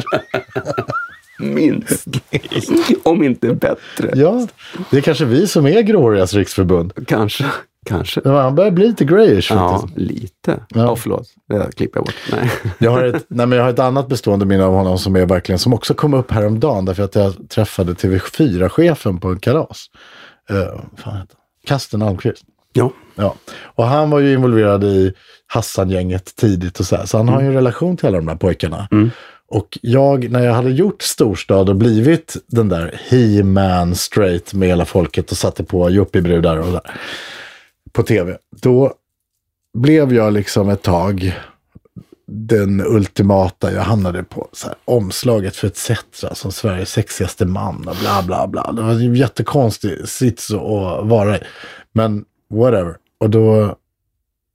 Minst. 1.40 2.06
Om 3.02 3.22
inte 3.22 3.54
bättre. 3.54 4.10
Ja, 4.14 4.46
det 4.90 4.96
är 4.96 5.00
kanske 5.00 5.24
vi 5.24 5.46
som 5.46 5.66
är 5.66 5.82
Gråhårigas 5.82 6.34
riksförbund. 6.34 6.92
Kanske. 7.06 7.44
Kanske. 7.86 8.20
Men 8.24 8.34
Han 8.34 8.54
börjar 8.54 8.70
bli 8.70 8.86
lite 8.86 9.04
grayish 9.04 9.50
Ja, 9.52 9.78
faktiskt. 9.78 9.98
lite. 9.98 10.32
Ja. 10.46 10.80
Ja, 10.80 10.96
förlåt. 10.96 11.28
Det 11.48 11.76
klipper 11.76 11.98
jag 11.98 12.04
bort. 12.06 12.14
Nej. 12.32 12.50
Jag 12.78 12.90
har, 12.90 13.04
ett, 13.04 13.24
nej 13.28 13.46
men 13.46 13.58
jag 13.58 13.64
har 13.64 13.70
ett 13.70 13.78
annat 13.78 14.08
bestående 14.08 14.46
minne 14.46 14.64
av 14.64 14.74
honom 14.74 14.98
som 14.98 15.16
är 15.16 15.26
verkligen, 15.26 15.58
som 15.58 15.74
också 15.74 15.94
kom 15.94 16.14
upp 16.14 16.30
häromdagen 16.30 16.84
därför 16.84 17.02
att 17.02 17.14
jag 17.14 17.48
träffade 17.48 17.92
TV4-chefen 17.92 19.20
på 19.20 19.28
en 19.28 19.38
kalas. 19.38 19.86
Uh, 20.50 20.80
fan 20.96 21.16
heter? 21.16 21.36
Kasten 21.66 22.02
Almqvist. 22.02 22.42
Ja. 22.72 22.92
Ja, 23.14 23.34
och 23.62 23.84
han 23.84 24.10
var 24.10 24.18
ju 24.20 24.32
involverad 24.32 24.84
i 24.84 25.12
Hassan-gänget 25.46 26.36
tidigt 26.36 26.80
och 26.80 26.86
så 26.86 26.96
här. 26.96 27.06
Så 27.06 27.16
han 27.16 27.28
har 27.28 27.40
ju 27.40 27.46
en 27.46 27.54
relation 27.54 27.96
till 27.96 28.06
alla 28.06 28.16
de 28.16 28.26
där 28.26 28.34
pojkarna. 28.36 28.88
Och 29.50 29.78
jag, 29.82 30.30
när 30.30 30.44
jag 30.44 30.54
hade 30.54 30.70
gjort 30.70 31.02
Storstad 31.02 31.68
och 31.68 31.76
blivit 31.76 32.36
den 32.46 32.68
där 32.68 33.00
he-man 33.08 33.94
straight 33.94 34.54
med 34.54 34.68
hela 34.68 34.84
folket 34.84 35.30
och 35.30 35.36
satte 35.36 35.64
på 35.64 35.90
yuppiebrudar 35.90 36.56
och 36.56 36.72
där 36.72 37.00
på 37.92 38.02
tv. 38.02 38.38
Då 38.62 38.94
blev 39.78 40.14
jag 40.14 40.32
liksom 40.32 40.68
ett 40.68 40.82
tag 40.82 41.34
den 42.32 42.80
ultimata, 42.80 43.72
jag 43.72 43.82
hamnade 43.82 44.22
på 44.22 44.48
så 44.52 44.66
här, 44.66 44.76
omslaget 44.84 45.56
för 45.56 45.66
ETC 45.66 45.90
som 46.32 46.52
Sveriges 46.52 46.90
sexigaste 46.90 47.46
man 47.46 47.88
och 47.88 47.96
bla 47.96 48.22
bla 48.26 48.46
bla. 48.46 48.72
Det 48.72 48.82
var 48.82 48.90
en 48.90 49.14
jättekonstig 49.14 50.08
sits 50.08 50.50
att 50.50 51.06
vara 51.06 51.36
i. 51.36 51.40
Men 51.92 52.24
whatever. 52.50 52.96
Och 53.18 53.30
då, 53.30 53.76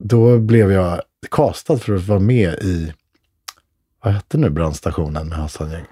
då 0.03 0.37
blev 0.37 0.71
jag 0.71 1.01
castad 1.31 1.77
för 1.77 1.95
att 1.95 2.07
vara 2.07 2.19
med 2.19 2.53
i, 2.53 2.93
vad 4.05 4.13
hette 4.13 4.37
nu 4.37 4.49
brandstationen 4.49 5.27
med 5.29 5.37
Hassan 5.37 5.71
Gäng? 5.71 5.85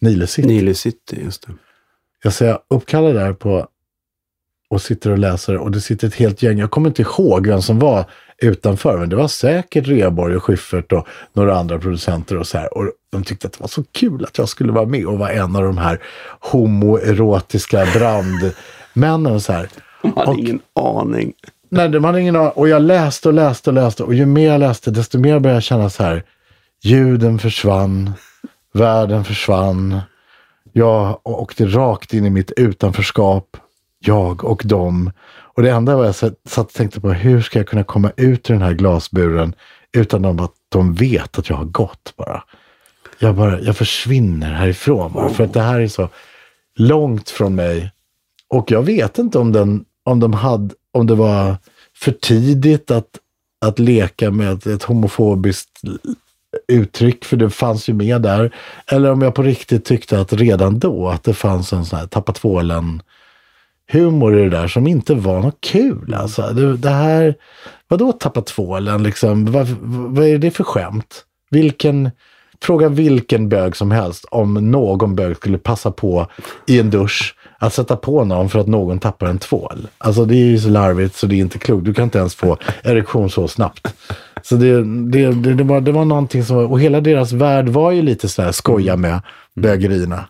Nile 0.00 0.26
City. 0.26 0.48
Nile 0.48 0.74
City, 0.74 1.20
just 1.24 1.46
det. 1.46 1.52
Jag 2.22 2.32
ser 2.32 2.58
uppkallad 2.70 3.14
där 3.14 3.32
på 3.32 3.68
och 4.70 4.82
sitter 4.82 5.10
och 5.10 5.18
läser 5.18 5.56
och 5.56 5.70
det 5.70 5.80
sitter 5.80 6.06
ett 6.08 6.14
helt 6.14 6.42
gäng. 6.42 6.58
Jag 6.58 6.70
kommer 6.70 6.88
inte 6.88 7.02
ihåg 7.02 7.46
vem 7.46 7.62
som 7.62 7.78
var 7.78 8.04
utanför, 8.42 8.98
men 8.98 9.08
det 9.08 9.16
var 9.16 9.28
säkert 9.28 9.86
Reborg 9.86 10.36
och 10.36 10.44
Schyffert 10.44 10.92
och 10.92 11.06
några 11.32 11.56
andra 11.58 11.78
producenter 11.78 12.36
och 12.38 12.46
så 12.46 12.58
här. 12.58 12.78
Och 12.78 12.90
de 13.12 13.24
tyckte 13.24 13.46
att 13.46 13.52
det 13.52 13.60
var 13.60 13.68
så 13.68 13.84
kul 13.92 14.24
att 14.24 14.38
jag 14.38 14.48
skulle 14.48 14.72
vara 14.72 14.86
med 14.86 15.06
och 15.06 15.18
vara 15.18 15.30
en 15.32 15.56
av 15.56 15.62
de 15.62 15.78
här 15.78 16.02
homoerotiska 16.40 17.86
brandmännen 17.94 19.32
och 19.34 19.42
så 19.42 19.52
här. 19.52 19.68
Jag 20.02 20.10
hade 20.16 20.30
Och- 20.30 20.38
ingen 20.38 20.60
aning. 20.74 21.32
Nej, 21.70 21.88
de 21.88 22.04
hade 22.04 22.20
ingen 22.20 22.36
aning. 22.36 22.50
Och 22.54 22.68
jag 22.68 22.82
läste 22.82 23.28
och 23.28 23.34
läste 23.34 23.70
och 23.70 23.74
läste. 23.74 24.02
Och 24.04 24.14
ju 24.14 24.26
mer 24.26 24.50
jag 24.52 24.58
läste, 24.60 24.90
desto 24.90 25.18
mer 25.18 25.38
började 25.38 25.56
jag 25.56 25.62
känna 25.62 25.90
så 25.90 26.02
här. 26.02 26.24
Ljuden 26.82 27.38
försvann. 27.38 28.12
Världen 28.72 29.24
försvann. 29.24 30.00
Jag 30.72 31.20
åkte 31.24 31.66
rakt 31.66 32.14
in 32.14 32.26
i 32.26 32.30
mitt 32.30 32.52
utanförskap. 32.56 33.56
Jag 33.98 34.44
och 34.44 34.62
dem. 34.64 35.10
Och 35.58 35.62
det 35.62 35.70
enda 35.70 35.96
var 35.96 36.04
jag 36.04 36.14
satt 36.14 36.36
och 36.56 36.72
tänkte 36.72 37.00
på, 37.00 37.12
hur 37.12 37.42
ska 37.42 37.58
jag 37.58 37.68
kunna 37.68 37.84
komma 37.84 38.12
ut 38.16 38.50
ur 38.50 38.54
den 38.54 38.62
här 38.62 38.72
glasburen 38.72 39.54
utan 39.92 40.40
att 40.40 40.52
de 40.68 40.94
vet 40.94 41.38
att 41.38 41.48
jag 41.48 41.56
har 41.56 41.64
gått 41.64 42.12
bara. 42.16 42.44
Jag, 43.18 43.34
bara, 43.34 43.60
jag 43.60 43.76
försvinner 43.76 44.52
härifrån 44.52 45.12
bara, 45.12 45.28
för 45.28 45.44
att 45.44 45.52
det 45.52 45.60
här 45.60 45.80
är 45.80 45.88
så 45.88 46.08
långt 46.76 47.30
från 47.30 47.54
mig. 47.54 47.92
Och 48.48 48.70
jag 48.70 48.82
vet 48.82 49.18
inte 49.18 49.38
om, 49.38 49.52
den, 49.52 49.84
om, 50.04 50.20
de 50.20 50.32
hade, 50.32 50.74
om 50.92 51.06
det 51.06 51.14
var 51.14 51.56
för 51.96 52.12
tidigt 52.12 52.90
att, 52.90 53.18
att 53.64 53.78
leka 53.78 54.30
med 54.30 54.66
ett 54.66 54.82
homofobiskt 54.82 55.80
uttryck, 56.68 57.24
för 57.24 57.36
det 57.36 57.50
fanns 57.50 57.88
ju 57.88 57.94
med 57.94 58.22
där. 58.22 58.54
Eller 58.86 59.10
om 59.10 59.22
jag 59.22 59.34
på 59.34 59.42
riktigt 59.42 59.84
tyckte 59.84 60.20
att 60.20 60.32
redan 60.32 60.78
då 60.78 61.08
att 61.08 61.24
det 61.24 61.34
fanns 61.34 61.72
en 61.72 61.84
sån 61.84 61.98
här 61.98 62.06
tappa 62.06 62.32
tvålen 62.32 63.02
humor 63.92 64.38
i 64.38 64.42
det 64.42 64.50
där 64.50 64.68
som 64.68 64.86
inte 64.86 65.14
var 65.14 65.40
något 65.40 65.60
kul. 65.60 66.14
Alltså, 66.14 66.42
det, 66.42 66.76
det 66.76 66.90
här, 66.90 67.34
vadå 67.88 68.12
tappa 68.12 68.42
tvålen 68.42 69.02
liksom? 69.02 69.52
Vad, 69.52 69.66
vad 69.82 70.26
är 70.26 70.38
det 70.38 70.50
för 70.50 70.64
skämt? 70.64 71.24
Vilken, 71.50 72.10
fråga 72.62 72.88
vilken 72.88 73.48
bög 73.48 73.76
som 73.76 73.90
helst 73.90 74.24
om 74.30 74.70
någon 74.70 75.14
bög 75.14 75.36
skulle 75.36 75.58
passa 75.58 75.90
på 75.90 76.26
i 76.66 76.80
en 76.80 76.90
dusch 76.90 77.34
att 77.58 77.74
sätta 77.74 77.96
på 77.96 78.24
någon 78.24 78.48
för 78.48 78.58
att 78.58 78.66
någon 78.66 78.98
tappar 78.98 79.26
en 79.26 79.38
tvål. 79.38 79.88
Alltså 79.98 80.24
det 80.24 80.34
är 80.34 80.44
ju 80.44 80.58
så 80.58 80.68
larvigt 80.68 81.16
så 81.16 81.26
det 81.26 81.34
är 81.34 81.40
inte 81.40 81.58
klokt. 81.58 81.84
Du 81.84 81.94
kan 81.94 82.04
inte 82.04 82.18
ens 82.18 82.34
få 82.34 82.56
erektion 82.82 83.30
så 83.30 83.48
snabbt. 83.48 83.94
Så 84.48 84.56
det, 84.56 84.82
det, 85.10 85.32
det, 85.32 85.54
det, 85.54 85.64
var, 85.64 85.80
det 85.80 85.92
var 85.92 86.04
någonting 86.04 86.44
som 86.44 86.56
var, 86.56 86.64
och 86.64 86.80
hela 86.80 87.00
deras 87.00 87.32
värld 87.32 87.68
var 87.68 87.90
ju 87.90 88.02
lite 88.02 88.28
så 88.28 88.42
här 88.42 88.52
skoja 88.52 88.96
med 88.96 89.20
bögerierna. 89.54 90.28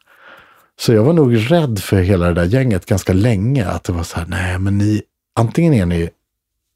Så 0.80 0.92
jag 0.92 1.04
var 1.04 1.12
nog 1.12 1.50
rädd 1.50 1.78
för 1.78 1.96
hela 1.96 2.26
det 2.26 2.34
där 2.34 2.44
gänget 2.44 2.86
ganska 2.86 3.12
länge. 3.12 3.66
Att 3.66 3.84
det 3.84 3.92
var 3.92 4.02
så 4.02 4.18
här, 4.18 4.26
nej 4.26 4.58
men 4.58 4.78
ni, 4.78 5.02
antingen 5.38 5.74
är 5.74 5.86
ni 5.86 6.10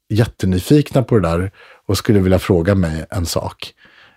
jättenyfikna 0.09 1.03
på 1.03 1.19
det 1.19 1.29
där 1.29 1.51
och 1.85 1.97
skulle 1.97 2.19
vilja 2.19 2.39
fråga 2.39 2.75
mig 2.75 3.05
en 3.09 3.25
sak. 3.25 3.73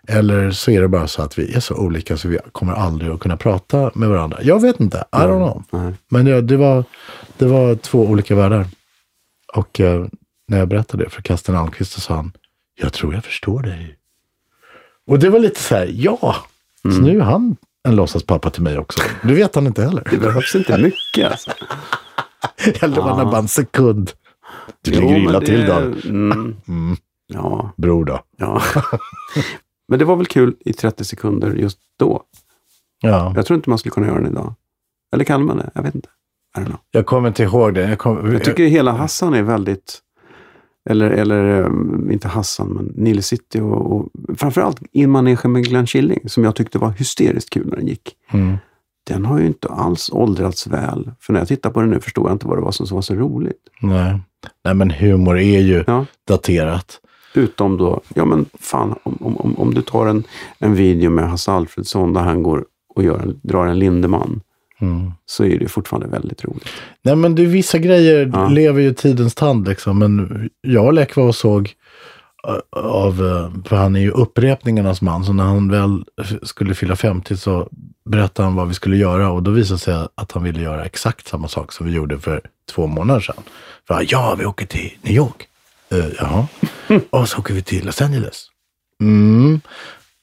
Eller 0.09 0.51
så 0.51 0.70
är 0.70 0.81
det 0.81 0.89
bara 0.89 1.07
så 1.09 1.22
att 1.22 1.39
vi 1.39 1.55
är 1.55 1.61
så 1.61 1.74
olika 1.74 2.16
så 2.16 2.29
vi 2.29 2.39
kommer 2.53 2.72
aldrig 2.72 3.12
att 3.12 3.20
kunna 3.20 3.37
prata 3.37 3.91
med 3.95 4.09
varandra. 4.09 4.39
Jag 4.43 4.62
vet 4.62 4.81
inte, 4.81 5.05
I 5.12 5.16
don't 5.16 5.37
know. 5.37 5.95
Men 6.09 6.24
det, 6.24 6.41
det, 6.41 6.57
var, 6.57 6.85
det 7.39 7.47
var 7.47 7.74
två 7.74 7.99
olika 8.07 8.35
världar. 8.35 8.66
Och 9.55 9.81
eh, 9.81 10.07
när 10.49 10.59
jag 10.59 10.68
berättade 10.68 11.05
det 11.05 11.11
för 11.11 11.22
Kasten 11.22 11.57
Almqvist 11.57 11.93
så 11.93 12.01
sa 12.01 12.14
han, 12.14 12.33
jag 12.77 12.93
tror 12.93 13.14
jag 13.14 13.24
förstår 13.24 13.62
dig. 13.62 13.99
Och 15.07 15.18
det 15.18 15.31
var 15.31 15.39
lite 15.39 15.61
så 15.61 15.74
här, 15.74 15.91
ja. 15.95 16.37
Så 16.83 16.89
nu 17.03 17.18
är 17.18 17.22
han 17.24 17.57
en 17.89 17.97
låtsaspappa 17.97 18.51
till 18.51 18.62
mig 18.62 18.79
också. 18.79 19.01
Det 19.22 19.35
vet 19.35 19.55
han 19.55 19.66
inte 19.66 19.83
heller. 19.83 20.09
Det 20.11 20.16
behövs 20.18 20.55
inte 20.55 20.79
mycket. 20.79 21.31
Alltså. 21.31 21.51
Eller 22.81 22.97
var 22.97 23.18
det 23.18 23.24
bara 23.24 23.39
en 23.39 23.49
sekund. 23.49 24.12
Du 24.82 24.90
Jo, 24.94 25.01
ligger 25.01 25.16
illa 25.16 25.40
det- 25.40 25.47
till 25.47 25.66
då. 25.66 25.74
Mm, 26.09 26.97
ja, 27.27 27.73
Bror 27.77 28.05
då. 28.05 28.20
ja. 28.36 28.62
men 29.89 29.98
det 29.98 30.05
var 30.05 30.16
väl 30.16 30.27
kul 30.27 30.57
i 30.61 30.73
30 30.73 31.05
sekunder 31.05 31.55
just 31.55 31.78
då. 31.98 32.23
Ja. 33.01 33.32
Jag 33.36 33.47
tror 33.47 33.57
inte 33.57 33.70
man 33.70 33.78
skulle 33.78 33.93
kunna 33.93 34.07
göra 34.07 34.20
det 34.20 34.28
idag. 34.28 34.55
Eller 35.15 35.24
kan 35.24 35.44
man 35.44 35.57
det? 35.57 35.70
Jag 35.74 35.82
vet 35.82 35.94
inte. 35.94 36.09
Jag 36.90 37.07
kommer 37.07 37.28
inte 37.28 37.43
ihåg 37.43 37.74
det. 37.74 37.89
Jag, 37.89 37.98
kom, 37.98 38.32
Jag 38.32 38.44
tycker 38.44 38.66
hela 38.66 38.93
Hassan 38.93 39.35
är 39.35 39.43
väldigt, 39.43 39.98
eller, 40.87 41.11
eller 41.11 41.63
um, 41.63 42.11
inte 42.11 42.29
Hassan, 42.29 42.69
men 42.69 42.85
Nile 43.05 43.23
City 43.23 43.61
och, 43.61 43.93
och 43.97 44.09
framförallt 44.39 44.83
In 44.93 45.11
Manege 45.11 45.49
med 45.49 45.65
Glenn 45.65 45.87
Killing 45.87 46.29
som 46.29 46.45
jag 46.45 46.55
tyckte 46.55 46.79
var 46.79 46.91
hysteriskt 46.91 47.51
kul 47.51 47.67
när 47.67 47.77
den 47.77 47.87
gick. 47.87 48.15
Mm. 48.33 48.57
den 49.09 49.25
har 49.25 49.39
ju 49.41 49.47
inte 49.47 49.69
alls 49.69 50.11
åldrats 50.13 50.67
väl. 50.67 51.11
För 51.21 51.33
när 51.33 51.41
jag 51.41 51.49
tittar 51.49 51.71
på 51.71 51.81
den 51.81 51.91
nu 51.91 52.01
förstår 52.01 52.29
jag 52.29 52.35
inte 52.35 52.47
vad 52.47 52.59
det 52.59 52.63
var 52.63 52.71
som 52.71 52.87
var 52.95 53.03
så 53.03 53.15
roligt. 53.15 53.61
Nej. 53.81 54.21
Nej, 54.65 54.75
men 54.75 54.91
humor 54.91 55.39
är 55.39 55.61
ju 55.61 55.85
Ja. 55.87 56.07
daterat. 56.29 57.01
Utom 57.35 57.77
då, 57.77 58.01
ja 58.15 58.25
men 58.25 58.47
fan, 58.61 58.95
om, 59.03 59.17
om, 59.21 59.37
om, 59.37 59.59
om 59.59 59.75
du 59.75 59.83
tar 59.83 60.07
en, 60.07 60.25
en 60.59 60.75
video 60.75 61.11
med 61.11 61.31
Hasse 61.31 61.53
Alfredsson 61.53 62.13
där 62.13 62.21
han 62.21 62.43
går 62.43 62.65
och 62.95 63.03
gör 63.05 63.35
drar 63.43 63.67
en 63.67 63.79
Lindemann, 63.79 64.41
Mm. 64.81 65.12
så 65.27 65.44
är 65.44 65.59
det 65.59 65.69
fortfarande 65.69 66.07
väldigt 66.09 66.44
roligt. 66.44 66.69
Nej, 67.03 67.16
men 67.16 67.35
du, 67.35 67.47
vissa 67.47 67.78
grejer 67.78 68.31
Ja. 68.32 68.48
lever 68.48 68.81
ju 68.81 68.94
tidens 68.94 69.35
tand 69.35 69.69
liksom. 69.69 69.98
Men 69.98 70.51
jag 70.61 70.86
och 70.86 70.93
Lek 70.93 71.16
var 71.16 71.24
och 71.24 71.35
såg 71.35 71.73
äh, 72.48 72.81
av, 72.81 73.27
äh, 73.27 73.69
för 73.69 73.77
han 73.77 73.97
är 73.97 74.01
ju 74.01 74.11
upprepningarnas 74.11 75.03
man. 75.03 75.24
Så 75.24 75.32
när 75.32 75.44
han 75.44 75.70
väl 75.70 76.05
skulle 76.43 76.74
fylla 76.74 76.97
50 76.97 77.36
så 77.36 77.69
berättade 78.11 78.47
han 78.48 78.57
vad 78.57 78.69
vi 78.69 78.74
skulle 78.74 78.97
göra. 78.97 79.31
Och 79.31 79.43
då 79.43 79.51
visade 79.51 79.74
det 79.74 79.78
sig 79.78 80.07
att 80.15 80.32
han 80.32 80.43
ville 80.44 80.61
göra 80.62 80.85
exakt 80.85 81.28
samma 81.28 81.48
sak 81.48 81.73
som 81.73 81.86
vi 81.86 81.93
gjorde 81.93 82.19
för 82.19 82.40
två 82.73 82.86
månader 82.86 83.20
sedan. 83.20 83.43
För 83.89 84.07
ja, 84.09 84.36
vi 84.39 84.47
åker 84.47 84.66
till 84.66 84.90
New 85.03 85.15
York. 85.15 85.48
Uh, 85.94 86.07
jaha. 86.19 86.47
Och 87.11 87.28
så 87.28 87.39
åker 87.39 87.55
vi 87.55 87.62
till 87.62 87.86
Los 87.86 88.03
Angeles. 88.03 88.47
Mm. 89.01 89.61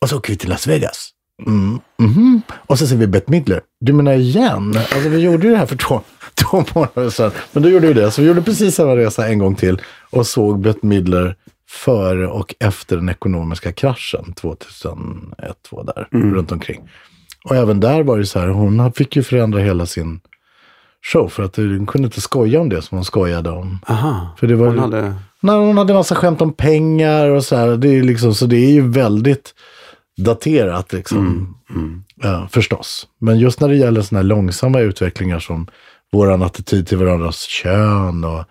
Och 0.01 0.09
så 0.09 0.17
åker 0.17 0.33
vi 0.33 0.37
till 0.37 0.49
Las 0.49 0.67
Vegas. 0.67 1.09
Mm. 1.45 1.79
Mhm. 1.99 2.41
Och 2.51 2.79
så 2.79 2.87
ser 2.87 2.95
vi 2.95 3.07
Bette 3.07 3.31
Midler. 3.31 3.61
Du 3.79 3.93
menar 3.93 4.13
igen? 4.13 4.73
Alltså 4.77 5.09
vi 5.09 5.19
gjorde 5.19 5.47
ju 5.47 5.51
det 5.51 5.57
här 5.57 5.65
för 5.65 5.75
två, 5.75 6.01
två 6.33 6.65
månader 6.75 7.09
sedan. 7.09 7.31
Men 7.51 7.63
då 7.63 7.69
gjorde 7.69 7.87
vi 7.87 7.93
det. 7.93 8.11
Så 8.11 8.21
vi 8.21 8.27
gjorde 8.27 8.41
precis 8.41 8.75
samma 8.75 8.95
resa 8.95 9.27
en 9.27 9.39
gång 9.39 9.55
till 9.55 9.81
och 10.09 10.27
såg 10.27 10.59
Bette 10.59 10.85
Midler 10.85 11.35
före 11.69 12.27
och 12.27 12.55
efter 12.59 12.95
den 12.95 13.09
ekonomiska 13.09 13.71
kraschen 13.71 14.33
2001, 14.33 15.55
2002 15.69 15.83
där, 15.83 16.07
runt 16.11 16.51
omkring. 16.51 16.89
Och 17.45 17.55
även 17.55 17.79
där 17.79 18.03
var 18.03 18.17
det 18.17 18.25
så 18.25 18.39
här, 18.39 18.47
hon 18.47 18.93
fick 18.93 19.15
ju 19.15 19.23
förändra 19.23 19.59
hela 19.59 19.85
sin 19.85 20.19
show 21.13 21.27
för 21.29 21.43
att 21.43 21.55
hon 21.55 21.85
kunde 21.85 22.05
inte 22.05 22.21
skoja 22.21 22.61
om 22.61 22.69
det 22.69 22.81
som 22.81 22.97
hon 22.97 23.05
skojade 23.05 23.49
om. 23.49 23.79
Aha, 23.87 24.29
För 24.39 24.47
det 24.47 24.55
var 24.55 24.67
hon 24.67 24.79
hade... 24.79 25.15
Nej, 25.39 25.55
hon 25.55 25.77
hade 25.77 25.93
massa 25.93 26.15
skämt 26.15 26.41
om 26.41 26.53
pengar 26.53 27.29
och 27.29 27.43
så 27.43 27.55
här. 27.55 27.67
Det 27.77 27.87
är 27.87 28.03
liksom, 28.03 28.35
så 28.35 28.45
det 28.45 28.57
är 28.57 28.71
ju 28.71 28.87
väldigt 28.87 29.53
daterat 30.17 30.93
liksom. 30.93 31.55
Ja, 32.15 32.47
förstås. 32.51 33.07
Men 33.19 33.39
just 33.39 33.59
när 33.61 33.67
det 33.67 33.75
gäller 33.75 34.01
sådana 34.01 34.19
här 34.19 34.27
långsamma 34.27 34.79
utvecklingar 34.79 35.39
som 35.39 35.67
våran 36.11 36.41
attityd 36.43 36.87
till 36.87 36.97
varandras 36.97 37.41
kön 37.41 38.23
och, 38.23 38.43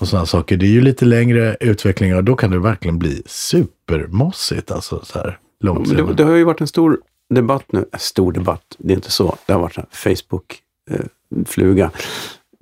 och 0.00 0.08
sådana 0.08 0.26
saker. 0.26 0.56
Det 0.56 0.66
är 0.66 0.70
ju 0.70 0.80
lite 0.80 1.04
längre 1.04 1.56
utvecklingar 1.60 2.16
och 2.16 2.24
då 2.24 2.36
kan 2.36 2.50
det 2.50 2.58
verkligen 2.58 2.98
bli 2.98 3.22
supermossigt. 3.26 4.70
Alltså 4.70 5.04
så 5.04 5.18
här 5.18 5.38
Men 5.60 5.74
långsamt. 5.74 6.08
det, 6.08 6.14
det 6.14 6.24
har 6.24 6.34
ju 6.34 6.44
varit 6.44 6.60
en 6.60 6.66
stor 6.66 7.00
debatt 7.30 7.64
nu. 7.72 7.84
Stor 7.98 8.32
debatt, 8.32 8.76
det 8.78 8.92
är 8.92 8.96
inte 8.96 9.10
så. 9.10 9.36
Det 9.46 9.52
har 9.52 9.60
varit 9.60 9.78
en 9.78 9.86
Facebook-fluga. 9.92 11.90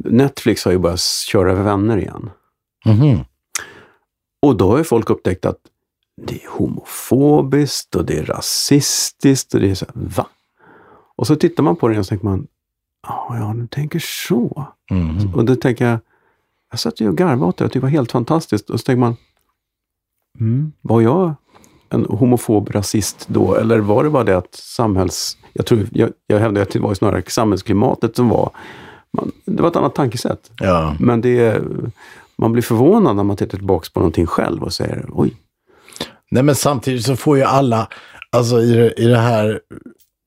Netflix 0.05 0.65
har 0.65 0.73
ju 0.73 0.79
börjat 0.79 1.01
köra 1.01 1.51
över 1.53 1.63
vänner 1.63 1.97
igen. 1.97 2.31
Mhm. 2.87 3.19
Och 4.43 4.57
då 4.57 4.71
har 4.71 4.79
ju 4.79 4.85
folk 4.85 5.11
upptäckt 5.11 5.47
att 5.47 5.59
det 6.23 6.45
är 6.45 6.49
homofobiskt 6.49 7.95
och 7.95 8.05
det 8.05 8.19
är 8.19 8.25
rasistiskt 8.25 9.55
och 9.55 9.61
det 9.61 9.71
är 9.71 9.75
så 9.75 9.85
här, 9.85 9.95
va? 10.17 10.27
Och 11.17 11.27
så 11.27 11.37
tittar 11.37 11.63
man 11.63 11.77
på 11.77 11.89
det 11.89 11.99
och 11.99 12.07
så 12.07 12.09
tänker 12.09 12.25
man, 12.27 12.47
"Ja, 13.09 13.37
ja, 13.39 13.55
du 13.57 13.67
tänker 13.67 13.99
så. 14.29 14.67
Mhm. 14.91 15.35
Och 15.35 15.45
då 15.45 15.57
tänker 15.57 15.87
jag, 15.87 15.99
jag 16.71 16.81
satt 16.81 17.01
ju 17.01 17.09
och 17.09 17.17
garvade 17.17 17.45
åt 17.45 17.57
det 17.57 17.65
tyckte 17.65 17.79
det 17.79 17.83
var 17.83 17.89
helt 17.89 18.13
fantastiskt. 18.13 18.71
Och 18.71 18.81
så 18.81 18.85
tänker 18.85 19.01
man, 19.01 19.17
mm, 20.41 20.73
var 20.81 21.01
jag 21.01 21.35
en 21.89 22.05
homofob 22.05 22.71
rasist 22.71 23.27
då? 23.29 23.55
Eller 23.55 23.79
var 23.79 24.05
det 24.05 24.11
bara 24.11 24.25
det 24.25 24.37
att 24.37 24.55
samhälls... 24.55 25.39
Jag, 25.53 25.67
tror, 25.67 25.89
jag, 25.93 26.11
jag 26.27 26.39
hävdar 26.39 26.63
att 26.63 26.71
det 26.71 26.79
var 26.79 26.95
snarare 26.95 27.23
samhällsklimatet 27.27 28.17
som 28.17 28.29
var... 28.29 28.51
Man, 29.13 29.33
det 29.45 29.63
var 29.63 29.69
ett 29.69 29.77
annat 29.77 29.95
tankesätt. 29.95 30.51
Ja. 30.59 30.97
Men 31.01 31.21
det, 31.21 31.63
man 32.39 32.53
blir 32.53 32.63
förvånad 32.63 33.17
när 33.17 33.25
man 33.25 33.37
tittar 33.37 33.59
tillbaka 33.59 33.89
på 33.93 34.01
någonting 34.01 34.27
själv 34.27 34.63
och 34.63 34.73
säger, 34.73 35.07
oj, 35.13 35.37
Nej, 36.31 36.43
men 36.43 36.55
samtidigt 36.55 37.07
så 37.07 37.17
får 37.17 37.37
ju 37.37 37.43
alla, 37.43 37.89
alltså 38.33 38.61
i 38.61 38.73
det, 38.73 39.01
i 39.01 39.07
det 39.07 39.19
här, 39.19 39.61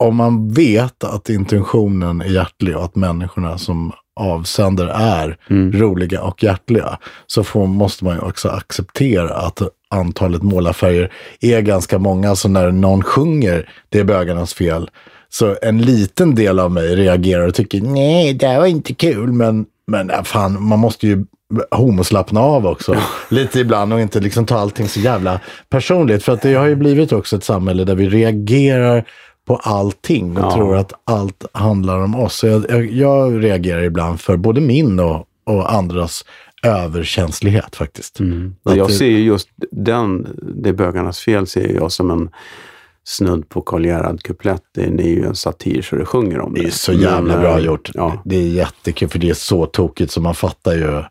om 0.03 0.15
man 0.15 0.53
vet 0.53 1.03
att 1.03 1.29
intentionen 1.29 2.21
är 2.21 2.25
hjärtlig 2.25 2.77
och 2.77 2.83
att 2.83 2.95
människorna 2.95 3.57
som 3.57 3.91
avsändare 4.19 4.91
är 4.91 5.37
roliga 5.79 6.21
och 6.21 6.43
hjärtliga, 6.43 6.97
så 7.27 7.43
får, 7.43 7.67
måste 7.67 8.05
man 8.05 8.15
ju 8.15 8.21
också 8.21 8.49
acceptera 8.49 9.35
att 9.35 9.61
antalet 9.89 10.43
målarfärger 10.43 11.13
är 11.41 11.61
ganska 11.61 11.99
många. 11.99 12.35
Så 12.35 12.49
när 12.49 12.71
någon 12.71 13.03
sjunger 13.03 13.69
det 13.89 13.99
är 13.99 14.03
bögarnas 14.03 14.53
fel, 14.53 14.89
så 15.29 15.55
en 15.61 15.81
liten 15.81 16.35
del 16.35 16.59
av 16.59 16.71
mig 16.71 16.95
reagerar 16.95 17.47
och 17.47 17.55
tycker 17.55 17.81
nej, 17.81 18.33
det 18.33 18.47
här 18.47 18.59
var 18.59 18.65
inte 18.65 18.93
kul, 18.93 19.31
men, 19.31 19.65
men 19.87 20.09
äh, 20.09 20.23
fan, 20.23 20.63
man 20.63 20.79
måste 20.79 21.07
ju 21.07 21.25
homoslappna 21.71 22.39
av 22.39 22.67
också. 22.67 22.95
Lite 23.29 23.59
ibland 23.59 23.93
och 23.93 24.01
inte 24.01 24.19
liksom 24.19 24.45
ta 24.45 24.57
allting 24.57 24.87
så 24.87 24.99
jävla 24.99 25.39
personligt. 25.69 26.23
För 26.23 26.33
att 26.33 26.41
det 26.41 26.53
har 26.53 26.65
ju 26.67 26.75
blivit 26.75 27.11
också 27.11 27.35
ett 27.35 27.43
samhälle 27.43 27.83
där 27.83 27.95
vi 27.95 28.09
reagerar 28.09 29.05
på 29.47 29.55
allting 29.55 30.37
och 30.37 30.43
Ja. 30.43 30.53
tror 30.55 30.75
att 30.75 30.93
allt 31.03 31.45
handlar 31.51 31.97
om 32.03 32.15
oss. 32.15 32.35
Så 32.35 32.47
jag, 32.47 32.65
jag, 32.71 32.85
jag 32.91 33.43
reagerar 33.43 33.83
ibland 33.83 34.21
för 34.21 34.37
både 34.37 34.61
min 34.61 34.99
och, 34.99 35.25
och 35.45 35.73
andras 35.73 36.25
överkänslighet 36.63 37.75
faktiskt. 37.75 38.19
Att 38.63 38.75
jag 38.75 38.91
ser 38.91 39.05
ju 39.05 39.19
just 39.23 39.49
den, 39.71 40.27
det 40.63 40.69
är 40.69 40.73
bögarnas 40.73 41.19
fel, 41.19 41.47
ser 41.47 41.75
jag 41.75 41.91
som 41.91 42.11
en 42.11 42.29
snudd 43.03 43.49
på 43.49 43.61
Karl 43.61 43.85
Gerhard 43.85 44.21
kuplett. 44.23 44.61
Det 44.75 44.81
är 44.83 45.01
ju 45.07 45.25
en 45.25 45.35
satir 45.35 45.81
så 45.81 45.95
det 45.95 46.05
sjunger 46.05 46.39
om 46.39 46.53
det. 46.53 46.61
Det 46.61 46.67
är 46.67 46.71
så 46.71 46.93
jävla 46.93 47.21
Men, 47.21 47.41
bra 47.41 47.57
eh, 47.59 47.65
gjort. 47.65 47.89
Ja, 47.93 48.21
Det 48.25 48.35
är 48.35 48.47
jättekul 48.47 49.09
för 49.09 49.19
det 49.19 49.29
är 49.29 49.33
så 49.33 49.65
tokigt 49.65 50.11
så 50.11 50.21
man 50.21 50.35
fattar 50.35 50.73
ju. 50.73 51.03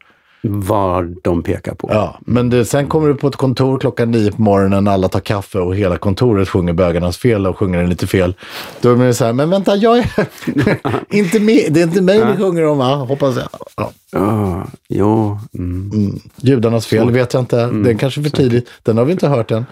Vad 0.42 1.16
de 1.22 1.42
pekar 1.42 1.74
på. 1.74 1.88
Ja, 1.92 2.18
men 2.20 2.50
det, 2.50 2.64
sen 2.64 2.86
kommer 2.86 3.08
du 3.08 3.14
på 3.14 3.28
ett 3.28 3.36
kontor 3.36 3.78
klockan 3.78 4.10
nio 4.10 4.32
på 4.32 4.42
morgonen, 4.42 4.88
alla 4.88 5.08
tar 5.08 5.20
kaffe 5.20 5.58
och 5.58 5.76
hela 5.76 5.96
kontoret 5.98 6.48
sjunger 6.48 6.72
bögarnas 6.72 7.16
fel 7.16 7.46
och 7.46 7.58
sjunger 7.58 7.78
den 7.78 7.88
lite 7.88 8.06
fel. 8.06 8.34
Då 8.80 8.92
är 8.92 8.96
det 8.96 9.14
så 9.14 9.24
här, 9.24 9.32
men 9.32 9.50
vänta, 9.50 9.76
jag 9.76 9.98
är 9.98 10.06
inte 11.16 11.40
med. 11.40 11.72
Det 11.72 11.80
är 11.80 11.84
inte 11.84 12.02
mig 12.02 12.24
ni 12.24 12.36
sjunger 12.36 12.64
om, 12.64 12.78
va? 12.78 12.94
hoppas 12.94 13.36
jag. 13.36 13.48
Ja. 13.76 13.90
Ja, 14.12 14.66
jo, 14.88 15.38
mm. 15.54 15.90
Mm. 15.94 16.18
Judarnas 16.36 16.86
fel 16.86 17.10
vet 17.10 17.34
jag 17.34 17.42
inte. 17.42 17.66
Den 17.66 17.98
kanske 17.98 18.20
är 18.20 18.22
för 18.22 18.30
tidigt. 18.30 18.68
Den 18.82 18.98
har 18.98 19.04
vi 19.04 19.12
inte 19.12 19.28
hört 19.28 19.50
än. 19.50 19.66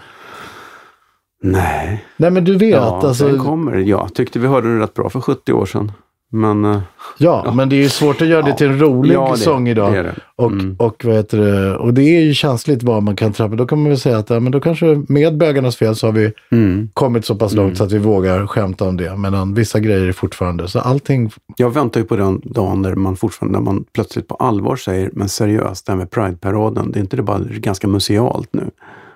Nej, 1.43 2.05
Nej, 2.17 2.31
men 2.31 2.43
du 2.43 2.57
vet. 2.57 2.69
ja, 2.69 3.01
alltså, 3.03 3.27
den 3.27 3.39
kommer. 3.39 3.75
Jag 3.75 4.13
tyckte 4.15 4.39
vi 4.39 4.47
hörde 4.47 4.67
den 4.67 4.79
rätt 4.79 4.93
bra 4.93 5.09
för 5.09 5.21
70 5.21 5.53
år 5.53 5.65
sedan. 5.65 5.91
Men 6.31 6.65
eh, 6.65 6.79
ja, 7.17 7.53
men 7.55 7.69
det 7.69 7.75
är 7.75 7.81
ju 7.81 7.89
svårt 7.89 8.21
att 8.21 8.27
göra 8.27 8.41
det 8.41 8.53
till 8.57 8.67
en 8.67 8.79
rolig 8.79 9.15
Ja, 9.15 9.31
det- 9.31 9.37
sång 9.37 9.67
idag. 9.67 9.93
det 9.93 10.03
det. 10.03 10.15
Och, 10.35 10.51
Mm. 10.51 10.75
och, 10.79 11.05
vad 11.05 11.15
heter 11.15 11.37
det? 11.37 11.77
och 11.77 11.93
det 11.93 12.01
är 12.01 12.21
ju 12.21 12.33
känsligt 12.33 12.83
vad 12.83 13.03
man 13.03 13.15
kan 13.15 13.33
trappa. 13.33 13.55
Då 13.55 13.65
kan 13.65 13.77
man 13.81 13.89
väl 13.89 13.99
säga 13.99 14.17
att 14.17 14.29
ja, 14.29 14.39
men 14.39 14.51
då 14.51 14.59
kanske 14.59 15.03
med 15.07 15.37
bögarnas 15.37 15.75
fel 15.77 15.95
så 15.95 16.07
har 16.07 16.11
vi 16.11 16.31
mm. 16.51 16.89
kommit 16.93 17.25
så 17.25 17.35
pass 17.35 17.53
långt 17.53 17.77
så 17.77 17.83
att 17.83 17.91
vi 17.91 17.97
vågar 17.97 18.47
skämta 18.47 18.87
om 18.87 18.97
det. 18.97 19.17
Medan 19.17 19.53
vissa 19.53 19.79
grejer 19.79 20.07
är 20.07 20.11
fortfarande, 20.11 20.67
så 20.67 20.79
allting, 20.79 21.31
jag 21.57 21.69
väntar 21.69 21.99
ju 21.99 22.05
på 22.05 22.15
den 22.15 22.41
dagen 22.45 22.81
när 22.81 22.95
man 22.95 23.15
fortfarande, 23.15 23.59
när 23.59 23.65
man 23.65 23.85
plötsligt 23.93 24.27
på 24.27 24.35
allvar 24.35 24.75
säger, 24.75 25.09
men 25.13 25.29
seriöst, 25.29 25.85
det 25.85 25.91
här 25.91 25.97
med 25.97 26.11
Pride-paraden, 26.11 26.91
det 26.91 26.99
är 26.99 27.01
inte 27.01 27.15
det 27.15 27.23
bara 27.23 27.39
ganska 27.39 27.87
musealt 27.87 28.49
nu? 28.53 28.69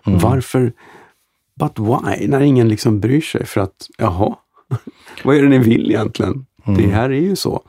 Mm. 0.05 0.19
Varför? 0.19 0.71
But 1.59 1.79
why? 1.79 2.27
När 2.27 2.41
ingen 2.41 2.67
liksom 2.69 2.99
bryr 2.99 3.21
sig 3.21 3.45
för 3.45 3.61
att, 3.61 3.87
jaha, 3.97 4.35
vad 5.23 5.35
är 5.35 5.41
det 5.43 5.49
ni 5.49 5.57
vill 5.59 5.89
egentligen? 5.89 6.45
Det 6.65 6.87
här 6.87 7.09
är 7.09 7.19
ju 7.21 7.35
så. 7.35 7.61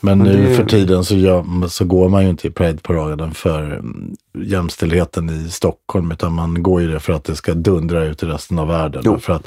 men, 0.00 0.18
Men 0.18 0.26
nu 0.26 0.46
det- 0.48 0.54
för 0.54 0.64
tiden 0.64 1.04
så, 1.04 1.14
gör, 1.14 1.68
så 1.68 1.84
går 1.84 2.08
man 2.08 2.22
ju 2.24 2.30
inte 2.30 2.46
i 2.48 2.50
Pride-paraden 2.50 3.34
för 3.34 3.62
mm, 3.62 4.14
jämställdheten 4.38 5.30
i 5.30 5.50
Stockholm, 5.50 6.12
utan 6.12 6.32
man 6.32 6.62
går 6.62 6.80
ju 6.80 6.92
det 6.92 7.00
för 7.00 7.12
att 7.12 7.24
det 7.24 7.36
ska 7.36 7.54
dundra 7.54 8.04
ut 8.04 8.22
i 8.22 8.26
resten 8.26 8.58
av 8.58 8.68
världen. 8.68 9.02
Jo. 9.04 9.18
För 9.18 9.32
att 9.32 9.46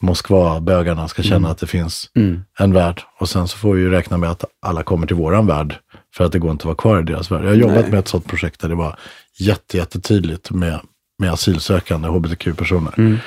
Moskva-bögarna 0.00 1.08
ska 1.08 1.22
känna 1.22 1.50
att 1.50 1.58
det 1.58 1.66
finns 1.66 2.10
Mm. 2.16 2.40
en 2.58 2.72
värld. 2.72 3.02
Och 3.20 3.28
sen 3.28 3.48
så 3.48 3.58
får 3.58 3.74
vi 3.74 3.80
ju 3.82 3.90
räkna 3.90 4.16
med 4.16 4.30
att 4.30 4.44
alla 4.62 4.82
kommer 4.82 5.06
till 5.06 5.16
våran 5.16 5.46
värld. 5.46 5.74
För 6.16 6.24
att 6.24 6.32
det 6.32 6.38
går 6.38 6.50
inte 6.50 6.62
att 6.62 6.64
vara 6.66 6.74
kvar 6.76 7.00
i 7.00 7.02
deras 7.02 7.30
värld. 7.30 7.42
Jag 7.44 7.48
har 7.48 7.54
jobbat 7.54 7.80
Nej. 7.80 7.90
med 7.90 7.98
ett 7.98 8.08
sådant 8.08 8.26
projekt 8.28 8.60
där 8.60 8.68
det 8.68 8.74
var 8.74 8.96
jätte, 9.38 9.76
jättetydligt 9.76 10.50
med, 10.50 10.80
med 11.18 11.32
asylsökande 11.32 12.08
hbtq-personer. 12.08 12.94
Mm. 12.98 13.18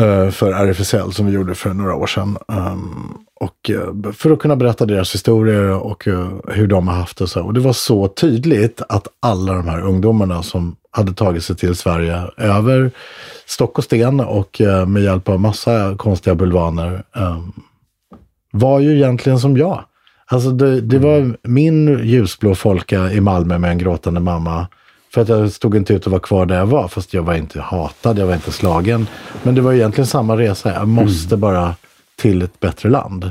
Eh, 0.00 0.30
för 0.30 0.52
RFSL 0.52 1.12
som 1.12 1.26
vi 1.26 1.32
gjorde 1.32 1.54
för 1.54 1.74
några 1.74 1.94
år 1.94 2.06
sedan. 2.06 2.38
Um, 2.48 3.18
och 3.40 3.70
eh, 3.70 4.12
för 4.12 4.30
att 4.30 4.38
kunna 4.38 4.56
berätta 4.56 4.86
deras 4.86 5.14
historier 5.14 5.70
och 5.70 6.08
eh, 6.08 6.28
hur 6.48 6.66
de 6.66 6.88
har 6.88 6.94
haft 6.94 7.18
det. 7.18 7.28
Så. 7.28 7.42
Och 7.42 7.54
det 7.54 7.60
var 7.60 7.72
så 7.72 8.08
tydligt 8.08 8.82
att 8.88 9.08
alla 9.20 9.52
de 9.52 9.68
här 9.68 9.80
ungdomarna 9.80 10.42
som 10.42 10.76
hade 10.90 11.12
tagit 11.12 11.44
sig 11.44 11.56
till 11.56 11.76
Sverige 11.76 12.22
över 12.36 12.90
stock 13.46 13.78
och 13.78 13.84
sten 13.84 14.20
och 14.20 14.60
med 14.86 15.02
hjälp 15.02 15.28
av 15.28 15.40
massa 15.40 15.94
konstiga 15.96 16.34
bulvaner 16.34 17.02
um, 17.12 17.52
var 18.52 18.80
ju 18.80 18.96
egentligen 18.96 19.38
som 19.38 19.56
jag. 19.56 19.84
Alltså 20.26 20.50
det, 20.50 20.80
det 20.80 20.98
var 20.98 21.36
min 21.42 21.98
ljusblå 22.04 22.54
folka 22.54 23.10
i 23.12 23.20
Malmö 23.20 23.58
med 23.58 23.70
en 23.70 23.78
gråtande 23.78 24.20
mamma. 24.20 24.66
För 25.14 25.20
att 25.20 25.28
jag 25.28 25.52
stod 25.52 25.76
inte 25.76 25.94
ut 25.94 26.06
och 26.06 26.12
var 26.12 26.18
kvar 26.18 26.46
där 26.46 26.58
jag 26.58 26.66
var, 26.66 26.88
fast 26.88 27.14
jag 27.14 27.22
var 27.22 27.34
inte 27.34 27.60
hatad, 27.60 28.18
jag 28.18 28.26
var 28.26 28.34
inte 28.34 28.52
slagen. 28.52 29.06
Men 29.42 29.54
det 29.54 29.60
var 29.60 29.72
egentligen 29.72 30.06
samma 30.06 30.36
resa, 30.36 30.72
jag 30.74 30.88
måste 30.88 31.36
bara 31.36 31.74
till 32.16 32.42
ett 32.42 32.60
bättre 32.60 32.88
land. 32.88 33.24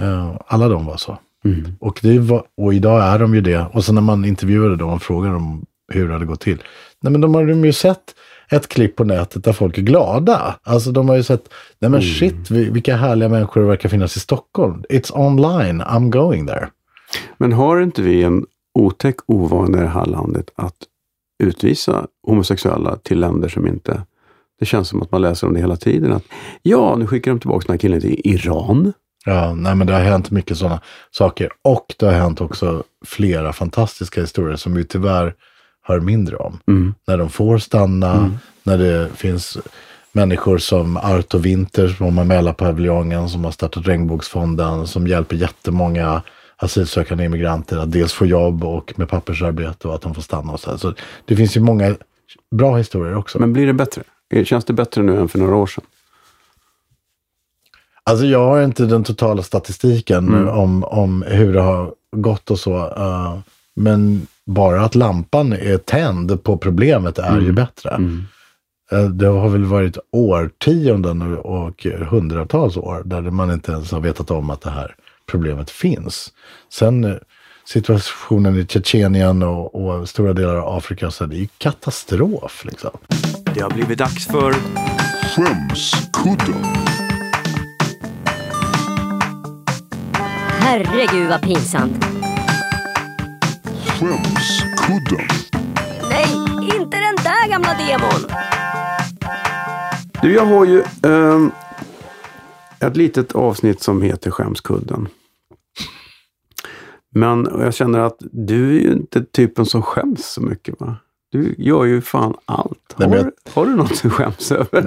Eh, 0.00 0.30
alla 0.46 0.68
de 0.68 0.86
var 0.86 0.96
så. 0.96 1.18
Mm. 1.44 1.72
Och, 1.80 1.98
det 2.02 2.18
var, 2.18 2.42
och 2.56 2.74
idag 2.74 3.02
är 3.02 3.18
de 3.18 3.34
ju 3.34 3.40
det. 3.40 3.66
Och 3.72 3.84
sen 3.84 3.94
när 3.94 4.02
man 4.02 4.24
intervjuade 4.24 4.76
dem 4.76 4.90
och 4.90 5.02
frågade 5.02 5.34
dem 5.34 5.64
hur 5.92 6.06
det 6.06 6.12
hade 6.12 6.24
gått 6.26 6.40
till. 6.40 6.62
Nej 7.02 7.12
men 7.12 7.20
de 7.20 7.34
har 7.34 7.42
ju 7.42 7.72
sett 7.72 8.14
ett 8.50 8.68
klipp 8.68 8.96
på 8.96 9.04
nätet 9.04 9.44
där 9.44 9.52
folk 9.52 9.78
är 9.78 9.82
glada. 9.82 10.56
Alltså 10.62 10.92
de 10.92 11.08
har 11.08 11.16
ju 11.16 11.22
sett, 11.22 11.48
nej 11.78 11.90
men 11.90 12.02
shit 12.02 12.50
vi- 12.50 12.70
vilka 12.70 12.96
härliga 12.96 13.28
människor 13.28 13.60
det 13.60 13.66
verkar 13.66 13.88
finnas 13.88 14.16
i 14.16 14.20
Stockholm. 14.20 14.82
It's 14.88 15.12
online, 15.14 15.82
I'm 15.82 16.10
going 16.10 16.46
there. 16.46 16.68
Men 17.38 17.52
har 17.52 17.80
inte 17.80 18.02
vi 18.02 18.22
en 18.22 18.44
otäck 18.74 19.16
ovana 19.26 19.78
i 19.78 19.80
det 19.80 19.88
här 19.88 20.06
landet 20.06 20.50
att 20.56 20.76
utvisa 21.40 22.06
homosexuella 22.26 22.96
till 22.96 23.20
länder 23.20 23.48
som 23.48 23.66
inte... 23.66 24.02
Det 24.60 24.66
känns 24.66 24.88
som 24.88 25.02
att 25.02 25.12
man 25.12 25.22
läser 25.22 25.46
om 25.46 25.54
det 25.54 25.60
hela 25.60 25.76
tiden. 25.76 26.12
Att 26.12 26.24
ja, 26.62 26.96
nu 26.96 27.06
skickar 27.06 27.30
de 27.30 27.40
tillbaka 27.40 27.66
den 27.66 27.74
här 27.74 27.78
killen 27.78 28.00
till 28.00 28.20
Iran. 28.24 28.92
Ja, 29.24 29.54
nej 29.54 29.74
men 29.74 29.86
det 29.86 29.92
har 29.92 30.00
hänt 30.00 30.30
mycket 30.30 30.56
sådana 30.56 30.80
saker. 31.10 31.50
Och 31.64 31.94
det 31.98 32.06
har 32.06 32.12
hänt 32.12 32.40
också 32.40 32.82
flera 33.06 33.52
fantastiska 33.52 34.20
historier 34.20 34.56
som 34.56 34.74
vi 34.74 34.84
tyvärr 34.84 35.34
hör 35.82 36.00
mindre 36.00 36.36
om. 36.36 36.60
Mm. 36.68 36.94
När 37.06 37.18
de 37.18 37.30
får 37.30 37.58
stanna, 37.58 38.30
när 38.62 38.78
det 38.78 39.08
finns 39.14 39.58
människor 40.12 40.58
som 40.58 40.96
Arto 40.96 41.38
Winter 41.38 41.88
som 41.88 42.18
har 42.18 42.24
Mälarpaviljongen, 42.24 43.28
som 43.28 43.44
har 43.44 43.50
startat 43.50 43.86
Regnbågsfonden, 43.86 44.86
som 44.86 45.06
hjälper 45.06 45.36
jättemånga 45.36 46.22
asylsökande 46.60 47.24
immigranter 47.24 47.78
att 47.78 47.92
dels 47.92 48.12
få 48.12 48.26
jobb 48.26 48.64
och 48.64 48.92
med 48.96 49.08
pappersarbete 49.08 49.88
och 49.88 49.94
att 49.94 50.02
de 50.02 50.14
får 50.14 50.22
stanna 50.22 50.52
och 50.52 50.60
så. 50.60 50.70
här. 50.70 50.76
Så 50.76 50.94
det 51.24 51.36
finns 51.36 51.56
ju 51.56 51.60
många 51.60 51.96
bra 52.50 52.76
historier 52.76 53.16
också. 53.16 53.38
Men 53.38 53.52
blir 53.52 53.66
det 53.66 53.72
bättre? 53.72 54.02
Känns 54.44 54.64
det 54.64 54.72
bättre 54.72 55.02
nu 55.02 55.16
än 55.20 55.28
för 55.28 55.38
några 55.38 55.54
år 55.56 55.66
sedan? 55.66 55.84
Alltså 58.04 58.26
jag 58.26 58.44
har 58.44 58.62
inte 58.62 58.84
den 58.86 59.04
totala 59.04 59.42
statistiken 59.42 60.28
Mm. 60.28 60.48
om, 60.48 60.84
om 60.84 61.22
hur 61.22 61.52
det 61.52 61.60
har 61.60 61.94
gått 62.16 62.50
och 62.50 62.58
så. 62.58 62.76
eh, 62.76 63.38
men 63.74 64.26
bara 64.46 64.82
att 64.84 64.94
lampan 64.94 65.52
är 65.52 65.76
tänd 65.76 66.42
på 66.42 66.56
problemet 66.58 67.18
är 67.18 67.32
Mm. 67.32 67.44
ju 67.44 67.52
bättre. 67.52 67.90
Eh, 68.92 69.04
det 69.04 69.26
har 69.26 69.48
väl 69.48 69.64
varit 69.64 69.98
årtionden 70.12 71.22
och 71.38 71.86
hundratals 72.08 72.76
år 72.76 73.02
där 73.04 73.20
man 73.22 73.50
inte 73.50 73.72
ens 73.72 73.92
har 73.92 74.00
vetat 74.00 74.30
om 74.30 74.50
att 74.50 74.60
det 74.60 74.70
här 74.70 74.94
problemet 75.30 75.70
finns. 75.70 76.32
Sen 76.68 77.04
eh, 77.04 77.16
situationen 77.64 78.58
i 78.58 78.66
Tjetjenien 78.66 79.42
och, 79.42 79.74
och 79.74 80.08
stora 80.08 80.32
delar 80.32 80.56
av 80.56 80.76
Afrika, 80.76 81.10
så 81.10 81.26
det 81.26 81.36
är 81.36 81.40
ju 81.40 81.48
katastrof. 81.58 82.64
Liksom. 82.64 82.90
Det 83.54 83.60
har 83.60 83.70
blivit 83.70 83.98
dags 83.98 84.26
för... 84.26 84.54
Skämskudden. 85.30 86.64
Herregud 90.60 91.28
vad 91.28 91.42
pinsamt. 91.42 92.04
Skämskudden. 93.86 95.28
Nej, 96.10 96.34
inte 96.62 96.96
den 96.96 97.16
där 97.16 97.48
gamla 97.48 97.74
demon. 97.74 98.30
Du, 100.22 100.34
jag 100.34 100.46
har 100.46 100.64
ju 100.64 100.82
ehm, 101.02 101.50
ett 102.80 102.96
litet 102.96 103.32
avsnitt 103.32 103.82
som 103.82 104.02
heter 104.02 104.30
Skämskudden. 104.30 105.08
Men 107.14 107.48
jag 107.60 107.74
känner 107.74 107.98
att 107.98 108.16
du 108.20 108.76
är 108.76 108.80
ju 108.82 108.92
inte 108.92 109.24
typen 109.24 109.66
som 109.66 109.82
skäms 109.82 110.26
så 110.32 110.40
mycket 110.40 110.80
va? 110.80 110.96
Du 111.32 111.54
gör 111.58 111.84
ju 111.84 112.00
fan 112.00 112.34
allt. 112.44 112.94
Nej, 112.96 113.08
Har, 113.08 113.16
men 113.16 113.24
jag- 113.44 113.52
har 113.52 113.66
du 113.66 113.76
något 113.76 114.02
du 114.02 114.10
skäms 114.10 114.52
över? 114.52 114.82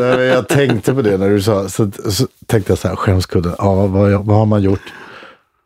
Nej, 0.00 0.26
jag 0.26 0.48
tänkte 0.48 0.94
på 0.94 1.02
det 1.02 1.16
när 1.18 1.30
du 1.30 1.42
sa, 1.42 1.68
så, 1.68 1.90
så 2.08 2.26
tänkte 2.46 2.70
jag 2.72 2.78
så 2.78 2.88
här, 2.88 2.96
skämskudden, 2.96 3.54
ja 3.58 3.86
vad, 3.86 4.10
vad 4.26 4.36
har 4.36 4.46
man 4.46 4.62
gjort? 4.62 4.92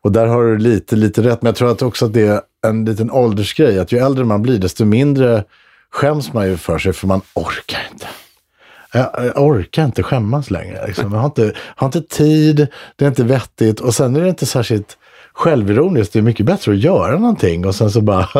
Och 0.02 0.12
där 0.12 0.26
har 0.26 0.44
du 0.44 0.58
lite, 0.58 0.96
lite 0.96 1.22
rätt, 1.22 1.42
men 1.42 1.48
jag 1.48 1.56
tror 1.56 1.70
att 1.70 1.82
också 1.82 2.06
att 2.06 2.12
det 2.12 2.26
är 2.26 2.40
en 2.66 2.84
liten 2.84 3.10
åldersgrej, 3.10 3.78
att 3.78 3.92
ju 3.92 3.98
äldre 3.98 4.24
man 4.24 4.42
blir, 4.42 4.58
desto 4.58 4.84
mindre 4.84 5.44
skäms 5.90 6.32
man 6.32 6.48
ju 6.48 6.56
för 6.56 6.78
sig, 6.78 6.92
för 6.92 7.06
man 7.06 7.20
orkar 7.34 7.80
inte. 7.92 8.06
Jag 8.92 9.42
orkar 9.42 9.84
inte 9.84 10.02
skämmas 10.02 10.50
längre. 10.50 10.86
Liksom. 10.86 11.12
Jag 11.12 11.18
har 11.20 11.26
inte, 11.26 11.52
har 11.58 11.86
inte 11.86 12.02
tid, 12.02 12.66
det 12.96 13.04
är 13.04 13.08
inte 13.08 13.24
vettigt 13.24 13.80
och 13.80 13.94
sen 13.94 14.16
är 14.16 14.20
det 14.20 14.28
inte 14.28 14.46
särskilt 14.46 14.98
självironiskt. 15.40 16.12
Det 16.12 16.18
är 16.18 16.22
mycket 16.22 16.46
bättre 16.46 16.72
att 16.72 16.78
göra 16.78 17.18
någonting 17.18 17.66
och 17.66 17.74
sen 17.74 17.90
så 17.90 18.00
bara, 18.00 18.28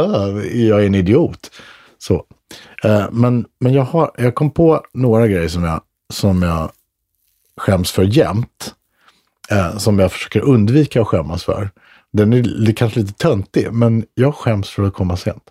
jag 0.52 0.82
är 0.82 0.86
en 0.86 0.94
idiot. 0.94 1.50
Så. 1.98 2.24
Eh, 2.84 3.06
men 3.12 3.46
men 3.60 3.72
jag, 3.72 3.82
har, 3.82 4.10
jag 4.18 4.34
kom 4.34 4.50
på 4.50 4.82
några 4.92 5.26
grejer 5.28 5.48
som 5.48 5.64
jag, 5.64 5.80
som 6.12 6.42
jag 6.42 6.70
skäms 7.56 7.90
för 7.92 8.02
jämt. 8.02 8.74
Eh, 9.50 9.76
som 9.76 9.98
jag 9.98 10.12
försöker 10.12 10.40
undvika 10.40 11.00
att 11.00 11.06
skämmas 11.08 11.44
för. 11.44 11.70
Den 12.12 12.32
är 12.32 12.42
li- 12.42 12.74
kanske 12.74 13.00
lite 13.00 13.12
töntig, 13.12 13.72
men 13.72 14.04
jag 14.14 14.34
skäms 14.34 14.70
för 14.70 14.82
att 14.82 14.94
komma 14.94 15.16
sent. 15.16 15.42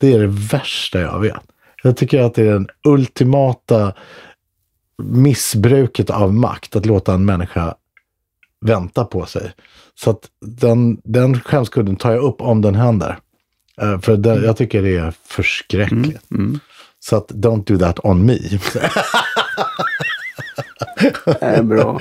Det 0.00 0.12
är 0.14 0.18
det 0.18 0.26
värsta 0.52 1.00
jag 1.00 1.20
vet. 1.20 1.42
Jag 1.82 1.96
tycker 1.96 2.20
att 2.22 2.34
det 2.34 2.42
är 2.42 2.52
den 2.52 2.68
ultimata 2.84 3.92
missbruket 5.02 6.10
av 6.10 6.34
makt, 6.34 6.76
att 6.76 6.86
låta 6.86 7.14
en 7.14 7.24
människa 7.24 7.74
vänta 8.60 9.04
på 9.04 9.26
sig. 9.26 9.52
Så 9.94 10.10
att 10.10 10.28
den, 10.40 11.00
den 11.04 11.40
skämskudden 11.40 11.96
tar 11.96 12.12
jag 12.12 12.22
upp 12.22 12.40
om 12.40 12.62
den 12.62 12.74
händer. 12.74 13.18
Eh, 13.80 14.00
för 14.00 14.16
det, 14.16 14.44
jag 14.44 14.56
tycker 14.56 14.82
det 14.82 14.96
är 14.96 15.14
förskräckligt. 15.24 16.26
Så 17.00 17.16
att 17.16 17.30
don't 17.30 17.64
do 17.64 17.78
that 17.78 18.04
on 18.04 18.26
me. 18.26 18.38
är 21.40 21.62
bra. 21.62 22.00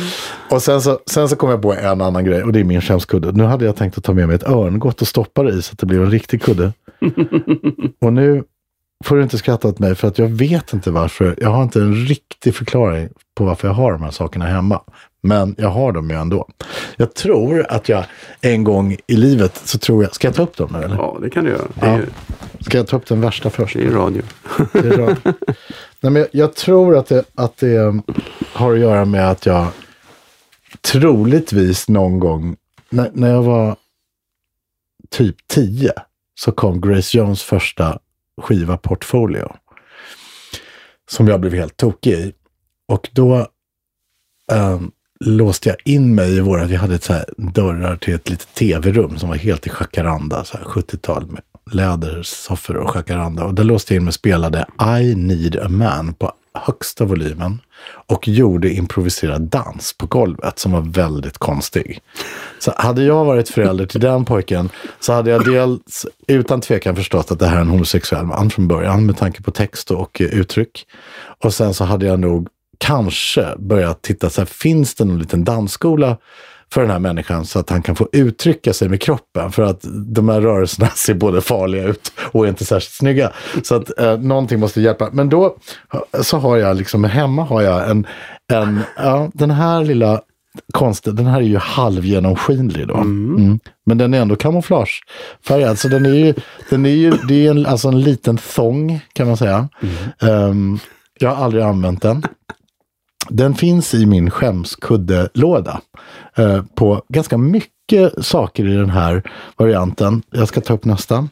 och 0.50 0.62
sen 0.62 0.82
så, 0.82 0.98
sen 1.06 1.28
så 1.28 1.36
kom 1.36 1.50
jag 1.50 1.62
på 1.62 1.74
en 1.74 2.00
annan 2.00 2.24
grej 2.24 2.42
och 2.42 2.52
det 2.52 2.60
är 2.60 2.64
min 2.64 2.80
skämskudde. 2.80 3.32
Nu 3.32 3.44
hade 3.44 3.64
jag 3.64 3.76
tänkt 3.76 3.98
att 3.98 4.04
ta 4.04 4.12
med 4.12 4.26
mig 4.26 4.36
ett 4.36 4.48
örngott 4.48 5.02
och 5.02 5.08
stoppa 5.08 5.42
det 5.42 5.52
i 5.52 5.62
så 5.62 5.72
att 5.72 5.78
det 5.78 5.86
blir 5.86 6.00
en 6.00 6.10
riktig 6.10 6.42
kudde. 6.42 6.72
och 8.00 8.12
nu 8.12 8.44
får 9.04 9.16
du 9.16 9.22
inte 9.22 9.38
skratta 9.38 9.68
åt 9.68 9.78
mig 9.78 9.94
för 9.94 10.08
att 10.08 10.18
jag 10.18 10.28
vet 10.28 10.72
inte 10.72 10.90
varför. 10.90 11.34
Jag 11.38 11.50
har 11.50 11.62
inte 11.62 11.80
en 11.80 11.94
riktig 11.94 12.54
förklaring 12.54 13.08
på 13.34 13.44
varför 13.44 13.68
jag 13.68 13.74
har 13.74 13.92
de 13.92 14.02
här 14.02 14.10
sakerna 14.10 14.44
hemma. 14.44 14.80
Men 15.26 15.54
jag 15.58 15.68
har 15.68 15.92
dem 15.92 16.10
ju 16.10 16.16
ändå. 16.16 16.48
Jag 16.96 17.14
tror 17.14 17.66
att 17.68 17.88
jag 17.88 18.04
en 18.40 18.64
gång 18.64 18.96
i 19.06 19.16
livet 19.16 19.60
så 19.64 19.78
tror 19.78 20.02
jag, 20.02 20.14
ska 20.14 20.28
jag 20.28 20.34
ta 20.34 20.42
upp 20.42 20.56
dem 20.56 20.68
nu 20.72 20.78
eller? 20.78 20.96
Ja, 20.96 21.18
det 21.22 21.30
kan 21.30 21.44
du 21.44 21.50
göra. 21.50 21.68
Ja. 21.80 21.98
Ska 22.60 22.78
jag 22.78 22.86
ta 22.86 22.96
upp 22.96 23.06
den 23.06 23.20
värsta 23.20 23.50
först? 23.50 23.76
det 23.76 23.84
är 23.84 23.90
radio. 23.90 24.22
Det 24.72 24.78
är 24.78 24.96
bra. 24.96 25.16
Nej, 26.00 26.12
men 26.12 26.16
jag, 26.16 26.28
jag 26.32 26.54
tror 26.54 26.96
att 26.96 27.06
det, 27.06 27.24
att 27.34 27.56
det 27.56 27.78
um, 27.78 28.02
har 28.52 28.72
att 28.72 28.78
göra 28.78 29.04
med 29.04 29.30
att 29.30 29.46
jag 29.46 29.66
troligtvis 30.80 31.88
någon 31.88 32.18
gång, 32.18 32.56
när, 32.90 33.10
när 33.12 33.30
jag 33.30 33.42
var 33.42 33.76
typ 35.10 35.36
10, 35.48 35.92
så 36.34 36.52
kom 36.52 36.80
Grace 36.80 37.18
Jones 37.18 37.42
första 37.42 37.98
skiva 38.42 38.76
Portfolio. 38.76 39.52
Som 41.10 41.28
jag 41.28 41.40
blev 41.40 41.52
helt 41.52 41.76
tokig 41.76 42.12
i. 42.12 42.32
Och 42.88 43.08
då 43.12 43.46
um, 44.52 44.92
låste 45.20 45.68
jag 45.68 45.78
in 45.84 46.14
mig 46.14 46.36
i 46.36 46.40
våra, 46.40 46.64
vi 46.64 46.76
hade 46.76 46.94
ett 46.94 47.04
så 47.04 47.12
här 47.12 47.24
dörrar 47.36 47.96
till 47.96 48.14
ett 48.14 48.30
litet 48.30 48.54
tv-rum 48.54 49.18
som 49.18 49.28
var 49.28 49.36
helt 49.36 49.66
i 49.66 49.70
jacaranda, 49.80 50.44
så 50.44 50.58
här 50.58 50.64
70-tal 50.64 51.26
med 51.26 51.42
lädersoffor 51.70 52.76
och 52.76 52.96
jacaranda. 52.96 53.44
Och 53.44 53.54
där 53.54 53.64
låste 53.64 53.94
jag 53.94 54.00
in 54.00 54.04
mig 54.04 54.10
och 54.10 54.14
spelade 54.14 54.66
I 55.00 55.14
need 55.14 55.56
a 55.56 55.68
man 55.68 56.14
på 56.14 56.32
högsta 56.54 57.04
volymen. 57.04 57.60
Och 58.06 58.28
gjorde 58.28 58.70
improviserad 58.70 59.42
dans 59.42 59.92
på 59.98 60.06
golvet 60.06 60.58
som 60.58 60.72
var 60.72 60.80
väldigt 60.80 61.38
konstig. 61.38 62.00
Så 62.58 62.72
hade 62.76 63.02
jag 63.02 63.24
varit 63.24 63.48
förälder 63.48 63.86
till 63.86 64.00
den 64.00 64.24
pojken 64.24 64.68
så 65.00 65.12
hade 65.12 65.30
jag 65.30 65.44
dels 65.44 66.06
utan 66.26 66.60
tvekan 66.60 66.96
förstått 66.96 67.30
att 67.30 67.38
det 67.38 67.46
här 67.46 67.56
är 67.56 67.60
en 67.60 67.68
homosexuell 67.68 68.24
man 68.24 68.50
från 68.50 68.68
början 68.68 69.06
med 69.06 69.16
tanke 69.16 69.42
på 69.42 69.50
text 69.50 69.90
och 69.90 70.20
eh, 70.20 70.26
uttryck. 70.26 70.86
Och 71.44 71.54
sen 71.54 71.74
så 71.74 71.84
hade 71.84 72.06
jag 72.06 72.20
nog 72.20 72.48
kanske 72.78 73.54
börjat 73.58 74.02
titta 74.02 74.30
så 74.30 74.40
här, 74.40 74.46
finns 74.46 74.94
det 74.94 75.04
någon 75.04 75.18
liten 75.18 75.44
dansskola 75.44 76.16
för 76.72 76.80
den 76.80 76.90
här 76.90 76.98
människan 76.98 77.44
så 77.44 77.58
att 77.58 77.70
han 77.70 77.82
kan 77.82 77.96
få 77.96 78.08
uttrycka 78.12 78.72
sig 78.72 78.88
med 78.88 79.00
kroppen. 79.00 79.52
För 79.52 79.62
att 79.62 79.84
de 80.06 80.28
här 80.28 80.40
rörelserna 80.40 80.88
ser 80.96 81.14
både 81.14 81.40
farliga 81.40 81.84
ut 81.84 82.12
och 82.18 82.44
är 82.44 82.48
inte 82.48 82.64
särskilt 82.64 82.92
snygga. 82.92 83.32
Så 83.62 83.74
att 83.74 83.98
eh, 83.98 84.18
någonting 84.18 84.60
måste 84.60 84.80
hjälpa. 84.80 85.08
Men 85.12 85.28
då 85.28 85.56
så 86.22 86.38
har 86.38 86.56
jag 86.56 86.76
liksom, 86.76 87.04
hemma 87.04 87.44
har 87.44 87.62
jag 87.62 87.90
en, 87.90 88.06
en 88.52 88.80
ja, 88.96 89.30
den 89.34 89.50
här 89.50 89.84
lilla 89.84 90.20
konsten, 90.72 91.16
den 91.16 91.26
här 91.26 91.38
är 91.38 91.44
ju 91.44 91.56
halvgenomskinlig 91.56 92.88
då. 92.88 92.96
Mm. 92.96 93.58
Men 93.86 93.98
den 93.98 94.14
är 94.14 94.20
ändå 94.20 94.36
kamouflagefärgad. 94.36 95.78
Så 95.78 95.88
den 95.88 96.06
är 96.06 96.14
ju, 96.14 96.34
den 96.70 96.86
är 96.86 96.90
ju 96.90 97.10
det 97.10 97.46
är 97.46 97.50
en, 97.50 97.66
alltså 97.66 97.88
en 97.88 98.00
liten 98.00 98.38
thong 98.54 99.00
kan 99.12 99.26
man 99.26 99.36
säga. 99.36 99.68
Ehm, 100.20 100.78
jag 101.18 101.30
har 101.30 101.44
aldrig 101.44 101.62
använt 101.64 102.02
den. 102.02 102.22
Den 103.30 103.54
finns 103.54 103.94
i 103.94 104.06
min 104.06 104.30
skämskuddelåda 104.30 105.80
eh, 106.36 106.62
på 106.74 107.02
ganska 107.08 107.38
mycket 107.38 108.26
saker 108.26 108.68
i 108.68 108.76
den 108.76 108.90
här 108.90 109.22
varianten. 109.56 110.22
Jag 110.30 110.48
ska 110.48 110.60
ta 110.60 110.74
upp 110.74 110.84
nästa. 110.84 111.28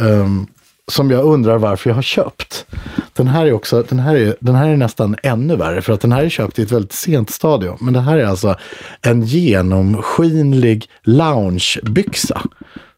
Um, 0.00 0.46
som 0.88 1.10
jag 1.10 1.24
undrar 1.24 1.58
varför 1.58 1.90
jag 1.90 1.94
har 1.94 2.02
köpt. 2.02 2.66
den 3.12 3.28
här 3.28 3.46
är 3.46 3.52
också, 3.52 3.82
den 3.88 3.98
här 3.98 4.16
är, 4.16 4.36
den 4.40 4.54
här 4.54 4.68
är 4.68 4.76
nästan 4.76 5.16
ännu 5.22 5.56
värre 5.56 5.82
för 5.82 5.92
att 5.92 6.00
den 6.00 6.12
här 6.12 6.24
är 6.24 6.28
köpt 6.28 6.58
i 6.58 6.62
ett 6.62 6.72
väldigt 6.72 6.92
sent 6.92 7.30
stadium. 7.30 7.76
Men 7.80 7.94
det 7.94 8.00
här 8.00 8.18
är 8.18 8.26
alltså 8.26 8.56
en 9.02 9.22
genomskinlig 9.22 10.86
loungebyxa. 11.02 12.42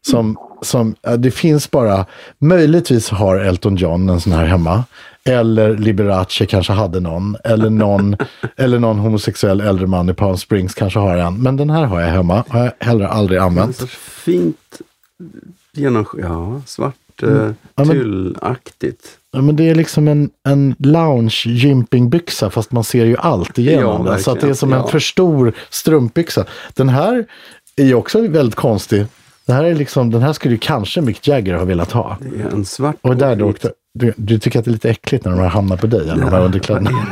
Som, 0.07 0.37
som, 0.61 0.95
eh, 1.07 1.13
det 1.13 1.31
finns 1.31 1.71
bara, 1.71 2.05
möjligtvis 2.39 3.09
har 3.09 3.35
Elton 3.35 3.75
John 3.75 4.09
en 4.09 4.21
sån 4.21 4.33
här 4.33 4.45
hemma. 4.45 4.83
Eller 5.25 5.77
Liberace 5.77 6.45
kanske 6.45 6.73
hade 6.73 6.99
någon. 6.99 7.37
Eller 7.43 7.69
någon, 7.69 8.15
eller 8.57 8.79
någon 8.79 8.99
homosexuell 8.99 9.61
äldre 9.61 9.87
man 9.87 10.09
i 10.09 10.13
Palm 10.13 10.37
Springs 10.37 10.73
kanske 10.73 10.99
har 10.99 11.17
en. 11.17 11.41
Men 11.41 11.57
den 11.57 11.69
här 11.69 11.83
har 11.85 12.01
jag 12.01 12.07
hemma. 12.07 12.43
Har 12.47 12.59
jag 12.63 12.71
heller 12.79 13.05
aldrig 13.05 13.37
En 13.39 13.45
använt. 13.45 13.75
sorts 13.77 13.95
fint 13.97 14.81
genom, 15.73 16.05
ja, 16.21 16.61
svart 16.65 16.95
eh, 17.23 17.29
Mm. 17.29 17.55
Ja, 17.75 17.83
men- 17.83 17.87
tyllaktigt. 17.97 19.17
Ja, 19.33 19.41
men 19.41 19.55
det 19.55 19.69
är 19.69 19.75
liksom 19.75 20.07
en, 20.07 20.29
en 20.47 20.75
lounge 20.79 21.43
gympingbyxa 21.45 22.49
fast 22.49 22.71
man 22.71 22.83
ser 22.83 23.05
ju 23.05 23.17
allt 23.17 23.57
igenom 23.57 24.05
Ja, 24.05 24.11
den. 24.11 24.19
Så 24.23 24.31
att 24.31 24.41
det 24.41 24.49
är 24.49 24.53
som 24.53 24.73
en 24.73 24.79
Ja. 24.79 24.87
för 24.87 24.99
stor 24.99 25.53
strumpbyxa. 25.69 26.45
Den 26.73 26.89
här 26.89 27.25
är 27.75 27.83
ju 27.85 27.93
också 27.93 28.27
väldigt 28.27 28.55
konstig. 28.55 29.05
Det 29.45 29.53
här 29.53 29.63
är 29.63 29.75
liksom, 29.75 30.11
den 30.11 30.21
här 30.21 30.33
skulle 30.33 30.53
ju 30.53 30.59
kanske 30.59 31.01
Mick 31.01 31.27
Jagger 31.27 31.53
ha 31.53 31.65
velat 31.65 31.91
ha. 31.91 32.17
Det 32.19 32.41
är 32.41 32.47
en 32.53 32.65
svart 32.65 32.95
Och 33.01 33.15
där 33.17 33.35
då 33.35 33.47
vit. 33.47 33.65
Du, 33.93 34.13
du 34.15 34.39
tycker 34.39 34.59
att 34.59 34.65
det 34.65 34.71
är 34.71 34.73
lite 34.73 34.89
äckligt 34.89 35.25
när 35.25 35.31
de 35.31 35.39
här 35.41 35.49
hamnar 35.49 35.77
på 35.77 35.87
dig, 35.87 36.01
eller 36.01 36.15
de 36.15 36.23
här 36.29 36.37
Ja, 36.39 36.45
underkläderna? 36.45 36.91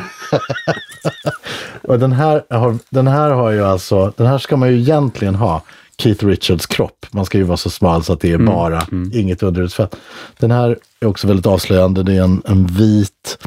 och 1.81 1.99
den 1.99 2.11
här, 2.11 2.43
har, 2.49 2.77
den 2.89 3.07
här 3.07 3.31
har 3.31 3.51
ju 3.51 3.65
alltså, 3.65 4.13
den 4.17 4.27
här 4.27 4.37
ska 4.37 4.57
man 4.57 4.69
ju 4.69 4.79
egentligen 4.79 5.35
ha 5.35 5.63
Keith 5.97 6.25
Richards 6.25 6.65
kropp. 6.65 7.05
Man 7.11 7.25
ska 7.25 7.37
ju 7.37 7.43
vara 7.43 7.57
så 7.57 7.69
smal 7.69 8.03
så 8.03 8.13
att 8.13 8.19
det 8.19 8.31
är 8.31 8.37
bara 8.37 8.81
inget 9.13 9.43
underhudsfett. 9.43 9.95
Den 10.37 10.51
här 10.51 10.77
är 10.99 11.07
också 11.07 11.27
väldigt 11.27 11.45
avslöjande. 11.45 12.03
Det 12.03 12.13
är 12.13 12.21
en, 12.23 12.41
en 12.45 12.67
vit 12.67 13.37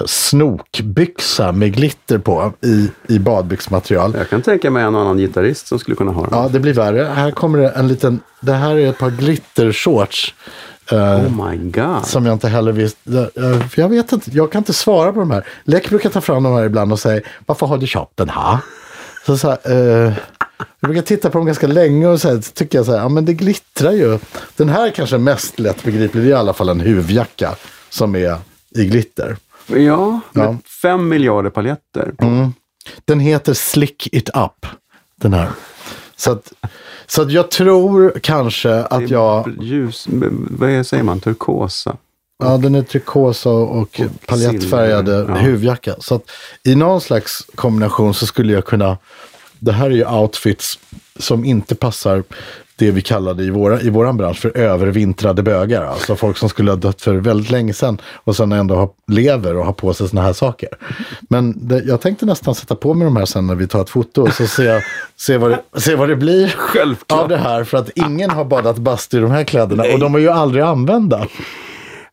eh, 0.00 0.06
snokbyxa 0.06 1.52
med 1.52 1.72
glitter 1.74 2.18
på 2.18 2.52
i, 2.62 2.90
i 3.08 3.18
badbyxmaterial. 3.18 4.14
Jag 4.18 4.28
kan 4.28 4.42
tänka 4.42 4.70
mig 4.70 4.82
en 4.82 4.94
annan 4.94 5.18
gitarrist 5.18 5.66
som 5.66 5.78
skulle 5.78 5.96
kunna 5.96 6.12
ha 6.12 6.22
den. 6.22 6.30
Ja, 6.38 6.48
det 6.52 6.60
blir 6.60 6.74
värre. 6.74 7.02
Här 7.04 7.30
kommer 7.30 7.58
det 7.58 7.68
en 7.68 7.88
liten, 7.88 8.20
det 8.40 8.52
här 8.52 8.76
är 8.76 8.90
ett 8.90 8.98
par 8.98 9.10
glittershorts. 9.10 10.34
Eh, 10.90 10.98
Oh 11.26 11.48
my 11.50 11.56
god. 11.70 12.06
som 12.06 12.26
jag 12.26 12.32
inte 12.32 12.48
heller 12.48 12.72
visste. 12.72 13.30
eh, 13.36 13.68
för 13.68 13.80
Jag 13.82 13.88
vet 13.88 14.12
inte, 14.12 14.30
jag 14.30 14.52
kan 14.52 14.58
inte 14.60 14.72
svara 14.72 15.12
på 15.12 15.18
de 15.20 15.30
här. 15.30 15.46
Lek 15.64 15.88
brukar 15.88 16.10
ta 16.10 16.20
fram 16.20 16.42
de 16.42 16.52
här 16.52 16.64
ibland 16.64 16.92
och 16.92 16.98
säga, 17.00 17.20
varför 17.46 17.66
har 17.66 17.78
du 17.78 17.86
köpt 17.86 18.16
den 18.16 18.28
här? 18.28 18.58
Så, 19.26 19.38
så 19.38 19.48
här, 19.48 19.58
eh, 19.64 20.12
jag 20.80 20.88
brukar 20.90 21.02
titta 21.02 21.30
på 21.30 21.38
dem 21.38 21.46
ganska 21.46 21.66
länge 21.66 22.06
och 22.06 22.20
så, 22.20 22.28
här, 22.28 22.40
så 22.40 22.52
tycker 22.52 22.78
jag 22.78 22.86
så 22.86 22.92
här, 22.92 22.98
ja 22.98 23.08
men 23.08 23.24
det 23.24 23.34
glittrar 23.34 23.92
ju. 23.92 24.18
Den 24.56 24.68
här 24.68 24.90
kanske 24.90 25.16
är 25.16 25.20
mest 25.20 25.58
lättbegriplig, 25.58 26.22
det 26.22 26.28
är 26.28 26.30
i 26.30 26.34
alla 26.34 26.52
fall 26.52 26.68
en 26.68 26.80
huvjacka 26.80 27.54
som 27.90 28.16
är 28.16 28.36
i 28.70 28.84
glitter. 28.84 29.36
Ja, 29.66 29.76
med 30.32 30.44
Ja. 30.44 30.48
Mm. 30.48 30.58
fem 30.82 31.08
miljarder 31.08 31.50
paljetter. 31.50 32.12
på. 32.16 32.50
Den 33.04 33.20
heter 33.20 33.54
Slick 33.54 34.08
It 34.12 34.28
Up, 34.28 34.66
den 35.16 35.32
här. 35.32 35.48
Så 36.16 36.30
att, 36.30 36.52
så 37.06 37.22
att 37.22 37.32
jag 37.32 37.50
tror 37.50 38.18
kanske 38.22 38.74
att 38.74 39.10
jag, 39.10 39.52
Ljus, 39.60 40.06
vad 40.50 40.70
är, 40.70 40.82
säger 40.82 41.02
man, 41.02 41.20
turkosa? 41.20 41.96
ja 42.38 42.56
den 42.56 42.74
är 42.74 42.82
trikosa 42.82 43.50
och 43.50 44.00
paljettfärgade 44.26 45.16
silver, 45.18 45.36
ja. 45.36 45.42
huvjacka. 45.42 45.94
Så 45.98 46.14
att 46.14 46.30
i 46.64 46.74
någon 46.74 47.00
slags 47.00 47.46
kombination 47.54 48.14
så 48.14 48.26
skulle 48.26 48.52
jag 48.52 48.64
kunna, 48.64 48.98
det 49.58 49.72
här 49.72 49.86
är 49.86 49.94
ju 49.94 50.06
outfits 50.06 50.78
som 51.18 51.44
inte 51.44 51.74
passar 51.74 52.22
det 52.76 52.90
vi 52.90 53.02
kallade 53.02 53.42
i, 53.42 53.50
våra, 53.50 53.80
i 53.80 53.90
våran 53.90 54.16
bransch 54.16 54.38
för 54.38 54.56
övervintrade 54.56 55.42
bögar. 55.42 55.84
Alltså 55.84 56.16
folk 56.16 56.36
som 56.36 56.48
skulle 56.48 56.70
ha 56.70 56.76
dött 56.76 57.02
för 57.02 57.14
väldigt 57.14 57.50
länge 57.50 57.72
sedan 57.72 57.98
och 58.14 58.36
sen 58.36 58.52
ändå 58.52 58.74
ha, 58.74 58.94
lever 59.06 59.56
och 59.56 59.64
har 59.64 59.72
på 59.72 59.94
sig 59.94 60.08
såna 60.08 60.22
här 60.22 60.32
saker. 60.32 60.68
Men 61.20 61.68
det, 61.68 61.82
jag 61.84 62.00
tänkte 62.00 62.26
nästan 62.26 62.54
sätta 62.54 62.74
på 62.74 62.94
mig 62.94 63.04
de 63.04 63.16
här 63.16 63.24
sen 63.24 63.46
när 63.46 63.54
vi 63.54 63.68
tar 63.68 63.82
ett 63.82 63.90
foto 63.90 64.22
och 64.22 64.32
så 64.32 64.46
se, 64.46 64.80
se, 65.16 65.36
vad, 65.36 65.50
det, 65.50 65.80
se 65.80 65.94
vad 65.94 66.08
det 66.08 66.16
blir 66.16 66.48
Självklart. 66.48 67.20
av 67.20 67.28
det 67.28 67.36
här. 67.36 67.64
För 67.64 67.78
att 67.78 67.90
ingen 67.94 68.30
har 68.30 68.44
badat 68.44 68.78
bastu 68.78 69.18
i 69.18 69.20
de 69.20 69.30
här 69.30 69.44
kläderna 69.44 69.84
och 69.92 69.98
de 69.98 70.14
är 70.14 70.18
ju 70.18 70.28
aldrig 70.28 70.64
använda. 70.64 71.26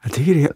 Jag 0.04 0.14
tycker 0.14 0.36
det 0.36 0.44
är... 0.44 0.52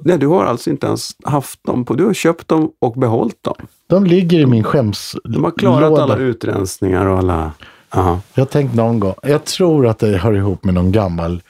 Nej, 0.00 0.18
du 0.18 0.26
har 0.26 0.44
alltså 0.44 0.70
inte 0.70 0.86
ens 0.86 1.10
haft 1.24 1.64
dem 1.64 1.84
på... 1.84 1.94
Du 1.94 2.04
har 2.04 2.14
köpt 2.14 2.48
dem 2.48 2.72
och 2.78 2.92
behållit 2.92 3.42
dem. 3.42 3.54
De 3.86 4.06
ligger 4.06 4.38
i 4.38 4.46
min 4.46 4.64
skäms 4.64 5.16
De 5.24 5.44
har 5.44 5.50
klarat 5.50 5.98
alla 5.98 6.16
utrensningar 6.16 7.06
och 7.06 7.18
alla... 7.18 7.52
Aha. 7.94 8.20
Jag 8.34 8.40
har 8.40 8.46
tänkt 8.46 8.74
någon 8.74 9.00
gång, 9.00 9.14
jag 9.22 9.44
tror 9.44 9.86
att 9.86 9.98
det 9.98 10.16
hör 10.18 10.32
ihop 10.32 10.64
med 10.64 10.74
någon 10.74 10.92
gammal 10.92 11.42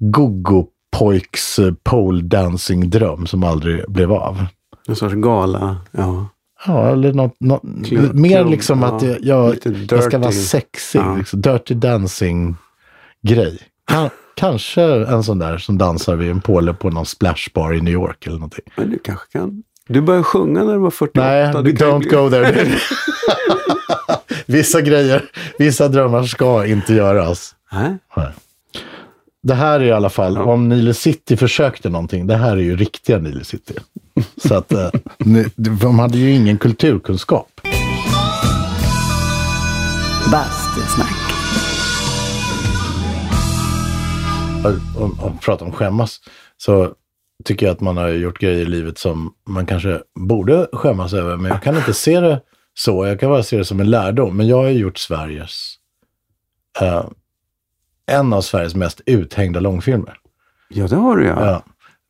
gogo-pojks 0.00 1.58
eh, 1.66 1.72
pole 1.82 2.22
dancing-dröm 2.22 3.26
som 3.26 3.44
aldrig 3.44 3.84
blev 3.88 4.12
av. 4.12 4.44
En 4.88 4.96
sorts 4.96 5.14
gala. 5.14 5.76
Ja. 5.90 6.26
Ja, 6.66 6.88
eller 6.90 7.12
något, 7.12 7.36
något 7.40 7.62
Klubb- 7.84 8.12
mer 8.14 8.36
klubb, 8.40 8.50
liksom 8.50 8.82
att 8.82 9.02
jag, 9.02 9.16
jag, 9.20 9.56
jag 9.90 10.04
ska 10.04 10.18
vara 10.18 10.32
sexig. 10.32 10.98
Ja. 11.00 11.16
Liksom, 11.16 11.40
dirty 11.40 11.74
dancing-grej. 11.74 13.58
Kan, 13.86 14.10
kanske 14.36 14.82
en 15.06 15.22
sån 15.24 15.38
där 15.38 15.58
som 15.58 15.78
dansar 15.78 16.16
vid 16.16 16.30
en 16.30 16.40
påle 16.40 16.74
på 16.74 16.90
någon 16.90 17.06
splashbar 17.06 17.74
i 17.74 17.80
New 17.80 17.92
York 17.94 18.26
eller 18.26 18.36
någonting. 18.36 18.64
Men 18.76 18.90
du 18.90 18.98
kanske 18.98 19.38
kan... 19.38 19.62
Du 19.88 20.00
började 20.00 20.24
sjunga 20.24 20.64
när 20.64 20.72
du 20.72 20.78
var 20.78 20.90
48. 20.90 21.26
Nej, 21.26 21.46
don't 21.52 21.98
bli- 21.98 22.08
go 22.08 22.30
there. 22.30 22.66
vissa 24.46 24.80
grejer, 24.80 25.24
vissa 25.58 25.88
drömmar 25.88 26.22
ska 26.22 26.66
inte 26.66 26.94
göras. 26.94 27.54
Nej. 27.72 27.96
Nej. 28.16 28.28
Det 29.42 29.54
här 29.54 29.80
är 29.80 29.84
i 29.84 29.92
alla 29.92 30.10
fall, 30.10 30.34
Ja. 30.34 30.42
om 30.42 30.68
Nile 30.68 30.94
City 30.94 31.36
försökte 31.36 31.88
någonting, 31.88 32.26
det 32.26 32.36
här 32.36 32.52
är 32.52 32.60
ju 32.60 32.76
riktiga 32.76 33.18
Nile 33.18 33.44
City. 33.44 33.74
Så 34.48 34.54
att 34.54 34.72
eh, 34.72 34.90
de 35.56 35.98
hade 35.98 36.18
ju 36.18 36.30
ingen 36.30 36.58
kulturkunskap. 36.58 37.60
Bastusnack. 40.32 41.08
Om, 44.98 45.18
om 45.20 45.38
prata 45.38 45.64
om 45.64 45.72
skämmas, 45.72 46.20
så 46.56 46.92
tycker 47.44 47.66
jag 47.66 47.72
att 47.72 47.80
man 47.80 47.96
har 47.96 48.08
gjort 48.08 48.38
grejer 48.38 48.58
i 48.60 48.64
livet 48.64 48.98
som 48.98 49.32
man 49.48 49.66
kanske 49.66 50.00
borde 50.20 50.66
skämmas 50.72 51.12
över. 51.12 51.36
Men 51.36 51.50
jag 51.50 51.62
kan 51.62 51.76
inte 51.76 51.94
se 51.94 52.20
det 52.20 52.40
så, 52.74 53.06
jag 53.06 53.20
kan 53.20 53.30
bara 53.30 53.42
se 53.42 53.58
det 53.58 53.64
som 53.64 53.80
en 53.80 53.90
lärdom. 53.90 54.36
Men 54.36 54.48
jag 54.48 54.56
har 54.56 54.68
ju 54.68 54.78
gjort 54.78 54.98
Sveriges, 54.98 55.74
eh, 56.80 57.04
en 58.06 58.32
av 58.32 58.40
Sveriges 58.40 58.74
mest 58.74 59.00
uthängda 59.06 59.60
långfilmer. 59.60 60.18
Ja, 60.68 60.86
det 60.86 60.96
har 60.96 61.16
du 61.16 61.26
ja. 61.26 61.46
Ja. 61.46 61.62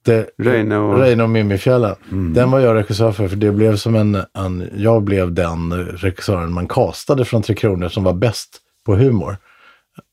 Det, 0.05 0.31
Reine 0.39 0.77
och... 0.77 0.99
Reine 0.99 1.23
och 1.23 1.31
Mimifjällen. 1.31 1.95
Mm. 2.11 2.35
Den 2.35 2.51
var 2.51 2.61
jag 2.61 2.77
regissör 2.77 3.13
för, 3.13 3.29
för 3.29 3.37
det 3.37 3.53
blev 3.53 3.77
som 3.77 3.95
en, 3.95 4.15
en... 4.15 4.71
Jag 4.77 5.03
blev 5.03 5.33
den 5.33 5.73
regissören 5.85 6.53
man 6.53 6.69
castade 6.69 7.25
från 7.25 7.43
Tre 7.43 7.55
Kronor 7.55 7.89
som 7.89 8.05
var 8.05 8.13
bäst 8.13 8.59
på 8.85 8.95
humor. 8.97 9.37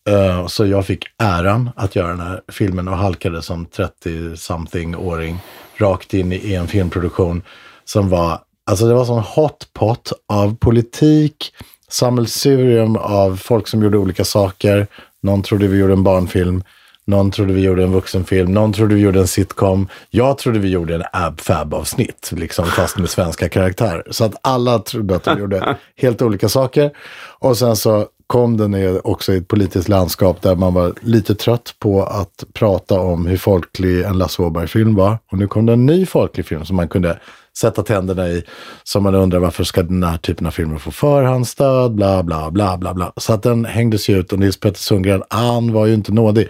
Eh, 0.09 0.47
så 0.47 0.65
jag 0.65 0.85
fick 0.85 1.05
äran 1.17 1.69
att 1.75 1.95
göra 1.95 2.07
den 2.07 2.19
här 2.19 2.41
filmen 2.47 2.87
och 2.87 2.97
halkade 2.97 3.41
som 3.41 3.65
30-something-åring 3.65 5.37
rakt 5.77 6.13
in 6.13 6.31
i 6.31 6.53
en 6.53 6.67
filmproduktion 6.67 7.41
som 7.85 8.09
var... 8.09 8.39
Alltså 8.69 8.87
det 8.87 8.93
var 8.93 9.05
sån 9.05 9.23
hot 9.23 9.67
pot 9.73 10.11
av 10.27 10.55
politik, 10.55 11.53
sammelsurium 11.89 12.95
av 12.95 13.35
folk 13.35 13.67
som 13.67 13.83
gjorde 13.83 13.97
olika 13.97 14.25
saker. 14.25 14.87
Någon 15.21 15.41
trodde 15.41 15.67
vi 15.67 15.77
gjorde 15.77 15.93
en 15.93 16.03
barnfilm. 16.03 16.63
Någon 17.05 17.31
trodde 17.31 17.53
vi 17.53 17.61
gjorde 17.61 17.83
en 17.83 17.91
vuxenfilm, 17.91 18.53
någon 18.53 18.73
trodde 18.73 18.95
vi 18.95 19.01
gjorde 19.01 19.19
en 19.19 19.27
sitcom. 19.27 19.87
Jag 20.09 20.37
trodde 20.37 20.59
vi 20.59 20.69
gjorde 20.69 20.95
en 20.95 21.03
ab-fab-avsnitt, 21.13 22.31
liksom, 22.35 22.65
fast 22.65 22.97
med 22.97 23.09
svenska 23.09 23.49
karaktärer. 23.49 24.03
Så 24.11 24.25
att 24.25 24.33
alla 24.41 24.79
trodde 24.79 25.15
att 25.15 25.27
vi 25.27 25.39
gjorde 25.39 25.77
helt 25.97 26.21
olika 26.21 26.49
saker. 26.49 26.91
Och 27.39 27.57
sen 27.57 27.75
så 27.75 28.07
kom 28.27 28.57
den 28.57 28.71
ner 28.71 29.07
också 29.07 29.33
i 29.33 29.37
ett 29.37 29.47
politiskt 29.47 29.89
landskap 29.89 30.41
där 30.41 30.55
man 30.55 30.73
var 30.73 30.93
lite 31.01 31.35
trött 31.35 31.75
på 31.79 32.03
att 32.03 32.43
prata 32.53 32.99
om 32.99 33.25
hur 33.25 33.37
folklig 33.37 34.01
en 34.01 34.17
Lasse 34.17 34.41
Åberg-film 34.41 34.95
var. 34.95 35.17
Och 35.31 35.37
nu 35.37 35.47
kom 35.47 35.65
det 35.65 35.73
en 35.73 35.85
ny 35.85 36.05
folklig 36.05 36.45
film 36.45 36.65
som 36.65 36.75
man 36.75 36.87
kunde 36.87 37.19
sätta 37.61 37.83
tänderna 37.83 38.27
i. 38.27 38.43
Som 38.83 39.03
man 39.03 39.15
undrar 39.15 39.39
varför 39.39 39.63
ska 39.63 39.83
den 39.83 40.03
här 40.03 40.17
typen 40.17 40.47
av 40.47 40.51
filmer 40.51 40.77
få 40.77 40.91
förhandsstöd, 40.91 41.95
bla 41.95 42.23
bla 42.23 42.51
bla 42.51 42.77
bla 42.77 42.93
bla. 42.93 43.13
Så 43.17 43.33
att 43.33 43.43
den 43.43 43.65
hängdes 43.65 44.09
ju 44.09 44.19
ut 44.19 44.33
och 44.33 44.39
Nils 44.39 44.59
Petter 44.59 44.79
Sundgren, 44.79 45.23
han 45.29 45.73
var 45.73 45.85
ju 45.85 45.93
inte 45.93 46.11
nådig 46.11 46.49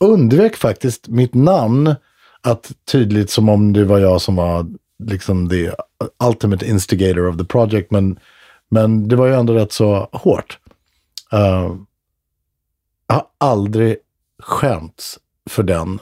undvek 0.00 0.56
faktiskt 0.56 1.08
mitt 1.08 1.34
namn 1.34 1.94
att 2.42 2.72
tydligt 2.92 3.30
som 3.30 3.48
om 3.48 3.72
det 3.72 3.84
var 3.84 3.98
jag 3.98 4.20
som 4.20 4.36
var 4.36 4.66
liksom 5.04 5.48
the 5.48 5.70
ultimate 6.24 6.66
instigator 6.66 7.28
of 7.28 7.36
the 7.36 7.44
project. 7.44 7.90
Men, 7.90 8.18
men 8.68 9.08
det 9.08 9.16
var 9.16 9.26
ju 9.26 9.34
ändå 9.34 9.52
rätt 9.52 9.72
så 9.72 10.08
hårt. 10.12 10.58
Uh, 11.34 11.76
jag 13.06 13.14
har 13.14 13.26
aldrig 13.38 13.96
skämts 14.42 15.18
för 15.50 15.62
den 15.62 15.98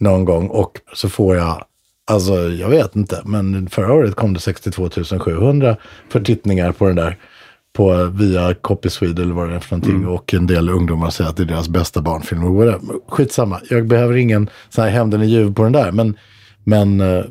någon 0.00 0.24
gång 0.24 0.48
och 0.48 0.80
så 0.94 1.08
får 1.08 1.36
jag, 1.36 1.64
alltså 2.10 2.34
jag 2.34 2.68
vet 2.68 2.96
inte, 2.96 3.22
men 3.24 3.70
förra 3.70 3.92
året 3.92 4.14
kom 4.14 4.34
det 4.34 4.40
62 4.40 4.90
700 5.20 5.76
förtittningar 6.08 6.72
på 6.72 6.86
den 6.86 6.96
där 6.96 7.18
på, 7.72 8.04
via 8.04 8.54
Copy 8.54 8.88
Swede 8.90 9.22
eller 9.22 9.34
vad 9.34 9.48
det 9.48 9.54
är 9.54 9.60
för 9.60 9.76
någonting. 9.76 10.06
Och 10.06 10.34
en 10.34 10.46
del 10.46 10.68
ungdomar 10.68 11.10
säger 11.10 11.30
att 11.30 11.36
det 11.36 11.42
är 11.42 11.46
deras 11.46 11.68
bästa 11.68 12.02
barnfilm. 12.02 12.42
Skitsamma, 13.08 13.60
jag 13.70 13.86
behöver 13.86 14.16
ingen 14.16 14.50
sån 14.68 14.84
här 14.84 14.90
hämnden 14.90 15.22
i 15.22 15.26
ljuv 15.26 15.54
på 15.54 15.62
den 15.62 15.72
där. 15.72 15.92
Men, 15.92 16.16
men, 16.64 17.00
eh, 17.00 17.24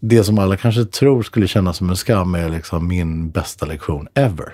det 0.00 0.24
som 0.24 0.38
alla 0.38 0.56
kanske 0.56 0.84
tror 0.84 1.22
skulle 1.22 1.48
kännas 1.48 1.76
som 1.76 1.90
en 1.90 1.96
skam 1.96 2.34
är 2.34 2.48
liksom 2.48 2.88
min 2.88 3.30
bästa 3.30 3.66
lektion 3.66 4.08
ever. 4.14 4.52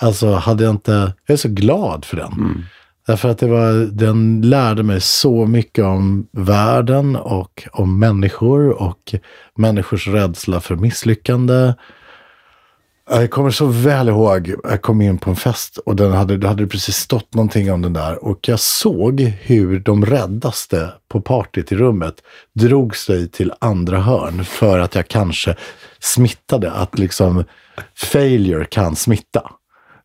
Alltså 0.00 0.32
hade 0.34 0.64
jag 0.64 0.70
inte, 0.70 0.92
jag 1.26 1.32
är 1.34 1.36
så 1.36 1.48
glad 1.48 2.04
för 2.04 2.16
den. 2.16 2.64
Därför 3.06 3.28
att 3.28 3.38
det 3.38 3.46
var, 3.46 3.72
den 3.72 4.40
lärde 4.40 4.82
mig 4.82 5.00
så 5.00 5.46
mycket 5.46 5.84
om 5.84 6.26
världen 6.32 7.16
och 7.16 7.68
om 7.72 7.98
människor 7.98 8.82
och 8.82 9.14
människors 9.56 10.08
rädsla 10.08 10.60
för 10.60 10.76
misslyckande. 10.76 11.72
Jag 13.10 13.30
kommer 13.30 13.50
så 13.50 13.66
väl 13.66 14.08
ihåg, 14.08 14.54
jag 14.64 14.82
kom 14.82 15.00
in 15.00 15.18
på 15.18 15.30
en 15.30 15.36
fest 15.36 15.76
och 15.76 15.96
den 15.96 16.12
hade, 16.12 16.36
det 16.36 16.48
hade 16.48 16.66
precis 16.66 16.96
stått 16.96 17.34
någonting 17.34 17.72
om 17.72 17.82
den 17.82 17.92
där 17.92 18.24
och 18.24 18.48
jag 18.48 18.60
såg 18.60 19.20
hur 19.20 19.80
de 19.80 20.06
räddaste 20.06 20.92
på 21.08 21.20
partyt 21.20 21.72
i 21.72 21.76
rummet 21.76 22.14
drog 22.54 22.96
sig 22.96 23.28
till 23.28 23.52
andra 23.58 24.00
hörn 24.00 24.44
för 24.44 24.78
att 24.78 24.94
jag 24.94 25.08
kanske 25.08 25.56
smittade, 26.00 26.72
att 26.72 26.98
liksom 26.98 27.44
failure 27.96 28.64
kan 28.64 28.96
smitta. 28.96 29.50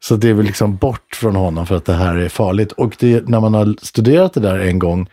Så 0.08 0.16
det 0.16 0.30
är 0.30 0.34
väl 0.34 0.46
liksom 0.46 0.76
bort 0.76 1.16
från 1.16 1.36
honom 1.36 1.66
för 1.66 1.76
att 1.76 1.86
det 1.86 1.94
här 1.94 2.16
är 2.16 2.30
farligt. 2.30 2.72
Och 2.72 2.96
det, 3.00 3.28
när 3.28 3.40
man 3.40 3.54
har 3.54 3.76
studerat 3.82 4.34
det 4.34 4.40
där 4.40 4.60
en 4.60 4.80
gång, 4.80 5.10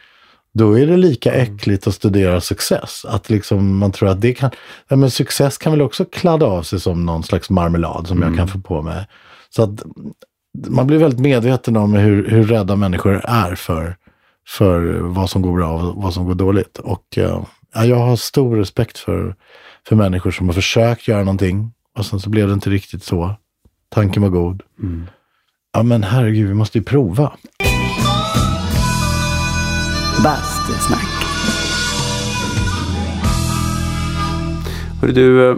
då 0.55 0.79
är 0.79 0.87
det 0.87 0.97
lika 0.97 1.33
äckligt 1.33 1.87
att 1.87 1.95
studera 1.95 2.41
success. 2.41 3.05
Att 3.09 3.31
liksom 3.31 3.79
man 3.79 3.93
tror 3.93 4.09
att 4.09 4.21
det 4.21 4.35
kan, 4.35 4.51
ja 4.89 4.97
men 4.97 5.11
success 5.11 5.59
kan 5.59 5.73
väl 5.73 5.83
också 5.83 6.05
kladda 6.05 6.47
av 6.47 6.63
sig 6.63 6.81
som 6.81 7.07
någon 7.07 7.23
slags 7.23 7.51
marmelad 7.51 8.07
som 8.07 8.23
jag 8.23 8.37
kan 8.37 8.49
få 8.49 8.61
på 8.61 8.83
mig. 8.83 9.07
Så 9.51 9.63
att 9.63 9.83
man 10.69 10.87
blir 10.87 10.99
väldigt 10.99 11.21
medveten 11.21 11.77
om 11.77 11.95
hur, 11.95 12.29
hur 12.29 12.45
rädda 12.45 12.77
människor 12.77 13.21
är 13.25 13.55
för, 13.55 13.97
för 14.49 14.99
vad 15.01 15.31
som 15.31 15.43
går 15.43 15.53
bra 15.53 15.73
och 15.73 16.03
vad 16.03 16.15
som 16.15 16.25
går 16.25 16.35
dåligt. 16.35 16.79
Och 16.79 17.19
eh, 17.19 17.43
ja, 17.75 17.85
jag 17.85 17.97
har 17.97 18.17
stor 18.17 18.57
respekt 18.57 18.99
för, 18.99 19.35
för 19.89 19.97
människor 19.97 20.31
som 20.31 20.47
har 20.47 20.55
försökt 20.55 21.09
göra 21.09 21.25
någonting 21.25 21.73
och 21.99 22.07
sen 22.07 22.21
så 22.21 22.31
blev 22.31 22.49
det 22.49 22.55
inte 22.55 22.71
riktigt 22.71 23.05
så. 23.05 23.37
Tanken 23.93 24.23
var 24.23 24.29
god. 24.31 24.63
Ja 25.73 25.83
men 25.83 26.03
herregud, 26.03 26.49
vi 26.49 26.55
måste 26.55 26.79
ju 26.79 26.85
prova. 26.85 27.33
Bastusnack. 30.25 31.07
Hörru 35.01 35.13
du, 35.13 35.51
eh, 35.51 35.57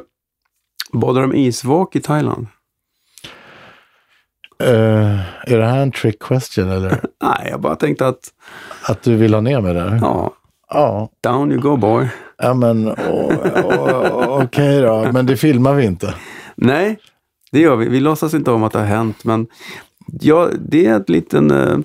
badar 0.92 1.20
de 1.22 1.34
isvak 1.34 1.96
i 1.96 2.00
Thailand? 2.00 2.46
Eh, 4.62 5.20
är 5.52 5.58
det 5.58 5.66
här 5.66 5.78
en 5.82 5.92
trick 5.92 6.22
question 6.22 6.70
eller? 6.70 6.90
Nej, 7.22 7.48
jag 7.50 7.60
bara 7.60 7.76
tänkte 7.76 8.06
att, 8.08 8.32
Att 8.88 9.02
du 9.02 9.16
vill 9.16 9.34
ha 9.34 9.40
ner 9.40 9.60
mig 9.60 9.74
där? 9.74 9.98
ja, 10.02 10.32
Ja, 10.70 11.08
down 11.22 11.52
you 11.52 11.60
go 11.60 11.76
boy. 11.76 12.08
ja 12.38 12.54
men 12.54 12.88
å- 12.88 13.32
å- 13.64 14.42
okej 14.44 14.80
då. 14.80 15.10
Men 15.12 15.26
det 15.26 15.36
filmar 15.36 15.74
vi 15.74 15.84
inte. 15.84 16.14
Nej, 16.56 16.98
det 17.54 17.60
gör 17.60 17.76
vi. 17.76 17.88
Vi 17.88 18.00
låtsas 18.00 18.34
inte 18.34 18.50
om 18.50 18.62
att 18.62 18.72
det 18.72 18.78
har 18.78 18.86
hänt, 18.86 19.24
men 19.24 19.46
ja, 20.20 20.48
det 20.68 20.86
är 20.86 20.96
ett 21.00 21.08
liten... 21.08 21.50
eh, 21.50 21.78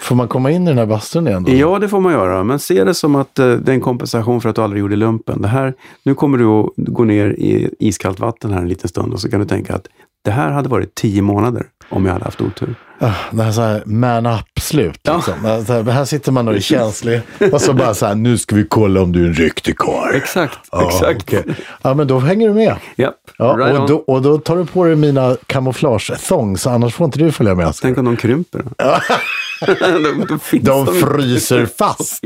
Får 0.00 0.16
man 0.16 0.28
komma 0.28 0.50
in 0.50 0.62
i 0.62 0.66
den 0.66 0.78
här 0.78 0.86
bastun 0.86 1.26
igen 1.28 1.44
då? 1.44 1.52
Ja, 1.52 1.78
det 1.78 1.88
får 1.88 2.00
man 2.00 2.12
göra, 2.12 2.44
men 2.44 2.58
se 2.58 2.84
det 2.84 2.94
som 2.94 3.14
att 3.14 3.38
eh, 3.38 3.50
det 3.52 3.72
är 3.72 3.74
en 3.74 3.80
kompensation 3.80 4.40
för 4.40 4.48
att 4.48 4.56
du 4.56 4.62
aldrig 4.62 4.80
gjorde 4.80 4.96
lumpen. 4.96 5.42
Det 5.42 5.48
här, 5.48 5.74
nu 6.02 6.14
kommer 6.14 6.38
du 6.38 6.46
att 6.46 6.66
gå 6.76 7.04
ner 7.04 7.26
i 7.30 7.70
iskallt 7.78 8.20
vatten 8.20 8.52
här 8.52 8.60
en 8.60 8.68
liten 8.68 8.88
stund 8.88 9.12
och 9.12 9.20
så 9.20 9.30
kan 9.30 9.40
du 9.40 9.46
tänka 9.46 9.74
att 9.74 9.86
det 10.24 10.30
här 10.30 10.50
hade 10.50 10.68
varit 10.68 10.94
tio 10.94 11.22
månader 11.22 11.66
om 11.90 12.06
jag 12.06 12.12
hade 12.12 12.24
haft 12.24 12.40
otur. 12.40 12.74
Ah, 12.98 13.12
Det 13.30 13.42
här, 13.42 13.52
så 13.52 13.60
här 13.60 13.82
man 13.86 14.26
up-slut. 14.26 15.00
Ja. 15.02 15.16
Liksom. 15.16 15.34
Det 15.42 15.72
här- 15.72 15.82
här, 15.90 16.04
sitter 16.04 16.32
man 16.32 16.48
och 16.48 16.54
är 16.54 16.60
känslig. 16.60 17.20
Och 17.52 17.60
så 17.60 17.72
bara 17.72 17.94
så 17.94 18.06
här, 18.06 18.14
nu 18.14 18.38
ska 18.38 18.56
vi 18.56 18.64
kolla 18.68 19.00
om 19.02 19.12
du 19.12 19.22
är 19.24 19.26
en 19.26 19.34
riktig 19.34 19.78
karl. 19.78 20.14
Exakt, 20.14 20.58
Ja, 20.72 20.86
exakt. 20.88 21.22
okej. 21.22 21.44
Ja, 21.82 21.94
men 21.94 22.06
då 22.06 22.18
hänger 22.18 22.48
du 22.48 22.54
med. 22.54 22.76
Japp, 22.96 23.14
Ja, 23.38 23.56
right 23.58 23.78
och, 23.80 23.88
då, 23.88 23.96
och 23.96 24.22
då 24.22 24.38
tar 24.38 24.56
du 24.56 24.66
på 24.66 24.84
dig 24.84 24.96
mina 24.96 25.34
kamouflage-thongs, 25.46 26.66
annars 26.70 26.94
får 26.94 27.04
inte 27.04 27.18
du 27.18 27.32
följa 27.32 27.54
med. 27.54 27.72
Tänk 27.82 27.98
om 27.98 28.04
de 28.04 28.16
krymper. 28.16 28.62
finns 30.42 30.64
De 30.64 30.80
inte. 30.80 30.92
fryser 30.92 31.66
fast. 31.78 32.22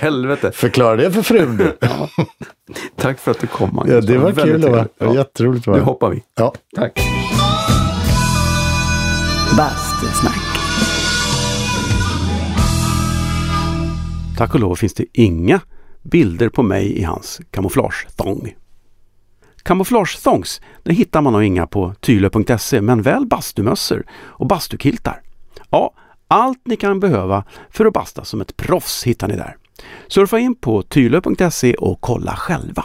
Helvete. 0.00 0.52
Förklara 0.54 0.96
det 0.96 1.10
för 1.12 1.22
frun 1.22 1.56
du. 1.56 1.76
Ja. 1.80 2.08
Tack 2.96 3.18
för 3.18 3.30
att 3.30 3.40
du 3.40 3.46
kom 3.46 3.74
Magnus. 3.74 3.94
Ja, 3.94 4.00
det 4.00 4.18
var 4.18 4.32
kul. 4.32 4.60
Det 4.60 4.68
var, 4.68 4.76
trevligt. 4.76 4.98
det 4.98 5.04
var 5.04 5.14
Ja. 5.14 5.18
jätteroligt. 5.18 5.66
Var 5.66 5.74
Nu 5.76 5.80
hoppar 5.82 6.10
vi. 6.10 6.22
Ja. 6.38 6.54
Tack. 6.76 7.00
Bastusnack. 9.56 10.40
Tack 14.36 14.54
och 14.54 14.60
lov 14.60 14.76
finns 14.76 14.94
det 14.94 15.04
inga 15.12 15.60
bilder 16.02 16.48
på 16.48 16.62
mig 16.62 16.98
i 16.98 17.02
hans 17.02 17.40
kamouflagethång. 17.50 18.54
Kamouflagethongs, 19.62 20.60
det 20.82 20.92
hittar 20.92 21.20
man 21.20 21.32
nog 21.32 21.44
inga 21.44 21.66
på 21.66 21.94
tylö.se 22.00 22.80
men 22.80 23.02
väl 23.02 23.26
bastumössor 23.26 24.04
och 24.12 24.46
bastukiltar. 24.46 25.22
Ja, 25.70 25.94
allt 26.28 26.60
ni 26.64 26.76
kan 26.76 27.00
behöva 27.00 27.44
för 27.70 27.86
att 27.86 27.92
basta 27.92 28.24
som 28.24 28.40
ett 28.40 28.56
proffs 28.56 29.04
hittar 29.04 29.28
ni 29.28 29.36
där. 29.36 29.56
Surfa 30.08 30.38
in 30.38 30.54
på 30.54 30.82
tylö.se 30.82 31.74
och 31.74 32.00
kolla 32.00 32.36
själva. 32.36 32.84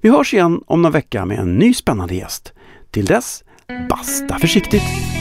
Vi 0.00 0.10
hörs 0.10 0.34
igen 0.34 0.62
om 0.66 0.82
någon 0.82 0.92
vecka 0.92 1.24
med 1.24 1.38
en 1.38 1.56
ny 1.56 1.74
spännande 1.74 2.14
gäst. 2.14 2.52
Till 2.90 3.06
dess, 3.06 3.44
basta 3.88 4.38
försiktigt! 4.38 5.19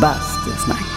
Bastusnack. 0.00 0.87